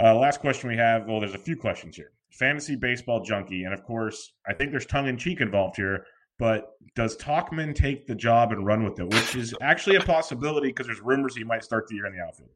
Uh, 0.00 0.14
last 0.14 0.40
question 0.40 0.68
we 0.68 0.76
have. 0.76 1.06
Well, 1.06 1.20
there's 1.20 1.34
a 1.34 1.38
few 1.38 1.56
questions 1.56 1.96
here. 1.96 2.12
Fantasy 2.30 2.76
baseball 2.76 3.22
junkie, 3.22 3.64
and 3.64 3.72
of 3.72 3.82
course, 3.84 4.32
I 4.46 4.52
think 4.52 4.70
there's 4.70 4.86
tongue 4.86 5.08
in 5.08 5.16
cheek 5.16 5.40
involved 5.40 5.76
here. 5.76 6.04
But 6.38 6.72
does 6.94 7.16
Tauchman 7.16 7.74
take 7.74 8.06
the 8.06 8.14
job 8.14 8.52
and 8.52 8.66
run 8.66 8.84
with 8.84 9.00
it, 9.00 9.08
which 9.08 9.34
is 9.34 9.54
actually 9.62 9.96
a 9.96 10.02
possibility 10.02 10.68
because 10.68 10.86
there's 10.86 11.00
rumors 11.00 11.34
he 11.34 11.44
might 11.44 11.64
start 11.64 11.88
the 11.88 11.94
year 11.94 12.06
in 12.06 12.12
the 12.12 12.22
outfield. 12.22 12.50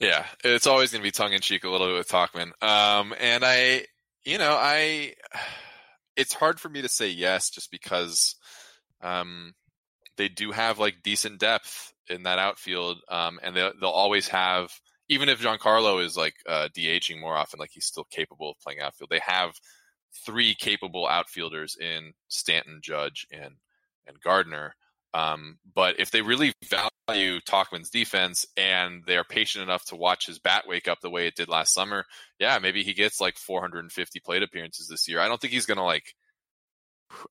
Yeah, 0.00 0.24
it's 0.44 0.66
always 0.66 0.92
going 0.92 1.02
to 1.02 1.06
be 1.06 1.10
tongue 1.10 1.32
in 1.32 1.40
cheek 1.40 1.64
a 1.64 1.68
little 1.68 1.88
bit 1.88 1.96
with 1.96 2.08
Tauchman. 2.08 2.52
Um, 2.62 3.14
and 3.18 3.44
I, 3.44 3.84
you 4.24 4.38
know, 4.38 4.56
I, 4.58 5.14
it's 6.16 6.34
hard 6.34 6.60
for 6.60 6.68
me 6.68 6.82
to 6.82 6.88
say 6.88 7.08
yes 7.08 7.50
just 7.50 7.70
because, 7.70 8.36
um, 9.02 9.54
they 10.16 10.28
do 10.28 10.50
have 10.50 10.78
like 10.80 11.02
decent 11.04 11.38
depth 11.38 11.92
in 12.08 12.24
that 12.24 12.38
outfield. 12.40 12.98
Um, 13.08 13.38
and 13.42 13.54
they, 13.54 13.70
they'll 13.80 13.90
always 13.90 14.28
have 14.28 14.70
even 15.08 15.28
if 15.28 15.40
Giancarlo 15.40 16.04
is 16.04 16.16
like 16.16 16.34
uh, 16.46 16.68
DHing 16.76 17.20
more 17.20 17.36
often, 17.36 17.58
like 17.58 17.70
he's 17.72 17.86
still 17.86 18.04
capable 18.10 18.50
of 18.50 18.60
playing 18.60 18.80
outfield. 18.80 19.10
They 19.10 19.20
have 19.24 19.52
three 20.26 20.54
capable 20.54 21.06
outfielders 21.06 21.76
in 21.80 22.12
Stanton, 22.28 22.80
Judge, 22.82 23.26
and 23.32 23.54
and 24.06 24.20
Gardner. 24.20 24.74
Um, 25.14 25.58
but 25.74 25.98
if 25.98 26.10
they 26.10 26.22
really 26.22 26.52
value 26.68 26.87
Tauchman's 27.08 27.90
defense 27.90 28.46
and 28.56 29.02
they 29.06 29.16
are 29.16 29.24
patient 29.24 29.62
enough 29.62 29.84
to 29.86 29.96
watch 29.96 30.26
his 30.26 30.38
bat 30.38 30.64
wake 30.66 30.88
up 30.88 31.00
the 31.00 31.10
way 31.10 31.26
it 31.26 31.34
did 31.34 31.48
last 31.48 31.74
summer, 31.74 32.04
yeah, 32.38 32.58
maybe 32.58 32.82
he 32.82 32.94
gets 32.94 33.20
like 33.20 33.36
450 33.38 34.20
plate 34.20 34.42
appearances 34.42 34.88
this 34.88 35.08
year. 35.08 35.20
I 35.20 35.28
don't 35.28 35.40
think 35.40 35.52
he's 35.52 35.66
gonna 35.66 35.84
like. 35.84 36.14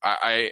I, 0.04 0.18
I 0.24 0.52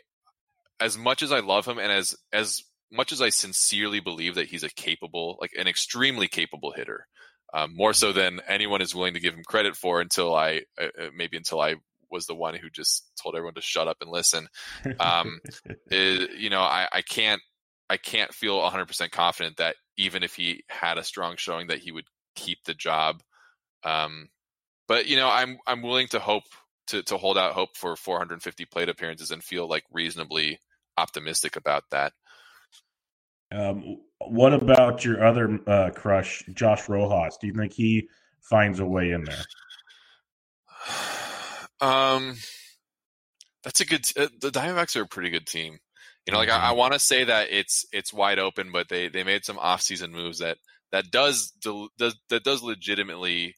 as 0.79 0.97
much 0.97 1.23
as 1.23 1.31
I 1.31 1.39
love 1.39 1.65
him 1.65 1.79
and 1.79 1.91
as 1.91 2.15
as 2.31 2.63
much 2.91 3.11
as 3.11 3.21
I 3.21 3.29
sincerely 3.29 3.99
believe 3.99 4.35
that 4.35 4.47
he's 4.47 4.63
a 4.63 4.69
capable, 4.69 5.37
like 5.41 5.51
an 5.57 5.67
extremely 5.67 6.27
capable 6.27 6.71
hitter, 6.71 7.07
um, 7.53 7.75
more 7.75 7.93
so 7.93 8.11
than 8.11 8.41
anyone 8.47 8.81
is 8.81 8.95
willing 8.95 9.13
to 9.13 9.19
give 9.19 9.33
him 9.33 9.43
credit 9.43 9.75
for 9.75 10.01
until 10.01 10.35
I, 10.35 10.61
uh, 10.79 10.87
uh, 10.99 11.09
maybe 11.15 11.37
until 11.37 11.59
I 11.59 11.75
was 12.11 12.25
the 12.27 12.35
one 12.35 12.55
who 12.55 12.69
just 12.69 13.09
told 13.21 13.35
everyone 13.35 13.55
to 13.55 13.61
shut 13.61 13.87
up 13.87 13.97
and 14.01 14.09
listen. 14.09 14.47
Um, 14.99 15.39
is, 15.91 16.29
you 16.37 16.49
know, 16.49 16.61
I, 16.61 16.87
I 16.91 17.01
can't, 17.01 17.41
I 17.89 17.97
can't 17.97 18.33
feel 18.33 18.59
100% 18.59 19.11
confident 19.11 19.57
that 19.57 19.75
even 19.97 20.23
if 20.23 20.35
he 20.35 20.63
had 20.69 20.97
a 20.97 21.03
strong 21.03 21.35
showing 21.37 21.67
that 21.67 21.79
he 21.79 21.91
would 21.91 22.05
keep 22.35 22.63
the 22.65 22.73
job. 22.73 23.21
Um, 23.83 24.29
but 24.87 25.07
you 25.07 25.15
know, 25.15 25.29
I'm, 25.29 25.57
I'm 25.67 25.81
willing 25.81 26.07
to 26.07 26.19
hope 26.19 26.43
to, 26.87 27.03
to 27.03 27.17
hold 27.17 27.37
out 27.37 27.53
hope 27.53 27.75
for 27.75 27.95
450 27.95 28.65
plate 28.65 28.89
appearances 28.89 29.31
and 29.31 29.43
feel 29.43 29.67
like 29.67 29.83
reasonably 29.91 30.59
optimistic 30.97 31.55
about 31.55 31.83
that. 31.91 32.13
Um, 33.51 33.97
what 34.19 34.53
about 34.53 35.05
your 35.05 35.23
other 35.23 35.59
uh, 35.67 35.91
crush, 35.91 36.43
Josh 36.53 36.89
Rojas? 36.89 37.37
Do 37.37 37.47
you 37.47 37.53
think 37.53 37.73
he 37.73 38.09
finds 38.41 38.79
a 38.79 38.85
way 38.85 39.11
in 39.11 39.23
there? 39.23 39.45
Um, 41.81 42.37
that's 43.65 43.81
a 43.81 43.85
good. 43.85 44.05
Uh, 44.17 44.29
the 44.39 44.49
Diamondbacks 44.49 44.95
are 44.95 45.01
a 45.01 45.07
pretty 45.07 45.29
good 45.29 45.45
team. 45.45 45.79
You 46.25 46.33
know, 46.33 46.39
like 46.39 46.49
mm-hmm. 46.49 46.63
I, 46.63 46.69
I 46.69 46.73
want 46.73 46.93
to 46.93 46.99
say 46.99 47.23
that 47.25 47.47
it's 47.51 47.85
it's 47.91 48.13
wide 48.13 48.39
open, 48.39 48.71
but 48.71 48.89
they 48.89 49.07
they 49.09 49.23
made 49.23 49.45
some 49.45 49.57
offseason 49.57 50.11
moves 50.11 50.39
that 50.39 50.57
that 50.91 51.11
does, 51.11 51.51
does 51.97 52.15
that 52.29 52.43
does 52.43 52.63
legitimately 52.63 53.55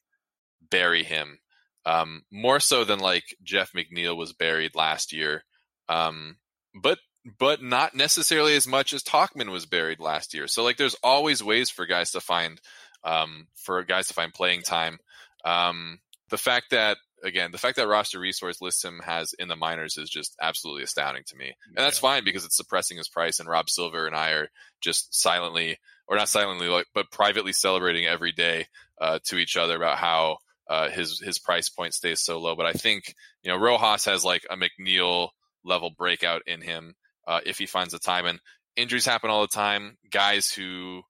bury 0.70 1.04
him. 1.04 1.38
Um, 1.86 2.24
more 2.30 2.60
so 2.60 2.84
than 2.84 2.98
like 2.98 3.24
Jeff 3.42 3.72
McNeil 3.72 4.16
was 4.16 4.32
buried 4.32 4.74
last 4.74 5.12
year. 5.12 5.44
Um, 5.88 6.36
but 6.74 6.98
but 7.38 7.62
not 7.62 7.94
necessarily 7.94 8.56
as 8.56 8.66
much 8.66 8.92
as 8.92 9.02
Tauchman 9.02 9.50
was 9.50 9.66
buried 9.66 10.00
last 10.00 10.34
year. 10.34 10.46
So 10.46 10.62
like 10.62 10.76
there's 10.76 10.96
always 11.02 11.42
ways 11.42 11.70
for 11.70 11.86
guys 11.86 12.12
to 12.12 12.20
find 12.20 12.60
um, 13.04 13.46
for 13.56 13.82
guys 13.84 14.08
to 14.08 14.14
find 14.14 14.32
playing 14.32 14.62
time. 14.62 14.98
Um, 15.44 16.00
the 16.30 16.38
fact 16.38 16.70
that 16.70 16.98
again, 17.24 17.50
the 17.52 17.58
fact 17.58 17.76
that 17.76 17.88
roster 17.88 18.18
resource 18.18 18.60
lists 18.60 18.84
him 18.84 19.00
has 19.04 19.34
in 19.38 19.48
the 19.48 19.56
minors 19.56 19.96
is 19.96 20.10
just 20.10 20.36
absolutely 20.40 20.82
astounding 20.82 21.24
to 21.28 21.36
me. 21.36 21.54
And 21.66 21.76
that's 21.76 21.98
fine 21.98 22.24
because 22.24 22.44
it's 22.44 22.56
suppressing 22.56 22.96
his 22.96 23.08
price. 23.08 23.40
And 23.40 23.48
Rob 23.48 23.68
Silver 23.68 24.06
and 24.06 24.16
I 24.16 24.30
are 24.30 24.48
just 24.80 25.14
silently, 25.14 25.78
or 26.06 26.16
not 26.16 26.28
silently, 26.28 26.84
but 26.94 27.10
privately 27.10 27.52
celebrating 27.52 28.06
every 28.06 28.32
day 28.32 28.66
uh, 29.00 29.18
to 29.26 29.36
each 29.36 29.56
other 29.56 29.76
about 29.76 29.98
how 29.98 30.38
uh, 30.68 30.90
his 30.90 31.20
his 31.20 31.38
price 31.38 31.68
point 31.68 31.94
stays 31.94 32.20
so 32.20 32.38
low. 32.38 32.54
But 32.54 32.66
I 32.66 32.72
think 32.72 33.14
you 33.42 33.50
know 33.50 33.58
Rojas 33.58 34.04
has 34.04 34.24
like 34.24 34.46
a 34.50 34.56
McNeil 34.56 35.30
level 35.64 35.90
breakout 35.90 36.42
in 36.46 36.60
him 36.60 36.94
uh, 37.26 37.40
if 37.44 37.58
he 37.58 37.66
finds 37.66 37.92
the 37.92 37.98
time. 37.98 38.26
And 38.26 38.40
injuries 38.76 39.06
happen 39.06 39.30
all 39.30 39.42
the 39.42 39.48
time. 39.48 39.96
Guys 40.10 40.50
who 40.50 41.02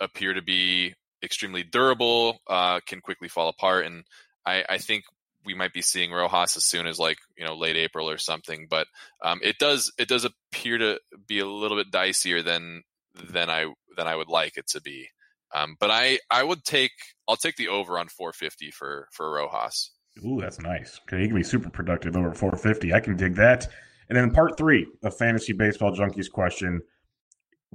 appear 0.00 0.34
to 0.34 0.42
be 0.42 0.94
extremely 1.22 1.62
durable 1.62 2.38
uh, 2.48 2.80
can 2.86 3.00
quickly 3.00 3.28
fall 3.28 3.48
apart. 3.48 3.86
And 3.86 4.04
I, 4.46 4.64
I, 4.68 4.78
think 4.78 5.04
we 5.48 5.54
might 5.54 5.72
be 5.72 5.80
seeing 5.80 6.12
Rojas 6.12 6.58
as 6.58 6.64
soon 6.64 6.86
as 6.86 6.98
like 6.98 7.16
you 7.36 7.44
know 7.44 7.56
late 7.56 7.76
April 7.76 8.08
or 8.08 8.18
something. 8.18 8.66
But 8.68 8.86
um, 9.24 9.40
it 9.42 9.58
does 9.58 9.90
it 9.98 10.06
does 10.06 10.26
appear 10.26 10.76
to 10.76 11.00
be 11.26 11.38
a 11.38 11.46
little 11.46 11.78
bit 11.78 11.90
dicier 11.90 12.44
than 12.44 12.82
than 13.14 13.48
I 13.48 13.72
than 13.96 14.06
I 14.06 14.14
would 14.14 14.28
like 14.28 14.58
it 14.58 14.68
to 14.68 14.82
be. 14.82 15.08
Um, 15.54 15.76
but 15.80 15.90
I 15.90 16.18
I 16.30 16.44
would 16.44 16.64
take 16.64 16.92
I'll 17.26 17.36
take 17.36 17.56
the 17.56 17.68
over 17.68 17.98
on 17.98 18.08
450 18.08 18.70
for 18.70 19.08
for 19.10 19.32
Rojas. 19.32 19.90
Ooh, 20.24 20.38
that's 20.38 20.60
nice. 20.60 21.00
Okay, 21.02 21.22
he 21.22 21.28
can 21.28 21.36
be 21.36 21.42
super 21.42 21.70
productive 21.70 22.14
over 22.14 22.34
450. 22.34 22.92
I 22.92 23.00
can 23.00 23.16
dig 23.16 23.36
that. 23.36 23.68
And 24.08 24.16
then 24.16 24.30
part 24.30 24.58
three 24.58 24.86
of 25.02 25.16
fantasy 25.16 25.54
baseball 25.54 25.96
junkies 25.96 26.30
question: 26.30 26.82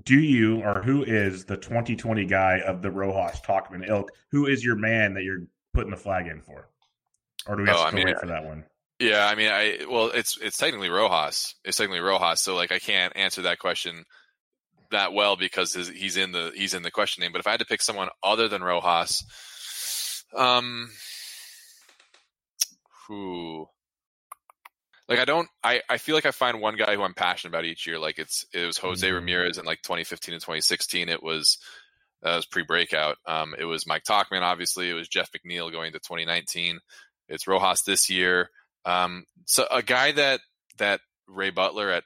Do 0.04 0.20
you 0.20 0.62
or 0.62 0.84
who 0.84 1.04
is 1.04 1.46
the 1.46 1.58
2020 1.58 2.24
guy 2.26 2.60
of 2.60 2.84
the 2.84 2.92
Rojas 2.92 3.42
Tauchman 3.42 3.90
ilk? 3.90 4.12
Who 4.30 4.46
is 4.46 4.64
your 4.64 4.76
man 4.76 5.16
that 5.16 5.24
you're 5.24 5.48
putting 5.74 5.92
the 5.92 5.98
flag 5.98 6.28
in 6.28 6.40
for? 6.42 6.70
Or 7.48 7.56
do 7.56 7.64
we 7.64 7.70
have 7.70 7.78
oh, 7.78 7.84
to 7.84 7.88
I 7.88 7.92
mean, 7.92 8.06
wait 8.06 8.20
for 8.20 8.28
that 8.28 8.46
one? 8.46 8.66
Yeah, 9.00 9.28
I 9.28 9.36
mean, 9.36 9.50
I 9.50 9.86
well, 9.90 10.08
it's 10.08 10.38
it's 10.42 10.58
technically 10.58 10.90
Rojas. 10.90 11.56
It's 11.66 11.78
technically 11.78 12.00
Rojas, 12.00 12.42
so 12.42 12.56
like 12.56 12.72
I 12.72 12.80
can't 12.80 13.16
answer 13.16 13.44
that 13.44 13.60
question 13.60 14.06
that 14.92 15.14
well 15.14 15.36
because 15.36 15.74
his, 15.74 15.90
he's 15.90 16.18
in 16.18 16.32
the 16.32 16.52
he's 16.56 16.74
in 16.74 16.84
the 16.84 16.92
questioning. 16.92 17.32
But 17.32 17.40
if 17.40 17.48
I 17.48 17.52
had 17.52 17.60
to 17.60 17.66
pick 17.66 17.82
someone 17.82 18.10
other 18.24 18.48
than 18.48 18.64
Rojas, 18.64 19.26
um, 20.36 20.90
who 23.08 23.68
like 25.10 25.20
I 25.20 25.26
don't 25.26 25.50
I, 25.64 25.82
I 25.90 25.98
feel 25.98 26.16
like 26.16 26.26
I 26.26 26.32
find 26.32 26.62
one 26.62 26.78
guy 26.78 26.96
who 26.96 27.04
I'm 27.04 27.14
passionate 27.14 27.52
about 27.52 27.66
each 27.66 27.86
year. 27.86 28.00
Like 28.00 28.20
it's 28.20 28.46
it 28.54 28.66
was 28.66 28.78
Jose 28.78 29.06
mm-hmm. 29.06 29.16
Ramirez 29.16 29.58
in 29.58 29.66
like 29.66 29.82
2015 29.82 30.34
and 30.34 30.42
2016. 30.42 31.10
It 31.10 31.22
was 31.22 31.58
that 32.22 32.36
was 32.36 32.46
pre 32.46 32.64
breakout. 32.64 33.18
Um, 33.28 33.54
it 33.58 33.66
was 33.66 33.86
Mike 33.86 34.04
Tauchman, 34.04 34.42
obviously. 34.42 34.90
It 34.90 34.94
was 34.94 35.10
Jeff 35.10 35.30
McNeil 35.32 35.72
going 35.72 35.92
to 35.92 36.00
2019. 36.00 36.80
It's 37.30 37.48
Rojas 37.48 37.84
this 37.84 38.10
year. 38.10 38.50
Um, 38.86 39.26
so 39.46 39.66
a 39.70 39.82
guy 39.82 40.12
that 40.14 40.42
that 40.78 41.00
Ray 41.28 41.50
Butler 41.50 41.92
at 41.92 42.04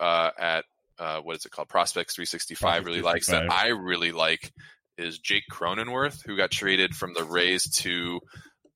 uh, 0.00 0.30
at 0.38 0.64
uh, 0.98 1.20
what 1.20 1.36
is 1.36 1.44
it 1.44 1.52
called 1.52 1.68
Prospects 1.68 2.14
365 2.14 2.86
really 2.86 3.02
likes 3.02 3.28
that 3.28 3.50
I 3.50 3.68
really 3.68 4.12
like 4.12 4.52
is 4.98 5.18
Jake 5.18 5.44
Cronenworth, 5.50 6.24
who 6.24 6.36
got 6.36 6.50
traded 6.50 6.94
from 6.94 7.14
the 7.14 7.24
Rays 7.24 7.68
to 7.78 8.20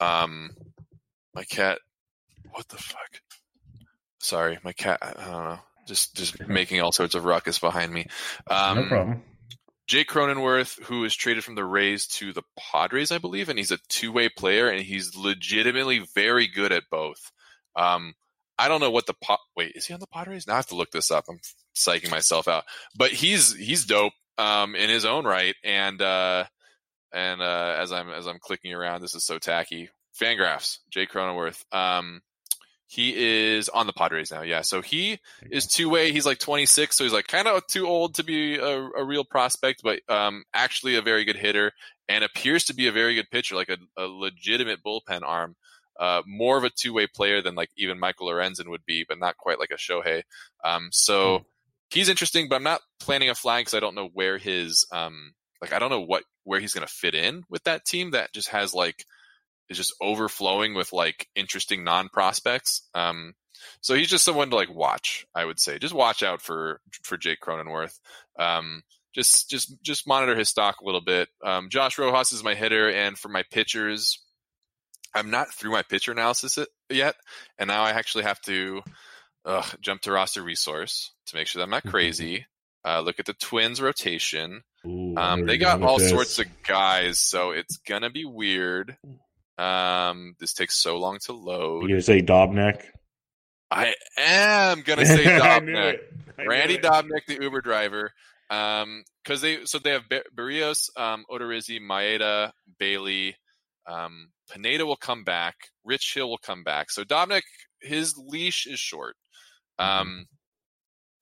um, 0.00 0.50
my 1.34 1.44
cat. 1.44 1.78
What 2.52 2.68
the 2.68 2.78
fuck? 2.78 3.20
Sorry, 4.18 4.58
my 4.64 4.72
cat. 4.72 4.98
I 5.02 5.12
don't 5.12 5.44
know. 5.44 5.58
Just 5.86 6.16
just 6.16 6.48
making 6.48 6.80
all 6.80 6.90
sorts 6.90 7.14
of 7.14 7.24
ruckus 7.24 7.58
behind 7.58 7.92
me. 7.92 8.06
Um, 8.48 8.78
no 8.78 8.88
problem. 8.88 9.22
Jake 9.86 10.08
Cronenworth, 10.08 10.82
who 10.84 11.04
is 11.04 11.14
traded 11.14 11.44
from 11.44 11.54
the 11.54 11.64
Rays 11.64 12.06
to 12.08 12.32
the 12.32 12.42
Padres, 12.58 13.12
I 13.12 13.18
believe, 13.18 13.48
and 13.48 13.58
he's 13.58 13.70
a 13.70 13.78
two-way 13.88 14.28
player, 14.28 14.68
and 14.68 14.82
he's 14.82 15.14
legitimately 15.16 16.06
very 16.14 16.48
good 16.48 16.72
at 16.72 16.84
both. 16.90 17.30
Um, 17.76 18.14
I 18.58 18.68
don't 18.68 18.80
know 18.80 18.90
what 18.90 19.06
the 19.06 19.14
po- 19.22 19.36
wait 19.56 19.72
is 19.74 19.86
he 19.86 19.94
on 19.94 20.00
the 20.00 20.06
Padres? 20.06 20.46
Now 20.46 20.54
I 20.54 20.56
have 20.56 20.66
to 20.68 20.76
look 20.76 20.90
this 20.90 21.10
up. 21.10 21.26
I'm 21.28 21.38
psyching 21.76 22.10
myself 22.10 22.48
out, 22.48 22.64
but 22.96 23.12
he's 23.12 23.54
he's 23.54 23.84
dope 23.84 24.14
um, 24.38 24.74
in 24.74 24.88
his 24.88 25.04
own 25.04 25.24
right, 25.24 25.54
and 25.62 26.00
uh, 26.00 26.44
and 27.12 27.40
uh, 27.40 27.76
as 27.78 27.92
I'm 27.92 28.10
as 28.10 28.26
I'm 28.26 28.38
clicking 28.40 28.72
around, 28.72 29.02
this 29.02 29.14
is 29.14 29.24
so 29.24 29.38
tacky. 29.38 29.90
Fangraphs, 30.20 30.78
Jake 30.90 31.10
Cronenworth. 31.10 31.62
Um, 31.72 32.22
he 32.88 33.14
is 33.16 33.68
on 33.68 33.86
the 33.86 33.92
Padres 33.92 34.30
now. 34.30 34.42
Yeah. 34.42 34.62
So 34.62 34.80
he 34.80 35.18
is 35.50 35.66
two 35.66 35.88
way. 35.88 36.12
He's 36.12 36.26
like 36.26 36.38
26. 36.38 36.96
So 36.96 37.04
he's 37.04 37.12
like 37.12 37.26
kind 37.26 37.48
of 37.48 37.66
too 37.66 37.86
old 37.86 38.14
to 38.14 38.24
be 38.24 38.56
a, 38.56 38.88
a 38.96 39.04
real 39.04 39.24
prospect, 39.24 39.80
but 39.82 40.00
um, 40.08 40.44
actually 40.54 40.94
a 40.94 41.02
very 41.02 41.24
good 41.24 41.36
hitter 41.36 41.72
and 42.08 42.22
appears 42.22 42.64
to 42.64 42.74
be 42.74 42.86
a 42.86 42.92
very 42.92 43.14
good 43.16 43.30
pitcher, 43.30 43.56
like 43.56 43.68
a, 43.68 43.78
a 43.96 44.06
legitimate 44.06 44.84
bullpen 44.84 45.22
arm. 45.24 45.56
Uh, 45.98 46.22
more 46.26 46.58
of 46.58 46.64
a 46.64 46.70
two 46.70 46.92
way 46.92 47.06
player 47.06 47.40
than 47.40 47.54
like 47.54 47.70
even 47.76 47.98
Michael 47.98 48.28
Lorenzen 48.28 48.68
would 48.68 48.84
be, 48.86 49.04
but 49.08 49.18
not 49.18 49.36
quite 49.38 49.58
like 49.58 49.70
a 49.70 49.76
Shohei. 49.76 50.22
Um, 50.62 50.90
so 50.92 51.38
hmm. 51.38 51.42
he's 51.90 52.08
interesting, 52.08 52.48
but 52.48 52.56
I'm 52.56 52.62
not 52.62 52.82
planning 53.00 53.30
a 53.30 53.34
flag 53.34 53.62
because 53.62 53.74
I 53.74 53.80
don't 53.80 53.94
know 53.94 54.10
where 54.12 54.38
his, 54.38 54.86
um, 54.92 55.32
like, 55.62 55.72
I 55.72 55.78
don't 55.78 55.90
know 55.90 56.02
what, 56.02 56.24
where 56.44 56.60
he's 56.60 56.74
going 56.74 56.86
to 56.86 56.92
fit 56.92 57.14
in 57.14 57.44
with 57.48 57.64
that 57.64 57.86
team 57.86 58.10
that 58.10 58.32
just 58.34 58.50
has 58.50 58.74
like, 58.74 59.06
is 59.68 59.76
just 59.76 59.94
overflowing 60.00 60.74
with 60.74 60.92
like 60.92 61.28
interesting 61.34 61.84
non 61.84 62.08
prospects. 62.08 62.82
Um, 62.94 63.34
so 63.80 63.94
he's 63.94 64.08
just 64.08 64.24
someone 64.24 64.50
to 64.50 64.56
like 64.56 64.74
watch. 64.74 65.26
I 65.34 65.44
would 65.44 65.60
say 65.60 65.78
just 65.78 65.94
watch 65.94 66.22
out 66.22 66.42
for 66.42 66.80
for 67.02 67.16
Jake 67.16 67.40
Cronenworth. 67.40 67.98
Um, 68.38 68.82
just 69.14 69.48
just 69.48 69.74
just 69.82 70.06
monitor 70.06 70.36
his 70.36 70.48
stock 70.48 70.80
a 70.80 70.84
little 70.84 71.00
bit. 71.00 71.28
Um, 71.42 71.68
Josh 71.70 71.98
Rojas 71.98 72.32
is 72.32 72.44
my 72.44 72.54
hitter, 72.54 72.90
and 72.90 73.18
for 73.18 73.28
my 73.28 73.44
pitchers, 73.50 74.22
I'm 75.14 75.30
not 75.30 75.52
through 75.52 75.70
my 75.70 75.82
pitcher 75.82 76.12
analysis 76.12 76.58
yet, 76.90 77.16
and 77.58 77.68
now 77.68 77.82
I 77.82 77.90
actually 77.90 78.24
have 78.24 78.40
to 78.42 78.82
jump 79.80 80.02
to 80.02 80.12
roster 80.12 80.42
resource 80.42 81.12
to 81.26 81.36
make 81.36 81.46
sure 81.46 81.60
that 81.60 81.64
I'm 81.64 81.70
not 81.70 81.84
crazy. 81.86 82.46
Uh, 82.84 83.00
look 83.00 83.18
at 83.18 83.26
the 83.26 83.34
Twins 83.34 83.80
rotation. 83.80 84.62
Ooh, 84.86 85.16
um, 85.16 85.46
they 85.46 85.58
got 85.58 85.82
all 85.82 85.98
this. 85.98 86.10
sorts 86.10 86.38
of 86.38 86.46
guys, 86.62 87.18
so 87.18 87.50
it's 87.50 87.78
gonna 87.78 88.10
be 88.10 88.24
weird. 88.24 88.96
Um, 89.58 90.34
this 90.38 90.52
takes 90.52 90.76
so 90.76 90.98
long 90.98 91.18
to 91.24 91.32
load. 91.32 91.82
You 91.82 91.88
gonna 91.88 92.02
say 92.02 92.22
Dobnak? 92.22 92.82
I 93.70 93.94
am 94.18 94.82
gonna 94.82 95.06
say 95.06 95.24
Dobnak. 95.24 95.98
Randy 96.38 96.78
Dobnak, 96.78 97.26
the 97.26 97.38
Uber 97.40 97.60
driver. 97.60 98.12
Um, 98.48 99.02
because 99.24 99.40
they 99.40 99.64
so 99.64 99.78
they 99.78 99.90
have 99.90 100.04
Barrios, 100.34 100.90
um, 100.96 101.24
Odorizzi, 101.30 101.80
Maeda, 101.80 102.52
Bailey, 102.78 103.34
um, 103.86 104.28
Pineda 104.50 104.86
will 104.86 104.96
come 104.96 105.24
back. 105.24 105.54
Rich 105.84 106.12
Hill 106.14 106.28
will 106.28 106.38
come 106.38 106.62
back. 106.62 106.90
So 106.90 107.04
Dobnak, 107.04 107.42
his 107.80 108.16
leash 108.16 108.66
is 108.66 108.78
short. 108.78 109.16
Mm-hmm. 109.80 110.00
Um, 110.00 110.26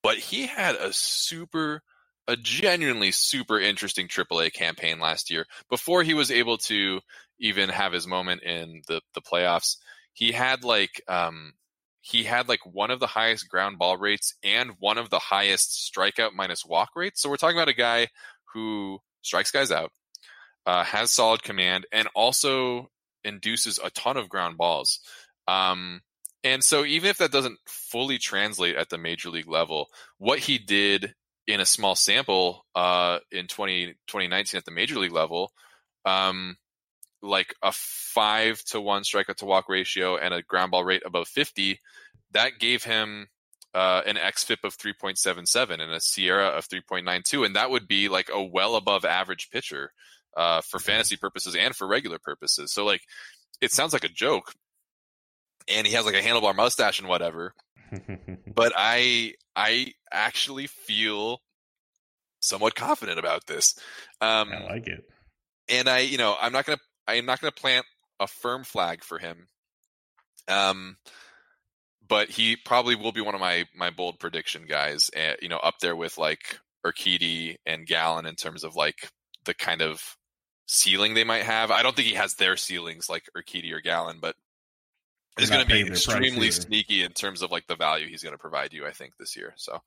but 0.03 0.18
he 0.18 0.47
had 0.47 0.74
a 0.74 0.93
super, 0.93 1.80
a 2.28 2.37
genuinely 2.37 3.11
super 3.11 3.59
interesting 3.59 4.09
AAA 4.09 4.53
campaign 4.53 5.01
last 5.01 5.30
year 5.30 5.47
before 5.70 6.03
he 6.03 6.14
was 6.14 6.30
able 6.30 6.59
to 6.59 7.01
even 7.39 7.68
have 7.68 7.93
his 7.93 8.07
moment 8.07 8.43
in 8.43 8.82
the 8.89 9.01
the 9.14 9.20
playoffs. 9.20 9.76
He 10.12 10.32
had 10.32 10.64
like 10.64 11.03
um 11.09 11.55
he 12.01 12.24
had 12.24 12.49
like 12.49 12.61
one 12.66 12.91
of 12.91 13.01
the 13.01 13.07
highest 13.07 13.49
ground 13.49 13.78
ball 13.78 13.97
rates 13.97 14.35
and 14.43 14.72
one 14.78 14.99
of 14.99 15.09
the 15.09 15.18
highest 15.18 15.91
strikeout 15.91 16.32
minus 16.35 16.64
walk 16.64 16.91
rates. 16.95 17.22
So 17.22 17.30
we're 17.30 17.37
talking 17.37 17.57
about 17.57 17.68
a 17.68 17.74
guy 17.74 18.09
who 18.53 18.99
strikes 19.22 19.51
guys 19.51 19.72
out, 19.72 19.91
uh, 20.66 20.85
has 20.85 21.12
solid 21.12 21.43
command, 21.43 21.87
and 21.93 22.07
also 22.14 22.91
induces 23.24 23.80
a 23.82 23.89
ton 23.91 24.18
of 24.18 24.28
ground 24.28 24.59
balls. 24.59 25.01
Um, 25.49 26.03
and 26.45 26.62
so 26.62 26.85
even 26.85 27.09
if 27.09 27.18
that 27.18 27.32
doesn't 27.32 27.59
fully 27.66 28.18
translate 28.18 28.76
at 28.76 28.91
the 28.91 28.99
major 28.99 29.30
league 29.30 29.49
level, 29.49 29.87
what 30.18 30.39
he 30.39 30.59
did 30.59 31.14
in 31.47 31.61
a 31.61 31.66
small 31.66 31.95
sample 31.95 32.66
uh, 32.74 33.18
in 33.32 33.47
20, 33.47 33.95
2019 34.08 34.58
at 34.58 34.67
the 34.67 34.71
major 34.71 34.99
league 34.99 35.13
level 35.13 35.53
um, 36.04 36.57
like 37.25 37.55
a 37.63 37.72
five 37.72 38.63
to 38.64 38.80
one 38.80 39.03
strikeout 39.03 39.37
to 39.37 39.46
walk 39.46 39.68
ratio 39.68 40.17
and 40.17 40.34
a 40.34 40.42
ground 40.42 40.71
ball 40.71 40.84
rate 40.84 41.03
above 41.05 41.29
50, 41.29 41.80
that 42.33 42.59
gave 42.59 42.84
him 42.84 43.29
uh, 43.75 44.03
an 44.07 44.17
xFIP 44.17 44.63
of 44.63 44.76
3.77 44.76 45.72
and 45.72 45.92
a 45.92 46.01
SIERA 46.01 46.57
of 46.57 46.68
3.92. 46.68 47.45
And 47.45 47.57
that 47.57 47.71
would 47.71 47.88
be 47.88 48.09
like 48.09 48.29
a 48.33 48.42
well 48.42 48.76
above 48.76 49.05
average 49.05 49.51
pitcher 49.51 49.91
uh, 50.37 50.61
for 50.61 50.79
fantasy 50.79 51.17
purposes 51.17 51.57
and 51.57 51.75
for 51.75 51.87
regular 51.87 52.18
purposes. 52.18 52.72
So, 52.72 52.84
like, 52.84 53.03
it 53.61 53.72
sounds 53.72 53.92
like 53.92 54.05
a 54.05 54.09
joke. 54.09 54.53
And 55.68 55.87
he 55.87 55.95
has 55.95 56.05
like 56.05 56.14
a 56.14 56.21
handlebar 56.21 56.55
mustache 56.55 57.01
and 57.01 57.09
whatever. 57.09 57.55
but 58.55 58.72
I, 58.76 59.34
I 59.57 59.92
actually 60.13 60.67
feel 60.67 61.41
somewhat 62.41 62.75
confident 62.75 63.18
about 63.18 63.46
this. 63.46 63.75
Um, 64.21 64.53
I 64.53 64.64
like 64.64 64.87
it. 64.87 65.05
And 65.68 65.88
I, 65.88 66.01
you 66.01 66.18
know, 66.18 66.37
I'm 66.38 66.53
not 66.53 66.67
going 66.67 66.76
to 66.76 66.84
I 67.07 67.14
am 67.14 67.26
not 67.26 67.41
going 67.41 67.53
to 67.53 67.61
plant 67.61 67.87
a 68.21 68.26
firm 68.26 68.64
flag 68.64 69.03
for 69.05 69.18
him. 69.18 69.49
Um, 70.49 70.97
but 72.07 72.31
he 72.31 72.57
probably 72.57 72.95
will 72.95 73.13
be 73.13 73.21
one 73.21 73.35
of 73.35 73.41
my 73.41 73.67
my 73.75 73.91
bold 73.91 74.18
prediction 74.18 74.67
guys. 74.68 75.11
Uh, 75.17 75.35
you 75.41 75.49
know, 75.49 75.57
up 75.57 75.79
there 75.81 75.97
with 75.97 76.18
like 76.18 76.59
Urquidy 76.87 77.57
and 77.67 77.87
Gallen 77.87 78.26
in 78.26 78.35
terms 78.35 78.64
of 78.64 78.76
like 78.76 79.09
the 79.45 79.55
kind 79.55 79.83
of 79.83 80.17
ceiling 80.67 81.14
they 81.14 81.25
might 81.25 81.43
have. 81.43 81.71
I 81.71 81.83
don't 81.83 81.97
think 81.97 82.09
he 82.09 82.14
has 82.14 82.35
their 82.35 82.57
ceilings 82.57 83.09
like 83.09 83.29
Urquidy 83.37 83.72
or 83.72 83.81
Gallen, 83.81 84.18
but 84.21 84.37
he's 85.39 85.51
going 85.51 85.67
to 85.67 85.72
be 85.72 85.87
extremely 85.87 86.51
sneaky 86.51 87.03
in 87.03 87.13
terms 87.13 87.43
of 87.43 87.51
like 87.51 87.67
the 87.67 87.76
value 87.76 88.07
he's 88.07 88.22
going 88.22 88.35
to 88.35 88.39
provide 88.39 88.72
you. 88.72 88.87
I 88.87 88.93
think 88.93 89.13
this 89.18 89.37
year. 89.37 89.55
So 89.57 89.81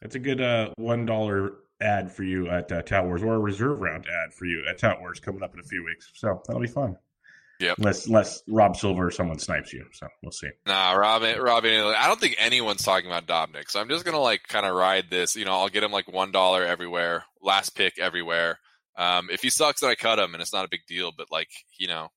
it's 0.00 0.14
a 0.14 0.20
good 0.20 0.40
uh, 0.40 0.70
one 0.76 1.06
dollar 1.06 1.54
ad 1.80 2.10
for 2.10 2.22
you 2.22 2.48
at 2.48 2.70
uh, 2.70 2.82
Tout 2.82 3.04
Wars 3.04 3.22
or 3.22 3.34
a 3.34 3.38
reserve 3.38 3.80
round 3.80 4.06
ad 4.06 4.32
for 4.32 4.46
you 4.46 4.64
at 4.68 4.78
Tout 4.78 5.00
Wars 5.00 5.20
coming 5.20 5.42
up 5.42 5.54
in 5.54 5.60
a 5.60 5.64
few 5.64 5.84
weeks. 5.84 6.10
So 6.14 6.40
that'll 6.46 6.62
be 6.62 6.68
fun. 6.68 6.96
Yeah. 7.60 7.74
Unless, 7.78 8.06
unless 8.06 8.42
Rob 8.48 8.76
Silver 8.76 9.06
or 9.06 9.10
someone 9.10 9.38
snipes 9.38 9.72
you. 9.72 9.86
So 9.92 10.08
we'll 10.22 10.32
see. 10.32 10.50
Nah, 10.66 10.92
Rob, 10.92 11.22
Robin, 11.40 11.94
I 11.96 12.06
don't 12.08 12.20
think 12.20 12.36
anyone's 12.38 12.82
talking 12.82 13.10
about 13.10 13.26
Dobnak. 13.26 13.70
So 13.70 13.80
I'm 13.80 13.88
just 13.88 14.04
going 14.04 14.16
to 14.16 14.20
like 14.20 14.42
kind 14.48 14.66
of 14.66 14.74
ride 14.74 15.04
this. 15.10 15.36
You 15.36 15.44
know, 15.44 15.52
I'll 15.52 15.68
get 15.68 15.84
him 15.84 15.92
like 15.92 16.06
$1 16.06 16.66
everywhere, 16.66 17.24
last 17.40 17.70
pick 17.70 17.98
everywhere. 17.98 18.58
Um, 18.96 19.28
if 19.30 19.42
he 19.42 19.50
sucks, 19.50 19.80
then 19.80 19.90
I 19.90 19.94
cut 19.94 20.18
him 20.18 20.34
and 20.34 20.42
it's 20.42 20.52
not 20.52 20.64
a 20.64 20.70
big 20.70 20.86
deal. 20.86 21.12
But 21.16 21.30
like, 21.30 21.50
you 21.78 21.88
know, 21.88 22.08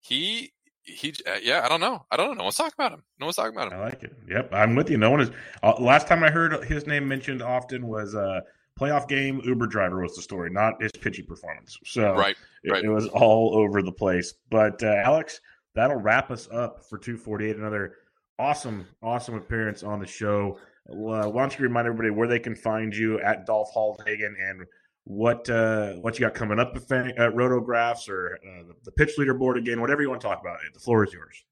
he, 0.00 0.52
he, 0.82 1.14
uh, 1.28 1.38
yeah, 1.42 1.62
I 1.64 1.68
don't 1.68 1.80
know. 1.80 2.04
I 2.10 2.16
don't 2.16 2.28
know. 2.28 2.34
No 2.34 2.44
one's 2.44 2.56
talking 2.56 2.72
about 2.76 2.92
him. 2.92 3.04
No 3.20 3.26
one's 3.26 3.36
talking 3.36 3.56
about 3.56 3.72
him. 3.72 3.78
I 3.78 3.84
like 3.84 4.02
it. 4.02 4.12
Yep. 4.28 4.52
I'm 4.52 4.74
with 4.74 4.90
you. 4.90 4.98
No 4.98 5.10
one 5.10 5.20
is. 5.20 5.30
Uh, 5.62 5.74
last 5.78 6.08
time 6.08 6.24
I 6.24 6.30
heard 6.30 6.64
his 6.64 6.86
name 6.86 7.06
mentioned 7.06 7.40
often 7.40 7.86
was, 7.86 8.16
uh, 8.16 8.40
playoff 8.78 9.08
game, 9.08 9.40
Uber 9.44 9.66
driver 9.66 10.02
was 10.02 10.16
the 10.16 10.22
story, 10.22 10.50
not 10.50 10.80
his 10.82 10.92
pitching 10.92 11.26
performance. 11.26 11.78
So 11.84 12.14
right, 12.14 12.36
right. 12.68 12.84
It, 12.84 12.88
was 12.88 13.08
all 13.08 13.56
over 13.56 13.82
the 13.82 13.92
place. 13.92 14.34
But 14.50 14.82
uh, 14.82 15.02
Alex, 15.04 15.40
that'll 15.74 15.96
wrap 15.96 16.30
us 16.30 16.48
up 16.52 16.84
for 16.88 16.98
248. 16.98 17.56
Another 17.56 17.96
awesome, 18.38 18.86
awesome 19.02 19.34
appearance 19.34 19.82
on 19.82 20.00
the 20.00 20.06
show. 20.06 20.58
Uh, 20.88 20.94
why 20.94 21.30
don't 21.30 21.58
you 21.58 21.62
remind 21.62 21.86
everybody 21.86 22.10
where 22.10 22.28
they 22.28 22.38
can 22.38 22.56
find 22.56 22.94
you 22.94 23.20
at 23.20 23.46
Dolph 23.46 23.72
Hauldhagen 23.74 24.34
and 24.38 24.66
what 25.04 25.48
uh, 25.50 25.94
what 25.94 26.18
you 26.18 26.26
got 26.26 26.34
coming 26.34 26.58
up 26.58 26.76
at 26.76 26.82
uh, 26.82 27.30
Rotographs 27.30 28.08
or 28.08 28.38
uh, 28.46 28.62
the, 28.68 28.74
the 28.84 28.92
pitch 28.92 29.16
leaderboard 29.18 29.58
again, 29.58 29.80
whatever 29.80 30.02
you 30.02 30.08
want 30.08 30.20
to 30.20 30.26
talk 30.26 30.40
about. 30.40 30.58
The 30.72 30.80
floor 30.80 31.04
is 31.04 31.12
yours. 31.12 31.44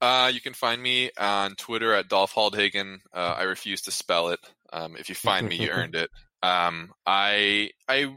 Uh, 0.00 0.30
you 0.32 0.40
can 0.40 0.54
find 0.54 0.82
me 0.82 1.10
on 1.18 1.54
Twitter 1.56 1.94
at 1.94 2.08
Dolph 2.08 2.34
Hauldhagen. 2.34 2.98
Uh, 3.12 3.34
I 3.38 3.42
refuse 3.44 3.82
to 3.82 3.90
spell 3.90 4.28
it. 4.28 4.40
Um, 4.72 4.96
if 4.96 5.08
you 5.08 5.14
find 5.14 5.48
me, 5.48 5.56
you 5.56 5.70
earned 5.72 5.94
it. 5.94 6.10
Um, 6.42 6.92
I 7.06 7.70
I 7.88 8.16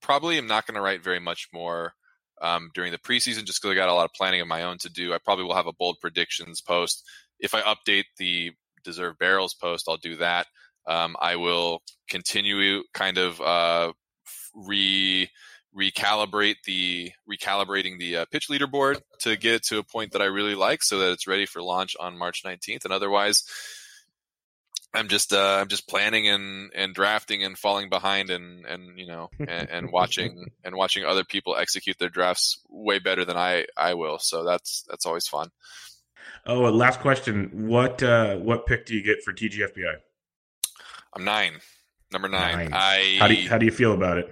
probably 0.00 0.38
am 0.38 0.46
not 0.46 0.66
going 0.66 0.74
to 0.74 0.80
write 0.80 1.04
very 1.04 1.20
much 1.20 1.48
more 1.52 1.92
um, 2.40 2.70
during 2.74 2.92
the 2.92 2.98
preseason 2.98 3.44
just 3.44 3.60
because 3.60 3.72
I 3.72 3.74
got 3.74 3.88
a 3.88 3.94
lot 3.94 4.04
of 4.04 4.12
planning 4.14 4.40
of 4.40 4.48
my 4.48 4.62
own 4.62 4.78
to 4.78 4.90
do. 4.90 5.12
I 5.12 5.18
probably 5.24 5.44
will 5.44 5.54
have 5.54 5.66
a 5.66 5.72
bold 5.72 5.98
predictions 6.00 6.60
post. 6.60 7.04
If 7.38 7.54
I 7.54 7.60
update 7.62 8.04
the 8.18 8.52
deserve 8.84 9.18
barrels 9.18 9.54
post, 9.54 9.86
I'll 9.88 9.96
do 9.96 10.16
that. 10.16 10.46
Um, 10.86 11.16
I 11.20 11.36
will 11.36 11.82
continue 12.08 12.82
kind 12.94 13.18
of 13.18 13.40
uh, 13.40 13.92
re 14.54 15.28
recalibrate 15.76 16.56
the 16.64 17.12
recalibrating 17.30 17.98
the 17.98 18.18
uh, 18.18 18.24
pitch 18.30 18.48
leaderboard 18.48 19.00
to 19.20 19.36
get 19.36 19.54
it 19.54 19.62
to 19.64 19.78
a 19.78 19.84
point 19.84 20.12
that 20.12 20.22
I 20.22 20.26
really 20.26 20.54
like, 20.54 20.82
so 20.82 20.98
that 20.98 21.12
it's 21.12 21.26
ready 21.26 21.46
for 21.46 21.62
launch 21.62 21.96
on 21.98 22.18
March 22.18 22.42
19th. 22.44 22.84
And 22.84 22.92
otherwise, 22.92 23.44
I'm 24.94 25.08
just 25.08 25.32
uh, 25.32 25.58
I'm 25.60 25.68
just 25.68 25.88
planning 25.88 26.28
and, 26.28 26.72
and 26.74 26.94
drafting 26.94 27.44
and 27.44 27.58
falling 27.58 27.88
behind 27.88 28.30
and 28.30 28.64
and 28.64 28.98
you 28.98 29.06
know 29.06 29.28
and, 29.38 29.68
and 29.68 29.92
watching 29.92 30.46
and 30.64 30.74
watching 30.74 31.04
other 31.04 31.24
people 31.24 31.56
execute 31.56 31.98
their 31.98 32.08
drafts 32.08 32.60
way 32.68 32.98
better 32.98 33.24
than 33.24 33.36
I 33.36 33.66
I 33.76 33.94
will. 33.94 34.18
So 34.18 34.44
that's 34.44 34.84
that's 34.88 35.06
always 35.06 35.28
fun. 35.28 35.50
Oh, 36.46 36.60
last 36.60 37.00
question. 37.00 37.68
What 37.68 38.02
uh, 38.02 38.36
what 38.36 38.66
pick 38.66 38.86
do 38.86 38.94
you 38.94 39.02
get 39.02 39.22
for 39.22 39.32
TGFBI? 39.32 39.96
I'm 41.14 41.24
nine, 41.24 41.54
number 42.10 42.28
nine. 42.28 42.56
nine. 42.56 42.70
I 42.72 43.16
how 43.18 43.28
do 43.28 43.34
you, 43.34 43.48
how 43.48 43.58
do 43.58 43.66
you 43.66 43.72
feel 43.72 43.92
about 43.92 44.18
it? 44.18 44.30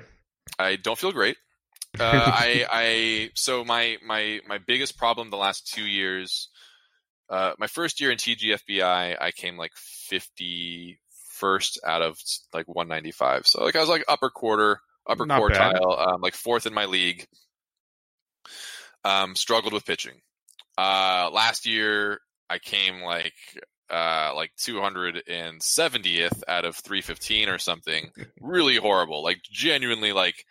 I 0.58 0.76
don't 0.76 0.98
feel 0.98 1.12
great. 1.12 1.36
Uh, 1.98 2.12
I 2.26 2.66
I 2.70 3.30
so 3.34 3.64
my 3.64 3.96
my 4.04 4.40
my 4.46 4.58
biggest 4.58 4.98
problem 4.98 5.30
the 5.30 5.38
last 5.38 5.72
two 5.72 5.86
years. 5.86 6.50
Uh, 7.30 7.52
my 7.58 7.68
first 7.68 8.02
year 8.02 8.10
in 8.10 8.18
TGFBI, 8.18 9.16
I 9.18 9.30
came 9.30 9.56
like 9.56 9.72
51st 10.12 11.78
out 11.86 12.02
of 12.02 12.18
like 12.52 12.68
195. 12.68 13.46
So 13.46 13.64
like 13.64 13.76
I 13.76 13.80
was 13.80 13.88
like 13.88 14.04
upper 14.08 14.28
quarter, 14.28 14.80
upper 15.08 15.24
Not 15.24 15.40
quartile, 15.40 16.08
um, 16.08 16.20
like 16.20 16.34
fourth 16.34 16.66
in 16.66 16.74
my 16.74 16.84
league. 16.84 17.26
Um, 19.02 19.34
struggled 19.34 19.72
with 19.72 19.86
pitching. 19.86 20.20
Uh, 20.76 21.30
last 21.32 21.64
year 21.64 22.20
I 22.50 22.58
came 22.58 23.00
like 23.00 23.32
uh, 23.90 24.32
like 24.34 24.50
270th 24.58 26.42
out 26.48 26.64
of 26.64 26.76
315 26.76 27.48
or 27.48 27.58
something. 27.58 28.10
really 28.40 28.76
horrible. 28.76 29.22
Like 29.22 29.42
genuinely, 29.42 30.12
like 30.12 30.44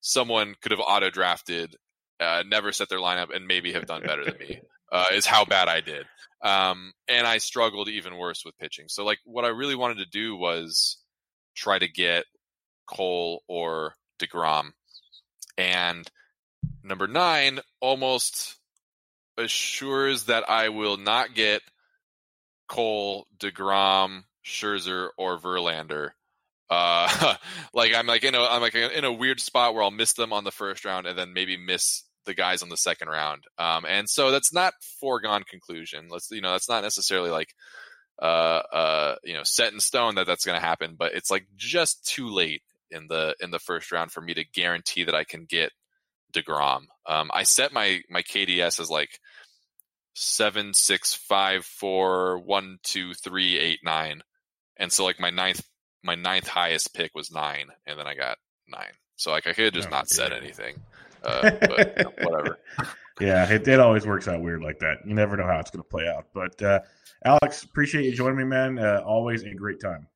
someone 0.00 0.54
could 0.60 0.72
have 0.72 0.80
auto 0.80 1.10
drafted, 1.10 1.76
uh, 2.20 2.42
never 2.46 2.72
set 2.72 2.88
their 2.88 2.98
lineup, 2.98 3.34
and 3.34 3.46
maybe 3.46 3.72
have 3.72 3.86
done 3.86 4.02
better 4.02 4.24
than 4.24 4.38
me. 4.38 4.60
Uh, 4.92 5.06
is 5.14 5.24
how 5.24 5.42
bad 5.46 5.68
I 5.68 5.80
did. 5.80 6.04
Um, 6.42 6.92
and 7.08 7.26
I 7.26 7.38
struggled 7.38 7.88
even 7.88 8.18
worse 8.18 8.44
with 8.44 8.58
pitching. 8.58 8.88
So 8.88 9.06
like, 9.06 9.20
what 9.24 9.46
I 9.46 9.48
really 9.48 9.74
wanted 9.74 10.00
to 10.00 10.04
do 10.04 10.36
was 10.36 10.98
try 11.56 11.78
to 11.78 11.88
get 11.88 12.26
Cole 12.86 13.42
or 13.48 13.94
Degrom, 14.18 14.72
and 15.56 16.06
number 16.84 17.06
nine 17.06 17.60
almost 17.80 18.56
assures 19.38 20.24
that 20.24 20.50
I 20.50 20.68
will 20.68 20.98
not 20.98 21.34
get 21.34 21.62
Cole, 22.72 23.26
Degrom, 23.38 24.22
Scherzer, 24.42 25.10
or 25.18 25.38
Verlander. 25.38 26.12
Uh, 26.70 27.34
like 27.74 27.92
I'm 27.94 28.06
like 28.06 28.24
in 28.24 28.34
a 28.34 28.40
I'm 28.40 28.62
like 28.62 28.74
in 28.74 29.04
a 29.04 29.12
weird 29.12 29.40
spot 29.40 29.74
where 29.74 29.82
I'll 29.82 29.90
miss 29.90 30.14
them 30.14 30.32
on 30.32 30.44
the 30.44 30.50
first 30.50 30.86
round 30.86 31.06
and 31.06 31.18
then 31.18 31.34
maybe 31.34 31.58
miss 31.58 32.02
the 32.24 32.32
guys 32.32 32.62
on 32.62 32.70
the 32.70 32.78
second 32.78 33.08
round. 33.08 33.44
Um, 33.58 33.84
and 33.86 34.08
so 34.08 34.30
that's 34.30 34.54
not 34.54 34.72
foregone 35.00 35.44
conclusion. 35.44 36.08
Let's 36.08 36.30
you 36.30 36.40
know 36.40 36.52
that's 36.52 36.68
not 36.70 36.82
necessarily 36.82 37.28
like 37.28 37.54
uh 38.22 38.62
uh 38.72 39.16
you 39.22 39.34
know 39.34 39.42
set 39.42 39.74
in 39.74 39.80
stone 39.80 40.14
that 40.14 40.26
that's 40.26 40.46
going 40.46 40.58
to 40.58 40.66
happen, 40.66 40.96
but 40.98 41.12
it's 41.12 41.30
like 41.30 41.46
just 41.56 42.06
too 42.06 42.30
late 42.30 42.62
in 42.90 43.06
the 43.06 43.34
in 43.40 43.50
the 43.50 43.58
first 43.58 43.92
round 43.92 44.12
for 44.12 44.22
me 44.22 44.32
to 44.32 44.44
guarantee 44.44 45.04
that 45.04 45.14
I 45.14 45.24
can 45.24 45.44
get 45.44 45.72
Degrom. 46.32 46.84
Um, 47.06 47.30
I 47.34 47.42
set 47.42 47.74
my 47.74 48.00
my 48.08 48.22
KDS 48.22 48.80
as 48.80 48.88
like 48.88 49.20
seven, 50.14 50.74
six, 50.74 51.14
five, 51.14 51.64
four, 51.64 52.38
one, 52.38 52.78
two, 52.82 53.14
three, 53.14 53.58
eight, 53.58 53.80
nine. 53.84 54.22
And 54.76 54.92
so 54.92 55.04
like 55.04 55.20
my 55.20 55.30
ninth 55.30 55.62
my 56.02 56.14
ninth 56.14 56.48
highest 56.48 56.94
pick 56.94 57.14
was 57.14 57.30
nine, 57.30 57.68
and 57.86 57.98
then 57.98 58.06
I 58.06 58.14
got 58.14 58.38
nine. 58.68 58.92
So 59.16 59.30
like 59.30 59.46
I 59.46 59.52
could 59.52 59.66
have 59.66 59.74
just 59.74 59.88
oh, 59.88 59.92
not 59.92 60.08
said 60.08 60.32
anything. 60.32 60.80
Uh, 61.22 61.50
but 61.60 61.94
you 61.96 62.04
know, 62.04 62.12
whatever. 62.22 62.58
Yeah, 63.20 63.48
it, 63.52 63.68
it 63.68 63.78
always 63.78 64.06
works 64.06 64.26
out 64.26 64.40
weird 64.40 64.62
like 64.62 64.78
that. 64.78 65.06
You 65.06 65.14
never 65.14 65.36
know 65.36 65.46
how 65.46 65.60
it's 65.60 65.70
going 65.70 65.82
to 65.82 65.88
play 65.88 66.08
out. 66.08 66.28
But 66.32 66.60
uh, 66.62 66.80
Alex, 67.24 67.62
appreciate 67.62 68.06
you 68.06 68.12
joining 68.12 68.38
me, 68.38 68.44
man. 68.44 68.78
Uh, 68.78 69.02
always 69.04 69.42
a 69.42 69.54
great 69.54 69.80
time. 69.80 70.08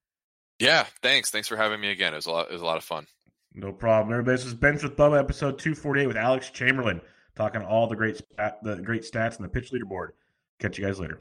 Yeah, 0.59 0.87
thanks. 1.03 1.31
Thanks 1.31 1.47
for 1.47 1.57
having 1.57 1.79
me 1.79 1.91
again. 1.91 2.15
It 2.15 2.17
was 2.17 2.27
a 2.27 2.31
lot. 2.31 2.49
It 2.49 2.55
was 2.55 2.63
a 2.63 2.65
lot 2.65 2.79
of 2.79 2.85
fun. 2.85 3.07
No 3.55 3.71
problem. 3.71 4.13
Everybody, 4.13 4.39
this 4.39 4.47
is 4.47 4.55
Bench 4.55 4.83
with 4.83 4.97
Bubba, 4.97 5.21
episode 5.21 5.59
two 5.59 5.75
forty 5.75 6.01
eight 6.01 6.07
with 6.07 6.17
Alex 6.17 6.51
Chamberlain 6.51 7.03
talking 7.37 7.63
all 7.63 7.87
the 7.87 7.97
great 7.97 8.21
the 8.63 8.81
great 8.83 9.03
stats 9.03 9.37
and 9.37 9.45
the 9.45 9.49
pitch 9.49 9.71
leaderboard. 9.71 10.11
Catch 10.59 10.79
you 10.79 10.85
guys 10.85 10.99
later. 10.99 11.21